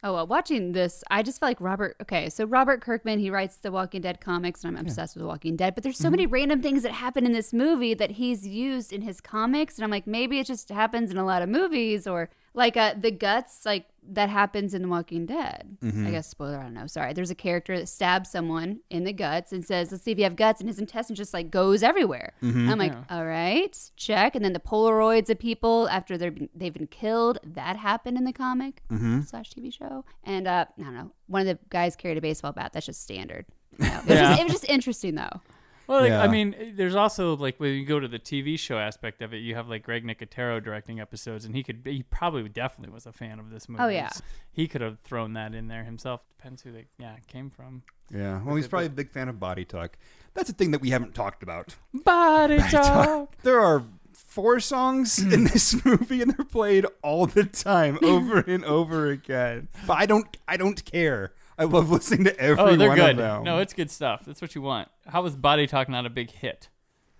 Oh 0.03 0.13
well, 0.13 0.27
watching 0.27 0.73
this, 0.73 1.03
I 1.09 1.23
just 1.23 1.39
felt 1.39 1.49
like 1.49 1.61
Robert. 1.61 1.95
Okay, 2.01 2.29
so 2.29 2.45
Robert 2.45 2.81
Kirkman, 2.81 3.19
he 3.19 3.29
writes 3.29 3.57
the 3.57 3.71
Walking 3.71 4.01
Dead 4.01 4.21
comics, 4.21 4.63
and 4.63 4.77
I'm 4.77 4.85
obsessed 4.85 5.15
with 5.15 5.23
The 5.23 5.27
Walking 5.27 5.55
Dead. 5.55 5.73
But 5.73 5.83
there's 5.83 5.97
so 5.97 6.05
mm-hmm. 6.05 6.11
many 6.11 6.25
random 6.27 6.61
things 6.61 6.83
that 6.83 6.91
happen 6.91 7.25
in 7.25 7.31
this 7.31 7.51
movie 7.51 7.93
that 7.95 8.11
he's 8.11 8.45
used 8.45 8.93
in 8.93 9.01
his 9.01 9.19
comics, 9.19 9.77
and 9.77 9.83
I'm 9.83 9.89
like, 9.89 10.05
maybe 10.05 10.39
it 10.39 10.45
just 10.45 10.69
happens 10.69 11.09
in 11.09 11.17
a 11.17 11.25
lot 11.25 11.41
of 11.41 11.49
movies, 11.49 12.05
or 12.05 12.29
like 12.57 12.75
uh, 12.75 12.95
the 12.99 13.11
guts, 13.11 13.65
like 13.65 13.85
that 14.09 14.29
happens 14.29 14.73
in 14.73 14.81
The 14.81 14.87
Walking 14.87 15.25
Dead. 15.25 15.77
Mhm. 15.81 16.07
I 16.07 16.11
guess 16.11 16.27
spoiler. 16.27 16.57
I 16.59 16.63
don't 16.63 16.73
know. 16.73 16.87
Sorry. 16.87 17.13
There's 17.13 17.29
a 17.29 17.35
character 17.35 17.77
that 17.77 17.87
stabs 17.87 18.29
someone 18.31 18.79
in 18.89 19.03
the 19.03 19.13
guts 19.13 19.51
and 19.53 19.63
says, 19.63 19.91
"Let's 19.91 20.03
see 20.03 20.11
if 20.11 20.17
you 20.17 20.23
have 20.23 20.35
guts," 20.35 20.59
and 20.59 20.67
his 20.69 20.79
intestine 20.79 21.15
just 21.15 21.33
like 21.33 21.51
goes 21.51 21.83
everywhere. 21.83 22.33
Mhm. 22.41 22.69
I'm 22.69 22.77
like, 22.79 22.93
Yeah. 22.93 23.03
all 23.17 23.25
right, 23.25 23.77
check. 23.95 24.35
And 24.35 24.43
then 24.43 24.53
the 24.53 24.59
Polaroids 24.59 25.29
of 25.29 25.39
people 25.39 25.87
after 25.89 26.17
they've 26.17 26.33
been, 26.33 26.49
they've 26.55 26.73
been 26.73 26.87
killed 26.87 27.37
that 27.43 27.77
happened 27.77 28.17
in 28.17 28.23
the 28.23 28.33
comic 28.33 28.81
Mhm. 28.91 29.25
slash 29.27 29.49
TV 29.51 29.69
show. 29.71 30.03
And 30.23 30.47
uh, 30.47 30.65
I 30.77 30.81
don't 30.83 30.93
know, 30.95 31.11
one 31.27 31.41
of 31.41 31.47
the 31.47 31.59
guys 31.69 31.95
carried 31.95 32.17
a 32.17 32.21
baseball 32.21 32.53
bat. 32.53 32.71
That's 32.73 32.85
just 32.87 33.01
standard. 33.01 33.45
You 33.79 33.85
know, 33.85 33.97
it, 33.99 34.05
was 34.05 34.09
Yeah. 34.09 34.29
just, 34.29 34.39
it 34.39 34.43
was 34.45 34.53
just 34.53 34.69
interesting 34.69 35.15
though. 35.15 35.41
Well, 35.87 36.01
like, 36.01 36.11
I 36.11 36.27
mean, 36.27 36.73
there's 36.75 36.95
also 36.95 37.35
like 37.37 37.59
when 37.59 37.73
you 37.73 37.85
go 37.85 37.99
to 37.99 38.07
the 38.07 38.19
TV 38.19 38.59
show 38.59 38.77
aspect 38.77 39.21
of 39.21 39.33
it, 39.33 39.37
you 39.37 39.55
have 39.55 39.69
like 39.69 39.83
Greg 39.83 40.05
Nicotero 40.05 40.61
directing 40.61 40.99
episodes, 40.99 41.45
and 41.45 41.55
he 41.55 41.63
could 41.63 41.81
he 41.85 42.03
probably 42.03 42.49
definitely 42.49 42.93
was 42.93 43.05
a 43.05 43.13
fan 43.13 43.39
of 43.39 43.49
this 43.49 43.69
movie. 43.69 43.83
Oh, 43.83 43.87
yeah. 43.87 44.09
he 44.51 44.67
could 44.67 44.81
have 44.81 44.99
thrown 44.99 45.33
that 45.33 45.55
in 45.55 45.67
there 45.67 45.85
himself. 45.85 46.21
Depends 46.37 46.61
who 46.61 46.71
they 46.73 46.85
yeah 46.99 47.15
came 47.27 47.49
from. 47.49 47.83
Yeah, 48.13 48.41
well, 48.43 48.55
he's 48.55 48.67
probably 48.67 48.87
a 48.87 48.91
big 48.91 49.11
fan 49.11 49.29
of 49.29 49.39
body 49.39 49.65
talk. 49.65 49.97
That's 50.33 50.49
a 50.49 50.53
thing 50.53 50.71
that 50.71 50.81
we 50.81 50.91
haven't 50.91 51.15
talked 51.15 51.41
about. 51.43 51.75
Body 51.93 52.59
talk. 52.59 53.35
There 53.43 53.59
are 53.59 53.83
four 54.13 54.59
songs 54.59 55.19
in 55.33 55.45
this 55.45 55.83
movie, 55.85 56.21
and 56.21 56.33
they're 56.33 56.45
played 56.45 56.85
all 57.01 57.25
the 57.25 57.43
time, 57.43 57.97
over 58.03 58.39
and 58.39 58.63
over 58.65 59.09
again. 59.09 59.69
But 59.85 59.97
I 59.97 60.05
don't, 60.05 60.37
I 60.47 60.57
don't 60.57 60.83
care. 60.85 61.33
I 61.57 61.63
love 61.63 61.89
listening 61.89 62.25
to 62.25 62.39
every 62.39 62.63
oh, 62.63 62.75
they're 62.75 62.89
one 62.89 62.97
good. 62.97 63.09
of 63.11 63.17
them. 63.17 63.43
No, 63.43 63.59
it's 63.59 63.73
good 63.73 63.89
stuff. 63.89 64.23
That's 64.25 64.41
what 64.41 64.53
you 64.55 64.61
want. 64.61 64.89
How 65.07 65.21
was 65.23 65.35
Body 65.35 65.65
Talk 65.67 65.89
not 65.89 66.05
a 66.05 66.09
big 66.09 66.29
hit? 66.31 66.69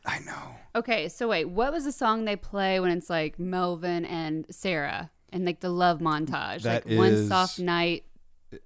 I 0.05 0.19
know. 0.19 0.55
Okay, 0.75 1.09
so 1.09 1.27
wait, 1.27 1.45
what 1.45 1.73
was 1.73 1.83
the 1.83 1.91
song 1.91 2.25
they 2.25 2.35
play 2.35 2.79
when 2.79 2.91
it's 2.91 3.09
like 3.09 3.39
Melvin 3.39 4.05
and 4.05 4.45
Sarah 4.49 5.11
and 5.33 5.45
like 5.45 5.59
the 5.59 5.69
love 5.69 5.99
montage, 5.99 6.61
That 6.61 6.88
like 6.88 6.97
one 6.97 7.27
soft 7.27 7.59
night. 7.59 8.05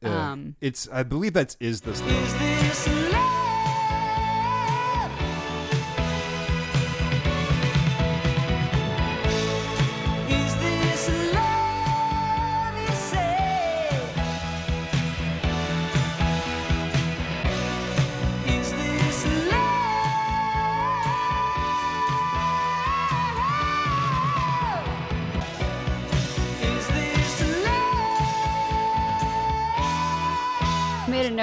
Uh, 0.04 0.10
Um, 0.10 0.56
it's, 0.62 0.88
I 0.92 1.04
believe 1.04 1.34
that's 1.34 1.58
is 1.60 1.82
this. 1.82 2.02
Love. 2.02 2.12
Is 2.12 3.21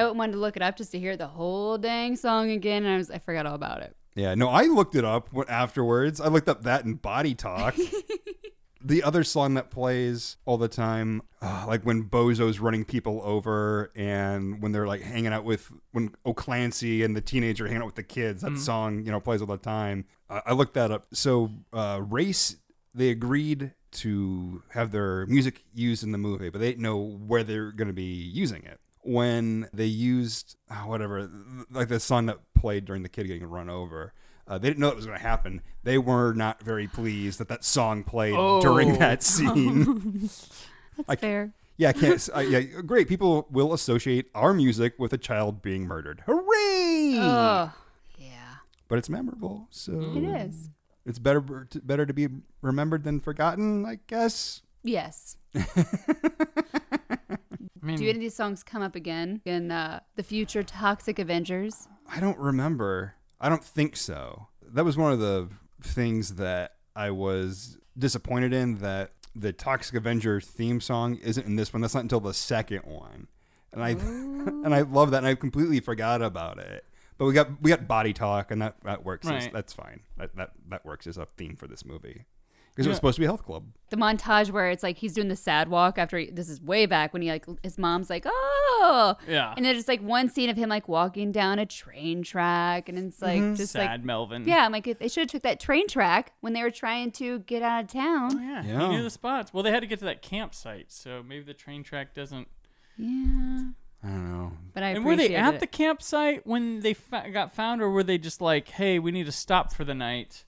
note 0.01 0.11
and 0.11 0.19
wanted 0.19 0.33
to 0.33 0.39
look 0.39 0.57
it 0.57 0.63
up 0.63 0.77
just 0.77 0.93
to 0.93 0.99
hear 0.99 1.17
the 1.17 1.27
whole 1.27 1.79
dang 1.79 2.17
song 2.17 2.51
again, 2.51 2.85
and 2.85 2.95
I 2.95 2.97
was 2.97 3.11
I 3.11 3.19
forgot 3.19 3.47
all 3.47 3.55
about 3.55 3.83
it. 3.83 3.95
Yeah, 4.15 4.35
no, 4.35 4.49
I 4.49 4.63
looked 4.65 4.95
it 4.97 5.05
up 5.05 5.33
what- 5.33 5.49
afterwards. 5.49 6.21
I 6.21 6.29
looked 6.29 6.49
up 6.49 6.63
that 6.65 6.85
in 6.85 6.95
Body 6.95 7.35
Talk. 7.35 7.77
the 8.85 9.03
other 9.03 9.25
song 9.25 9.55
that 9.55 9.71
plays 9.71 10.37
all 10.45 10.57
the 10.57 10.69
time, 10.69 11.23
uh, 11.43 11.65
like 11.67 11.83
when 11.85 12.05
Bozo's 12.05 12.59
running 12.61 12.85
people 12.85 13.21
over 13.25 13.91
and 13.97 14.63
when 14.63 14.73
they're 14.73 14.87
like 14.87 15.03
hanging 15.03 15.33
out 15.33 15.45
with, 15.45 15.71
when 15.93 16.15
O'Clancy 16.25 17.03
and 17.03 17.17
the 17.17 17.21
teenager 17.21 17.67
hanging 17.67 17.83
out 17.83 17.87
with 17.87 17.97
the 17.97 18.03
kids, 18.05 18.43
that 18.43 18.53
Mhm. 18.53 18.59
song, 18.59 19.05
you 19.05 19.11
know, 19.11 19.21
plays 19.21 19.41
all 19.41 19.47
the 19.49 19.57
time. 19.57 20.05
I, 20.31 20.43
I 20.47 20.53
looked 20.53 20.75
that 20.75 20.91
up. 20.93 21.07
So, 21.13 21.51
uh, 21.73 22.01
Race, 22.09 22.57
they 22.95 23.11
agreed 23.11 23.73
to 23.91 24.63
have 24.71 24.91
their 24.93 25.27
music 25.27 25.65
used 25.75 26.03
in 26.05 26.13
the 26.13 26.19
movie, 26.19 26.49
but 26.51 26.61
they 26.61 26.69
didn't 26.69 26.83
know 26.83 26.99
where 26.99 27.43
they're 27.43 27.73
going 27.73 27.89
to 27.89 27.95
be 27.95 28.03
using 28.05 28.63
it. 28.65 28.81
When 29.03 29.69
they 29.73 29.87
used 29.87 30.57
uh, 30.71 30.75
whatever, 30.85 31.31
like 31.71 31.89
the 31.89 32.01
song 32.01 32.27
that 32.27 32.39
played 32.55 32.85
during 32.85 33.03
the 33.03 33.09
kid 33.09 33.27
getting 33.27 33.47
run 33.47 33.71
over, 33.71 34.13
uh, 34.47 34.59
they 34.59 34.69
didn't 34.69 34.81
know 34.81 34.89
it 34.89 34.97
was 34.97 35.07
going 35.07 35.17
to 35.19 35.23
happen. 35.23 35.63
They 35.85 35.99
were 35.99 36.33
not 36.35 36.63
very 36.63 36.87
pleased 36.89 37.39
that 37.39 37.49
that 37.49 37.65
song 37.65 38.03
played 38.05 38.35
during 38.61 38.93
Oh. 38.93 38.97
that 38.97 39.23
scene. 39.23 40.21
That's 40.97 41.09
I- 41.09 41.17
fair. 41.17 41.53
Yeah, 41.77 41.91
I 41.91 41.93
can't. 41.93 42.15
s- 42.15 42.29
uh, 42.35 42.41
yeah, 42.41 42.59
great. 42.61 43.07
People 43.09 43.47
will 43.53 43.73
associate 43.73 44.29
our 44.35 44.53
music 44.53 44.95
with 44.99 45.13
a 45.13 45.19
child 45.19 45.63
being 45.63 45.87
murdered. 45.87 46.25
Hooray! 46.27 47.13
Yeah, 47.15 47.71
But 48.89 48.99
it's 48.99 49.09
memorable, 49.09 49.69
so 49.71 49.93
It 50.17 50.25
is. 50.25 50.71
It's 51.07 51.21
better 51.21 51.41
better 51.41 52.05
to 52.05 52.13
be 52.13 52.27
remembered 52.63 53.05
than 53.05 53.21
forgotten, 53.21 53.87
I 53.87 54.01
guess. 54.09 54.63
Yes. 54.83 55.37
mean- 57.83 57.97
Do 57.97 58.05
any 58.05 58.11
of 58.11 58.21
these 58.21 58.35
songs 58.35 58.63
come 58.63 58.83
up 58.83 58.95
again 58.95 59.41
in 59.45 59.71
uh, 59.71 60.01
the 60.17 60.23
future 60.23 60.63
Toxic 60.63 61.19
Avengers? 61.19 61.89
I 62.11 62.21
don't 62.21 62.39
remember. 62.39 63.15
I 63.41 63.49
don't 63.49 63.65
think 63.65 63.97
so. 63.97 64.49
That 64.63 64.85
was 64.85 64.97
one 64.97 65.13
of 65.13 65.19
the 65.21 65.49
things 65.83 66.35
that 66.37 66.75
I 66.97 67.11
was 67.11 67.79
disappointed 67.97 68.53
in 68.53 68.79
that 68.79 69.13
the 69.35 69.53
Toxic 69.53 69.95
Avenger 69.95 70.41
theme 70.41 70.81
song 70.81 71.17
isn't 71.17 71.47
in 71.47 71.57
this 71.57 71.73
one. 71.73 71.81
That's 71.83 71.95
not 71.95 72.03
until 72.03 72.21
the 72.21 72.35
second 72.35 72.81
one. 72.85 73.29
And 73.73 73.83
I 73.85 73.91
and 73.91 74.75
I 74.75 74.81
love 74.83 75.11
that 75.13 75.19
and 75.19 75.27
I 75.27 75.35
completely 75.35 75.81
forgot 75.81 76.23
about 76.23 76.59
it. 76.59 76.85
But 77.19 77.27
we 77.27 77.33
got 77.35 77.61
we 77.63 77.71
got 77.71 77.87
body 77.87 78.13
talk 78.13 78.51
and 78.51 78.61
that 78.63 78.77
that 78.85 79.05
works. 79.05 79.29
as- 79.29 79.49
that's 79.53 79.73
fine. 79.73 80.01
That 80.17 80.35
that 80.37 80.53
that 80.71 80.85
works 80.85 81.07
as 81.07 81.19
a 81.19 81.27
theme 81.37 81.55
for 81.57 81.67
this 81.69 81.85
movie. 81.85 82.25
Because 82.79 82.87
it 82.87 82.91
was 82.91 82.97
supposed 82.97 83.17
to 83.17 83.21
be 83.21 83.25
a 83.25 83.29
health 83.29 83.45
club. 83.45 83.65
The 83.91 83.97
montage 83.97 84.51
where 84.53 84.71
it's 84.71 84.83
like 84.85 84.99
he's 84.99 85.13
doing 85.13 85.27
the 85.29 85.35
sad 85.37 85.69
walk 85.69 85.99
after 85.99 86.17
he, 86.17 86.31
this 86.31 86.49
is 86.49 86.61
way 86.63 86.87
back 86.87 87.13
when 87.13 87.23
he 87.23 87.29
like 87.29 87.45
his 87.65 87.77
mom's 87.77 88.09
like 88.09 88.25
oh 88.27 89.17
Yeah. 89.27 89.53
and 89.57 89.65
there's 89.67 89.79
just 89.79 89.89
like 89.89 90.01
one 90.01 90.29
scene 90.29 90.49
of 90.49 90.57
him 90.57 90.69
like 90.69 90.87
walking 90.89 91.33
down 91.33 91.59
a 91.59 91.67
train 91.67 92.23
track 92.23 92.89
and 92.89 92.97
it's 92.99 93.21
like 93.21 93.41
Mhm. 93.43 93.57
just 93.57 93.73
Sad 93.73 93.91
like 93.91 94.05
Melvin. 94.05 94.45
yeah 94.47 94.65
I'm 94.65 94.71
like 94.73 94.87
if 94.87 94.99
they 95.01 95.09
should 95.09 95.23
have 95.23 95.31
took 95.31 95.43
that 95.43 95.59
train 95.59 95.89
track 95.89 96.33
when 96.41 96.53
they 96.53 96.63
were 96.63 96.71
trying 96.71 97.11
to 97.13 97.41
get 97.41 97.63
out 97.63 97.85
of 97.85 97.91
town 97.91 98.41
Yeah, 98.41 98.63
Yeah. 98.65 98.81
he 98.81 98.89
knew 98.97 99.03
the 99.03 99.11
spots. 99.11 99.53
Well, 99.53 99.63
they 99.65 99.71
had 99.73 99.81
to 99.81 99.87
get 99.89 99.99
to 100.01 100.05
that 100.05 100.23
campsite, 100.23 100.93
so 100.93 101.23
maybe 101.27 101.43
the 101.45 101.55
train 101.55 101.83
track 101.83 102.15
doesn't. 102.15 102.47
yeah 102.97 103.63
I 104.05 104.07
don't 104.09 104.31
know. 104.33 104.53
but 104.75 104.83
I 104.85 104.91
and 104.91 105.05
were 105.05 105.17
they 105.17 105.25
appreciated 105.25 105.45
at 105.45 105.55
it. 105.55 105.61
the 105.61 105.67
campsite 105.67 106.47
when 106.47 106.81
they 106.81 106.95
fa- 106.95 107.27
got 107.33 107.53
found, 107.53 107.83
or 107.83 107.91
were 107.91 108.05
they 108.05 108.17
just 108.19 108.41
like, 108.41 108.69
"Hey, 108.69 109.01
we 109.01 109.11
need 109.11 109.27
to 109.27 109.33
stop 109.33 109.73
for 109.73 109.83
the 109.83 109.95
night"? 109.95 110.45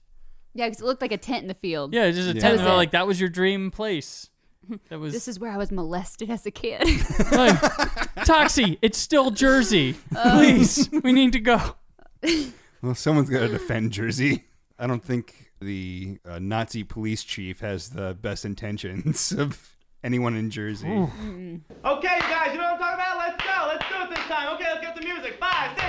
Yeah 0.53 0.67
because 0.67 0.81
it 0.81 0.85
looked 0.85 1.01
like 1.01 1.11
a 1.11 1.17
tent 1.17 1.41
in 1.43 1.47
the 1.47 1.53
field 1.53 1.93
Yeah, 1.93 2.09
just 2.11 2.29
a 2.29 2.33
Yeah. 2.33 2.41
tent. 2.41 2.51
was 2.53 2.61
They're 2.61 2.71
it. 2.71 2.75
Like 2.75 2.91
that 2.91 3.07
was 3.07 3.19
your 3.19 3.29
dream 3.29 3.71
place. 3.71 4.29
That 4.89 4.99
was 4.99 5.11
this 5.13 5.27
is 5.27 5.39
where 5.39 5.51
I 5.51 5.57
was 5.57 5.71
molested 5.71 6.29
as 6.29 6.45
a 6.45 6.51
kid 6.51 6.81
like, 7.31 7.55
Toxie. 8.25 8.77
It's 8.81 8.97
still 8.97 9.31
Jersey. 9.31 9.95
Please, 10.13 10.87
we 11.03 11.11
need 11.13 11.33
to 11.33 11.39
go. 11.39 11.75
Well, 12.81 12.95
someone's 12.95 13.29
got 13.29 13.39
to 13.39 13.47
defend 13.47 13.91
Jersey. 13.91 14.45
I 14.77 14.87
don't 14.87 15.03
think 15.03 15.51
the 15.59 16.19
uh, 16.25 16.39
Nazi 16.39 16.83
police 16.83 17.23
chief 17.23 17.59
has 17.61 17.89
the 17.89 18.15
best 18.19 18.45
intentions 18.45 19.31
of 19.37 19.75
anyone 20.03 20.35
in 20.35 20.49
Jersey. 20.51 20.87
Okay, 20.87 21.05
you 21.05 21.69
guys, 21.83 22.49
you 22.53 22.57
know 22.57 22.73
what 22.73 22.73
I'm 22.73 22.79
talking 22.79 22.93
about? 22.95 23.17
Let's 23.17 23.43
go. 23.43 23.67
Let's 23.67 23.85
do 23.89 23.95
it 24.03 24.09
this 24.15 24.25
time. 24.27 24.55
Okay, 24.55 24.65
let's 24.71 24.81
get 24.85 24.95
the 24.95 25.01
music. 25.01 25.37
Five, 25.39 25.71
six, 25.77 25.80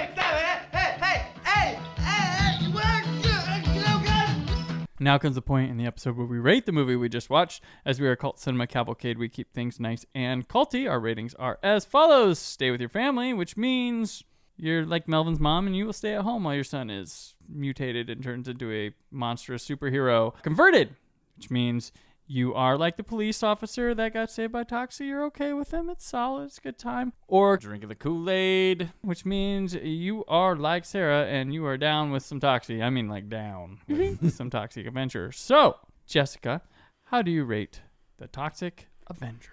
Now 5.03 5.19
comes 5.19 5.35
the 5.35 5.43
point 5.43 5.69
in 5.69 5.79
the 5.79 5.85
episode 5.85 6.17
where 6.17 6.29
we 6.29 6.39
rate 6.39 6.65
the 6.65 6.71
movie 6.71 6.95
we 6.95 7.09
just 7.09 7.29
watched. 7.29 7.61
As 7.85 8.01
we 8.01 8.07
are 8.07 8.15
Cult 8.15 8.39
Cinema 8.39 8.69
Cavalcade, 8.69 9.19
we 9.19 9.29
keep 9.29 9.53
things 9.53 9.81
nice 9.81 10.07
and 10.15 10.47
culty. 10.47 10.89
Our 10.89 11.01
ratings 11.01 11.35
are 11.35 11.59
as 11.61 11.85
follows 11.85 12.39
Stay 12.39 12.71
with 12.71 12.79
your 12.79 12.89
family, 12.89 13.35
which 13.35 13.57
means 13.57 14.23
you're 14.57 14.87
like 14.87 15.09
Melvin's 15.09 15.41
mom 15.41 15.67
and 15.67 15.75
you 15.77 15.87
will 15.87 15.93
stay 15.93 16.15
at 16.15 16.23
home 16.23 16.45
while 16.45 16.55
your 16.55 16.63
son 16.63 16.89
is 16.89 17.35
mutated 17.49 18.11
and 18.11 18.23
turns 18.23 18.47
into 18.47 18.71
a 18.71 18.95
monstrous 19.11 19.67
superhero. 19.69 20.41
Converted, 20.43 20.95
which 21.37 21.51
means 21.51 21.91
you 22.27 22.55
are 22.55 22.79
like 22.79 22.97
the 22.97 23.05
police 23.05 23.43
officer 23.43 23.95
that 23.95 24.15
got 24.15 24.31
saved 24.31 24.53
by 24.53 24.65
Toxie. 24.65 25.07
You're 25.07 25.25
okay 25.27 25.53
with 25.53 25.73
him. 25.73 25.91
It's 25.91 26.07
solid. 26.07 26.45
It's 26.45 26.59
a 26.59 26.61
good 26.61 26.79
time. 26.79 27.13
Or 27.29 27.57
drinking 27.57 27.89
the 27.89 27.95
Kool 27.95 28.31
Aid, 28.31 28.91
which 29.03 29.25
means 29.25 29.75
you 29.75 30.25
are 30.27 30.57
like 30.57 30.85
Sarah 30.85 31.27
and 31.27 31.53
you 31.53 31.67
are 31.67 31.77
down 31.77 32.11
with 32.11 32.25
some 32.25 32.41
Toxie. 32.41 32.83
I 32.83 32.91
mean, 32.91 33.09
like 33.09 33.29
down 33.29 33.79
with 33.89 34.35
some 34.35 34.51
Toxic 34.51 34.87
Avenger. 34.87 35.33
So, 35.33 35.77
Jessica, 36.07 36.63
how 37.05 37.23
do 37.23 37.31
you 37.31 37.45
rate 37.45 37.83
the 38.19 38.29
Toxic 38.29 38.89
Avenger? 39.09 39.53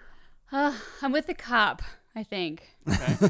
Uh, 0.52 0.74
I'm 1.02 1.12
with 1.12 1.26
the 1.26 1.34
cop. 1.34 1.82
I 2.16 2.24
think. 2.24 2.68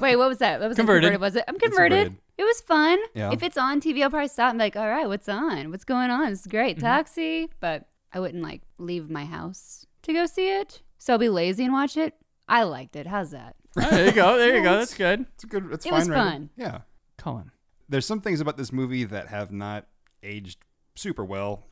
Wait, 0.00 0.16
what 0.16 0.28
was 0.28 0.38
that? 0.38 0.58
What 0.58 0.68
was 0.68 0.78
it? 0.78 0.80
Converted. 0.80 1.20
Was 1.20 1.36
it? 1.36 1.44
I'm 1.46 1.58
converted. 1.58 1.98
converted. 1.98 2.16
It 2.38 2.44
was 2.44 2.62
fun. 2.62 2.98
Yeah. 3.14 3.30
If 3.30 3.42
it's 3.42 3.58
on 3.58 3.78
TV, 3.80 4.02
I'll 4.02 4.08
probably 4.08 4.28
stop 4.28 4.50
and 4.50 4.58
be 4.58 4.64
like, 4.64 4.76
all 4.76 4.88
right, 4.88 5.06
what's 5.06 5.28
on? 5.28 5.70
What's 5.70 5.84
going 5.84 6.10
on? 6.10 6.32
It's 6.32 6.46
great. 6.46 6.78
Mm-hmm. 6.78 6.86
Toxie. 6.86 7.50
But 7.60 7.89
I 8.12 8.20
wouldn't 8.20 8.42
like 8.42 8.62
leave 8.78 9.08
my 9.10 9.24
house 9.24 9.86
to 10.02 10.12
go 10.12 10.26
see 10.26 10.50
it. 10.50 10.82
So 10.98 11.14
I'll 11.14 11.18
be 11.18 11.28
lazy 11.28 11.64
and 11.64 11.72
watch 11.72 11.96
it. 11.96 12.14
I 12.48 12.64
liked 12.64 12.96
it. 12.96 13.06
How's 13.06 13.30
that? 13.30 13.56
Oh, 13.78 13.88
there 13.90 14.06
you 14.06 14.12
go. 14.12 14.36
There 14.36 14.56
you 14.56 14.62
go. 14.62 14.78
That's 14.78 14.94
good. 14.94 15.26
It's 15.34 15.44
good. 15.44 15.68
It's 15.72 15.86
It 15.86 15.90
fine. 15.90 15.98
was 16.00 16.08
rating. 16.08 16.24
fun. 16.24 16.50
Yeah. 16.56 16.78
Cullen. 17.16 17.52
There's 17.88 18.06
some 18.06 18.20
things 18.20 18.40
about 18.40 18.56
this 18.56 18.72
movie 18.72 19.04
that 19.04 19.28
have 19.28 19.52
not 19.52 19.86
aged 20.22 20.58
super 20.96 21.24
well. 21.24 21.62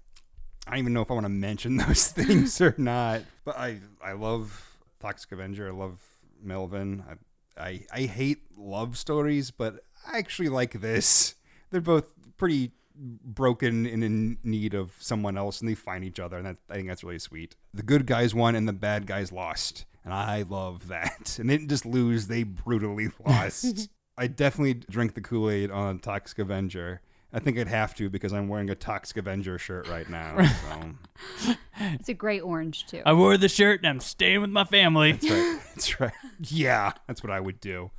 I 0.67 0.73
don't 0.73 0.79
even 0.81 0.93
know 0.93 1.03
if 1.03 1.11
I 1.11 1.15
want 1.15 1.25
to 1.25 1.31
mention 1.31 1.77
those 1.87 2.09
things 2.09 2.61
or 2.61 2.75
not. 2.79 3.23
But 3.45 3.59
I 3.59 3.81
I 4.05 4.13
love 4.13 4.79
Toxic 5.01 5.33
Avenger. 5.33 5.69
I 5.69 5.73
love 5.73 6.01
Melvin. 6.43 7.03
I 7.09 7.15
I, 7.61 7.87
I 7.93 8.01
hate 8.03 8.43
love 8.57 8.97
stories, 8.97 9.51
but 9.51 9.81
I 10.07 10.19
actually 10.19 10.49
like 10.49 10.81
this. 10.81 11.35
They're 11.71 11.81
both 11.81 12.05
pretty 12.37 12.71
broken 12.99 13.87
and 13.87 14.03
in 14.03 14.39
need 14.43 14.75
of 14.75 14.93
someone 14.99 15.37
else, 15.37 15.61
and 15.61 15.69
they 15.69 15.75
find 15.75 16.05
each 16.05 16.21
other, 16.21 16.37
and 16.37 16.47
that, 16.47 16.57
I 16.69 16.75
think 16.75 16.89
that's 16.89 17.05
really 17.05 17.19
sweet. 17.19 17.57
The 17.73 17.83
good 17.83 18.07
guys 18.07 18.35
won, 18.35 18.55
and 18.55 18.69
the 18.69 18.73
bad 18.73 19.07
guys 19.07 19.33
lost, 19.33 19.85
and 20.05 20.13
I 20.13 20.43
love 20.49 20.89
that. 20.89 21.37
And 21.41 21.49
they 21.49 21.57
didn't 21.57 21.71
just 21.71 21.87
lose; 21.87 22.27
they 22.27 22.43
brutally 22.43 23.09
lost. 23.27 23.89
I 24.17 24.27
definitely 24.27 24.75
drink 24.75 25.15
the 25.15 25.21
Kool 25.21 25.51
Aid 25.51 25.71
on 25.71 26.01
Toxic 26.01 26.39
Avenger. 26.41 27.01
I 27.33 27.41
think 27.41 27.59
I'd 27.59 27.69
have 27.69 27.95
to 27.97 28.09
because 28.09 28.33
I'm 28.33 28.49
wearing 28.49 28.71
a 28.71 28.75
Toxic 28.75 29.19
Avenger 29.19 29.59
shirt 29.59 29.87
right 29.89 30.09
now. 30.09 30.43
So. 30.43 31.55
It's 31.81 32.09
a 32.09 32.15
great 32.15 32.41
orange 32.41 32.87
too. 32.87 33.03
I 33.07 33.13
wore 33.13 33.37
the 33.37 33.49
shirt 33.49 33.81
and 33.81 33.89
I'm 33.89 34.01
staying 34.01 34.41
with 34.41 34.51
my 34.51 34.65
family. 34.65 35.13
That's 35.13 35.31
right. 35.31 35.61
That's 35.75 36.01
right. 36.01 36.13
Yeah, 36.41 36.93
that's 37.07 37.23
what 37.23 37.31
I 37.31 37.39
would 37.39 37.61
do. 37.61 37.93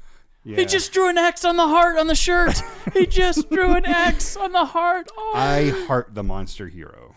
Yeah. 0.50 0.56
He 0.56 0.66
just 0.66 0.92
drew 0.92 1.08
an 1.08 1.18
X 1.20 1.46
on 1.46 1.58
the 1.58 1.68
heart 1.68 2.00
on 2.00 2.08
the 2.08 2.16
shirt. 2.16 2.64
he 2.94 3.06
just 3.06 3.52
drew 3.52 3.76
an 3.76 3.86
X 3.86 4.36
on 4.36 4.52
the 4.52 4.66
heart. 4.66 5.08
Oh. 5.16 5.34
I 5.36 5.70
heart 5.86 6.16
the 6.16 6.24
monster 6.24 6.70
hero. 6.70 7.14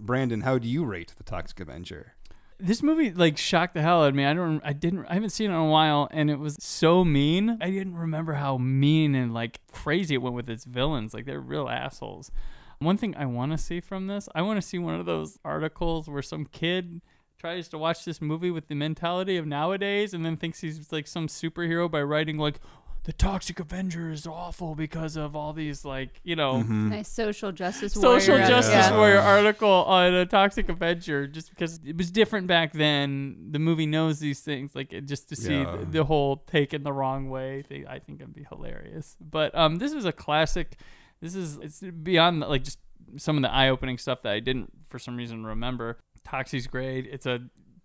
Brandon, 0.00 0.40
how 0.40 0.56
do 0.56 0.66
you 0.66 0.86
rate 0.86 1.12
the 1.18 1.22
Toxic 1.22 1.60
Avenger? 1.60 2.14
This 2.58 2.82
movie 2.82 3.12
like 3.12 3.36
shocked 3.36 3.74
the 3.74 3.82
hell 3.82 4.02
out 4.02 4.08
of 4.08 4.14
me. 4.14 4.24
I 4.24 4.32
don't 4.32 4.62
I 4.64 4.72
didn't 4.72 5.04
I 5.04 5.12
haven't 5.12 5.30
seen 5.30 5.50
it 5.50 5.54
in 5.54 5.60
a 5.60 5.66
while 5.66 6.08
and 6.12 6.30
it 6.30 6.38
was 6.38 6.56
so 6.60 7.04
mean. 7.04 7.58
I 7.60 7.70
didn't 7.70 7.94
remember 7.94 8.32
how 8.32 8.56
mean 8.56 9.14
and 9.14 9.34
like 9.34 9.60
crazy 9.70 10.14
it 10.14 10.22
went 10.22 10.34
with 10.34 10.48
its 10.48 10.64
villains. 10.64 11.12
Like 11.12 11.26
they're 11.26 11.40
real 11.40 11.68
assholes. 11.68 12.30
One 12.78 12.96
thing 12.96 13.14
I 13.18 13.26
want 13.26 13.52
to 13.52 13.58
see 13.58 13.80
from 13.80 14.06
this, 14.06 14.30
I 14.34 14.40
want 14.40 14.58
to 14.58 14.66
see 14.66 14.78
one 14.78 14.94
of 14.94 15.04
those 15.04 15.38
articles 15.44 16.08
where 16.08 16.22
some 16.22 16.46
kid 16.46 17.02
tries 17.42 17.66
to 17.68 17.76
watch 17.76 18.04
this 18.04 18.22
movie 18.22 18.52
with 18.52 18.68
the 18.68 18.74
mentality 18.76 19.36
of 19.36 19.44
nowadays 19.44 20.14
and 20.14 20.24
then 20.24 20.36
thinks 20.36 20.60
he's 20.60 20.92
like 20.92 21.08
some 21.08 21.26
superhero 21.26 21.90
by 21.90 22.00
writing 22.00 22.38
like 22.38 22.60
the 23.02 23.12
Toxic 23.12 23.58
Avenger 23.58 24.10
is 24.12 24.28
awful 24.28 24.76
because 24.76 25.16
of 25.16 25.34
all 25.34 25.52
these 25.52 25.84
like, 25.84 26.20
you 26.22 26.36
know, 26.36 26.62
Nice 26.62 27.08
social 27.08 27.50
justice 27.50 27.96
warrior. 27.96 28.20
social 28.20 28.38
justice 28.46 28.72
Yeah. 28.74 28.96
warrior 28.96 29.18
article 29.18 29.68
on 29.68 30.14
a 30.14 30.24
toxic 30.24 30.68
avenger 30.68 31.26
just 31.26 31.50
because 31.50 31.80
it 31.84 31.96
was 31.96 32.12
different 32.12 32.46
back 32.46 32.72
then 32.72 33.48
the 33.50 33.58
movie 33.58 33.86
knows 33.86 34.20
these 34.20 34.38
things 34.38 34.76
like 34.76 34.94
just 35.04 35.28
to 35.30 35.34
see 35.34 35.52
Yeah. 35.62 35.78
the, 35.78 35.84
the 35.86 36.04
whole 36.04 36.36
taken 36.36 36.84
the 36.84 36.92
wrong 36.92 37.28
way 37.28 37.62
thing 37.62 37.88
i 37.88 37.98
think 37.98 38.20
it'd 38.20 38.32
be 38.32 38.46
hilarious 38.48 39.16
but 39.20 39.52
um 39.56 39.76
this 39.76 39.92
is 39.92 40.04
a 40.04 40.12
classic 40.12 40.76
this 41.20 41.34
is 41.34 41.58
it's 41.60 41.80
beyond 41.80 42.38
like 42.40 42.62
just 42.62 42.78
some 43.16 43.34
of 43.36 43.42
the 43.42 43.52
eye-opening 43.52 43.98
stuff 43.98 44.22
that 44.22 44.32
i 44.32 44.38
didn't 44.38 44.70
for 44.88 45.00
some 45.00 45.16
reason 45.16 45.44
remember 45.44 45.98
toxie's 46.24 46.66
great 46.66 47.06
it's 47.06 47.26
a 47.26 47.40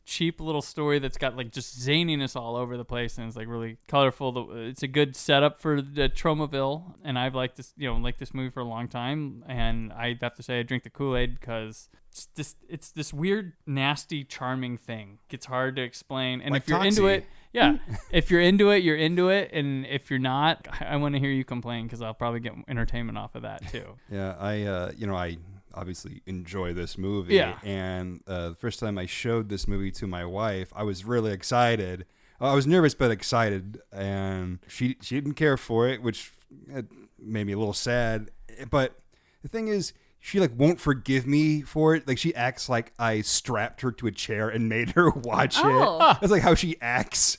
cheap 0.07 0.39
little 0.39 0.61
story 0.61 0.99
that's 0.99 1.17
got 1.17 1.35
like 1.35 1.51
just 1.51 1.77
zaniness 1.77 2.33
all 2.35 2.55
over 2.55 2.77
the 2.77 2.85
place 2.85 3.17
and 3.17 3.27
it's 3.27 3.35
like 3.35 3.47
really 3.47 3.77
colorful. 3.87 4.53
It's 4.55 4.81
a 4.81 4.87
good 4.87 5.17
setup 5.17 5.59
for 5.59 5.81
the 5.81 6.07
Tromaville, 6.07 6.95
and 7.03 7.19
I've 7.19 7.35
liked 7.35 7.57
this, 7.57 7.73
you 7.75 7.89
know, 7.89 7.97
liked 7.97 8.17
this 8.17 8.33
movie 8.33 8.49
for 8.49 8.61
a 8.61 8.65
long 8.65 8.87
time. 8.87 9.43
And 9.47 9.91
I 9.91 10.17
have 10.21 10.33
to 10.35 10.43
say, 10.43 10.61
I 10.61 10.63
drink 10.63 10.83
the 10.83 10.89
Kool 10.89 11.17
Aid 11.17 11.37
because 11.37 11.89
it's 12.09 12.29
this, 12.35 12.55
it's 12.69 12.91
this 12.91 13.13
weird, 13.13 13.53
nasty, 13.67 14.23
charming 14.23 14.77
thing. 14.77 15.19
It's 15.29 15.45
hard 15.45 15.75
to 15.75 15.81
explain, 15.81 16.39
and 16.41 16.53
Like 16.53 16.63
if 16.63 16.69
you're 16.69 16.85
into 16.85 17.07
it, 17.07 17.25
yeah, 17.51 17.77
if 18.09 18.31
you're 18.31 18.41
into 18.41 18.69
it, 18.69 18.83
you're 18.83 18.95
into 18.95 19.27
it, 19.27 19.51
and 19.51 19.85
if 19.85 20.09
you're 20.09 20.19
not, 20.19 20.67
I, 20.79 20.85
I 20.85 20.95
want 20.95 21.15
to 21.15 21.19
hear 21.19 21.31
you 21.31 21.43
complain 21.43 21.85
because 21.85 22.01
I'll 22.01 22.13
probably 22.13 22.39
get 22.39 22.53
entertainment 22.69 23.17
off 23.17 23.35
of 23.35 23.41
that 23.41 23.67
too. 23.69 23.97
Yeah, 24.09 24.35
I 24.39 24.61
uh, 24.63 24.91
you 24.95 25.05
know 25.05 25.15
I 25.15 25.37
obviously 25.73 26.21
enjoy 26.25 26.73
this 26.73 26.97
movie. 26.97 27.35
Yeah. 27.35 27.57
And 27.63 28.21
uh, 28.27 28.49
the 28.49 28.55
first 28.55 28.79
time 28.79 28.97
I 28.97 29.05
showed 29.05 29.49
this 29.49 29.67
movie 29.67 29.91
to 29.91 30.07
my 30.07 30.25
wife, 30.25 30.71
I 30.75 30.83
was 30.83 31.05
really 31.05 31.31
excited. 31.31 32.05
I 32.39 32.53
was 32.53 32.67
nervous 32.67 32.93
but 32.93 33.09
excited, 33.11 33.81
and 33.91 34.59
she 34.67 34.97
she 35.01 35.15
didn't 35.15 35.33
care 35.33 35.57
for 35.57 35.87
it, 35.87 36.01
which 36.03 36.33
uh, 36.73 36.83
made 37.19 37.47
me 37.47 37.53
a 37.53 37.57
little 37.57 37.73
sad. 37.73 38.29
But 38.69 38.97
the 39.41 39.49
thing 39.49 39.67
is. 39.67 39.93
She 40.19 40.39
like 40.39 40.51
won't 40.57 40.81
forgive 40.81 41.25
me 41.27 41.61
for 41.61 41.95
it. 41.95 42.05
Like 42.07 42.17
she 42.17 42.33
acts 42.35 42.67
like 42.67 42.91
I 42.99 43.21
strapped 43.21 43.81
her 43.81 43.91
to 43.93 44.07
a 44.07 44.11
chair 44.11 44.49
and 44.49 44.67
made 44.67 44.89
her 44.89 45.09
watch 45.15 45.55
Oh. 45.59 46.09
it. 46.11 46.17
That's 46.19 46.31
like 46.31 46.41
how 46.41 46.55
she 46.55 46.75
acts. 46.81 47.37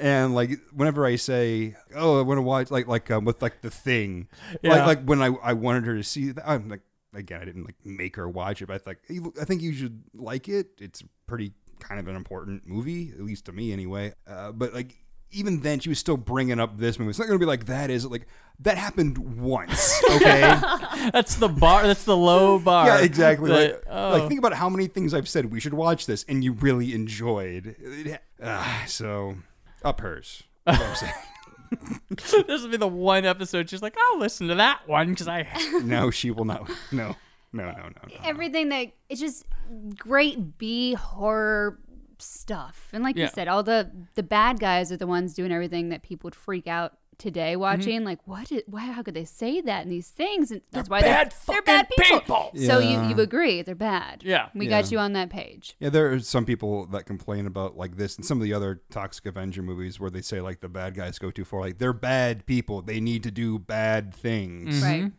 And 0.00 0.32
like 0.34 0.52
whenever 0.72 1.04
I 1.04 1.16
say, 1.16 1.74
"Oh, 1.94 2.18
I 2.20 2.22
want 2.22 2.38
to 2.38 2.42
watch," 2.42 2.70
like 2.70 2.86
like 2.86 3.10
um, 3.10 3.24
with 3.24 3.42
like 3.42 3.60
the 3.62 3.68
thing, 3.68 4.28
Yeah. 4.62 4.76
like 4.76 4.86
like 4.86 5.04
when 5.06 5.20
I 5.20 5.26
I 5.42 5.52
wanted 5.54 5.84
her 5.86 5.96
to 5.96 6.04
see 6.04 6.30
that, 6.30 6.48
I'm 6.48 6.68
like 6.68 6.80
again, 7.14 7.40
I 7.40 7.44
didn't 7.44 7.64
like 7.64 7.76
make 7.84 8.16
her 8.16 8.28
watch 8.28 8.62
it, 8.62 8.66
but 8.66 8.86
I 8.86 8.94
"You- 9.08 9.34
I 9.40 9.44
think 9.44 9.62
you 9.62 9.72
should 9.72 10.02
like 10.14 10.48
it. 10.48 10.68
It's 10.78 11.02
pretty 11.26 11.52
kind 11.78 11.98
of 11.98 12.08
an 12.08 12.16
important 12.16 12.66
movie, 12.66 13.10
at 13.10 13.20
least 13.22 13.46
to 13.46 13.52
me 13.52 13.72
anyway. 13.72 14.12
Uh, 14.26 14.52
but 14.52 14.74
like 14.74 14.96
even 15.32 15.60
then, 15.60 15.78
she 15.80 15.88
was 15.88 15.98
still 15.98 16.16
bringing 16.16 16.58
up 16.58 16.78
this 16.78 16.98
movie. 16.98 17.10
It's 17.10 17.18
not 17.18 17.28
going 17.28 17.38
to 17.38 17.42
be 17.42 17.48
like 17.48 17.66
that. 17.66 17.90
Is 17.90 18.04
it 18.04 18.10
like 18.10 18.26
that 18.60 18.76
happened 18.76 19.40
once? 19.40 20.00
Okay. 20.16 20.40
that's 21.12 21.36
the 21.36 21.48
bar. 21.48 21.86
That's 21.86 22.04
the 22.04 22.16
low 22.16 22.58
bar. 22.58 22.86
Yeah, 22.86 23.00
exactly. 23.00 23.50
That- 23.50 23.72
like, 23.72 23.84
oh. 23.88 24.10
like, 24.18 24.28
think 24.28 24.38
about 24.38 24.54
how 24.54 24.68
many 24.68 24.86
things 24.86 25.14
I've 25.14 25.28
said 25.28 25.46
we 25.52 25.60
should 25.60 25.74
watch 25.74 26.06
this, 26.06 26.24
and 26.28 26.42
you 26.42 26.52
really 26.52 26.94
enjoyed. 26.94 27.76
It, 27.78 28.20
uh, 28.42 28.86
so, 28.86 29.36
up 29.84 30.00
hers. 30.00 30.42
That's 31.70 31.82
what 31.82 32.00
I'm 32.10 32.18
saying. 32.18 32.44
this 32.48 32.62
will 32.62 32.70
be 32.70 32.76
the 32.76 32.88
one 32.88 33.24
episode. 33.24 33.70
She's 33.70 33.82
like, 33.82 33.96
I'll 33.98 34.18
listen 34.18 34.48
to 34.48 34.54
that 34.56 34.82
one 34.86 35.10
because 35.10 35.28
I. 35.28 35.46
no, 35.84 36.10
she 36.10 36.30
will 36.30 36.44
not. 36.44 36.68
No, 36.92 37.16
no, 37.52 37.64
no, 37.64 37.72
no, 37.72 37.88
no. 37.88 38.14
Everything 38.24 38.68
that 38.70 38.88
it's 39.08 39.20
just 39.20 39.44
great 39.96 40.58
B 40.58 40.94
horror 40.94 41.78
stuff. 42.18 42.88
And 42.92 43.02
like 43.02 43.16
Yeah. 43.16 43.24
you 43.24 43.30
said, 43.34 43.48
all 43.48 43.62
the 43.62 43.90
the 44.14 44.22
bad 44.22 44.60
guys 44.60 44.92
are 44.92 44.96
the 44.96 45.06
ones 45.06 45.34
doing 45.34 45.52
everything 45.52 45.88
that 45.90 46.02
people 46.02 46.26
would 46.28 46.34
freak 46.34 46.66
out 46.66 46.94
today 47.20 47.52
Mm-hmm. 47.52 47.60
watching. 47.60 48.04
Like, 48.04 48.18
what? 48.26 48.50
Is, 48.50 48.62
why? 48.66 48.86
How 48.86 49.02
could 49.02 49.14
they 49.14 49.24
say 49.24 49.60
that 49.60 49.82
and 49.82 49.92
these 49.92 50.08
things? 50.08 50.50
And 50.50 50.60
that's 50.72 50.88
why 50.88 51.00
bad 51.02 51.32
they're, 51.46 51.54
they're 51.54 51.62
bad 51.62 51.88
fucking 51.96 52.04
people. 52.20 52.50
people. 52.52 52.66
So 52.66 52.78
you 52.80 53.00
you 53.14 53.20
agree 53.20 53.62
they're 53.62 53.74
bad. 53.76 54.22
Yeah. 54.24 54.48
we 54.54 54.64
Yeah. 54.66 54.80
got 54.82 54.90
you 54.90 54.98
on 54.98 55.12
that 55.12 55.30
page. 55.30 55.76
Yeah, 55.78 55.90
there 55.90 56.12
are 56.12 56.18
some 56.18 56.44
people 56.44 56.86
that 56.86 57.06
complain 57.06 57.46
about 57.46 57.76
like 57.76 57.96
this 57.96 58.16
and 58.16 58.24
some 58.24 58.38
of 58.38 58.44
the 58.44 58.52
other 58.52 58.80
Toxic 58.90 59.26
Avenger 59.26 59.62
movies 59.62 60.00
where 60.00 60.10
they 60.10 60.22
say 60.22 60.40
like 60.40 60.60
the 60.60 60.68
bad 60.68 60.94
guys 60.96 61.18
go 61.20 61.30
too 61.30 61.44
far. 61.44 61.60
Like 61.60 61.78
they're 61.78 61.92
bad 61.92 62.46
people; 62.46 62.82
they 62.82 63.00
need 63.00 63.22
to 63.22 63.30
do 63.30 63.58
bad 63.58 64.12
things. 64.14 64.82
Right. 64.82 65.12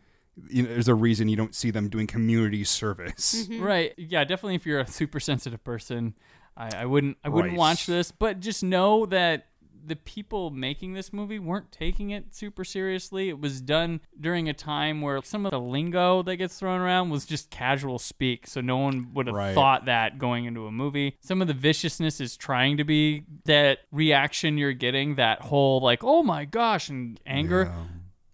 You 0.49 0.63
know, 0.63 0.69
there's 0.69 0.87
a 0.87 0.95
reason 0.95 1.27
you 1.27 1.35
don't 1.35 1.53
see 1.53 1.71
them 1.71 1.89
doing 1.89 2.07
community 2.07 2.63
service. 2.63 3.47
Right. 3.59 3.93
Yeah, 3.97 4.23
definitely 4.23 4.55
if 4.55 4.65
you're 4.65 4.79
a 4.79 4.87
super 4.87 5.19
sensitive 5.19 5.63
person, 5.63 6.15
I, 6.57 6.69
I 6.77 6.85
wouldn't 6.85 7.17
I 7.23 7.29
wouldn't 7.29 7.51
Right. 7.51 7.59
watch 7.59 7.85
this. 7.85 8.11
But 8.11 8.39
just 8.39 8.63
know 8.63 9.05
that 9.07 9.47
the 9.85 9.95
people 9.95 10.49
making 10.49 10.93
this 10.93 11.11
movie 11.13 11.39
weren't 11.39 11.71
taking 11.71 12.09
it 12.11 12.33
super 12.35 12.63
seriously. 12.63 13.29
It 13.29 13.39
was 13.39 13.61
done 13.61 14.01
during 14.19 14.47
a 14.49 14.53
time 14.53 15.01
where 15.01 15.21
some 15.23 15.45
of 15.45 15.51
the 15.51 15.59
lingo 15.59 16.21
that 16.23 16.37
gets 16.37 16.59
thrown 16.59 16.79
around 16.81 17.09
was 17.09 17.25
just 17.25 17.49
casual 17.49 17.99
speak. 17.99 18.47
So 18.47 18.61
no 18.61 18.77
one 18.77 19.13
would 19.13 19.27
have 19.27 19.35
Right. 19.35 19.53
thought 19.55 19.85
that 19.85 20.17
going 20.17 20.45
into 20.45 20.67
a 20.67 20.71
movie. 20.71 21.17
Some 21.21 21.41
of 21.41 21.47
the 21.47 21.53
viciousness 21.53 22.19
is 22.21 22.37
trying 22.37 22.77
to 22.77 22.83
be 22.83 23.23
that 23.45 23.79
reaction 23.91 24.57
you're 24.57 24.73
getting, 24.73 25.15
that 25.15 25.41
whole 25.41 25.79
like, 25.81 26.03
oh 26.03 26.23
my 26.23 26.45
gosh, 26.45 26.89
and 26.89 27.19
anger. 27.25 27.71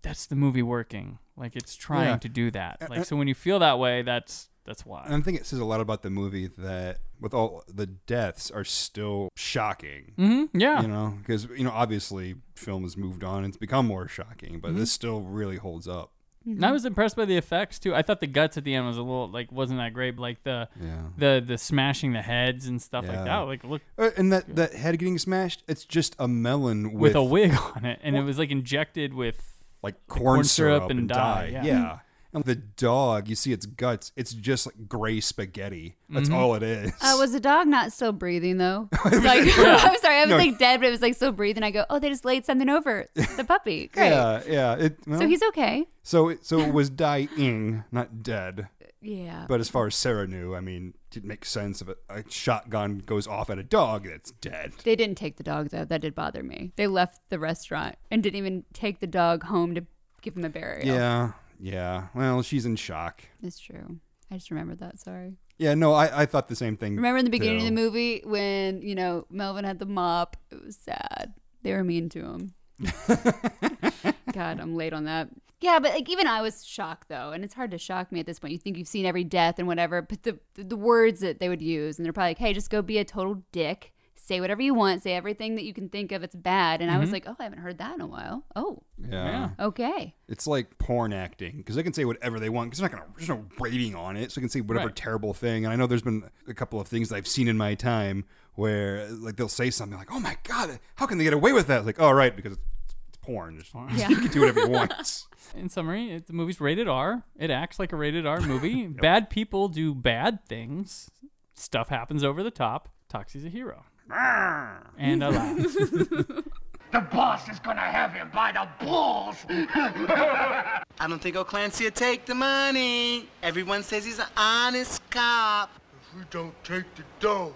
That's 0.01 0.25
the 0.27 0.35
movie 0.35 0.63
working. 0.63 1.19
Like 1.35 1.55
it's 1.55 1.75
trying 1.75 2.07
Yeah. 2.09 2.17
to 2.17 2.29
do 2.29 2.51
that. 2.51 2.89
Like 2.89 3.05
so 3.05 3.15
when 3.15 3.27
you 3.27 3.35
feel 3.35 3.59
that 3.59 3.77
way, 3.79 4.01
that's 4.01 4.49
that's 4.67 4.85
why. 4.85 5.03
And 5.05 5.15
I 5.15 5.21
think 5.21 5.37
it 5.39 5.45
says 5.47 5.57
a 5.59 5.65
lot 5.65 5.81
about 5.81 6.03
the 6.03 6.09
movie 6.11 6.47
that 6.59 6.99
with 7.19 7.33
all 7.33 7.63
the 7.67 7.87
deaths 7.87 8.51
are 8.51 8.63
still 8.63 9.29
shocking. 9.35 10.13
Mm-hmm. 10.17 10.59
Yeah. 10.59 10.81
You 10.83 10.87
know, 10.89 11.15
because 11.19 11.45
you 11.55 11.63
know 11.63 11.71
obviously 11.71 12.35
film 12.55 12.83
has 12.83 12.95
moved 12.95 13.23
on; 13.23 13.43
it's 13.45 13.57
become 13.57 13.87
more 13.87 14.07
shocking, 14.07 14.49
Mm-hmm. 14.53 14.59
but 14.59 14.75
this 14.75 14.91
still 14.91 15.21
really 15.21 15.57
holds 15.57 15.87
up. 15.87 16.11
And 16.45 16.65
I 16.65 16.71
was 16.71 16.85
impressed 16.85 17.17
by 17.17 17.25
the 17.25 17.35
effects 17.35 17.77
too. 17.77 17.93
I 17.93 18.01
thought 18.03 18.21
the 18.21 18.27
guts 18.27 18.55
at 18.57 18.63
the 18.63 18.73
end 18.73 18.85
was 18.85 18.95
a 18.97 19.01
little 19.01 19.29
like 19.29 19.51
wasn't 19.51 19.79
that 19.79 19.93
great, 19.93 20.11
but 20.15 20.21
like 20.21 20.43
the 20.43 20.69
Yeah. 20.81 21.01
the 21.17 21.43
the 21.45 21.57
smashing 21.57 22.13
the 22.13 22.21
heads 22.21 22.67
and 22.67 22.81
stuff 22.81 23.05
like 23.07 23.23
that. 23.25 23.37
Like 23.39 23.63
look 23.65 23.81
Uh, 23.97 24.11
and 24.15 24.31
that 24.31 24.55
that 24.55 24.73
head 24.73 24.97
getting 24.99 25.17
smashed, 25.17 25.63
it's 25.67 25.83
just 25.83 26.15
a 26.19 26.27
melon 26.27 26.93
with, 26.93 27.01
with, 27.01 27.15
a 27.15 27.23
wig 27.23 27.53
on 27.75 27.83
it, 27.85 27.99
and 28.01 28.15
it 28.15 28.21
was 28.21 28.37
like 28.37 28.49
injected 28.51 29.13
with 29.13 29.65
like 29.83 29.95
corn, 30.07 30.43
syrup, 30.45 30.89
and, 30.89 31.09
dye. 31.09 31.49
Yeah. 31.51 31.63
Yeah. 31.65 31.99
And 32.33 32.43
the 32.43 32.55
dog, 32.55 33.27
you 33.29 33.35
see 33.35 33.53
its 33.53 33.65
guts. 33.65 34.11
It's 34.15 34.33
just 34.33 34.65
like 34.65 34.87
gray 34.89 35.19
spaghetti. 35.21 35.95
That's 36.09 36.29
Mhm. 36.29 36.33
all 36.35 36.55
it 36.55 36.63
is. 36.63 36.91
Uh, 37.01 37.15
was 37.17 37.31
the 37.31 37.39
dog 37.39 37.67
not 37.67 37.91
still 37.93 38.11
breathing 38.11 38.57
though? 38.57 38.89
like, 39.05 39.13
I'm 39.57 39.97
sorry, 39.99 40.17
I 40.17 40.21
was 40.21 40.29
No. 40.29 40.37
like 40.37 40.57
dead, 40.59 40.79
but 40.81 40.87
it 40.87 40.91
was 40.91 41.01
like 41.01 41.15
still 41.15 41.31
breathing. 41.31 41.63
I 41.63 41.71
go, 41.71 41.85
oh, 41.89 41.99
they 41.99 42.09
just 42.09 42.25
laid 42.25 42.45
something 42.45 42.69
over 42.69 43.07
the 43.15 43.45
puppy. 43.47 43.87
Great. 43.93 44.09
Yeah, 44.09 44.41
yeah. 44.47 44.73
It, 44.75 44.97
well, 45.07 45.19
so 45.19 45.27
he's 45.27 45.41
okay. 45.43 45.87
So 46.03 46.29
it, 46.29 46.45
so 46.45 46.59
it 46.59 46.73
was 46.73 46.89
dying, 46.89 47.83
not 47.91 48.23
dead. 48.23 48.67
Yeah. 49.01 49.45
But 49.47 49.59
as 49.59 49.69
far 49.69 49.87
as 49.87 49.95
Sarah 49.95 50.27
knew, 50.27 50.55
I 50.55 50.59
mean, 50.59 50.95
it 51.15 51.23
makes 51.23 51.49
sense 51.49 51.81
if 51.81 51.87
a, 51.87 51.95
a 52.09 52.23
shotgun 52.29 52.97
goes 53.05 53.25
off 53.27 53.49
at 53.49 53.57
a 53.57 53.63
dog 53.63 54.05
that's 54.07 54.31
dead. 54.31 54.73
They 54.83 54.95
didn't 54.95 55.17
take 55.17 55.37
the 55.37 55.43
dog 55.43 55.69
though. 55.69 55.85
That 55.85 56.01
did 56.01 56.13
bother 56.15 56.43
me. 56.43 56.73
They 56.75 56.87
left 56.87 57.21
the 57.29 57.39
restaurant 57.39 57.95
and 58.11 58.21
didn't 58.21 58.37
even 58.37 58.65
take 58.73 58.99
the 58.99 59.07
dog 59.07 59.43
home 59.43 59.75
to 59.75 59.85
give 60.21 60.35
him 60.35 60.43
a 60.43 60.49
burial. 60.49 60.87
Yeah, 60.87 61.31
yeah. 61.59 62.07
Well, 62.13 62.41
she's 62.41 62.65
in 62.65 62.75
shock. 62.75 63.23
It's 63.41 63.59
true. 63.59 63.99
I 64.31 64.35
just 64.35 64.51
remembered 64.51 64.79
that. 64.79 64.99
Sorry. 64.99 65.37
Yeah, 65.57 65.73
no, 65.73 65.93
I, 65.93 66.21
I 66.21 66.25
thought 66.25 66.47
the 66.49 66.55
same 66.55 66.77
thing. 66.77 66.95
Remember 66.95 67.17
in 67.17 67.25
the 67.25 67.31
beginning 67.31 67.59
too. 67.59 67.67
of 67.67 67.75
the 67.75 67.81
movie 67.81 68.21
when, 68.25 68.81
you 68.81 68.93
know, 68.93 69.25
Melvin 69.29 69.65
had 69.65 69.79
the 69.79 69.85
mop? 69.85 70.37
It 70.51 70.63
was 70.63 70.75
sad. 70.75 71.33
They 71.63 71.73
were 71.73 71.83
mean 71.83 72.09
to 72.09 72.19
him. 72.19 72.53
God, 74.33 74.59
I'm 74.59 74.75
late 74.75 74.93
on 74.93 75.05
that. 75.05 75.29
Yeah, 75.59 75.79
but 75.79 75.93
like 75.93 76.09
even 76.09 76.27
I 76.27 76.41
was 76.41 76.63
shocked 76.63 77.09
though, 77.09 77.31
and 77.31 77.43
it's 77.43 77.55
hard 77.55 77.71
to 77.71 77.79
shock 77.79 78.11
me 78.11 78.19
at 78.19 78.27
this 78.27 78.37
point. 78.37 78.53
You 78.53 78.59
think 78.59 78.77
you've 78.77 78.87
seen 78.87 79.07
every 79.07 79.23
death 79.23 79.57
and 79.57 79.67
whatever, 79.67 80.03
but 80.03 80.21
the 80.21 80.37
the 80.53 80.75
words 80.75 81.19
that 81.21 81.39
they 81.39 81.49
would 81.49 81.63
use, 81.63 81.97
and 81.97 82.05
they're 82.05 82.13
probably 82.13 82.31
like, 82.31 82.37
"Hey, 82.37 82.53
just 82.53 82.69
go 82.69 82.83
be 82.83 82.99
a 82.99 83.05
total 83.05 83.41
dick, 83.51 83.91
say 84.27 84.39
whatever 84.41 84.61
you 84.61 84.73
want, 84.73 85.01
say 85.03 85.13
everything 85.13 85.55
that 85.55 85.63
you 85.63 85.73
can 85.73 85.89
think 85.89 86.11
of 86.11 86.21
It's 86.23 86.35
bad." 86.35 86.81
And 86.81 86.91
I 86.91 86.97
was 86.99 87.09
Mhm. 87.09 87.13
like, 87.13 87.23
"Oh, 87.27 87.35
I 87.39 87.43
haven't 87.43 87.59
heard 87.59 87.77
that 87.79 87.95
in 87.95 88.01
a 88.01 88.07
while." 88.07 88.43
Oh, 88.55 88.83
Yeah. 88.97 89.51
okay. 89.59 90.15
It's 90.27 90.45
like 90.47 90.77
porn 90.77 91.13
acting 91.13 91.57
because 91.57 91.75
they 91.75 91.83
can 91.83 91.93
say 91.93 92.05
whatever 92.05 92.39
they 92.39 92.49
want 92.49 92.69
because 92.69 92.79
they're 92.79 92.89
not 92.89 92.99
gonna. 92.99 93.11
There's 93.15 93.29
no 93.29 93.45
rating 93.59 93.95
on 93.95 94.17
it, 94.17 94.31
so 94.31 94.39
they 94.39 94.43
can 94.43 94.49
say 94.49 94.61
whatever 94.61 94.87
Right. 94.87 94.95
terrible 94.95 95.33
thing. 95.33 95.65
And 95.65 95.73
I 95.73 95.75
know 95.77 95.87
there's 95.87 96.01
been 96.01 96.23
a 96.47 96.53
couple 96.53 96.79
of 96.79 96.87
things 96.87 97.09
that 97.09 97.15
I've 97.15 97.27
seen 97.27 97.47
in 97.47 97.57
my 97.57 97.73
time 97.75 98.25
where 98.55 99.07
like 99.09 99.35
they'll 99.37 99.47
say 99.49 99.69
something 99.69 99.97
like, 99.97 100.11
"Oh 100.11 100.19
my 100.19 100.37
god, 100.43 100.79
how 100.95 101.05
can 101.05 101.17
they 101.17 101.23
get 101.23 101.33
away 101.33 101.53
with 101.53 101.67
that?" 101.67 101.77
It's 101.77 101.85
like, 101.85 101.99
"Oh 101.99 102.11
right, 102.11 102.35
because 102.35 102.53
it's, 102.53 102.61
it's 103.07 103.17
porn. 103.17 103.59
Just, 103.59 103.73
Yeah. 103.97 104.09
you 104.09 104.15
can 104.17 104.31
do 104.31 104.41
whatever 104.41 104.61
you 104.61 104.69
want." 104.69 105.23
In 105.55 105.69
summary, 105.69 106.11
it, 106.11 106.27
the 106.27 106.33
movie's 106.33 106.59
rated 106.59 106.87
R. 106.89 107.23
It 107.39 107.49
acts 107.49 107.79
like 107.79 107.93
a 107.93 107.95
rated 107.95 108.25
R 108.25 108.41
movie. 108.53 108.87
Bad 108.87 109.29
people 109.29 109.69
do 109.69 109.93
bad 109.95 110.45
things. 110.45 111.09
Stuff 111.53 111.87
happens 111.89 112.23
over 112.23 112.43
the 112.43 112.51
top. 112.51 112.89
Toxie's 113.09 113.45
a 113.45 113.49
hero. 113.49 113.85
And 114.09 115.23
I 115.23 115.29
laugh. 115.29 116.43
The 116.89 117.01
boss 117.01 117.49
is 117.49 117.59
gonna 117.59 117.81
have 117.81 118.13
him 118.13 118.31
by 118.33 118.53
the 118.53 118.65
balls. 118.85 119.35
I 119.49 120.83
don't 121.01 121.21
think 121.21 121.35
O'Clancy 121.35 121.83
will 121.83 121.91
take 121.91 122.25
the 122.25 122.33
money. 122.33 123.27
Everyone 123.43 123.83
says 123.83 124.05
he's 124.05 124.19
an 124.19 124.27
honest 124.37 125.01
cop. 125.09 125.69
If 126.01 126.15
we 126.17 126.21
don't 126.31 126.53
take 126.63 126.85
the 126.95 127.03
dough, 127.19 127.53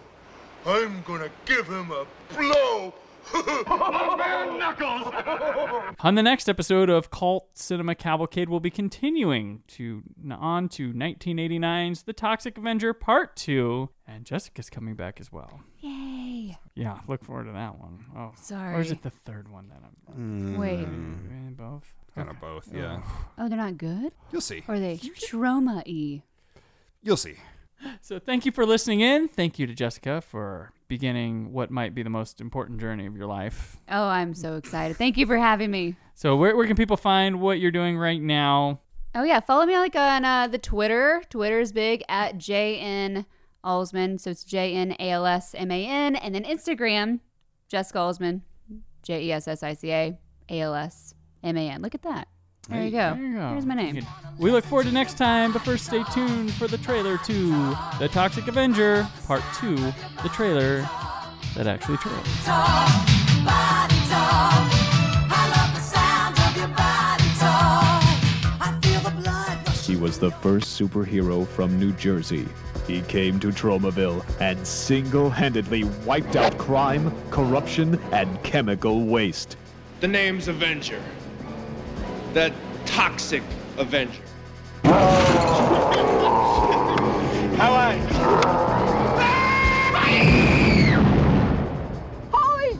I'm 0.65 1.01
gonna 1.03 1.29
give 1.45 1.65
him 1.65 1.91
a 1.91 2.05
blow. 2.35 2.93
Knuckles. 4.57 5.13
On 6.01 6.15
the 6.15 6.23
next 6.23 6.49
episode 6.49 6.89
of 6.89 7.09
Cult 7.11 7.47
Cinema 7.53 7.95
Cavalcade, 7.95 8.49
we'll 8.49 8.59
be 8.59 8.69
continuing 8.69 9.63
to 9.69 10.03
on 10.29 10.67
to 10.69 10.91
1989's 10.91 12.03
The 12.03 12.13
Toxic 12.13 12.57
Avenger 12.57 12.93
Part 12.93 13.35
2, 13.37 13.89
and 14.07 14.25
Jessica's 14.25 14.69
coming 14.69 14.95
back 14.95 15.21
as 15.21 15.31
well. 15.31 15.61
Yay. 15.79 15.90
Yeah, 16.75 16.99
look 17.07 17.23
forward 17.23 17.45
to 17.45 17.51
that 17.51 17.77
one. 17.79 18.05
Oh, 18.15 18.31
Sorry. 18.41 18.75
Or 18.75 18.79
is 18.79 18.91
it 18.91 19.01
the 19.01 19.09
third 19.09 19.51
one 19.51 19.69
that 19.69 19.81
I'm 20.13 20.57
Wait. 20.57 20.79
Eh, 20.83 21.51
both? 21.51 21.93
Kind 22.15 22.29
of 22.29 22.39
both, 22.39 22.69
yeah. 22.73 23.01
Oh, 23.37 23.47
they're 23.47 23.57
not 23.57 23.77
good. 23.77 24.11
You'll 24.31 24.41
see. 24.41 24.63
Or 24.67 24.75
are 24.75 24.79
they 24.79 24.97
trauma 24.97 25.83
y? 25.85 26.23
You'll 27.03 27.17
see. 27.17 27.35
So 28.01 28.19
thank 28.19 28.45
you 28.45 28.51
for 28.51 28.65
listening 28.65 29.01
in. 29.01 29.27
Thank 29.27 29.57
you 29.57 29.65
to 29.67 29.73
Jessica 29.73 30.21
for 30.21 30.71
beginning 30.87 31.51
what 31.51 31.71
might 31.71 31.95
be 31.95 32.03
the 32.03 32.09
most 32.09 32.39
important 32.41 32.79
journey 32.79 33.07
of 33.07 33.15
your 33.15 33.27
life. 33.27 33.77
Oh, 33.89 34.07
I'm 34.07 34.33
so 34.33 34.55
excited. 34.55 34.97
Thank 34.97 35.17
you 35.17 35.25
for 35.25 35.37
having 35.37 35.71
me. 35.71 35.95
So 36.13 36.35
where, 36.35 36.55
where 36.55 36.67
can 36.67 36.75
people 36.75 36.97
find 36.97 37.41
what 37.41 37.59
you're 37.59 37.71
doing 37.71 37.97
right 37.97 38.21
now? 38.21 38.81
Oh 39.15 39.23
yeah, 39.23 39.39
follow 39.39 39.65
me 39.65 39.75
like 39.77 39.95
on 39.95 40.23
uh, 40.23 40.47
the 40.47 40.57
Twitter. 40.57 41.23
Twitter's 41.29 41.71
big 41.71 42.03
at 42.07 42.37
JN 42.37 43.25
Alsman. 43.63 44.19
So 44.19 44.31
it's 44.31 44.43
J 44.43 44.73
N 44.73 44.95
A 44.99 45.09
L 45.11 45.25
S 45.25 45.55
M 45.55 45.71
A 45.71 45.85
N, 45.85 46.15
and 46.15 46.33
then 46.35 46.43
Instagram, 46.43 47.19
Jessica 47.67 47.99
Alsman, 47.99 48.41
J 49.03 49.23
E 49.23 49.31
S 49.31 49.47
S 49.47 49.63
I 49.63 49.73
C 49.73 49.91
A 49.91 50.17
A 50.49 50.61
L 50.61 50.75
S 50.75 51.13
M 51.43 51.57
A 51.57 51.69
N. 51.69 51.81
Look 51.81 51.95
at 51.95 52.01
that. 52.03 52.27
There 52.69 52.83
you 52.83 52.91
go. 52.91 53.15
There 53.15 53.23
you 53.23 53.35
go. 53.35 53.49
Here's 53.49 53.65
my 53.65 53.73
name. 53.73 54.05
We 54.37 54.51
look 54.51 54.63
forward 54.63 54.85
to 54.85 54.91
next 54.91 55.17
time, 55.17 55.51
but 55.51 55.63
first 55.63 55.85
stay 55.85 56.03
tuned 56.13 56.53
for 56.53 56.67
the 56.67 56.77
trailer 56.77 57.17
to 57.17 57.49
The 57.99 58.07
Toxic 58.11 58.47
Avenger 58.47 59.07
Part 59.25 59.43
2, 59.59 59.75
the 59.75 60.29
trailer 60.31 60.87
that 61.55 61.67
actually 61.67 61.97
trailed. 61.97 62.25
Was 70.01 70.17
the 70.17 70.31
first 70.31 70.81
superhero 70.81 71.47
from 71.47 71.79
New 71.79 71.91
Jersey. 71.93 72.47
He 72.87 73.01
came 73.03 73.39
to 73.39 73.49
Tromaville 73.49 74.25
and 74.41 74.65
single 74.65 75.29
handedly 75.29 75.83
wiped 76.05 76.35
out 76.35 76.57
crime, 76.57 77.13
corruption, 77.29 78.01
and 78.11 78.41
chemical 78.41 79.05
waste. 79.05 79.57
The 79.99 80.07
name's 80.07 80.47
Avenger. 80.47 80.99
The 82.33 82.51
Toxic 82.87 83.43
Avenger. 83.77 84.23
How 87.61 87.73
are 87.75 87.93
Holy 92.31 92.79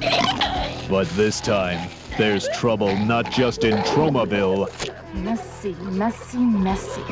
shit! 0.00 0.88
But 0.88 1.06
this 1.10 1.42
time, 1.42 1.90
there's 2.16 2.48
trouble 2.50 2.96
not 2.98 3.30
just 3.30 3.64
in 3.64 3.76
Tromaville, 3.84 4.68
Messy, 5.14 5.74
messy, 5.74 6.38
messy. 6.38 7.02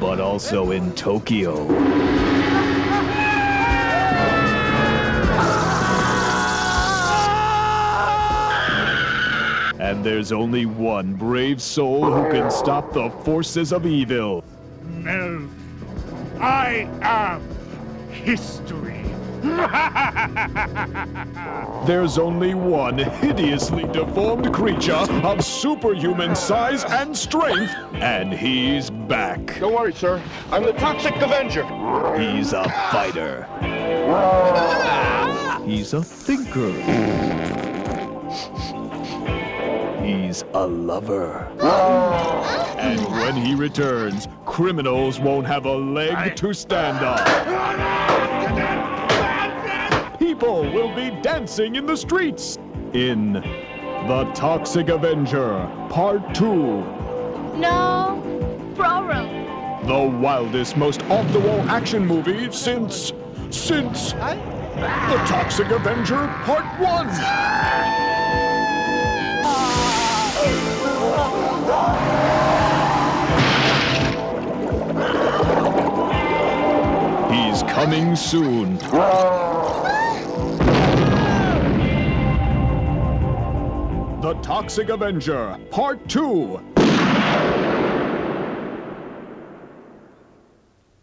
but 0.00 0.20
also 0.20 0.70
in 0.70 0.92
Tokyo. 0.92 1.68
And 9.78 10.04
there's 10.04 10.32
only 10.32 10.64
one 10.66 11.14
brave 11.14 11.60
soul 11.60 12.10
who 12.10 12.30
can 12.30 12.50
stop 12.50 12.92
the 12.92 13.10
forces 13.24 13.72
of 13.72 13.84
evil. 13.86 14.44
Melvin, 14.82 15.50
I 16.40 16.88
am 17.02 17.42
history. 18.10 19.04
There's 21.84 22.16
only 22.16 22.54
one 22.54 22.96
hideously 22.96 23.82
deformed 23.88 24.54
creature 24.54 24.92
of 24.92 25.44
superhuman 25.44 26.36
size 26.36 26.84
and 26.84 27.16
strength, 27.16 27.72
and 27.94 28.32
he's 28.32 28.88
back. 28.88 29.58
Don't 29.58 29.74
worry, 29.74 29.92
sir. 29.92 30.22
I'm 30.52 30.62
the 30.62 30.72
Toxic 30.74 31.16
Avenger. 31.16 31.64
He's 32.16 32.52
a 32.52 32.62
fighter. 32.92 33.48
He's 35.66 35.92
a 35.92 36.04
thinker. 36.04 36.70
He's 40.04 40.44
a 40.54 40.64
lover. 40.64 41.50
And 42.78 43.04
when 43.06 43.34
he 43.34 43.56
returns, 43.56 44.28
criminals 44.46 45.18
won't 45.18 45.48
have 45.48 45.66
a 45.66 45.74
leg 45.74 46.36
to 46.36 46.54
stand 46.54 47.04
on. 47.04 48.31
People 50.42 50.72
will 50.72 50.92
be 50.96 51.10
dancing 51.22 51.76
in 51.76 51.86
the 51.86 51.96
streets. 51.96 52.58
In 52.94 53.34
The 53.34 54.28
Toxic 54.34 54.88
Avenger, 54.88 55.70
Part 55.88 56.34
2. 56.34 56.48
No 57.58 58.20
problem. 58.74 59.86
The 59.86 60.18
wildest, 60.20 60.76
most 60.76 61.02
off-the-wall 61.02 61.60
action 61.70 62.04
movie 62.04 62.50
since... 62.50 63.12
since... 63.50 64.14
The 64.14 65.22
Toxic 65.28 65.70
Avenger 65.70 66.26
Part 66.42 66.66
1! 66.80 67.06
He's 77.32 77.62
coming 77.62 78.16
soon. 78.16 78.76
The 84.22 84.34
Toxic 84.34 84.88
Avenger 84.88 85.58
Part 85.72 86.08
2. 86.08 86.60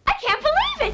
I 0.08 0.14
can't 0.22 0.42
believe 0.42 0.94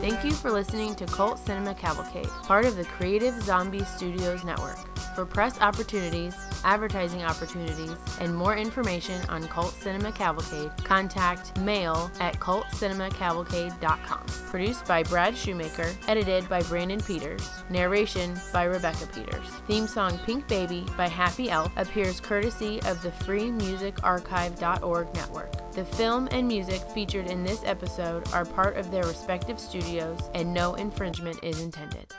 Thank 0.00 0.24
you 0.24 0.32
for 0.32 0.50
listening 0.50 0.96
to 0.96 1.06
Cult 1.06 1.38
Cinema 1.38 1.76
Cavalcade, 1.76 2.26
part 2.42 2.64
of 2.64 2.74
the 2.74 2.82
Creative 2.82 3.40
Zombie 3.40 3.84
Studios 3.84 4.42
Network. 4.42 4.98
For 5.14 5.24
press 5.24 5.60
opportunities, 5.60 6.34
advertising 6.64 7.22
opportunities, 7.22 7.94
and 8.20 8.34
more 8.34 8.56
information 8.56 9.20
on 9.28 9.46
Cult 9.48 9.74
Cinema 9.74 10.12
Cavalcade, 10.12 10.70
contact 10.84 11.56
mail 11.58 12.10
at 12.20 12.38
cultcinemacavalcade.com. 12.40 14.26
Produced 14.50 14.86
by 14.86 15.02
Brad 15.02 15.36
Shoemaker, 15.36 15.92
edited 16.06 16.48
by 16.48 16.62
Brandon 16.62 17.00
Peters, 17.00 17.48
narration 17.70 18.38
by 18.52 18.64
Rebecca 18.64 19.06
Peters. 19.06 19.46
Theme 19.66 19.86
song 19.86 20.18
Pink 20.24 20.46
Baby 20.48 20.84
by 20.96 21.08
Happy 21.08 21.50
Elf 21.50 21.70
appears 21.76 22.20
courtesy 22.20 22.80
of 22.82 23.02
the 23.02 23.10
freemusicarchive.org 23.10 25.14
network. 25.14 25.72
The 25.72 25.84
film 25.84 26.28
and 26.30 26.48
music 26.48 26.80
featured 26.92 27.30
in 27.30 27.44
this 27.44 27.62
episode 27.64 28.28
are 28.32 28.44
part 28.44 28.76
of 28.76 28.90
their 28.90 29.04
respective 29.04 29.60
studios, 29.60 30.18
and 30.34 30.52
no 30.52 30.74
infringement 30.74 31.38
is 31.42 31.60
intended. 31.60 32.12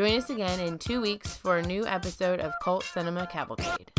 Join 0.00 0.16
us 0.16 0.30
again 0.30 0.60
in 0.60 0.78
two 0.78 1.02
weeks 1.02 1.36
for 1.36 1.58
a 1.58 1.62
new 1.62 1.86
episode 1.86 2.40
of 2.40 2.54
Cult 2.62 2.84
Cinema 2.84 3.26
Cavalcade. 3.26 3.90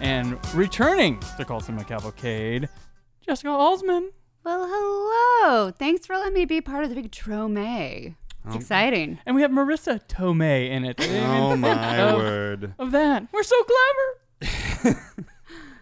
And 0.00 0.38
returning 0.54 1.18
to 1.36 1.44
Cult 1.44 1.64
Cinema 1.64 1.82
Cavalcade, 1.82 2.68
Jessica 3.26 3.48
Alsman. 3.48 4.10
Well, 4.44 4.68
hello. 4.70 5.72
Thanks 5.72 6.06
for 6.06 6.16
letting 6.16 6.34
me 6.34 6.44
be 6.44 6.60
part 6.60 6.84
of 6.84 6.90
the 6.90 6.94
big 6.94 7.10
Troma. 7.10 8.14
It's 8.46 8.54
Oh. 8.54 8.56
exciting. 8.56 9.18
And 9.26 9.34
we 9.34 9.42
have 9.42 9.50
Marisa 9.50 9.98
Tomei 10.06 10.70
in 10.70 10.84
it. 10.84 11.00
Oh, 11.00 11.56
my 11.56 11.98
Of- 11.98 12.18
word. 12.20 12.74
Of 12.78 12.92
that. 12.92 13.26
We're 13.32 13.42
so 13.42 13.56
clever. 13.64 15.00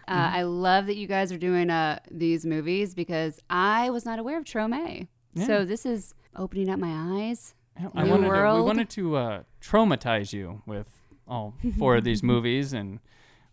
Uh, 0.07 0.29
I 0.33 0.41
love 0.41 0.87
that 0.87 0.97
you 0.97 1.07
guys 1.07 1.31
are 1.31 1.37
doing 1.37 1.69
uh, 1.69 1.99
these 2.09 2.45
movies 2.45 2.93
because 2.93 3.39
I 3.49 3.91
was 3.91 4.03
not 4.03 4.19
aware 4.19 4.37
of 4.37 4.43
Troma. 4.43 5.07
Yeah. 5.33 5.45
So 5.47 5.65
this 5.65 5.85
is 5.85 6.13
opening 6.35 6.69
up 6.69 6.79
my 6.79 7.21
eyes. 7.27 7.53
I 7.95 8.03
New 8.03 8.11
wanted 8.11 8.27
to, 8.27 8.53
we 8.55 8.61
wanted 8.61 8.89
to 8.91 9.15
uh, 9.15 9.43
traumatize 9.61 10.33
you 10.33 10.61
with 10.65 10.87
all 11.27 11.55
four 11.79 11.95
of 11.95 12.03
these 12.03 12.21
movies, 12.21 12.73
and 12.73 12.99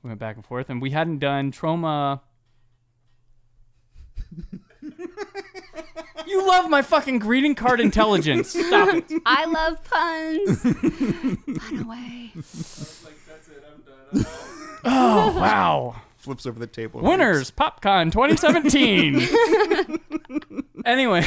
we 0.03 0.09
went 0.09 0.21
back 0.21 0.37
and 0.37 0.45
forth, 0.45 0.69
and 0.69 0.83
we 0.83 0.91
hadn't 0.91 1.19
done 1.19 1.53
Troma. 1.53 2.21
you 6.27 6.47
love 6.47 6.69
my 6.69 6.83
fucking 6.83 7.21
greeting 7.21 7.55
card 7.55 7.81
intelligence. 7.81 8.51
Stop 8.67 8.95
it. 8.95 9.05
I 9.25 9.45
love 9.47 9.83
puns. 9.85 10.65
Run 11.47 11.85
away. 11.85 12.33
Oh 14.85 15.39
wow! 15.39 15.97
Flips 16.17 16.47
over 16.47 16.59
the 16.59 16.67
table. 16.67 17.01
Winners 17.01 17.51
PopCon 17.51 18.11
2017. 18.13 19.29
anyway, 20.85 21.25